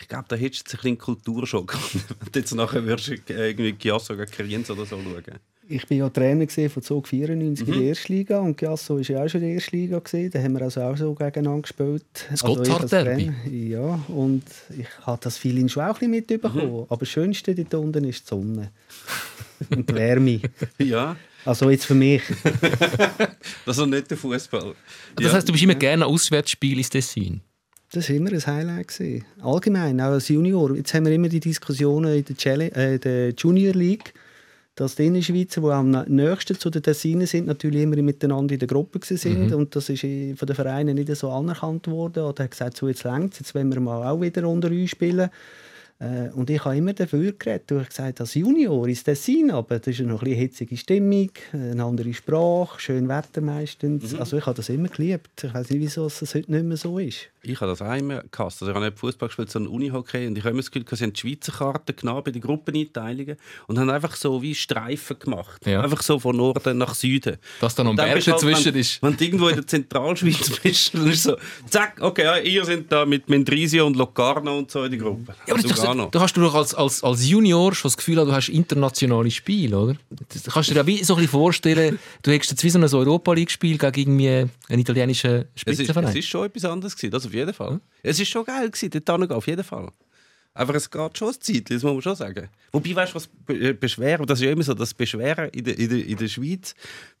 ich 0.00 0.08
glaube, 0.08 0.24
da 0.26 0.34
hättest 0.34 0.66
du 0.66 0.70
jetzt 0.70 0.74
ein 0.74 0.82
bisschen 0.82 0.98
Kulturschock. 0.98 1.74
wenn 1.94 2.32
du 2.32 2.38
jetzt 2.40 2.54
nachher 2.54 2.84
würdest 2.84 3.08
du 3.08 3.34
irgendwie 3.34 3.76
Chiasso 3.78 4.16
gegen 4.16 4.30
Kriens 4.32 4.68
oder 4.68 4.84
so 4.84 4.96
schauen. 5.00 5.38
Ich 5.68 5.88
war 5.88 5.96
ja 5.96 6.08
Trainer 6.10 6.46
von 6.68 6.82
Zug 6.82 7.08
94 7.08 7.66
Mhm. 7.66 7.72
in 7.72 7.78
der 7.80 7.88
Erstliga 7.88 8.40
und 8.40 8.56
Giasso 8.58 8.96
war 8.96 9.02
ja 9.02 9.24
auch 9.24 9.28
schon 9.28 9.40
in 9.42 9.46
der 9.48 9.54
Erstliga. 9.54 10.00
Da 10.00 10.38
haben 10.42 10.52
wir 10.54 10.62
also 10.62 10.80
auch 10.82 10.96
so 10.96 11.14
gegeneinander 11.14 11.62
gespielt. 11.62 12.04
Das 12.30 12.42
also 12.44 12.56
Gotthard-Derby? 12.56 13.32
Trainer. 13.44 13.54
Ja, 13.54 14.00
und 14.08 14.42
ich 14.76 14.86
habe 15.06 15.18
das 15.22 15.36
Feeling 15.38 15.68
schon 15.68 15.84
auch 15.84 15.88
ein 15.88 15.92
bisschen 15.94 16.10
mitbekommen. 16.10 16.72
Mhm. 16.72 16.86
Aber 16.88 16.96
das 16.98 17.08
Schönste 17.08 17.54
dort 17.54 17.74
unten 17.74 18.04
ist 18.04 18.24
die 18.24 18.28
Sonne 18.28 18.70
und 19.70 19.88
die 19.88 19.94
Wärme. 19.94 20.40
Ja, 20.78 21.16
Also 21.44 21.70
jetzt 21.70 21.86
für 21.86 21.94
mich. 21.94 22.22
das 23.66 23.78
ist 23.78 23.86
nicht 23.86 24.10
der 24.10 24.16
Fußball. 24.18 24.74
Das 25.16 25.32
heisst, 25.32 25.48
du 25.48 25.52
bist 25.52 25.64
immer 25.64 25.74
gerne 25.74 26.06
Auswärtsspiel 26.06 26.78
ins 26.78 26.90
Tessin. 26.90 27.40
Das 27.92 28.08
war 28.08 28.16
immer 28.16 28.32
ein 28.32 28.46
Highlight. 28.46 28.88
Gewesen. 28.88 29.24
Allgemein, 29.42 30.00
auch 30.00 30.12
als 30.12 30.28
Junior. 30.28 30.74
Jetzt 30.76 30.94
haben 30.94 31.04
wir 31.06 31.12
immer 31.12 31.28
die 31.28 31.40
Diskussionen 31.40 32.16
in 32.16 32.24
der, 32.24 32.36
Challenge, 32.36 32.74
äh, 32.74 32.98
der 32.98 33.30
Junior 33.30 33.74
League, 33.74 34.14
dass 34.74 34.96
die 34.96 35.06
Innerschweizer, 35.06 35.60
die 35.60 35.66
am 35.68 35.90
nächsten 35.90 36.58
zu 36.58 36.70
den 36.70 36.82
Tessinen 36.82 37.26
sind, 37.26 37.46
natürlich 37.46 37.82
immer 37.82 38.00
miteinander 38.00 38.54
in 38.54 38.58
der 38.58 38.68
Gruppe 38.68 39.00
sind. 39.02 39.52
Und 39.52 39.76
das 39.76 39.90
ist 39.90 40.00
von 40.00 40.46
den 40.46 40.56
Vereinen 40.56 40.94
nicht 40.94 41.14
so 41.14 41.30
anerkannt 41.30 41.88
worden. 41.88 42.24
Oder 42.24 42.44
hat 42.44 42.52
gesagt, 42.52 42.78
so 42.78 42.88
jetzt 42.88 43.04
längst, 43.04 43.38
jetzt 43.38 43.54
wollen 43.54 43.72
wir 43.72 43.80
mal 43.80 44.10
auch 44.10 44.20
wieder 44.20 44.48
unter 44.48 44.68
uns 44.68 44.90
spielen. 44.90 45.28
Äh, 46.02 46.30
Und 46.34 46.50
ich 46.50 46.64
habe 46.64 46.76
immer 46.76 46.92
dafür 46.92 47.32
geredet. 47.32 47.70
Ich 47.70 47.76
habe 47.76 47.86
gesagt, 47.86 48.20
als 48.20 48.34
Junior 48.34 48.88
ist 48.88 49.04
Tessin, 49.04 49.50
aber 49.52 49.78
das 49.78 49.86
ist 49.86 50.00
noch 50.00 50.20
ein 50.20 50.24
bisschen 50.24 50.40
hitzige 50.40 50.76
Stimmung, 50.76 51.30
eine 51.52 51.84
andere 51.84 52.12
Sprache, 52.12 52.80
schön 52.80 53.08
Wetter 53.08 53.40
meistens. 53.40 54.12
Also 54.14 54.36
ich 54.36 54.46
habe 54.46 54.56
das 54.56 54.68
immer 54.68 54.88
geliebt. 54.88 55.44
Ich 55.44 55.54
weiß 55.54 55.70
nicht, 55.70 55.80
wieso 55.80 56.06
es 56.06 56.18
das 56.18 56.34
heute 56.34 56.50
nicht 56.50 56.64
mehr 56.64 56.76
so 56.76 56.98
ist. 56.98 57.28
Ich 57.44 57.60
habe 57.60 57.70
das 57.70 57.82
auch 57.82 57.94
immer 57.94 58.22
gehasst. 58.30 58.62
Also 58.62 58.68
ich 58.70 58.74
habe 58.76 58.86
nicht 58.86 58.98
Fußball 58.98 59.28
gespielt, 59.28 59.50
sondern 59.50 59.72
Unihockey. 59.72 60.26
Und 60.26 60.38
ich 60.38 60.44
habe 60.44 60.50
immer 60.50 60.62
das 60.62 60.70
Gefühl, 60.70 60.86
sie 60.96 61.04
haben 61.04 61.12
die 61.12 61.20
Schweizer 61.20 61.52
Karte 61.52 61.92
genommen 61.92 62.22
bei 62.24 62.30
den 62.30 62.40
Gruppeneinteilungen 62.40 63.36
und 63.66 63.78
haben 63.78 63.90
einfach 63.90 64.14
so 64.14 64.42
wie 64.42 64.54
Streifen 64.54 65.18
gemacht. 65.18 65.66
Ja. 65.66 65.82
Einfach 65.82 66.02
so 66.02 66.18
von 66.18 66.36
Norden 66.36 66.78
nach 66.78 66.94
Süden. 66.94 67.36
Dass 67.60 67.74
da 67.74 67.82
noch 67.82 67.90
ein 67.90 67.92
Und 67.92 67.96
dann 67.98 68.06
Berg 68.06 68.16
bist 68.16 68.26
du 68.28 68.32
halt, 68.32 68.42
dazwischen 68.42 68.74
wenn, 68.74 68.80
ist. 68.80 69.02
Wenn 69.02 69.16
du 69.16 69.24
irgendwo 69.24 69.48
in 69.48 69.56
der 69.56 69.66
Zentralschweiz 69.66 70.50
bist, 70.62 70.94
dann 70.94 71.10
ist 71.10 71.22
so, 71.24 71.36
zack, 71.68 71.98
okay, 72.00 72.24
ja, 72.24 72.38
ihr 72.38 72.64
seid 72.64 72.90
da 72.90 73.04
mit 73.04 73.28
Mendrisio 73.28 73.86
und 73.86 73.96
Locarno 73.96 74.58
und 74.58 74.70
so 74.70 74.84
in 74.84 74.92
der 74.92 75.00
Gruppe. 75.00 75.34
Ja, 75.46 75.54
aber 75.54 75.62
das, 75.62 75.91
Lugano. 75.92 76.10
da 76.10 76.20
hast 76.20 76.36
du 76.36 76.40
doch 76.40 76.54
als, 76.54 76.74
als, 76.74 77.02
als 77.04 77.26
Junior 77.28 77.74
schon 77.74 77.88
das 77.88 77.96
Gefühl, 77.96 78.16
du 78.16 78.32
hast 78.32 78.48
internationale 78.48 79.30
Spiele, 79.30 79.78
oder? 79.78 79.96
Das 80.28 80.44
kannst 80.44 80.70
du 80.70 80.74
dir 80.74 80.80
ja 80.80 80.86
wie 80.86 81.02
so 81.04 81.14
ein 81.14 81.16
bisschen 81.18 81.30
vorstellen, 81.30 81.98
du 82.22 82.30
hättest 82.30 82.50
jetzt 82.52 82.64
wie 82.64 82.70
so 82.70 82.78
ein 82.78 82.84
Europa-League-Spiel 82.84 83.78
gegen 83.78 84.18
irgendwie 84.20 84.50
einen 84.68 84.80
italienischen 84.80 85.30
es, 85.30 85.44
ist, 85.54 85.60
Spitzenverein. 85.60 86.08
es 86.10 86.16
ist 86.16 86.28
schon 86.28 86.46
etwas 86.46 86.64
anderes 86.64 86.96
gewesen, 86.96 87.10
das 87.12 87.26
auf 87.26 87.34
jeden 87.34 87.52
Fall. 87.54 87.80
Es 88.02 88.18
ist 88.18 88.28
schon 88.28 88.44
geil 88.44 88.70
gewesen, 88.70 88.90
dort 89.04 89.32
auf 89.32 89.46
jeden 89.46 89.64
Fall. 89.64 89.88
Aber 90.54 90.74
es 90.74 90.90
geht 90.90 91.16
schon 91.16 91.28
ein 91.28 91.40
Zeit, 91.40 91.70
das 91.70 91.82
muss 91.82 91.92
man 91.94 92.02
schon 92.02 92.14
sagen. 92.14 92.48
Wobei, 92.72 92.94
weißt 92.94 93.12
du, 93.12 93.16
was 93.16 93.26
Be- 93.26 93.70
äh, 93.70 93.72
Beschweren, 93.72 94.26
das 94.26 94.38
ist 94.38 94.44
ja 94.44 94.50
immer 94.50 94.62
so, 94.62 94.74
das 94.74 94.92
Beschweren 94.92 95.48
in 95.48 95.64
der, 95.64 95.78
in 95.78 95.88
der, 95.88 96.06
in 96.06 96.16
der 96.18 96.28
Schweiz, 96.28 96.74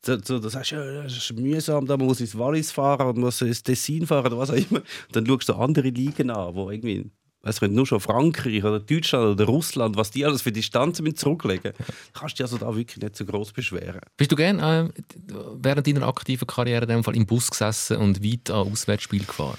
so, 0.04 0.18
so, 0.22 0.38
das, 0.38 0.54
heißt, 0.54 0.72
ja, 0.72 1.02
das 1.02 1.16
ist 1.16 1.32
mühsam, 1.32 1.86
da 1.86 1.96
man 1.96 2.06
muss 2.08 2.20
ins 2.20 2.36
Wallis 2.36 2.70
fahren 2.70 3.06
und 3.08 3.16
muss 3.16 3.40
ins 3.40 3.62
Tessin 3.62 4.06
fahren 4.06 4.26
oder 4.26 4.36
was 4.38 4.50
auch 4.50 4.54
immer. 4.54 4.80
Und 4.80 5.16
dann 5.16 5.26
schaust 5.26 5.48
du 5.48 5.54
andere 5.54 5.88
Ligen 5.88 6.28
an, 6.28 6.54
wo 6.54 6.70
irgendwie, 6.70 7.06
weißt 7.42 7.62
du, 7.62 7.68
nur 7.68 7.86
schon 7.86 8.00
Frankreich 8.00 8.62
oder 8.64 8.80
Deutschland 8.80 9.26
oder 9.26 9.44
Russland, 9.44 9.96
was 9.96 10.10
die 10.10 10.24
alles 10.24 10.42
für 10.42 10.52
Distanzen 10.52 11.04
mit 11.04 11.18
zurücklegen, 11.18 11.72
kannst 12.12 12.38
du 12.38 12.42
dich 12.42 12.52
also 12.52 12.58
da 12.58 12.74
wirklich 12.74 13.02
nicht 13.02 13.16
so 13.16 13.24
groß 13.24 13.52
beschweren. 13.52 14.00
Bist 14.16 14.32
du 14.32 14.36
gerne 14.36 14.92
äh, 14.94 15.34
während 15.56 15.86
deiner 15.86 16.06
aktiven 16.06 16.46
Karriere 16.46 16.82
in 16.82 16.88
dem 16.88 17.04
Fall 17.04 17.16
im 17.16 17.26
Bus 17.26 17.50
gesessen 17.50 17.96
und 17.98 18.24
weit 18.24 18.50
an 18.50 18.68
Auswärtsspiel 18.68 19.24
gefahren? 19.24 19.58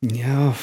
Ja, 0.00 0.54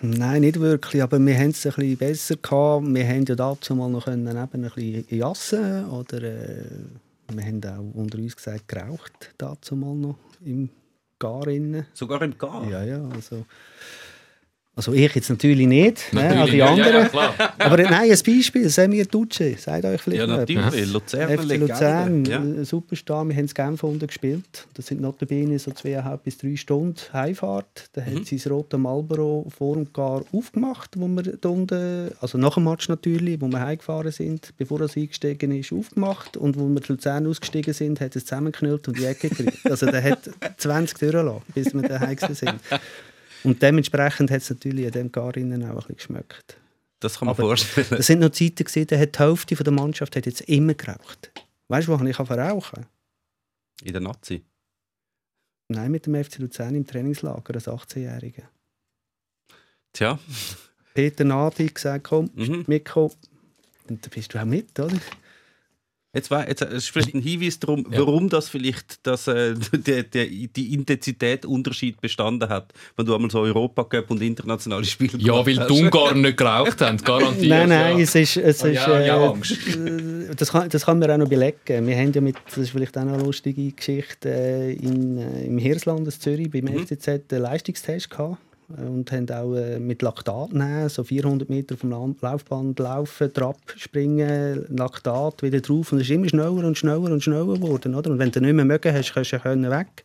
nein, 0.00 0.40
nicht 0.40 0.58
wirklich. 0.58 1.02
Aber 1.02 1.18
wir 1.18 1.38
haben 1.38 1.50
es 1.50 1.66
ein 1.66 1.72
bisschen 1.72 1.96
besser 1.96 2.36
gehabt. 2.36 2.86
Wir 2.86 3.06
haben 3.06 3.24
ja 3.26 3.34
dazu 3.34 3.74
mal 3.74 3.90
noch 3.90 4.04
können, 4.04 4.26
eben 4.26 4.38
ein 4.38 4.62
bisschen 4.62 5.04
jassen 5.10 5.86
oder 5.90 6.22
äh, 6.22 6.64
wir 7.32 7.44
haben 7.44 7.64
auch 7.64 7.98
unter 7.98 8.18
uns 8.18 8.36
gesagt 8.36 8.68
geraucht 8.68 9.34
dazu 9.38 9.76
mal 9.76 9.94
noch 9.94 10.18
im 10.44 10.70
Gar 11.18 11.48
innen. 11.48 11.86
Sogar 11.94 12.20
im 12.22 12.36
Gar. 12.36 12.68
Ja, 12.68 12.84
ja, 12.84 13.02
also. 13.08 13.46
Also 14.78 14.92
ich 14.92 15.14
jetzt 15.14 15.30
natürlich 15.30 15.66
nicht, 15.66 16.12
ne, 16.12 16.34
Natürlich 16.34 16.62
auch 16.62 16.74
die. 16.74 16.80
Ja, 16.80 16.86
anderen. 16.86 17.02
ja, 17.04 17.08
klar. 17.08 17.34
Aber 17.58 17.78
nein, 17.78 18.10
ein 18.10 18.18
Beispiel, 18.26 18.68
Semir 18.68 19.06
Duce, 19.06 19.54
sagt 19.56 19.86
euch 19.86 20.02
vielleicht 20.02 20.20
Ja, 20.20 20.36
natürlich. 20.36 20.92
Luzern, 20.92 21.38
FC 21.38 21.56
Luzern. 21.56 22.24
Ja. 22.26 22.38
ein 22.40 22.62
Superstar. 22.66 23.24
Wir 23.26 23.34
haben 23.36 23.40
in 23.46 23.54
Genf 23.54 23.82
unten 23.82 24.06
gespielt. 24.06 24.66
Das 24.74 24.88
sind 24.88 25.00
notabene 25.00 25.58
so 25.58 25.70
zweieinhalb 25.70 26.24
bis 26.24 26.36
drei 26.36 26.56
Stunden 26.56 26.94
Heimfahrt. 27.10 27.88
Da 27.94 28.02
Mhm. 28.02 28.16
hat 28.18 28.26
sie 28.26 28.36
das 28.36 28.50
rote 28.50 28.76
Marlboro 28.76 29.46
vor 29.56 29.76
dem 29.76 29.90
Gar 29.94 30.22
aufgemacht, 30.30 30.90
wo 30.96 31.08
wir 31.08 31.22
da 31.22 31.48
unten, 31.48 32.10
also 32.20 32.36
nach 32.36 32.52
dem 32.54 32.64
Match 32.64 32.90
natürlich, 32.90 33.40
wo 33.40 33.48
wir 33.48 33.60
heimgefahren 33.60 34.12
sind, 34.12 34.52
bevor 34.58 34.82
er 34.82 34.90
eingestiegen 34.94 35.52
ist, 35.58 35.72
aufgemacht. 35.72 36.36
Und 36.36 36.58
wo 36.60 36.68
wir 36.68 36.82
zu 36.82 36.92
Luzern 36.92 37.26
ausgestiegen 37.26 37.72
sind, 37.72 37.98
hat 38.02 38.14
es 38.14 38.26
zusammengeknüllt 38.26 38.86
und 38.88 38.98
die 38.98 39.06
Ecke 39.06 39.30
gekriegt. 39.30 39.70
Also 39.70 39.86
der 39.86 40.04
hat 40.04 40.28
20 40.58 40.98
durchgelassen, 40.98 41.40
bis 41.54 41.72
wir 41.72 41.80
daheim 41.80 42.18
sind. 42.34 42.52
Und 43.46 43.62
dementsprechend 43.62 44.30
hat 44.30 44.42
es 44.42 44.50
natürlich 44.50 44.86
an 44.86 44.92
dem 44.92 45.12
Gar 45.12 45.36
innen 45.36 45.62
auch 45.64 45.68
ein 45.70 45.76
bisschen 45.76 45.96
geschmeckt. 45.96 46.56
Das 47.00 47.18
kann 47.18 47.26
man 47.26 47.34
Aber 47.36 47.42
vorstellen. 47.44 47.86
Das 47.90 48.06
sind 48.06 48.18
noch 48.18 48.30
Zeiten, 48.30 48.64
gewesen, 48.64 48.86
da 48.86 48.98
hat 48.98 49.14
die 49.14 49.18
Hälfte 49.22 49.54
von 49.56 49.64
der 49.64 49.72
Mannschaft 49.72 50.16
hat 50.16 50.26
jetzt 50.26 50.40
immer 50.42 50.74
geraucht. 50.74 51.30
Weißt 51.68 51.86
du, 51.88 51.98
wo 51.98 52.04
ich 52.04 52.16
verrauchen 52.16 52.86
In 53.82 53.92
der 53.92 54.00
Nazi. 54.00 54.42
Nein, 55.68 55.90
mit 55.90 56.06
dem 56.06 56.22
FC 56.24 56.38
Luzern 56.38 56.74
im 56.74 56.86
Trainingslager 56.86 57.54
als 57.54 57.68
18-Jähriger. 57.68 58.44
Tja. 59.92 60.18
Peter 60.94 61.24
Nadi 61.24 61.66
gesagt, 61.66 62.04
komm, 62.04 62.30
Mhm. 62.34 62.64
mitkommen. 62.66 63.12
Und 63.88 64.04
da 64.04 64.10
bist 64.12 64.32
du 64.32 64.40
auch 64.40 64.44
mit, 64.44 64.78
oder? 64.80 64.96
Jetzt, 66.16 66.30
war, 66.30 66.48
jetzt 66.48 66.62
ist 66.62 66.90
vielleicht 66.90 67.14
ein 67.14 67.20
Hinweis 67.20 67.58
darum, 67.60 67.86
Ja. 67.90 67.98
warum 68.00 68.28
das 68.28 68.48
vielleicht 68.48 69.06
das, 69.06 69.28
äh, 69.28 69.54
der, 69.72 70.02
der, 70.02 70.26
die 70.26 70.74
Intensität-Unterschied 70.74 72.00
bestanden 72.00 72.48
hat, 72.48 72.72
wenn 72.96 73.06
du 73.06 73.14
einmal 73.14 73.30
so 73.30 73.40
Europacup 73.40 74.10
und 74.10 74.22
internationale 74.22 74.84
Spiele 74.84 75.18
Ja, 75.18 75.44
weil 75.46 75.58
hast. 75.60 75.68
die 75.70 75.82
Ungarn 75.82 76.20
nicht 76.22 76.36
geraucht 76.36 76.80
haben, 76.80 76.96
garantiert. 76.98 77.48
nein, 77.48 77.68
nein, 77.68 77.96
ja. 77.98 78.02
es 78.02 78.14
ist, 78.14 78.36
es 78.38 78.62
Ah, 78.64 78.68
ist 78.68 78.74
ja, 78.86 79.00
ja, 79.00 79.22
äh, 79.24 79.28
Angst. 79.28 79.56
das, 80.36 80.50
kann, 80.52 80.68
das 80.68 80.84
kann 80.86 80.98
man 80.98 81.10
auch 81.10 81.18
noch 81.18 81.28
belegen. 81.28 81.86
Wir 81.86 81.96
haben 81.96 82.12
ja 82.12 82.20
mit, 82.20 82.36
das 82.46 82.56
ist 82.58 82.70
vielleicht 82.70 82.96
auch 82.96 83.02
eine 83.02 83.18
lustige 83.18 83.70
Geschichte, 83.72 84.28
äh, 84.30 84.72
in, 84.72 85.18
äh, 85.18 85.44
im 85.44 85.58
Hirslanden 85.58 86.06
in 86.06 86.10
Zürich 86.12 86.50
beim 86.50 86.64
Mhm. 86.64 86.86
FCZ 86.86 87.08
einen 87.08 87.42
Leistungstest 87.42 88.10
gehabt 88.10 88.38
und 88.68 89.10
haben 89.12 89.30
auch 89.30 89.54
äh, 89.54 89.78
mit 89.78 90.02
Laktat 90.02 90.52
nehmen, 90.52 90.88
so 90.88 91.04
400 91.04 91.48
Meter 91.48 91.76
vom 91.76 92.16
Laufband 92.20 92.78
laufen, 92.78 93.32
Trab 93.32 93.56
springen, 93.76 94.66
Laktat 94.68 95.42
wieder 95.42 95.60
drauf 95.60 95.92
und 95.92 95.98
es 95.98 96.04
ist 96.04 96.10
immer 96.10 96.28
schneller 96.28 96.66
und 96.66 96.76
schneller 96.76 97.12
und 97.12 97.22
schneller 97.22 97.54
geworden, 97.54 97.94
oder? 97.94 98.10
Und 98.10 98.18
wenn 98.18 98.30
du 98.30 98.40
nicht 98.40 98.54
mehr 98.54 98.64
mögen 98.64 98.92
hast, 98.92 99.14
kannst 99.14 99.32
du 99.32 99.38
können 99.38 99.70
weg. 99.70 100.04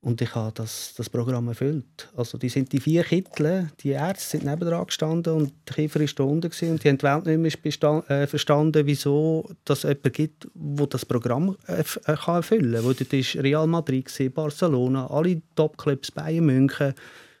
Und 0.00 0.22
ich 0.22 0.32
habe 0.34 0.52
das, 0.54 0.94
das 0.96 1.10
Programm 1.10 1.48
erfüllt. 1.48 2.08
Also 2.16 2.38
die 2.38 2.48
sind 2.48 2.72
die 2.72 2.78
vier 2.78 3.02
Kittel, 3.02 3.68
die 3.80 3.90
Ärzte 3.90 4.38
sind 4.38 4.44
nebendran 4.44 4.86
gestanden 4.86 5.34
und 5.34 5.52
der 5.68 5.74
Kiefer 5.74 6.00
ist 6.00 6.18
da 6.20 6.22
unten 6.22 6.46
und 6.46 6.84
die 6.84 6.88
haben 6.88 6.98
die 6.98 7.02
Welt 7.02 7.26
nicht 7.26 7.82
mehr 7.82 8.04
äh, 8.08 8.26
verstanden, 8.28 8.86
wieso 8.86 9.50
es 9.68 9.82
jemanden 9.82 10.12
gibt, 10.12 10.48
der 10.54 10.86
das 10.86 11.04
Programm 11.04 11.56
äh, 11.66 11.82
kann 11.82 12.36
erfüllen 12.36 12.74
kann. 12.74 12.94
Dort 12.96 13.12
ist 13.12 13.36
Real 13.36 13.66
Madrid, 13.66 14.08
Barcelona, 14.32 15.08
alle 15.08 15.42
Topclubs, 15.56 16.12
Bayern 16.12 16.46
München, 16.46 16.94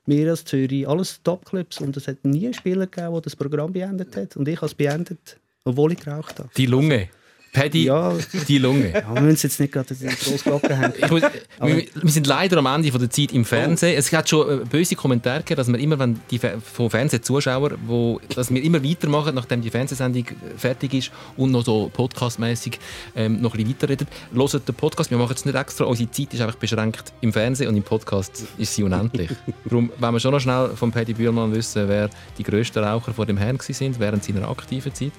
wir 0.08 0.30
als 0.30 0.44
Zürich, 0.44 0.88
alles 0.88 1.22
Topclubs 1.22 1.80
und 1.80 1.96
es 1.96 2.08
hat 2.08 2.24
nie 2.24 2.46
einen 2.46 2.54
Spieler 2.54 2.86
gegeben, 2.86 3.12
der 3.12 3.20
das 3.20 3.36
Programm 3.36 3.72
beendet 3.72 4.16
hat. 4.16 4.36
Und 4.36 4.48
ich 4.48 4.56
habe 4.56 4.66
es 4.66 4.74
beendet, 4.74 5.38
obwohl 5.64 5.92
ich 5.92 6.00
geraucht 6.00 6.38
habe. 6.38 6.48
Die 6.56 6.66
Lunge. 6.66 7.08
Paddy, 7.52 7.84
Ja, 7.84 8.14
die 8.46 8.58
Lunge. 8.58 8.92
ja 8.92 9.14
wir 9.14 9.20
müssen 9.22 9.34
es 9.34 9.42
jetzt 9.42 9.60
nicht 9.60 9.72
gerade 9.72 9.94
in 9.94 10.08
die 10.08 10.14
Grossglocke 10.14 10.76
hängen. 10.76 10.92
Muss, 11.10 11.22
wir, 11.22 11.84
wir 12.02 12.10
sind 12.10 12.26
leider 12.26 12.58
am 12.58 12.66
Ende 12.66 12.90
von 12.90 13.00
der 13.00 13.10
Zeit 13.10 13.32
im 13.32 13.44
Fernsehen. 13.44 13.96
Es 13.96 14.12
hat 14.12 14.28
schon 14.28 14.62
äh, 14.62 14.64
böse 14.64 14.94
Kommentare 14.94 15.38
gegeben, 15.38 15.56
dass 15.56 15.68
wir 15.68 15.78
immer, 15.78 15.98
wenn 15.98 16.20
die 16.30 16.38
von 16.38 16.90
Fernsehzuschauern, 16.90 17.78
wo, 17.86 18.20
dass 18.34 18.52
wir 18.52 18.62
immer 18.62 18.82
weitermachen, 18.84 19.34
nachdem 19.34 19.62
die 19.62 19.70
Fernsehsendung 19.70 20.24
äh, 20.26 20.58
fertig 20.58 20.94
ist 20.94 21.10
und 21.36 21.50
noch 21.52 21.64
so 21.64 21.90
podcastmäßig 21.92 22.78
ähm, 23.16 23.40
noch 23.40 23.54
ein 23.54 23.64
bisschen 23.64 23.70
weiterreden. 23.70 24.06
Hört 24.34 24.68
den 24.68 24.74
Podcast. 24.74 25.10
Wir 25.10 25.18
machen 25.18 25.34
es 25.34 25.44
nicht 25.44 25.54
extra. 25.54 25.84
Unsere 25.84 26.10
Zeit 26.10 26.34
ist 26.34 26.40
einfach 26.40 26.56
beschränkt 26.56 27.12
im 27.20 27.32
Fernsehen 27.32 27.68
und 27.68 27.76
im 27.76 27.82
Podcast 27.82 28.44
ist 28.56 28.74
sie 28.74 28.82
unendlich. 28.82 29.30
Darum 29.64 29.90
wollen 29.98 30.14
wir 30.14 30.20
schon 30.20 30.32
noch 30.32 30.40
schnell 30.40 30.70
von 30.74 30.90
Paddy 30.90 31.14
Bühlmann 31.14 31.52
wissen, 31.54 31.88
wer 31.88 32.10
die 32.36 32.42
grössten 32.42 32.82
Raucher 32.82 33.12
vor 33.12 33.26
dem 33.26 33.36
Herrn 33.36 33.58
sind 33.60 33.98
während 33.98 34.24
seiner 34.24 34.48
aktiven 34.48 34.94
Zeit. 34.94 35.12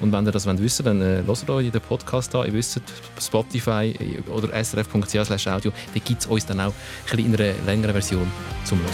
Und 0.00 0.12
wenn 0.12 0.26
ihr 0.26 0.32
das 0.32 0.46
wollt, 0.46 0.86
dann 0.86 1.02
äh, 1.02 1.22
hört 1.26 1.50
euch 1.50 1.70
den 1.70 1.80
Podcast 1.80 2.34
an. 2.34 2.46
Ihr 2.46 2.54
wisst, 2.54 2.80
Spotify 3.20 3.94
äh, 3.98 4.30
oder 4.30 4.48
srf.ch 4.64 5.46
audio, 5.46 5.72
da 5.94 6.00
gibt 6.02 6.20
es 6.20 6.26
uns 6.26 6.46
dann 6.46 6.60
auch 6.60 6.72
ein 7.12 7.18
in 7.18 7.34
einer 7.34 7.52
längeren 7.66 7.92
Version 7.92 8.30
zum 8.64 8.78
Hören. 8.80 8.90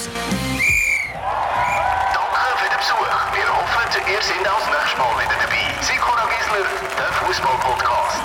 Danke 2.13 2.59
für 2.59 2.69
den 2.69 2.79
Besuch. 2.79 3.07
Wir 3.35 3.49
hoffen, 3.55 4.13
ihr 4.13 4.23
seid 4.23 4.49
auch 4.51 4.59
das 4.59 4.71
nächste 4.75 4.99
Mal 4.99 5.15
wieder 5.23 5.39
dabei. 5.41 5.63
Seid 5.81 6.01
Fußball-Podcast. 7.27 8.23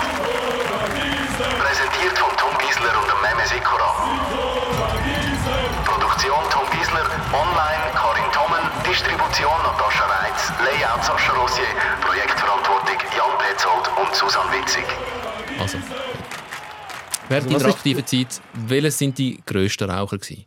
Präsentiert 1.58 2.18
von 2.18 2.30
Tom 2.36 2.56
Gisler 2.58 2.94
und 2.98 3.08
dem 3.10 3.20
Meme 3.22 3.46
Sikora. 3.46 3.90
Produktion 5.84 6.44
Tom 6.50 6.66
Gisler, 6.70 7.06
online 7.32 7.84
Karin 7.94 8.30
Tommen, 8.32 8.64
Distribution 8.86 9.58
Natascha 9.62 10.06
Reitz, 10.06 10.52
Layout 10.64 11.04
Sascha 11.04 11.32
Rosier, 11.32 11.66
Projektverantwortung 12.00 12.31
Jan 13.16 13.38
Petzold 13.38 13.88
und 13.98 14.14
Susanne 14.14 14.50
Witzig. 14.52 14.84
Also, 15.58 15.78
während 17.28 17.46
Also, 17.52 17.58
deiner 17.58 17.74
aktiven 17.74 18.06
Zeit, 18.06 18.40
welche 18.54 18.90
sind 18.90 19.18
die 19.18 19.40
grössten 19.44 19.90
Raucher 19.90 20.18
gewesen? 20.18 20.44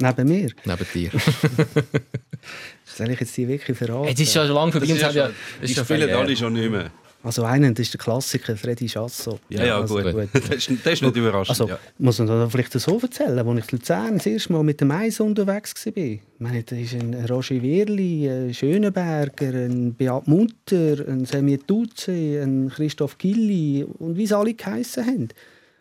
Neben 0.00 0.28
mir. 0.28 0.50
Neben 0.64 0.86
dir? 0.94 1.10
Soll 2.84 3.10
ich 3.10 3.20
jetzt 3.20 3.36
die 3.36 3.48
wirklich 3.48 3.76
verraten? 3.76 4.08
Es 4.12 4.20
ist 4.20 4.32
schon 4.32 4.46
lange 4.48 4.72
vorbei. 4.72 4.86
Das 4.86 4.96
ist 4.96 5.14
ja 5.14 5.30
schon- 5.74 5.84
spielen 5.84 6.14
alle 6.14 6.36
schon 6.36 6.52
nicht 6.52 6.70
mehr. 6.70 6.90
Also 7.22 7.42
einen, 7.42 7.74
das 7.74 7.86
ist 7.86 7.94
der 7.94 8.00
Klassiker, 8.00 8.56
Freddy 8.56 8.86
Chasso. 8.86 9.40
Ja, 9.48 9.64
ja, 9.64 9.80
also, 9.80 9.96
gut. 9.96 10.28
Das 10.32 10.48
ist, 10.50 10.70
das 10.84 10.92
ist 10.92 11.02
nicht 11.02 11.16
überraschend. 11.16 11.60
Also, 11.60 11.68
ja. 11.68 11.78
muss 11.98 12.18
man 12.20 12.50
vielleicht 12.50 12.72
so 12.72 12.98
erzählen, 12.98 13.38
als 13.38 13.58
ich 13.58 13.72
in 13.72 13.78
Luzern 13.78 14.16
das 14.18 14.26
erste 14.26 14.52
Mal 14.52 14.62
mit 14.62 14.80
dem 14.80 14.88
Mais 14.88 15.18
unterwegs 15.18 15.84
war. 15.84 15.96
Ich 15.96 16.20
meine, 16.38 16.62
da 16.62 16.76
ist 16.76 16.94
ein 16.94 17.14
Roger 17.28 17.60
Wirli, 17.60 18.28
ein 18.28 18.54
Schöneberger, 18.54 19.52
ein 19.52 19.94
Beat 19.94 20.28
Mutter, 20.28 21.08
ein 21.08 21.24
Semir 21.24 21.58
Tuze, 21.66 22.12
ein 22.12 22.70
Christoph 22.70 23.18
Gilli 23.18 23.84
und 23.84 24.16
wie 24.16 24.26
sie 24.26 24.36
alle 24.36 24.54
geheissen 24.54 25.04
haben. 25.04 25.28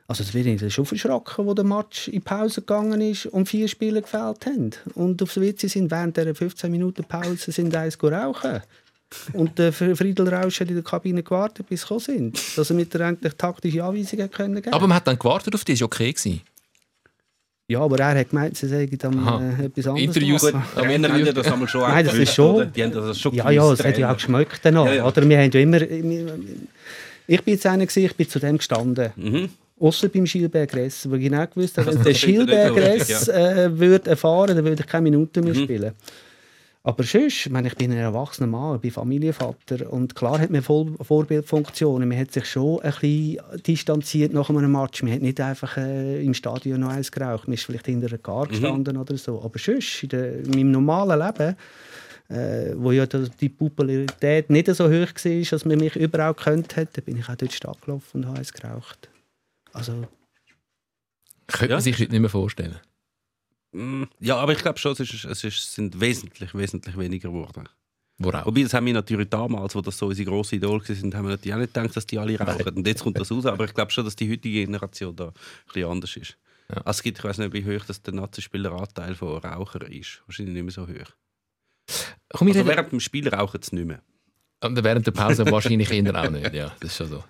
Also 0.08 0.24
das 0.24 0.32
bin 0.32 0.48
ich 0.48 0.74
schon 0.74 0.86
verschrocken, 0.86 1.46
wo 1.46 1.54
der 1.54 1.66
Match 1.66 2.08
in 2.08 2.22
Pause 2.22 2.62
gegangen 2.62 3.02
ist 3.02 3.26
und 3.26 3.48
vier 3.48 3.68
Spieler 3.68 4.02
gefällt 4.02 4.46
haben. 4.46 4.72
Und 4.96 5.22
aufs 5.22 5.40
WC 5.40 5.68
sind 5.68 5.92
während 5.92 6.16
der 6.16 6.34
15 6.34 6.72
Minuten 6.72 7.04
Pause 7.04 7.52
sind 7.52 7.76
eins 7.76 8.02
rauchen. 8.02 8.62
Und 9.34 9.58
der 9.58 9.72
Friedel 9.72 10.28
Rausch 10.28 10.60
hat 10.60 10.68
in 10.70 10.76
der 10.76 10.84
Kabine 10.84 11.24
gewartet, 11.24 11.68
bis 11.70 11.82
sie 11.82 11.86
gekommen 11.88 12.00
sind. 12.02 12.58
Dass 12.58 12.70
er 12.70 12.76
mit 12.76 12.94
der 12.94 13.02
eigentlich 13.08 13.34
taktische 13.34 13.84
Anweisungen 13.84 14.30
können 14.30 14.56
geben 14.56 14.74
Aber 14.74 14.88
man 14.88 14.98
hat 14.98 15.08
dann 15.08 15.18
gewartet 15.18 15.56
auf 15.56 15.64
dich, 15.64 15.76
ist 15.76 15.82
okay 15.84 16.12
gewesen. 16.12 16.42
Ja, 17.70 17.82
aber 17.82 18.00
er 18.00 18.20
hat 18.20 18.30
gemeint, 18.30 18.56
sie 18.58 18.68
sagen 18.68 18.98
dann 18.98 19.20
Aha. 19.20 19.42
äh, 19.60 19.66
etwas 19.66 19.88
anderes. 19.88 20.04
Interviews- 20.08 20.52
machen. 20.54 20.64
Die 20.76 20.82
Trainer 20.82 21.10
haben 21.14 21.36
das 21.36 21.48
einmal 21.52 21.68
schon 21.68 21.82
Nein, 21.82 22.06
das 22.06 22.14
ist 22.16 22.34
schon- 22.34 22.56
oder? 22.56 22.66
Die 22.66 22.84
haben 22.84 22.92
das 22.94 23.20
schon 23.20 23.34
Ja, 23.34 23.50
ja, 23.50 23.72
es 23.74 23.84
hat 23.84 23.98
ja 23.98 24.10
auch 24.12 24.16
geschmeckt 24.16 24.60
danach. 24.64 24.86
Ja, 24.86 24.94
ja. 24.94 25.06
Oder? 25.06 25.28
Wir 25.30 25.38
haben 25.40 25.52
ja 25.52 25.60
immer... 25.60 25.82
Ich 27.30 27.42
bin 27.44 27.54
jetzt 27.56 27.66
einer, 27.66 27.84
ich 27.84 28.16
bin 28.16 28.30
zu 28.30 28.40
dem 28.40 28.58
gestanden. 28.58 29.12
Mhm. 29.18 29.50
Ausser 29.80 30.08
beim 30.08 30.24
Gilbert 30.24 30.72
Gress, 30.72 31.10
wo 31.10 31.16
ich 31.16 31.24
genau 31.24 31.46
gewusst 31.46 31.78
habe, 31.78 31.88
wenn 31.88 31.96
Das 32.04 32.04
der 32.06 32.16
findet 32.16 32.50
er 32.50 32.72
Gilbert 32.72 32.76
nicht 32.98 33.00
lustig, 33.10 33.16
Gress 33.18 33.28
äh, 33.28 33.80
würde 33.80 34.10
erfahren, 34.12 34.56
dann 34.56 34.64
würde 34.66 34.82
ich 34.82 34.88
keine 34.88 35.04
Minuten 35.04 35.40
Mhm. 35.42 35.46
mehr 35.46 35.56
spielen. 35.56 35.92
Aber 36.88 37.04
sonst, 37.04 37.48
ich, 37.48 37.50
meine, 37.52 37.68
ich 37.68 37.76
bin 37.76 37.92
ein 37.92 37.98
erwachsener 37.98 38.48
Mann, 38.48 38.76
ich 38.76 38.82
bin 38.82 38.92
Familienvater 38.92 39.92
und 39.92 40.16
klar 40.16 40.40
hat 40.40 40.50
man 40.52 40.62
voll 40.62 40.96
Vorbildfunktionen. 41.02 42.08
Man 42.08 42.18
hat 42.18 42.32
sich 42.32 42.46
schon 42.46 42.80
ein 42.82 42.92
bisschen 42.92 43.40
distanziert 43.68 44.32
nach 44.32 44.50
einem 44.50 44.72
Match. 44.72 45.04
Man 45.04 45.12
hat 45.12 45.22
nicht 45.22 45.42
einfach 45.42 45.76
äh, 45.76 46.24
im 46.24 46.34
Stadion 46.34 46.80
noch 46.80 46.88
eins 46.92 47.12
geraucht. 47.12 47.46
Man 47.50 47.56
ist 47.56 47.66
vielleicht 47.66 47.88
hinter 47.88 48.08
einer 48.08 48.16
Mhm. 48.18 48.24
Gar 48.24 48.48
gestanden 48.48 48.96
oder 48.96 49.18
so. 49.18 49.42
Aber 49.44 49.60
sonst, 49.60 50.04
in, 50.04 50.10
der, 50.10 50.38
in 50.40 50.50
meinem 50.52 50.72
normalen 50.72 51.20
Leben, 51.20 51.58
äh, 52.30 52.74
wo 52.78 52.94
ja 52.94 53.06
die 53.06 53.30
die 53.42 53.50
Popularität 53.50 54.50
nicht 54.50 54.68
so 54.74 54.86
hoch 54.86 54.92
war, 54.92 55.42
dass 55.52 55.66
man 55.66 55.78
mich 55.80 55.96
überall 55.98 56.34
gekannt 56.36 56.78
hat, 56.78 56.88
da 56.94 57.02
bin 57.02 57.18
ich 57.18 57.28
auch 57.28 57.36
dort 57.36 57.52
Stadt 57.52 57.82
gelaufen 57.82 58.22
und 58.22 58.28
habe 58.28 58.38
eins 58.40 58.54
geraucht. 58.54 59.10
Also, 59.74 60.06
Könnte 61.48 61.66
Ja. 61.74 61.76
man 61.76 61.82
sich 61.82 62.00
heute 62.00 62.12
nicht 62.12 62.22
mehr 62.22 62.30
vorstellen. 62.30 62.78
Mm, 63.78 64.04
Ja, 64.20 64.38
aber 64.38 64.54
ich 64.54 64.60
glaube 64.60 64.80
schon, 64.80 64.94
es, 64.94 65.00
ist, 65.00 65.26
es 65.26 65.44
ist, 65.44 65.74
sind 65.74 66.00
wesentlich, 66.00 66.54
wesentlich 66.54 66.98
weniger 66.98 67.30
geworden. 67.30 67.68
Worauf? 68.20 68.46
Wobei, 68.48 68.64
das 68.64 68.74
haben 68.74 68.86
wir 68.88 68.94
natürlich 68.94 69.30
damals, 69.30 69.76
wo 69.76 69.82
das 69.82 69.98
so 69.98 70.08
unsere 70.08 70.30
grosse 70.30 70.56
Idol 70.56 70.82
waren, 70.82 71.14
haben 71.14 71.26
wir 71.26 71.30
natürlich 71.32 71.54
auch 71.54 71.60
nicht 71.60 71.74
gedacht, 71.74 71.96
dass 71.96 72.08
die 72.08 72.18
alle 72.18 72.40
rauchen. 72.40 72.76
Und 72.76 72.88
jetzt 72.88 73.04
kommt 73.04 73.20
das 73.20 73.32
raus. 73.32 73.46
Aber 73.46 73.66
ich 73.66 73.74
glaube 73.76 73.92
schon, 73.92 74.06
dass 74.06 74.16
die 74.16 74.30
heutige 74.32 74.66
Generation 74.66 75.16
da 75.16 75.28
ein 75.28 75.34
bisschen 75.68 75.90
anders 75.90 76.18
ist. 76.18 76.38
Ja. 76.70 76.78
Also 76.78 76.98
es 76.98 77.04
gibt, 77.04 77.20
ich 77.20 77.24
weiß 77.24 77.38
nicht, 77.38 77.54
wie 77.54 77.64
hoch 77.64 77.86
das 77.86 78.02
der 78.02 78.14
Nazi-Spieleranteil 78.16 79.14
von 79.16 79.38
Rauchern 79.38 79.92
ist. 79.92 80.24
Wahrscheinlich 80.26 80.56
nicht 80.56 80.64
mehr 80.64 80.72
so 80.72 80.88
hoch. 80.88 81.12
Komm, 82.30 82.48
Also 82.48 82.66
während 82.66 82.92
dem 82.92 83.00
Spiel 83.00 83.30
rauchen 83.30 83.62
sie 83.62 83.76
nicht 83.76 83.86
mehr. 83.88 84.02
Und 84.60 84.84
während 84.84 85.06
der 85.06 85.12
Pause 85.12 85.46
wahrscheinlich 85.52 85.92
eher 85.92 86.16
auch 86.16 86.30
nicht. 86.30 86.54
Ja, 86.54 86.72
das 86.80 86.92
ist 86.92 86.98
schon 86.98 87.10
so. 87.10 87.24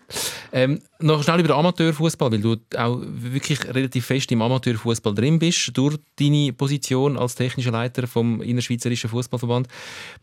Ähm, 0.54 0.80
noch 1.00 1.22
schnell 1.24 1.42
über 1.42 1.56
Amateurfußball, 1.56 2.32
weil 2.32 2.40
du 2.40 2.56
auch 2.78 3.02
wirklich 3.02 3.66
relativ 3.66 4.06
fest 4.06 4.32
im 4.32 4.42
Amateurfußball 4.42 5.14
drin 5.14 5.38
bist, 5.38 5.72
durch 5.76 5.98
deine 6.18 6.54
Position 6.54 7.18
als 7.18 7.36
technischer 7.36 7.72
Leiter 7.72 8.08
vom 8.08 8.42
Innerschweizerischen 8.42 9.10
Fußballverband. 9.10 9.68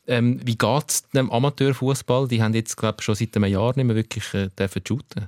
Ähm, 0.07 0.41
wie 0.45 0.57
geht 0.57 0.85
es 0.89 1.09
dem 1.11 1.31
Amateurfußball? 1.31 2.27
Die 2.29 2.43
haben 2.43 2.55
jetzt, 2.55 2.77
glaube 2.77 2.97
ich, 3.01 3.05
schon 3.05 3.15
seit 3.15 3.37
einem 3.37 3.53
Jahr 3.53 3.77
nicht 3.77 3.85
mehr 3.85 3.97
wirklich 3.97 4.33
äh, 4.33 4.49
dürfen 4.59 4.83
shooten. 4.87 5.27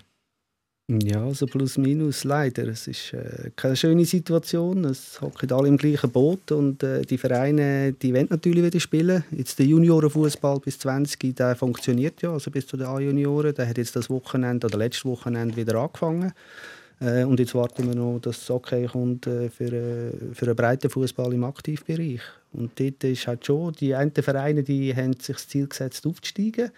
Ja, 0.89 1.24
also 1.24 1.47
plus 1.47 1.78
minus 1.78 2.22
leider. 2.22 2.68
Es 2.68 2.87
ist 2.87 3.12
äh, 3.12 3.51
keine 3.57 3.74
schöne 3.74 4.05
Situation. 4.05 4.84
Es 4.84 5.20
hocken 5.20 5.51
alle 5.51 5.66
im 5.66 5.76
gleichen 5.76 6.12
Boot 6.12 6.53
und 6.53 6.80
äh, 6.84 7.03
die 7.03 7.18
Vereine, 7.18 7.93
die 7.93 8.14
wollen 8.14 8.28
natürlich 8.30 8.62
wieder 8.62 8.78
spielen. 8.78 9.24
Jetzt 9.32 9.59
der 9.59 9.66
Juniorenfußball 9.66 10.61
bis 10.61 10.78
20, 10.78 11.34
der 11.34 11.57
funktioniert 11.57 12.22
ja, 12.22 12.30
also 12.32 12.53
bis 12.53 12.68
zu 12.68 12.76
den 12.76 12.87
A-Junioren. 12.87 13.53
Der 13.53 13.68
hat 13.68 13.78
jetzt 13.78 13.97
das 13.97 14.09
Wochenende 14.09 14.68
oder 14.68 14.78
letztes 14.78 15.05
Wochenende 15.05 15.57
wieder 15.57 15.74
angefangen. 15.74 16.32
Äh, 17.01 17.24
und 17.24 17.41
jetzt 17.41 17.57
warten 17.57 17.89
wir 17.89 17.97
noch, 17.97 18.20
dass 18.20 18.39
das 18.39 18.51
Okay 18.51 18.87
kommt 18.87 19.26
äh, 19.26 19.51
für, 19.51 19.72
äh, 19.72 20.12
für 20.34 20.47
einen 20.47 20.55
breiten 20.55 20.89
Fußball 20.89 21.32
im 21.32 21.43
Aktivbereich. 21.43 22.20
Und 22.53 22.78
dort 22.78 23.03
ist 23.03 23.26
halt 23.26 23.45
schon, 23.45 23.72
die 23.72 23.93
einen 23.93 24.12
Vereine, 24.12 24.62
die 24.62 24.95
haben 24.95 25.14
sich 25.14 25.34
das 25.34 25.49
Ziel 25.49 25.66
gesetzt, 25.66 26.07
aufzusteigen 26.07 26.70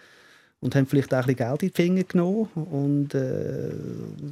und 0.61 0.75
haben 0.75 0.85
vielleicht 0.87 1.13
auch 1.13 1.19
ein 1.19 1.35
bisschen 1.35 1.37
Geld 1.37 1.63
in 1.63 1.69
die 1.69 1.73
Finger 1.75 2.03
genommen. 2.03 2.49
Und 2.53 3.13
äh, 3.15 3.71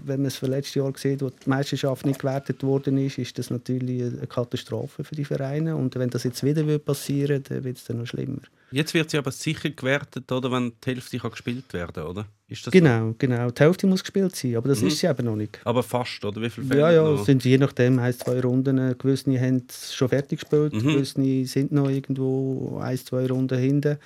wenn 0.05 0.19
man 0.21 0.25
es 0.27 0.35
für 0.35 0.47
letztes 0.47 0.75
Jahr 0.75 0.91
sieht, 0.97 1.21
wo 1.21 1.29
die 1.29 1.49
Meisterschaft 1.49 2.05
nicht 2.05 2.19
gewertet 2.19 2.63
worden 2.63 2.97
ist, 2.97 3.17
ist 3.17 3.37
das 3.39 3.49
natürlich 3.49 4.01
eine 4.03 4.27
Katastrophe 4.27 5.03
für 5.05 5.15
die 5.15 5.23
Vereine. 5.23 5.75
Und 5.75 5.95
wenn 5.95 6.09
das 6.09 6.23
jetzt 6.25 6.43
wieder 6.43 6.77
passieren 6.79 7.43
dann 7.47 7.63
wird 7.63 7.77
es 7.77 7.85
dann 7.85 7.99
noch 7.99 8.07
schlimmer. 8.07 8.39
Jetzt 8.71 8.93
wird 8.93 9.09
sie 9.09 9.17
aber 9.17 9.31
sicher 9.31 9.69
gewertet, 9.69 10.29
oder, 10.29 10.51
wenn 10.51 10.73
die 10.85 10.89
Hälfte 10.91 11.17
kann 11.17 11.31
gespielt 11.31 11.71
werden 11.73 12.03
oder? 12.03 12.25
Ist 12.49 12.67
das 12.67 12.73
so? 12.73 12.77
Genau, 12.77 13.15
genau. 13.17 13.49
Die 13.49 13.63
Hälfte 13.63 13.87
muss 13.87 14.03
gespielt 14.03 14.35
sein, 14.35 14.57
aber 14.57 14.67
das 14.67 14.81
Mhm. 14.81 14.87
ist 14.89 14.99
sie 14.99 15.07
eben 15.07 15.25
noch 15.25 15.37
nicht. 15.37 15.57
Aber 15.63 15.81
fast, 15.83 16.25
oder? 16.25 16.41
Wie 16.41 16.49
viel 16.49 16.65
Ja, 16.65 16.69
fehlen 16.89 16.95
ja, 16.95 17.03
noch? 17.03 17.19
es 17.21 17.25
sind 17.25 17.45
je 17.45 17.57
nachdem 17.57 18.01
heisst 18.01 18.25
zwei 18.25 18.41
Runden. 18.41 18.97
Gewisse 18.97 19.39
haben 19.39 19.63
schon 19.89 20.09
fertig 20.09 20.41
gespielt, 20.41 20.73
Mhm. 20.73 20.79
gewisse 20.79 21.45
sind 21.45 21.71
noch 21.71 21.89
irgendwo 21.89 22.77
ein, 22.83 22.97
zwei 22.97 23.25
Runden 23.27 23.57
hinten. 23.57 23.97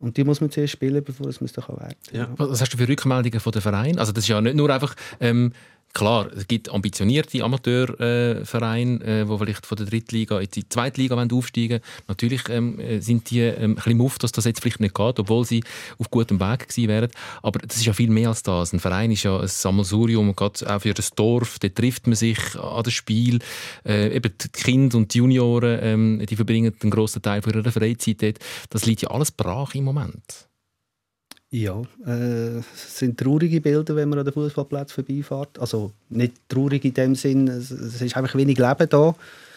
Und 0.00 0.16
die 0.16 0.24
muss 0.24 0.40
man 0.40 0.50
zuerst 0.50 0.72
spielen, 0.72 1.04
bevor 1.04 1.28
es 1.28 1.40
werten 1.40 1.62
kann. 1.62 1.94
Ja. 2.12 2.28
Was 2.36 2.60
hast 2.60 2.72
du 2.72 2.78
für 2.78 2.88
Rückmeldungen 2.88 3.38
von 3.38 3.52
den 3.52 3.62
Vereinen? 3.62 3.98
Also 3.98 4.12
das 4.12 4.24
ist 4.24 4.28
ja 4.28 4.40
nicht 4.40 4.56
nur 4.56 4.70
einfach... 4.70 4.96
Ähm, 5.20 5.52
Klar, 5.92 6.30
es 6.36 6.46
gibt 6.46 6.68
ambitionierte 6.70 7.42
Amateurvereine, 7.42 9.04
äh, 9.04 9.24
die 9.24 9.38
vielleicht 9.38 9.66
von 9.66 9.76
der 9.76 9.86
Drittliga 9.86 10.38
in 10.38 10.48
die 10.48 10.68
Zweitliga 10.68 11.16
aufsteigen 11.16 11.80
wollen. 11.80 12.06
Natürlich 12.06 12.48
ähm, 12.48 12.78
äh, 12.78 13.00
sind 13.00 13.28
die 13.30 13.40
ähm, 13.40 13.72
ein 13.72 13.74
bisschen 13.74 13.98
muff, 13.98 14.18
dass 14.18 14.30
das 14.30 14.44
jetzt 14.44 14.60
vielleicht 14.60 14.78
nicht 14.78 14.94
geht, 14.94 15.18
obwohl 15.18 15.44
sie 15.44 15.64
auf 15.98 16.08
gutem 16.08 16.38
Weg 16.38 16.68
gewesen 16.68 16.88
wären. 16.88 17.10
Aber 17.42 17.58
das 17.58 17.78
ist 17.78 17.86
ja 17.86 17.92
viel 17.92 18.08
mehr 18.10 18.28
als 18.28 18.44
das. 18.44 18.72
Ein 18.72 18.78
Verein 18.78 19.10
ist 19.10 19.24
ja 19.24 19.40
ein 19.40 19.48
Sammelsurium, 19.48 20.36
gerade 20.36 20.72
auch 20.72 20.80
für 20.80 20.94
das 20.94 21.10
Dorf. 21.10 21.58
Dort 21.58 21.74
trifft 21.74 22.06
man 22.06 22.14
sich 22.14 22.38
an 22.56 22.84
das 22.84 22.92
Spiel. 22.92 23.40
Äh, 23.84 24.14
eben 24.14 24.32
die 24.40 24.48
Kinder 24.48 24.96
und 24.96 25.12
die 25.12 25.18
Junioren, 25.18 25.80
ähm, 25.82 26.24
die 26.24 26.36
verbringen 26.36 26.72
einen 26.82 26.90
grossen 26.92 27.20
Teil 27.20 27.42
ihrer 27.44 27.72
Freizeit 27.72 28.22
dort. 28.22 28.38
Das 28.70 28.86
liegt 28.86 29.02
ja 29.02 29.10
alles 29.10 29.32
brach 29.32 29.74
im 29.74 29.84
Moment. 29.84 30.49
Ja, 31.52 31.82
äh, 32.06 32.58
es 32.58 32.98
sind 32.98 33.18
traurige 33.18 33.60
Bilder, 33.60 33.96
wenn 33.96 34.08
man 34.08 34.20
an 34.20 34.24
den 34.24 34.32
Fußballplatz 34.32 34.92
vorbeifährt. 34.92 35.58
Also 35.58 35.90
nicht 36.08 36.34
traurig 36.48 36.84
in 36.84 36.94
dem 36.94 37.14
Sinn, 37.16 37.48
es, 37.48 37.72
ist 37.72 38.16
einfach 38.16 38.36
wenig 38.36 38.56
Leben 38.56 38.88
da. 38.88 39.16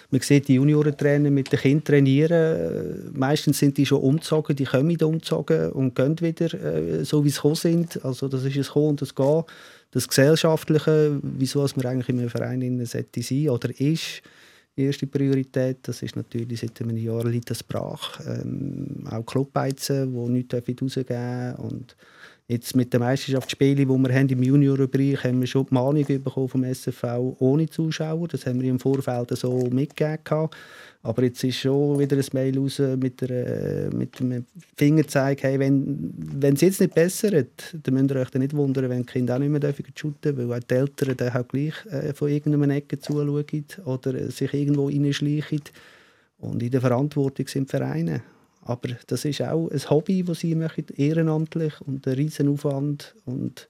Man 0.09 0.21
sieht 0.21 0.47
die 0.47 0.55
Juniorentrainer 0.55 1.29
mit 1.29 1.51
den 1.51 1.59
Kindern 1.59 1.83
trainieren. 1.83 2.31
Äh, 2.31 3.09
Meistens 3.13 3.59
sind 3.59 3.77
die 3.77 3.85
schon 3.85 4.01
umgezogen, 4.01 4.55
die 4.55 4.63
kommen 4.63 4.97
umgezogen 5.03 5.71
und 5.71 5.95
gehen 5.95 6.19
wieder, 6.19 6.51
äh, 6.53 7.05
so 7.05 7.23
wie 7.23 7.29
sie 7.29 7.35
gekommen 7.35 7.55
sind. 7.55 8.03
Also 8.03 8.27
das 8.27 8.43
ist 8.43 8.57
es 8.57 8.69
Kommen 8.71 8.89
und 8.89 9.01
das 9.01 9.13
Gehen. 9.13 9.43
Das 9.91 10.07
Gesellschaftliche, 10.07 11.19
wieso 11.21 11.63
es 11.63 11.75
man 11.75 11.85
eigentlich 11.85 12.09
in 12.09 12.19
einem 12.19 12.29
Verein 12.29 12.63
innen 12.63 12.87
sollte 12.87 13.21
sein 13.21 13.49
oder 13.49 13.69
ist, 13.79 14.23
erste 14.75 15.07
Priorität, 15.07 15.79
das 15.83 16.01
ist 16.01 16.15
natürlich 16.15 16.59
seit 16.59 16.81
einem 16.81 16.97
Jahr 16.97 17.25
liegt 17.25 17.49
das 17.49 17.63
brach. 17.63 18.19
Ähm, 18.25 19.07
auch 19.09 19.25
Clubbeizen, 19.25 20.13
die 20.13 20.31
nichts 20.31 20.53
rausgeben 20.55 20.87
dürfen. 20.87 21.85
Jetzt 22.47 22.75
mit 22.75 22.93
den 22.93 22.99
Meisterschaftsspielen, 22.99 23.77
die 23.77 23.87
wir 23.87 24.13
haben 24.13 24.29
im 24.29 24.43
Juniorenbereich, 24.43 25.23
haben 25.23 25.39
wir 25.39 25.47
schon 25.47 25.65
die 25.65 25.73
Mahnung 25.73 26.05
bekommen 26.05 26.49
vom 26.49 26.63
SFV 26.63 27.35
ohne 27.39 27.69
Zuschauer. 27.69 28.27
Das 28.27 28.45
haben 28.45 28.61
wir 28.61 28.69
im 28.69 28.79
Vorfeld 28.79 29.29
so 29.37 29.69
mitgegeben. 29.71 30.49
Aber 31.05 31.23
jetzt 31.23 31.43
ist 31.43 31.57
schon 31.57 31.99
wieder 31.99 32.15
ein 32.15 32.25
Mail 32.31 32.57
raus 32.57 32.79
mit, 32.79 33.19
der, 33.21 33.93
mit 33.93 34.19
dem 34.19 34.45
Fingerzeig, 34.77 35.43
hey, 35.43 35.59
wenn, 35.59 36.13
es 36.41 36.61
jetzt 36.61 36.79
nicht 36.79 36.95
bessert, 36.95 37.75
dann 37.83 37.93
müsst 37.93 38.11
ihr 38.11 38.21
euch 38.21 38.33
nicht 38.35 38.55
wundern, 38.55 38.89
wenn 38.89 39.01
die 39.01 39.11
Kinder 39.11 39.35
auch 39.35 39.39
nicht 39.39 39.49
mehr 39.49 39.59
dürfen 39.59 39.85
shooten 39.95 40.21
dürfen, 40.21 40.49
weil 40.49 40.59
auch 40.59 40.63
die 40.63 40.75
Eltern 40.75 41.17
dann 41.17 41.33
halt 41.33 41.49
gleich 41.49 41.73
äh, 41.87 42.13
von 42.13 42.29
irgendeiner 42.29 42.75
Ecke 42.75 42.99
zuschauen 42.99 43.45
oder 43.83 44.13
äh, 44.13 44.31
sich 44.31 44.53
irgendwo 44.53 44.87
reinschleichen. 44.87 45.61
Und 46.37 46.63
in 46.63 46.71
der 46.71 46.81
Verantwortung 46.81 47.47
sind 47.47 47.67
die 47.67 47.77
Vereine. 47.77 48.21
Aber 48.65 48.89
das 49.07 49.25
ist 49.25 49.41
auch 49.41 49.69
ein 49.69 49.89
Hobby, 49.89 50.23
das 50.23 50.39
sie 50.39 50.55
machen, 50.55 50.85
ehrenamtlich 50.95 51.81
und 51.81 52.07
ein 52.07 52.13
riesen 52.13 52.47
Aufwand. 52.47 53.15
Und 53.25 53.67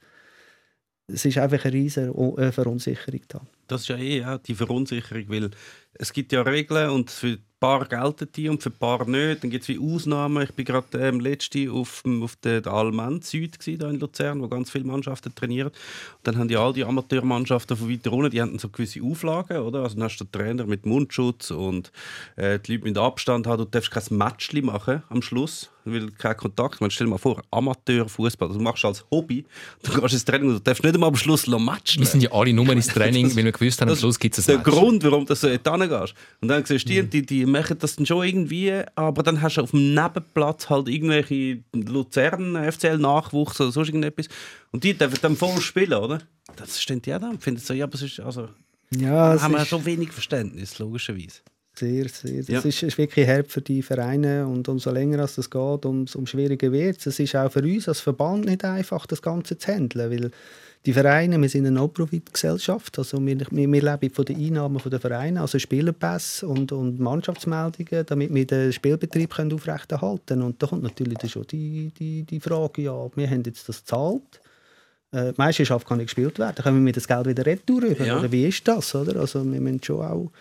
es 1.08 1.26
ist 1.26 1.38
einfach 1.38 1.66
eine 1.66 1.74
riesige 1.74 2.12
äh, 2.38 2.52
Verunsicherung 2.52 3.22
da. 3.28 3.42
Das 3.74 3.82
ist 3.82 3.88
ja 3.88 3.98
eh 3.98 4.24
auch 4.24 4.38
die 4.38 4.56
Verunsicherung, 4.56 5.26
weil 5.30 5.52
es 5.96 6.14
gibt 6.14 6.32
ja 6.32 6.42
Regeln 6.42 6.90
und 6.90 7.12
für 7.12 7.28
ein 7.28 7.44
paar 7.60 7.86
gelten 7.86 8.28
die 8.36 8.50
und 8.50 8.62
für 8.62 8.72
ein 8.72 8.78
paar 8.78 9.08
nicht. 9.08 9.42
Dann 9.42 9.50
gibt 9.50 9.64
es 9.64 9.70
wie 9.70 9.80
Ausnahmen. 9.80 10.44
Ich 10.44 10.52
bin 10.52 10.66
gerade 10.66 10.98
ähm, 10.98 11.20
letzte 11.20 11.72
auf, 11.72 12.04
auf 12.22 12.36
der, 12.38 12.68
Almend 12.68 13.24
Süd 13.24 13.58
da 13.80 13.90
in 13.90 14.00
Luzern, 14.00 14.42
wo 14.42 14.50
ganz 14.50 14.70
viele 14.70 14.84
Mannschaften 14.84 15.34
trainieren. 15.34 15.70
Und 15.70 16.28
dann 16.28 16.38
haben 16.38 16.50
die 16.50 16.58
all 16.58 16.74
die 16.74 16.84
Amateurmannschaften 16.84 17.78
von 17.78 17.90
weiter 17.90 18.12
unten, 18.12 18.32
die 18.32 18.42
haben 18.42 18.60
so 18.60 18.68
gewisse 18.68 19.02
Auflagen, 19.02 19.60
oder? 19.60 19.84
Also 19.84 19.96
dann 19.96 20.04
hast 20.04 20.18
du 20.18 20.26
den 20.26 20.32
Trainer 20.34 20.66
mit 20.66 20.86
Mundschutz 20.86 21.52
und 21.52 21.92
äh, 22.36 22.60
die 22.60 22.74
Leute 22.74 22.84
mit 22.84 22.98
Abstand 22.98 23.48
haben. 23.48 23.60
Du 23.60 23.66
darfst 23.66 23.92
kein 23.92 24.04
Matchli 24.10 24.62
machen 24.62 25.04
am 25.08 25.22
Schluss, 25.22 25.70
weil 25.86 26.12
kein 26.12 26.36
Kontakt. 26.36 26.82
Man 26.82 26.92
stell 26.92 27.08
dir 27.08 27.12
mal 27.12 27.18
vor, 27.18 27.44
Amateurfußball, 27.50 28.50
das 28.50 28.58
machst 28.58 28.84
du 28.84 28.88
als 28.88 29.06
Hobby. 29.10 29.46
Du 29.84 30.02
gehst 30.02 30.14
ins 30.14 30.26
Training 30.26 30.50
und 30.50 30.56
du 30.56 30.60
darfst 30.60 30.84
nicht 30.84 30.96
einmal 30.96 31.10
am 31.10 31.16
Schluss 31.16 31.48
matchen. 31.48 32.02
Wir 32.02 32.08
sind 32.08 32.24
ja 32.24 32.32
alle 32.34 32.52
nur 32.52 32.70
ins 32.74 32.88
Training, 32.94 33.34
weil 33.38 33.46
wir 33.46 33.54
gewusst 33.64 33.82
haben, 33.82 33.90
am 33.90 33.94
Das 33.94 34.00
Schluss 34.02 34.20
gibt 34.20 34.38
es 34.38 34.46
der 34.46 34.56
ein 34.60 34.64
Match. 34.64 34.70
Grund, 34.72 35.04
warum 35.04 35.26
du 35.26 35.36
so 35.36 35.48
dort 35.48 35.90
gehst. 35.90 36.14
Und 36.42 36.48
dann 36.48 36.66
siehst 36.66 36.86
du, 36.88 36.90
die, 36.94 37.04
die, 37.10 37.26
die 37.26 37.46
machen 37.46 37.78
das 37.80 37.96
dann 37.96 38.06
schon 38.06 38.26
irgendwie, 38.26 38.74
aber 38.96 39.24
dann 39.24 39.42
hast 39.42 39.58
du 39.58 39.62
auf 39.62 39.72
dem 39.72 39.94
Nebenplatz 39.94 40.70
halt 40.70 40.88
irgendwelche 40.90 41.60
Luzern, 41.74 42.56
FCL-Nachwuchs 42.72 43.60
oder 43.62 43.72
sonst 43.72 43.88
irgendetwas. 43.90 44.28
Und 44.72 44.84
die 44.84 44.94
dürfen 44.94 45.18
dann 45.22 45.36
voll 45.36 45.60
spielen, 45.62 45.94
oder? 45.94 46.20
Das 46.56 46.82
stimmt 46.82 47.08
ja 47.08 47.20
dann. 47.20 47.40
Findet 47.40 47.66
so, 47.66 47.74
ja, 47.74 47.86
aber 47.86 47.96
es 47.96 48.02
ist, 48.04 48.20
also, 48.20 48.50
Ja, 48.96 49.42
haben 49.42 49.54
wir 49.54 49.62
ist 49.62 49.68
schon 49.70 49.86
wenig 49.86 50.12
Verständnis, 50.12 50.78
logischerweise. 50.80 51.40
sehr, 51.76 52.08
sehr. 52.10 52.40
Das 52.40 52.48
Ja. 52.50 52.60
ist, 52.60 52.84
ist 52.84 52.98
wirklich 52.98 53.28
hart 53.28 53.52
für 53.52 53.62
die 53.62 53.82
Vereine 53.82 54.46
und 54.46 54.68
umso 54.70 54.92
länger 54.92 55.20
als 55.20 55.36
das 55.36 55.50
geht, 55.50 55.86
umso 55.86 56.20
um 56.20 56.28
schwieriger 56.28 56.72
wird 56.72 57.00
es. 57.00 57.08
Es 57.08 57.20
ist 57.20 57.36
auch 57.36 57.52
für 57.52 57.64
uns 57.64 57.88
als 57.88 58.00
Verband 58.02 58.46
nicht 58.46 58.64
einfach, 58.64 59.06
das 59.08 59.22
Ganze 59.22 59.58
zu 59.58 59.72
handeln, 59.74 60.12
weil 60.12 60.32
die 60.86 60.94
Vereine, 60.94 61.42
wir 61.42 61.48
sind 61.48 61.66
eine 61.66 61.76
No-Profit-Gesellschaft, 61.76 62.98
also 62.98 63.26
wir, 63.26 63.40
wir, 63.40 63.72
wir 63.72 63.82
leben 63.82 64.14
von 64.14 64.26
den 64.26 64.38
Einnahmen 64.38 64.82
der 64.86 65.00
Vereine, 65.00 65.40
also 65.40 65.58
Spielerpässe 65.58 66.46
und, 66.46 66.74
und 66.74 67.00
Mannschaftsmeldungen, 67.00 68.06
damit 68.06 68.34
wir 68.34 68.46
den 68.46 68.74
Spielbetrieb 68.74 69.34
können 69.34 69.54
aufrechterhalten 69.54 70.26
können. 70.26 70.42
Und 70.42 70.62
da 70.62 70.68
kommt 70.68 70.84
natürlich 70.84 71.18
dann 71.20 71.30
schon 71.30 71.48
die, 71.48 71.92
die, 71.98 72.24
die 72.24 72.40
Frage, 72.40 72.82
ja, 72.82 73.10
wir 73.16 73.30
haben 73.30 73.44
jetzt 73.46 73.70
das 73.70 73.80
gezahlt, 73.80 74.42
äh, 75.14 75.32
die 75.32 75.38
Meisterschaft 75.38 75.88
kann 75.88 76.00
nicht 76.00 76.08
gespielt 76.08 76.38
werden, 76.38 76.62
können 76.62 76.86
wir 76.86 76.94
das 76.94 77.08
Geld 77.08 77.28
wieder 77.28 77.46
retour 77.46 77.86
Ja. 78.02 78.20
oder 78.20 78.32
wie 78.32 78.48
ist 78.48 78.68
das? 78.68 78.94
Oder? 78.94 79.22
Also 79.22 79.40
wir 79.50 79.62
müssen 79.62 79.82
schon 79.82 80.02
auch 80.02 80.32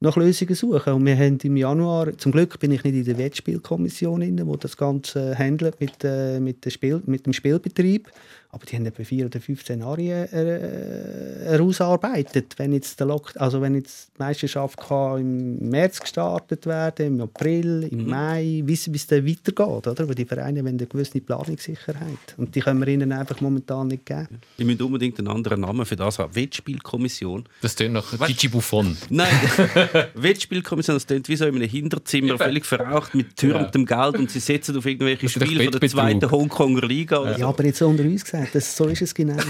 nach 0.00 0.16
Lösungen 0.16 0.54
suchen. 0.54 0.94
Und 0.94 1.06
wir 1.06 1.16
haben 1.16 1.38
im 1.42 1.56
Januar, 1.56 2.16
zum 2.18 2.32
Glück 2.32 2.58
bin 2.58 2.72
ich 2.72 2.82
nicht 2.82 2.94
in 2.94 3.04
der 3.04 3.18
Wettspielkommission, 3.18 4.20
drin, 4.20 4.40
wo 4.44 4.56
das 4.56 4.76
Ganze 4.76 5.38
handelt 5.38 5.78
mit, 5.80 6.02
äh, 6.02 6.40
mit, 6.40 6.64
dem 6.64 6.70
Spiel, 6.70 7.02
mit 7.06 7.26
dem 7.26 7.32
Spielbetrieb. 7.32 8.10
Aber 8.52 8.66
die 8.66 8.74
haben 8.76 8.86
etwa 8.86 9.04
vier 9.04 9.26
oder 9.26 9.40
fünf 9.40 9.62
Szenarien 9.62 10.32
äh, 10.32 11.50
herausarbeitet. 11.50 12.54
Wenn 12.56 12.72
jetzt, 12.72 12.98
der 12.98 13.06
Lock 13.06 13.32
also 13.36 13.60
wenn 13.60 13.76
jetzt 13.76 14.10
die 14.16 14.22
Meisterschaft 14.22 14.76
kann 14.76 15.20
im 15.20 15.68
März 15.68 16.00
gestartet 16.00 16.66
werden, 16.66 17.06
im 17.06 17.20
April, 17.20 17.88
im 17.90 18.06
Mai, 18.06 18.62
wie 18.64 18.72
es 18.72 18.92
wie 18.92 18.96
es 18.96 19.06
dann 19.06 19.24
weitergeht. 19.26 19.86
Oder? 19.86 20.08
Weil 20.08 20.14
die 20.16 20.24
Vereine 20.24 20.64
wollen 20.64 20.78
eine 20.78 20.86
gewisse 20.86 21.20
Planungssicherheit. 21.20 22.34
Und 22.36 22.54
die 22.54 22.60
können 22.60 22.80
wir 22.80 22.88
ihnen 22.88 23.12
einfach 23.12 23.40
momentan 23.40 23.86
nicht 23.88 24.04
geben. 24.04 24.40
Wir 24.56 24.66
müssen 24.66 24.82
unbedingt 24.82 25.18
einen 25.18 25.28
anderen 25.28 25.60
Namen 25.60 25.86
für 25.86 25.96
das 25.96 26.18
haben. 26.18 26.34
Wettspielkommission. 26.34 27.44
Das 27.62 27.76
klingt 27.76 27.94
nach 27.94 28.26
Gigi 28.26 28.48
Buffon. 28.48 28.96
Nein, 29.10 29.28
Wettspielkommission, 30.14 30.96
das 30.96 31.06
klingt 31.06 31.28
wie 31.28 31.36
so 31.36 31.46
in 31.46 31.54
einem 31.54 31.68
Hinterzimmer, 31.68 32.36
völlig 32.36 32.66
verraucht, 32.66 33.14
mit 33.14 33.36
türmtem 33.36 33.86
Geld 33.86 34.16
und 34.16 34.30
sie 34.30 34.40
setzen 34.40 34.76
auf 34.76 34.86
irgendwelche 34.86 35.28
Spiele 35.28 35.64
von 35.64 35.80
der 35.80 35.88
zweiten 35.88 36.30
Hongkonger 36.30 36.86
Liga. 36.86 37.30
Ja, 37.30 37.38
so. 37.38 37.46
aber 37.46 37.64
jetzt 37.64 37.80
unter 37.82 38.04
uns 38.04 38.24
gesagt, 38.24 38.39
das, 38.52 38.76
so 38.76 38.86
ist 38.86 39.02
es 39.02 39.14
genau. 39.14 39.36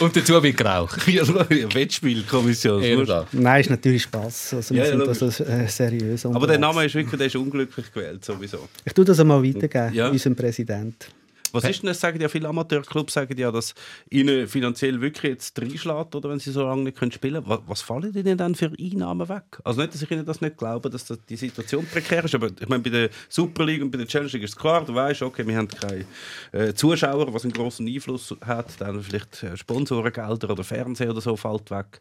Und 0.00 0.14
dazu 0.16 0.42
wird 0.42 0.56
geraucht. 0.56 1.00
Ja, 1.08 1.22
Wettspielkommission. 1.28 3.06
Da. 3.06 3.26
Nein, 3.32 3.60
ist 3.62 3.70
natürlich 3.70 4.02
Spaß. 4.02 4.54
Also 4.54 4.74
wir 4.74 4.84
Ja, 4.84 4.90
ja, 4.94 5.04
sind 5.06 5.20
das 5.22 5.40
äh, 5.40 5.66
seriös. 5.68 6.24
Aber 6.26 6.46
der. 6.46 6.58
Name 6.58 6.84
ist 6.84 6.94
wirklich 6.94 7.16
der 7.18 7.26
ist 7.26 7.36
unglücklich 7.36 7.92
gewählt, 7.92 8.24
sowieso. 8.24 8.68
Ich 8.84 8.92
tue 8.92 9.04
das 9.04 9.18
einmal 9.20 9.42
weitergeben, 9.42 9.94
Ja. 9.94 10.08
unserem 10.08 10.36
Präsident. 10.36 11.08
Was 11.52 11.64
ist 11.64 11.82
denn 11.82 11.88
das? 11.88 12.00
Sagen 12.00 12.20
ja 12.20 12.28
viele 12.28 12.48
Amateurclubs 12.48 13.12
sagen 13.14 13.36
ja, 13.38 13.50
dass 13.50 13.74
ihnen 14.10 14.46
finanziell 14.48 15.00
wirklich 15.00 15.32
jetzt 15.32 15.60
reinschlägt, 15.60 16.14
oder 16.14 16.30
wenn 16.30 16.38
sie 16.38 16.50
so 16.50 16.62
lange 16.64 16.82
nicht 16.82 16.96
können 16.98 17.12
spielen 17.12 17.44
können. 17.44 17.46
Was, 17.48 17.60
was 17.66 17.80
fallen 17.82 18.14
ihnen 18.14 18.36
dann 18.38 18.54
für 18.54 18.72
Einnahmen 18.78 19.28
weg? 19.28 19.44
Also 19.64 19.80
nicht, 19.80 19.94
dass 19.94 20.02
ich 20.02 20.10
ihnen 20.10 20.24
das 20.24 20.40
nicht 20.40 20.56
glaube, 20.56 20.90
dass 20.90 21.04
das 21.06 21.18
die 21.28 21.36
Situation 21.36 21.86
prekär 21.86 22.24
ist, 22.24 22.34
aber 22.34 22.48
ich 22.60 22.68
meine, 22.68 22.82
bei 22.82 22.90
der 22.90 23.10
Super 23.28 23.64
League 23.64 23.82
und 23.82 23.90
bei 23.90 23.98
der 23.98 24.06
Challenge 24.06 24.30
League 24.32 24.42
ist 24.44 24.50
es 24.50 24.56
klar, 24.56 24.84
du 24.84 24.94
weißt, 24.94 25.22
okay, 25.22 25.46
wir 25.46 25.56
haben 25.56 25.68
keine 25.68 26.04
äh, 26.52 26.74
Zuschauer, 26.74 27.32
was 27.32 27.44
einen 27.44 27.52
großen 27.52 27.86
Einfluss 27.86 28.34
hat, 28.44 28.80
dann 28.80 29.02
vielleicht 29.02 29.42
äh, 29.42 29.56
Sponsorengelder 29.56 30.50
oder 30.50 30.64
Fernsehen 30.64 31.10
oder 31.10 31.20
so 31.20 31.36
fällt 31.36 31.70
weg. 31.70 32.00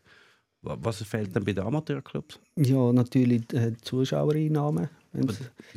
Wa- 0.64 0.78
Was 0.82 1.04
fehlt 1.04 1.36
dann 1.36 1.44
bei 1.44 1.54
den 1.54 1.64
Amateurclubs? 1.64 2.40
Ja, 2.56 2.92
natürlich 2.92 3.44
äh, 3.54 3.74
Zuschauereinnahmen. 3.82 4.90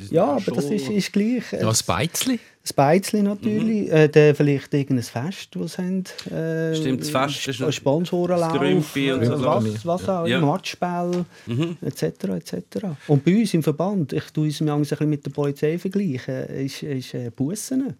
Ja, 0.09 0.25
aber 0.37 0.51
das 0.51 0.65
ist, 0.65 0.89
ist 0.89 1.11
gleich. 1.13 1.51
Ja, 1.51 1.59
das 1.65 1.83
Beizli. 1.83 2.39
Das 2.63 2.73
Beizli 2.73 3.21
natürlich. 3.23 3.91
Äh, 3.91 4.07
dann 4.09 4.35
vielleicht 4.35 4.73
irgendein 4.73 5.03
Fest, 5.03 5.49
das 5.55 5.73
sie 5.73 5.77
haben. 5.81 6.03
Äh, 6.31 6.75
Stimmt, 6.75 7.01
das 7.01 7.09
Fest 7.09 7.47
ist 7.47 7.55
Sp- 7.61 7.71
Sponsorenlauf, 7.71 8.51
das 8.53 8.59
Grümpi 8.59 9.11
und 9.11 9.21
äh, 9.23 9.25
so 9.25 9.43
was, 9.45 9.85
was 9.85 10.09
auch 10.09 10.27
Ja. 10.27 10.37
immer, 10.37 10.47
Matchspiel, 10.47 11.25
etc. 11.81 12.03
etc. 12.03 12.55
Und 13.07 13.23
bei 13.25 13.39
uns 13.39 13.53
im 13.53 13.63
Verband, 13.63 14.13
ich 14.13 14.25
tue 14.31 14.47
es 14.49 14.61
mir 14.61 14.73
ein 14.73 14.81
bisschen 14.81 15.09
mit 15.09 15.25
der 15.25 15.31
Polizei 15.31 15.77
vergleichen, 15.79 16.45
ist, 16.45 16.83
ist 16.83 17.13
äh, 17.13 17.31
Bussen. 17.35 17.95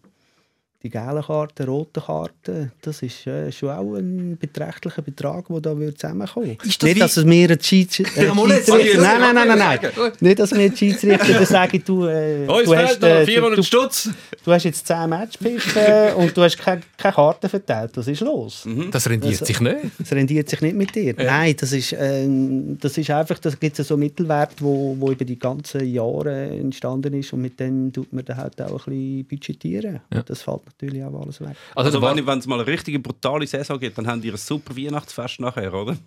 Die 0.83 0.89
gelben 0.89 1.21
Karten, 1.21 1.63
roten 1.67 2.01
Karten, 2.01 2.71
das 2.81 3.03
ist 3.03 3.27
äh, 3.27 3.51
schon 3.51 3.69
auch 3.69 3.93
ein 3.93 4.35
beträchtlicher 4.39 5.03
Betrag, 5.03 5.45
der 5.47 5.59
da 5.61 5.77
würde 5.77 5.93
zusammenkommen 5.93 6.57
das 6.57 6.81
Nicht, 6.81 6.99
dass 6.99 7.17
es 7.17 7.23
mir 7.23 7.49
ein 7.51 7.51
äh, 7.51 7.53
Ja, 7.53 7.63
Schiedsrichter... 7.63 8.23
jetzt, 8.23 8.67
Nein, 8.69 9.19
nein, 9.19 9.35
nein, 9.35 9.47
nein, 9.47 9.79
nein. 9.81 10.11
Nicht, 10.19 10.39
dass 10.39 10.51
mir 10.51 10.61
ein 10.63 10.75
Schiedsrichter 10.75 11.45
sage, 11.45 11.79
du, 11.81 12.05
äh, 12.07 12.47
Oh, 12.47 12.59
es 12.61 12.65
du, 12.67 12.75
hast, 12.75 13.03
äh, 13.03 13.19
du, 13.19 13.25
400 13.31 13.59
du, 13.59 13.63
Stutz. 13.63 14.09
du 14.43 14.51
hast 14.51 14.63
jetzt 14.63 14.87
10 14.87 15.07
Matchpfiffen 15.07 16.15
und 16.15 16.35
du 16.35 16.41
hast 16.41 16.57
keine, 16.57 16.81
keine 16.97 17.13
Karten 17.13 17.47
verteilt. 17.49 17.91
Was 17.95 18.07
ist 18.07 18.21
los? 18.21 18.67
Das 18.89 19.07
rendiert 19.07 19.33
Also- 19.33 19.45
sich 19.45 19.59
nicht. 19.61 19.77
Das 19.99 20.11
rendiert 20.11 20.49
sich 20.49 20.61
nicht 20.61 20.75
mit 20.75 20.95
dir. 20.95 21.13
Nein, 21.15 21.55
das 21.59 21.73
ist, 21.73 21.95
ähm, 21.99 22.77
das 22.81 22.97
ist 22.97 23.09
einfach, 23.11 23.37
da 23.37 23.51
gibt 23.51 23.77
es 23.77 23.87
so 23.87 23.97
Mittelwert, 23.97 24.53
wo, 24.59 24.95
wo 24.99 25.11
über 25.11 25.25
die 25.25 25.37
ganzen 25.37 25.85
Jahre 25.85 26.47
entstanden 26.49 27.13
ist 27.13 27.33
und 27.33 27.41
mit 27.41 27.59
dem 27.59 27.93
tut 27.93 28.11
man 28.11 28.25
dann 28.25 28.37
halt 28.37 28.59
auch 28.63 28.87
ein 28.87 28.93
bisschen 28.93 29.25
budgetieren. 29.25 29.99
Und 30.09 30.27
das 30.27 30.41
fällt 30.41 30.61
natürlich 30.79 31.03
auch 31.03 31.21
alles 31.21 31.41
weg. 31.41 31.55
Also, 31.75 31.99
Also, 31.99 32.25
wenn, 32.25 32.39
es 32.39 32.47
mal 32.47 32.59
eine 32.59 32.67
richtige 32.67 32.99
brutale 32.99 33.47
Saison 33.47 33.79
gibt, 33.79 33.97
dann 33.97 34.07
haben 34.07 34.21
die 34.21 34.31
ein 34.31 34.37
super 34.37 34.75
Weihnachtsfest 34.75 35.39
nachher, 35.39 35.73
oder? 35.73 35.97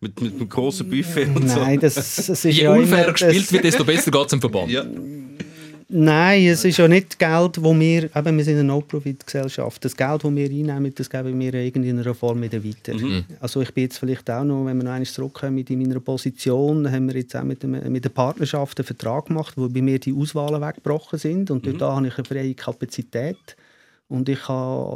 Mit, 0.00 0.20
mit 0.20 0.34
einem 0.34 0.48
grossen 0.48 0.88
Buffet 0.88 1.26
und 1.34 1.48
so. 1.48 1.60
Nein, 1.60 1.80
das, 1.80 1.94
das 1.94 2.28
ist 2.28 2.44
je 2.44 2.64
ja 2.64 2.72
unfairer 2.72 3.04
immer, 3.04 3.12
gespielt 3.12 3.42
das, 3.42 3.52
wird, 3.52 3.64
desto 3.64 3.84
besser 3.84 4.10
geht 4.10 4.26
es 4.26 4.32
im 4.32 4.40
Verband. 4.40 4.70
Ja. 4.70 4.84
Nein, 5.88 6.46
es 6.46 6.64
ist 6.64 6.78
ja 6.78 6.88
nicht 6.88 7.18
Geld, 7.18 7.62
wo 7.62 7.78
wir, 7.78 8.04
eben, 8.16 8.36
wir 8.36 8.44
sind 8.44 8.54
eine 8.54 8.64
No-Profit-Gesellschaft, 8.64 9.84
das 9.84 9.96
Geld, 9.96 10.24
das 10.24 10.34
wir 10.34 10.50
einnehmen, 10.50 10.92
das 10.94 11.10
geben 11.10 11.38
wir 11.38 11.54
in 11.54 11.66
irgendeiner 11.66 12.14
Form 12.14 12.42
wieder 12.42 12.64
weiter. 12.64 12.94
Also 13.40 13.60
ich 13.60 13.72
bin 13.72 13.84
jetzt 13.84 13.98
vielleicht 13.98 14.28
auch 14.30 14.44
noch, 14.44 14.64
wenn 14.64 14.78
wir 14.78 14.84
noch 14.84 14.90
einmal 14.90 15.06
zurückkommen 15.06 15.58
in 15.58 15.78
meiner 15.78 16.00
Position, 16.00 16.90
haben 16.90 17.06
wir 17.06 17.16
jetzt 17.16 17.36
auch 17.36 17.44
mit, 17.44 17.62
dem, 17.62 17.72
mit 17.92 18.04
der 18.04 18.10
Partnerschaft 18.10 18.78
einen 18.80 18.86
Vertrag 18.86 19.26
gemacht, 19.26 19.54
wo 19.56 19.68
bei 19.68 19.82
mir 19.82 19.98
die 19.98 20.12
Auswahlen 20.12 20.60
weggebrochen 20.60 21.18
sind 21.18 21.50
und 21.50 21.66
dort 21.66 21.82
habe 21.82 22.06
ich 22.08 22.16
eine 22.16 22.24
freie 22.24 22.54
Kapazität. 22.54 23.56
Und 24.14 24.28
ich 24.28 24.46
habe, 24.48 24.86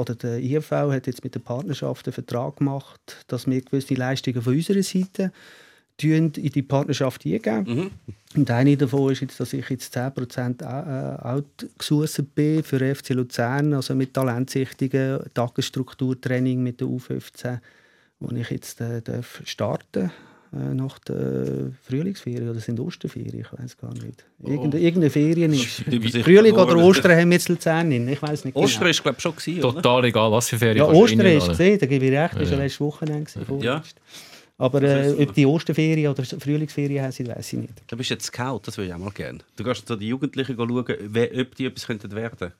oder 0.00 0.14
der 0.14 0.38
IFV 0.38 0.70
hat 0.92 1.06
jetzt 1.06 1.24
mit 1.24 1.34
der 1.34 1.40
Partnerschaft 1.40 2.06
einen 2.06 2.12
Vertrag 2.12 2.56
gemacht, 2.56 3.24
dass 3.28 3.46
wir 3.46 3.60
gewisse 3.62 3.94
Leistungen 3.94 4.42
von 4.42 4.54
unserer 4.54 4.82
Seite 4.82 5.32
in 6.02 6.30
die 6.30 6.62
Partnerschaft 6.62 7.24
eingeben. 7.24 7.90
Und 8.36 8.50
eine 8.50 8.76
davon 8.76 9.12
ist 9.12 9.22
jetzt, 9.22 9.40
dass 9.40 9.54
ich 9.54 9.66
jetzt 9.70 9.96
10% 9.96 10.62
au- 10.62 10.66
äh, 10.68 11.36
outgesourcet 11.36 12.34
bin 12.34 12.62
für 12.62 12.78
FC 12.94 13.14
Luzern, 13.14 13.72
also 13.72 13.94
mit 13.94 14.12
Talentsichtungen, 14.12 15.20
Tagesstrukturtraining 15.32 16.62
mit 16.62 16.82
der 16.82 16.88
U15, 16.88 17.60
wo 18.20 18.34
ich 18.36 18.50
jetzt 18.50 18.82
äh, 18.82 19.00
darf 19.00 19.40
starten 19.46 20.04
äh, 20.04 20.10
nach 20.52 20.98
der 21.00 21.70
Frühlingsferien 21.82 22.48
oder 22.48 22.60
sind 22.60 22.78
Osterferien, 22.80 23.40
ich 23.40 23.52
weiß 23.58 23.76
gar 23.76 23.92
nicht. 23.92 24.24
Irgende, 24.42 24.78
irgendeine 24.78 25.10
Ferien 25.10 25.52
ist. 25.52 25.82
Frühling 26.24 26.54
oder. 26.54 26.76
Ostern 26.76 27.12
haben 27.12 27.30
wir 27.30 27.36
jetzt 27.36 27.48
Luzern 27.48 27.90
in, 27.92 28.08
ich 28.08 28.22
weiß 28.22 28.44
nicht 28.44 28.56
Ostern 28.56 28.80
genau. 28.80 28.90
ist, 28.90 29.02
glaube 29.02 29.16
ich, 29.18 29.22
schon 29.22 29.36
gewesen, 29.36 29.64
oder? 29.64 29.74
Total 29.82 30.04
egal, 30.04 30.32
was 30.32 30.48
für 30.48 30.58
Ferien. 30.58 30.78
Ja, 30.78 30.88
Ostern 30.88 31.26
ist 31.26 31.42
oder? 31.44 31.52
gesehen, 31.52 31.78
da 31.78 31.86
gebe 31.86 32.04
ich 32.06 32.12
recht, 32.12 32.34
das 32.34 32.40
war 32.40 32.44
Ja. 32.44 32.50
ja 32.52 32.62
letztes 32.64 32.80
Wochenende. 32.80 33.24
gewesen, 33.30 33.60
Ja. 33.62 33.82
Aber 34.58 34.82
äh, 34.82 35.12
ob 35.22 35.34
die 35.34 35.44
Osterferien 35.44 36.10
oder 36.10 36.24
Frühlingsferien 36.24 37.02
haben, 37.04 37.12
sie, 37.12 37.26
weiß 37.26 37.52
ich 37.52 37.58
nicht. 37.58 37.74
Du 37.88 37.96
bist 37.96 38.08
jetzt 38.08 38.24
Scout, 38.24 38.60
das 38.64 38.78
würde 38.78 38.88
ich 38.88 38.94
auch 38.94 38.98
mal 38.98 39.10
gerne. 39.10 39.40
Du 39.56 39.64
gehst 39.64 39.86
so 39.86 39.96
die 39.96 40.08
Jugendlichen 40.08 40.56
schauen, 40.56 40.70
ob 40.78 41.54
die 41.56 41.66
etwas 41.66 41.86
könnten 41.86 42.10
werden 42.12 42.52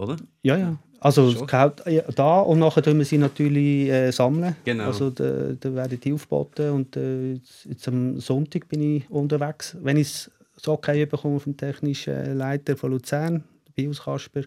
Oder? 0.00 0.16
Ja, 0.42 0.56
ja. 0.56 0.78
Also 0.98 1.30
Schon? 1.30 1.48
Ja, 1.86 2.02
da 2.14 2.40
und 2.40 2.58
nachher 2.58 2.82
tun 2.82 2.98
wir 2.98 3.04
sie 3.04 3.18
natürlich 3.18 3.88
äh, 3.88 4.10
sammeln. 4.10 4.56
Genau. 4.64 4.84
Also 4.84 5.10
da, 5.10 5.52
da 5.58 5.74
werden 5.74 6.00
die 6.00 6.12
aufgeboten 6.12 6.70
und 6.70 6.96
äh, 6.96 7.34
jetzt, 7.34 7.66
jetzt 7.66 7.88
am 7.88 8.18
Sonntag 8.18 8.68
bin 8.68 8.96
ich 8.96 9.10
unterwegs. 9.10 9.76
Wenn 9.82 9.96
ich 9.96 10.28
das 10.54 10.68
okay 10.68 11.06
bekomme 11.06 11.40
vom 11.40 11.56
technischen 11.56 12.36
Leiter 12.36 12.76
von 12.76 12.92
Luzern, 12.92 13.44
Bios 13.74 14.02
Kasper, 14.02 14.42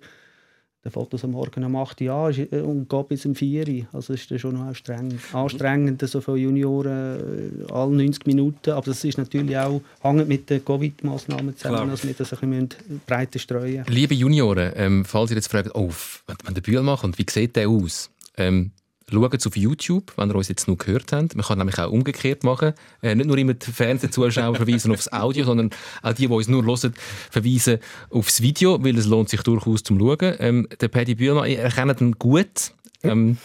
der 0.83 0.91
Fotos 0.91 1.23
am 1.23 1.31
Morgen 1.31 1.63
um 1.63 1.75
8 1.77 2.01
Uhr 2.01 2.11
an 2.11 2.33
äh, 2.51 2.59
und 2.59 2.89
geht 2.89 3.07
bis 3.07 3.25
um 3.25 3.35
4 3.35 3.67
Uhr. 3.67 3.85
Also 3.93 4.13
ist 4.13 4.29
das 4.29 4.41
schon 4.41 4.55
noch 4.55 4.65
anstrengend. 4.65 5.21
Anstrengend, 5.31 6.01
so 6.01 6.19
von 6.19 6.37
Junioren 6.37 7.63
äh, 7.67 7.71
alle 7.71 7.95
90 7.95 8.25
Minuten. 8.25 8.71
Aber 8.71 8.85
das 8.85 9.03
ist 9.03 9.17
natürlich 9.17 9.57
auch 9.57 9.81
hängt 10.01 10.27
mit 10.27 10.49
den 10.49 10.63
Covid-Massnahmen 10.63 11.55
zusammen, 11.55 11.75
Klar. 11.75 11.87
dass 11.87 12.05
wir 12.05 12.13
das 12.13 12.33
ein 12.33 12.49
bisschen 12.49 13.01
breiter 13.07 13.39
streuen 13.39 13.79
müssen. 13.79 13.93
Liebe 13.93 14.13
Junioren, 14.13 14.73
ähm, 14.75 15.05
falls 15.05 15.31
ihr 15.31 15.37
jetzt 15.37 15.47
fragt, 15.49 15.69
oh, 15.73 15.89
wenn, 16.27 16.53
der 16.53 16.61
Bühlmann 16.61 16.97
kommt, 16.97 17.17
wie 17.17 17.25
sieht 17.29 17.55
der 17.55 17.69
aus? 17.69 18.09
Ähm, 18.35 18.71
Schaut 19.13 19.47
auf 19.47 19.55
YouTube, 19.55 20.13
wenn 20.17 20.29
ihr 20.29 20.35
uns 20.35 20.47
jetzt 20.47 20.67
nur 20.67 20.77
gehört 20.77 21.11
habt. 21.11 21.35
Man 21.35 21.45
kann 21.45 21.57
nämlich 21.57 21.77
auch 21.77 21.91
umgekehrt 21.91 22.43
machen. 22.43 22.73
Äh, 23.01 23.15
nicht 23.15 23.27
nur 23.27 23.37
immer 23.37 23.53
die 23.53 23.71
Fernsehzuschauer 23.71 24.55
verweisen 24.55 24.91
aufs 24.91 25.11
Audio, 25.11 25.45
sondern 25.45 25.69
auch 26.01 26.13
die, 26.13 26.27
die 26.27 26.33
uns 26.33 26.47
nur 26.47 26.65
hören, 26.65 26.93
verweisen 27.29 27.79
aufs 28.09 28.41
Video, 28.41 28.83
weil 28.83 28.97
es 28.97 29.05
lohnt 29.05 29.29
sich 29.29 29.41
durchaus 29.41 29.83
zum 29.83 29.99
Schauen. 29.99 30.35
Ähm, 30.39 30.67
der 30.79 30.87
Paddy 30.87 31.15
Bühlmann, 31.15 31.49
ihr 31.49 31.59
erkennt 31.59 32.01
ihn 32.01 32.13
gut 32.13 32.73
ähm, 33.03 33.37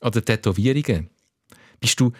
an 0.00 0.12
den 0.12 0.24
Tätowierungen. 0.24 1.10
Bist 1.80 1.98
du 1.98 2.12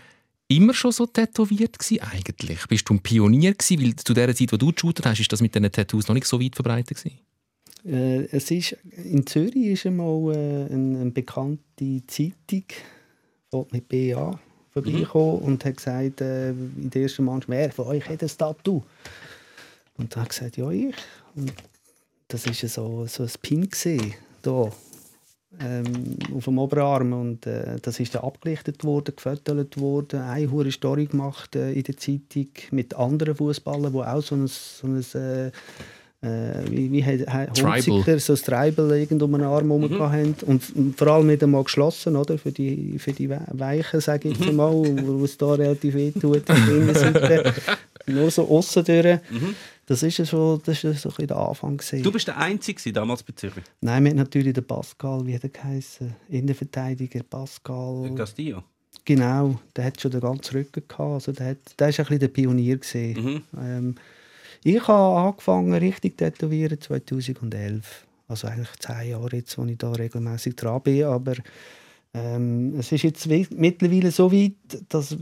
immer 0.49 0.75
schon 0.75 0.93
so 0.93 1.07
tätowiert 1.07 1.79
gewesen, 1.79 2.03
eigentlich? 2.03 2.67
Bist 2.67 2.89
du 2.89 2.95
ein 2.95 3.01
Pionier 3.01 3.55
gewesen? 3.55 3.83
Weil 3.83 3.97
zu 3.97 4.15
der 4.15 4.35
Zeit, 4.35 4.53
wo 4.53 4.57
du 4.57 4.73
geshootet 4.73 5.07
hast, 5.07 5.21
ist 5.21 5.33
das 5.33 5.41
mit 5.41 5.55
diesen 5.55 5.71
Tattoos 5.71 6.09
noch 6.09 6.15
nicht 6.15 6.27
so 6.27 6.41
weit 6.41 6.57
verbreitet 6.57 6.99
gewesen? 6.99 7.19
Äh, 7.85 8.25
es 8.31 8.51
ist, 8.51 8.77
in 9.05 9.27
Zürich 9.27 9.57
ist 9.57 9.87
einmal 9.87 10.35
äh, 10.35 10.73
eine, 10.73 11.01
eine 11.01 11.11
bekannte 11.11 12.03
Zeitung 12.07 12.65
mit 13.73 13.89
BA 13.89 14.39
vorbeigekommen 14.71 15.39
und 15.41 15.65
hat 15.65 15.77
gesagt, 15.77 16.21
äh, 16.21 16.51
in 16.51 16.91
der 16.91 17.03
ersten 17.03 17.25
Mannschaft, 17.25 17.49
wer 17.49 17.73
von 17.73 17.87
euch 17.87 18.09
hat 18.09 18.23
ein 18.23 18.29
Tattoo? 18.29 18.83
Und 19.97 20.15
dann 20.15 20.23
hat 20.23 20.31
gesagt, 20.31 20.57
ja, 20.57 20.71
ich. 20.71 20.95
Und 21.35 21.53
das 22.29 22.47
war 22.47 22.69
so, 22.69 23.07
so 23.07 23.23
ein 23.25 23.31
Pin, 23.43 23.69
gewesen, 23.69 24.15
da, 24.43 24.71
ähm, 25.61 26.17
auf 26.35 26.45
dem 26.45 26.59
Oberarm. 26.59 27.13
Und 27.13 27.47
äh, 27.47 27.79
das 27.83 27.99
ist 27.99 28.15
dann 28.15 28.23
abgelichtet 28.23 28.85
worden, 28.85 29.17
gefotolt 29.17 29.79
worden, 29.79 30.21
eine 30.21 30.51
hure 30.51 30.71
Story 30.71 31.07
gemacht 31.07 31.57
äh, 31.57 31.73
in 31.73 31.83
der 31.83 31.97
Zeitung 31.97 32.49
mit 32.71 32.95
anderen 32.95 33.35
Fußballern, 33.35 33.93
die 33.93 33.99
auch 33.99 34.23
so 34.23 34.37
ein, 34.37 34.47
so 34.47 34.87
ein 34.87 35.53
äh, 36.23 36.71
wie, 36.71 36.93
wie. 36.93 37.03
Hunziker, 37.05 38.19
so 38.19 38.33
ein 38.35 38.39
Tribal 38.39 38.91
irgend 38.99 39.23
um 39.23 39.33
den 39.33 39.43
Arm 39.43 39.67
herum 39.71 39.99
haben 40.01 40.35
und, 40.47 40.77
und 40.77 40.97
vor 40.99 41.07
allem 41.09 41.27
nicht 41.29 41.43
einmal 41.43 41.65
geschlossen, 41.65 42.17
oder? 42.17 42.37
Für 42.39 42.53
die, 42.53 42.99
für 42.99 43.13
die 43.13 43.29
We- 43.31 43.41
Weichen, 43.53 44.01
sage 44.01 44.29
ich 44.29 44.39
jetzt 44.39 44.53
mal, 44.53 44.73
wo 44.73 45.25
es 45.25 45.37
da 45.39 45.55
relativ 45.55 45.95
weh 45.95 46.11
tut, 46.11 46.49
der. 46.49 47.55
Nur 48.07 48.31
so 48.31 48.49
aussen 48.49 48.85
durch. 48.85 49.19
Das 49.87 50.03
ist 50.03 50.19
ja 50.19 50.25
schon, 50.25 50.61
das 50.65 50.77
ist 50.77 50.83
ja 50.85 50.93
so 50.95 51.09
ein 51.09 51.13
bisschen 51.13 51.27
der 51.29 51.37
Anfang 51.37 51.77
gewesen. 51.77 52.03
Du 52.03 52.11
bist 52.13 52.27
der 52.29 52.37
Einzige 52.39 52.93
damals 52.93 53.23
bei 53.23 53.33
Zürich. 53.35 53.65
Nein, 53.81 54.05
wir 54.05 54.11
haben 54.11 54.17
natürlich 54.19 54.53
den 54.55 54.65
Pascal, 54.65 55.27
wie 55.27 55.35
hat 55.35 55.43
er 55.45 55.51
geheißen? 55.51 56.15
Innenverteidiger 56.29 57.23
Pascal. 57.23 58.11
Castillo. 58.17 58.63
Genau, 59.05 59.59
der 59.77 59.85
hat 59.87 60.01
schon 60.01 60.11
den 60.11 60.21
ganzen 60.21 60.57
Rücken 60.57 60.83
gehabt. 60.87 61.13
Also 61.15 61.33
der, 61.33 61.47
hat, 61.51 61.59
der 61.79 61.89
ist 61.89 61.99
ein 62.01 62.05
bisschen 62.05 62.21
der 62.21 62.29
Pionier 62.29 62.77
gesehen. 62.79 63.25
Mhm. 63.25 63.43
Ähm, 63.61 63.95
ich 64.63 64.87
habe 64.87 65.29
angefangen 65.29 65.73
richtig 65.75 66.19
tätowieren 66.19 66.81
2011. 66.81 68.07
Also 68.29 68.47
eigentlich 68.47 68.71
zehn 68.79 69.11
Jahre 69.11 69.37
jetzt, 69.37 69.59
wo 69.59 69.65
ich 69.65 69.79
da 69.79 69.91
regelmäßig 69.93 70.57
dran 70.57 70.83
bin. 70.83 71.05
Aber 71.05 71.35
ähm, 72.15 72.75
es 72.79 72.93
ist 72.93 73.03
jetzt 73.03 73.27
mittlerweile 73.27 74.11
so 74.11 74.33
weit, 74.33 74.53
dass, 74.89 75.17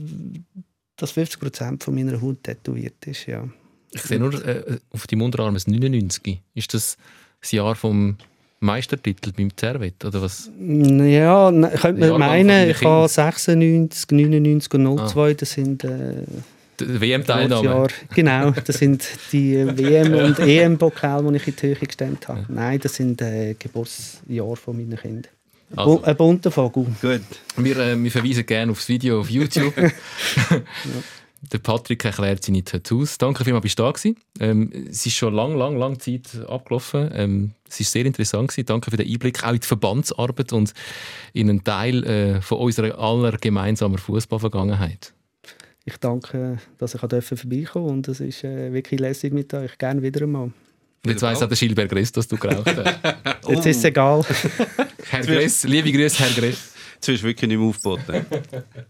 dass 0.97 1.11
50 1.12 1.41
Prozent 1.41 1.84
von 1.84 1.95
meiner 1.95 2.20
Haut 2.20 2.43
tätowiert 2.43 3.07
ist. 3.07 3.26
Ja. 3.26 3.49
Ich 3.93 4.03
sehe 4.03 4.18
nur 4.18 4.34
äh, 4.47 4.78
auf 4.91 5.07
deinem 5.07 5.22
Unterarm 5.22 5.55
ein 5.55 5.62
99. 5.64 6.43
Ist 6.55 6.74
das 6.74 6.97
das 7.41 7.53
Jahr 7.53 7.74
vom 7.74 8.16
Meistertitel 8.61 9.32
beim 9.32 9.51
Servet? 9.59 10.05
Oder 10.05 10.20
was? 10.20 10.51
Ja, 10.59 11.51
könnte 11.51 12.11
man 12.11 12.20
meinen, 12.20 12.70
ich 12.70 12.82
habe 12.82 13.09
96, 13.09 14.11
99 14.11 14.74
und 14.74 15.09
02, 15.09 15.34
das 15.34 15.53
sind 15.53 15.84
äh, 15.84 16.24
WM-Teilnahme? 16.81 17.64
Jahr. 17.64 17.89
Genau, 18.14 18.51
das 18.51 18.79
sind 18.79 19.09
die 19.33 19.55
WM- 19.55 20.14
und 20.14 20.39
EM-Pokale, 20.39 21.31
die 21.31 21.37
ich 21.37 21.49
in 21.49 21.57
die 21.57 21.66
Höhe 21.66 21.74
gestemmt 21.74 22.29
habe. 22.29 22.45
Nein, 22.49 22.79
das 22.81 22.95
sind 22.95 23.20
äh, 23.22 23.55
Geburtsjahre 23.59 24.57
von 24.57 24.76
meinen 24.76 24.97
Kindern. 24.97 25.33
Also. 25.76 26.03
Ein 26.03 26.16
bunter 26.16 26.51
Vogel. 26.51 26.87
Gut. 27.01 27.20
Wir, 27.57 27.76
äh, 27.76 28.03
wir 28.03 28.11
verweisen 28.11 28.47
gerne 28.47 28.72
aufs 28.72 28.89
Video 28.89 29.20
auf 29.20 29.31
YouTube. 29.31 29.74
Der 31.41 31.59
Patrick 31.59 32.05
erklärt 32.05 32.43
seine 32.43 32.64
Tattoos. 32.64 33.16
Danke 33.16 33.45
vielmals, 33.45 33.62
bist 33.62 33.79
du 33.79 33.85
da 33.85 33.93
gewesen. 33.93 34.16
Ähm, 34.41 34.72
es 34.91 35.07
ist 35.07 35.14
schon 35.14 35.35
lang, 35.35 35.57
lang, 35.57 35.76
lang 35.76 36.01
Zeit 36.01 36.37
abgelaufen. 36.49 37.11
Ähm, 37.14 37.53
es 37.68 37.79
ist 37.79 37.93
sehr 37.93 38.05
interessant 38.05 38.49
gewesen. 38.49 38.66
Danke 38.66 38.91
für 38.91 38.97
den 38.97 39.09
Einblick 39.09 39.45
auch 39.45 39.53
in 39.53 39.61
die 39.61 39.66
Verbandsarbeit 39.66 40.53
und 40.53 40.72
in 41.33 41.49
einen 41.49 41.62
Teil 41.62 42.05
äh, 42.05 42.41
von 42.41 42.59
unserer 42.59 42.99
aller 42.99 43.33
gemeinsamer 43.33 43.99
Fußballvergangenheit. 43.99 45.12
Ich 45.89 45.97
danke, 45.97 46.59
dass 46.76 46.95
ich 46.95 47.01
durfte 47.01 47.34
vorbeikommen 47.34 47.89
und 47.89 48.09
es 48.09 48.20
ist 48.20 48.45
äh, 48.45 48.70
wirklich 48.74 49.01
lässig 49.01 49.32
mit 49.32 49.55
euch. 49.55 49.78
Gerne 49.78 50.03
wieder 50.03 50.20
einmal. 50.20 50.43
Und 50.43 50.55
jetzt 51.07 51.22
weiss 51.22 51.43
auch 51.43 51.49
der 51.49 51.57
Schilberg 51.57 51.89
Gress, 51.89 52.12
dass 52.12 52.28
du 52.28 52.36
geraucht 52.36 52.66
hast. 52.66 53.49
Jetzt 53.49 53.66
ist 53.66 53.76
es 53.78 53.84
egal. 53.84 54.22
Herr 55.09 55.20
Gress, 55.22 55.64
liebe 55.64 55.91
Grüße, 55.91 56.18
Herr 56.18 56.30
Gress. 56.32 56.74
Jetzt 56.97 57.09
wirst 57.09 57.22
du 57.22 57.26
wirklich 57.28 57.49
nicht 57.49 57.59
mehr 57.59 57.68
aufgeboten. 57.68 58.26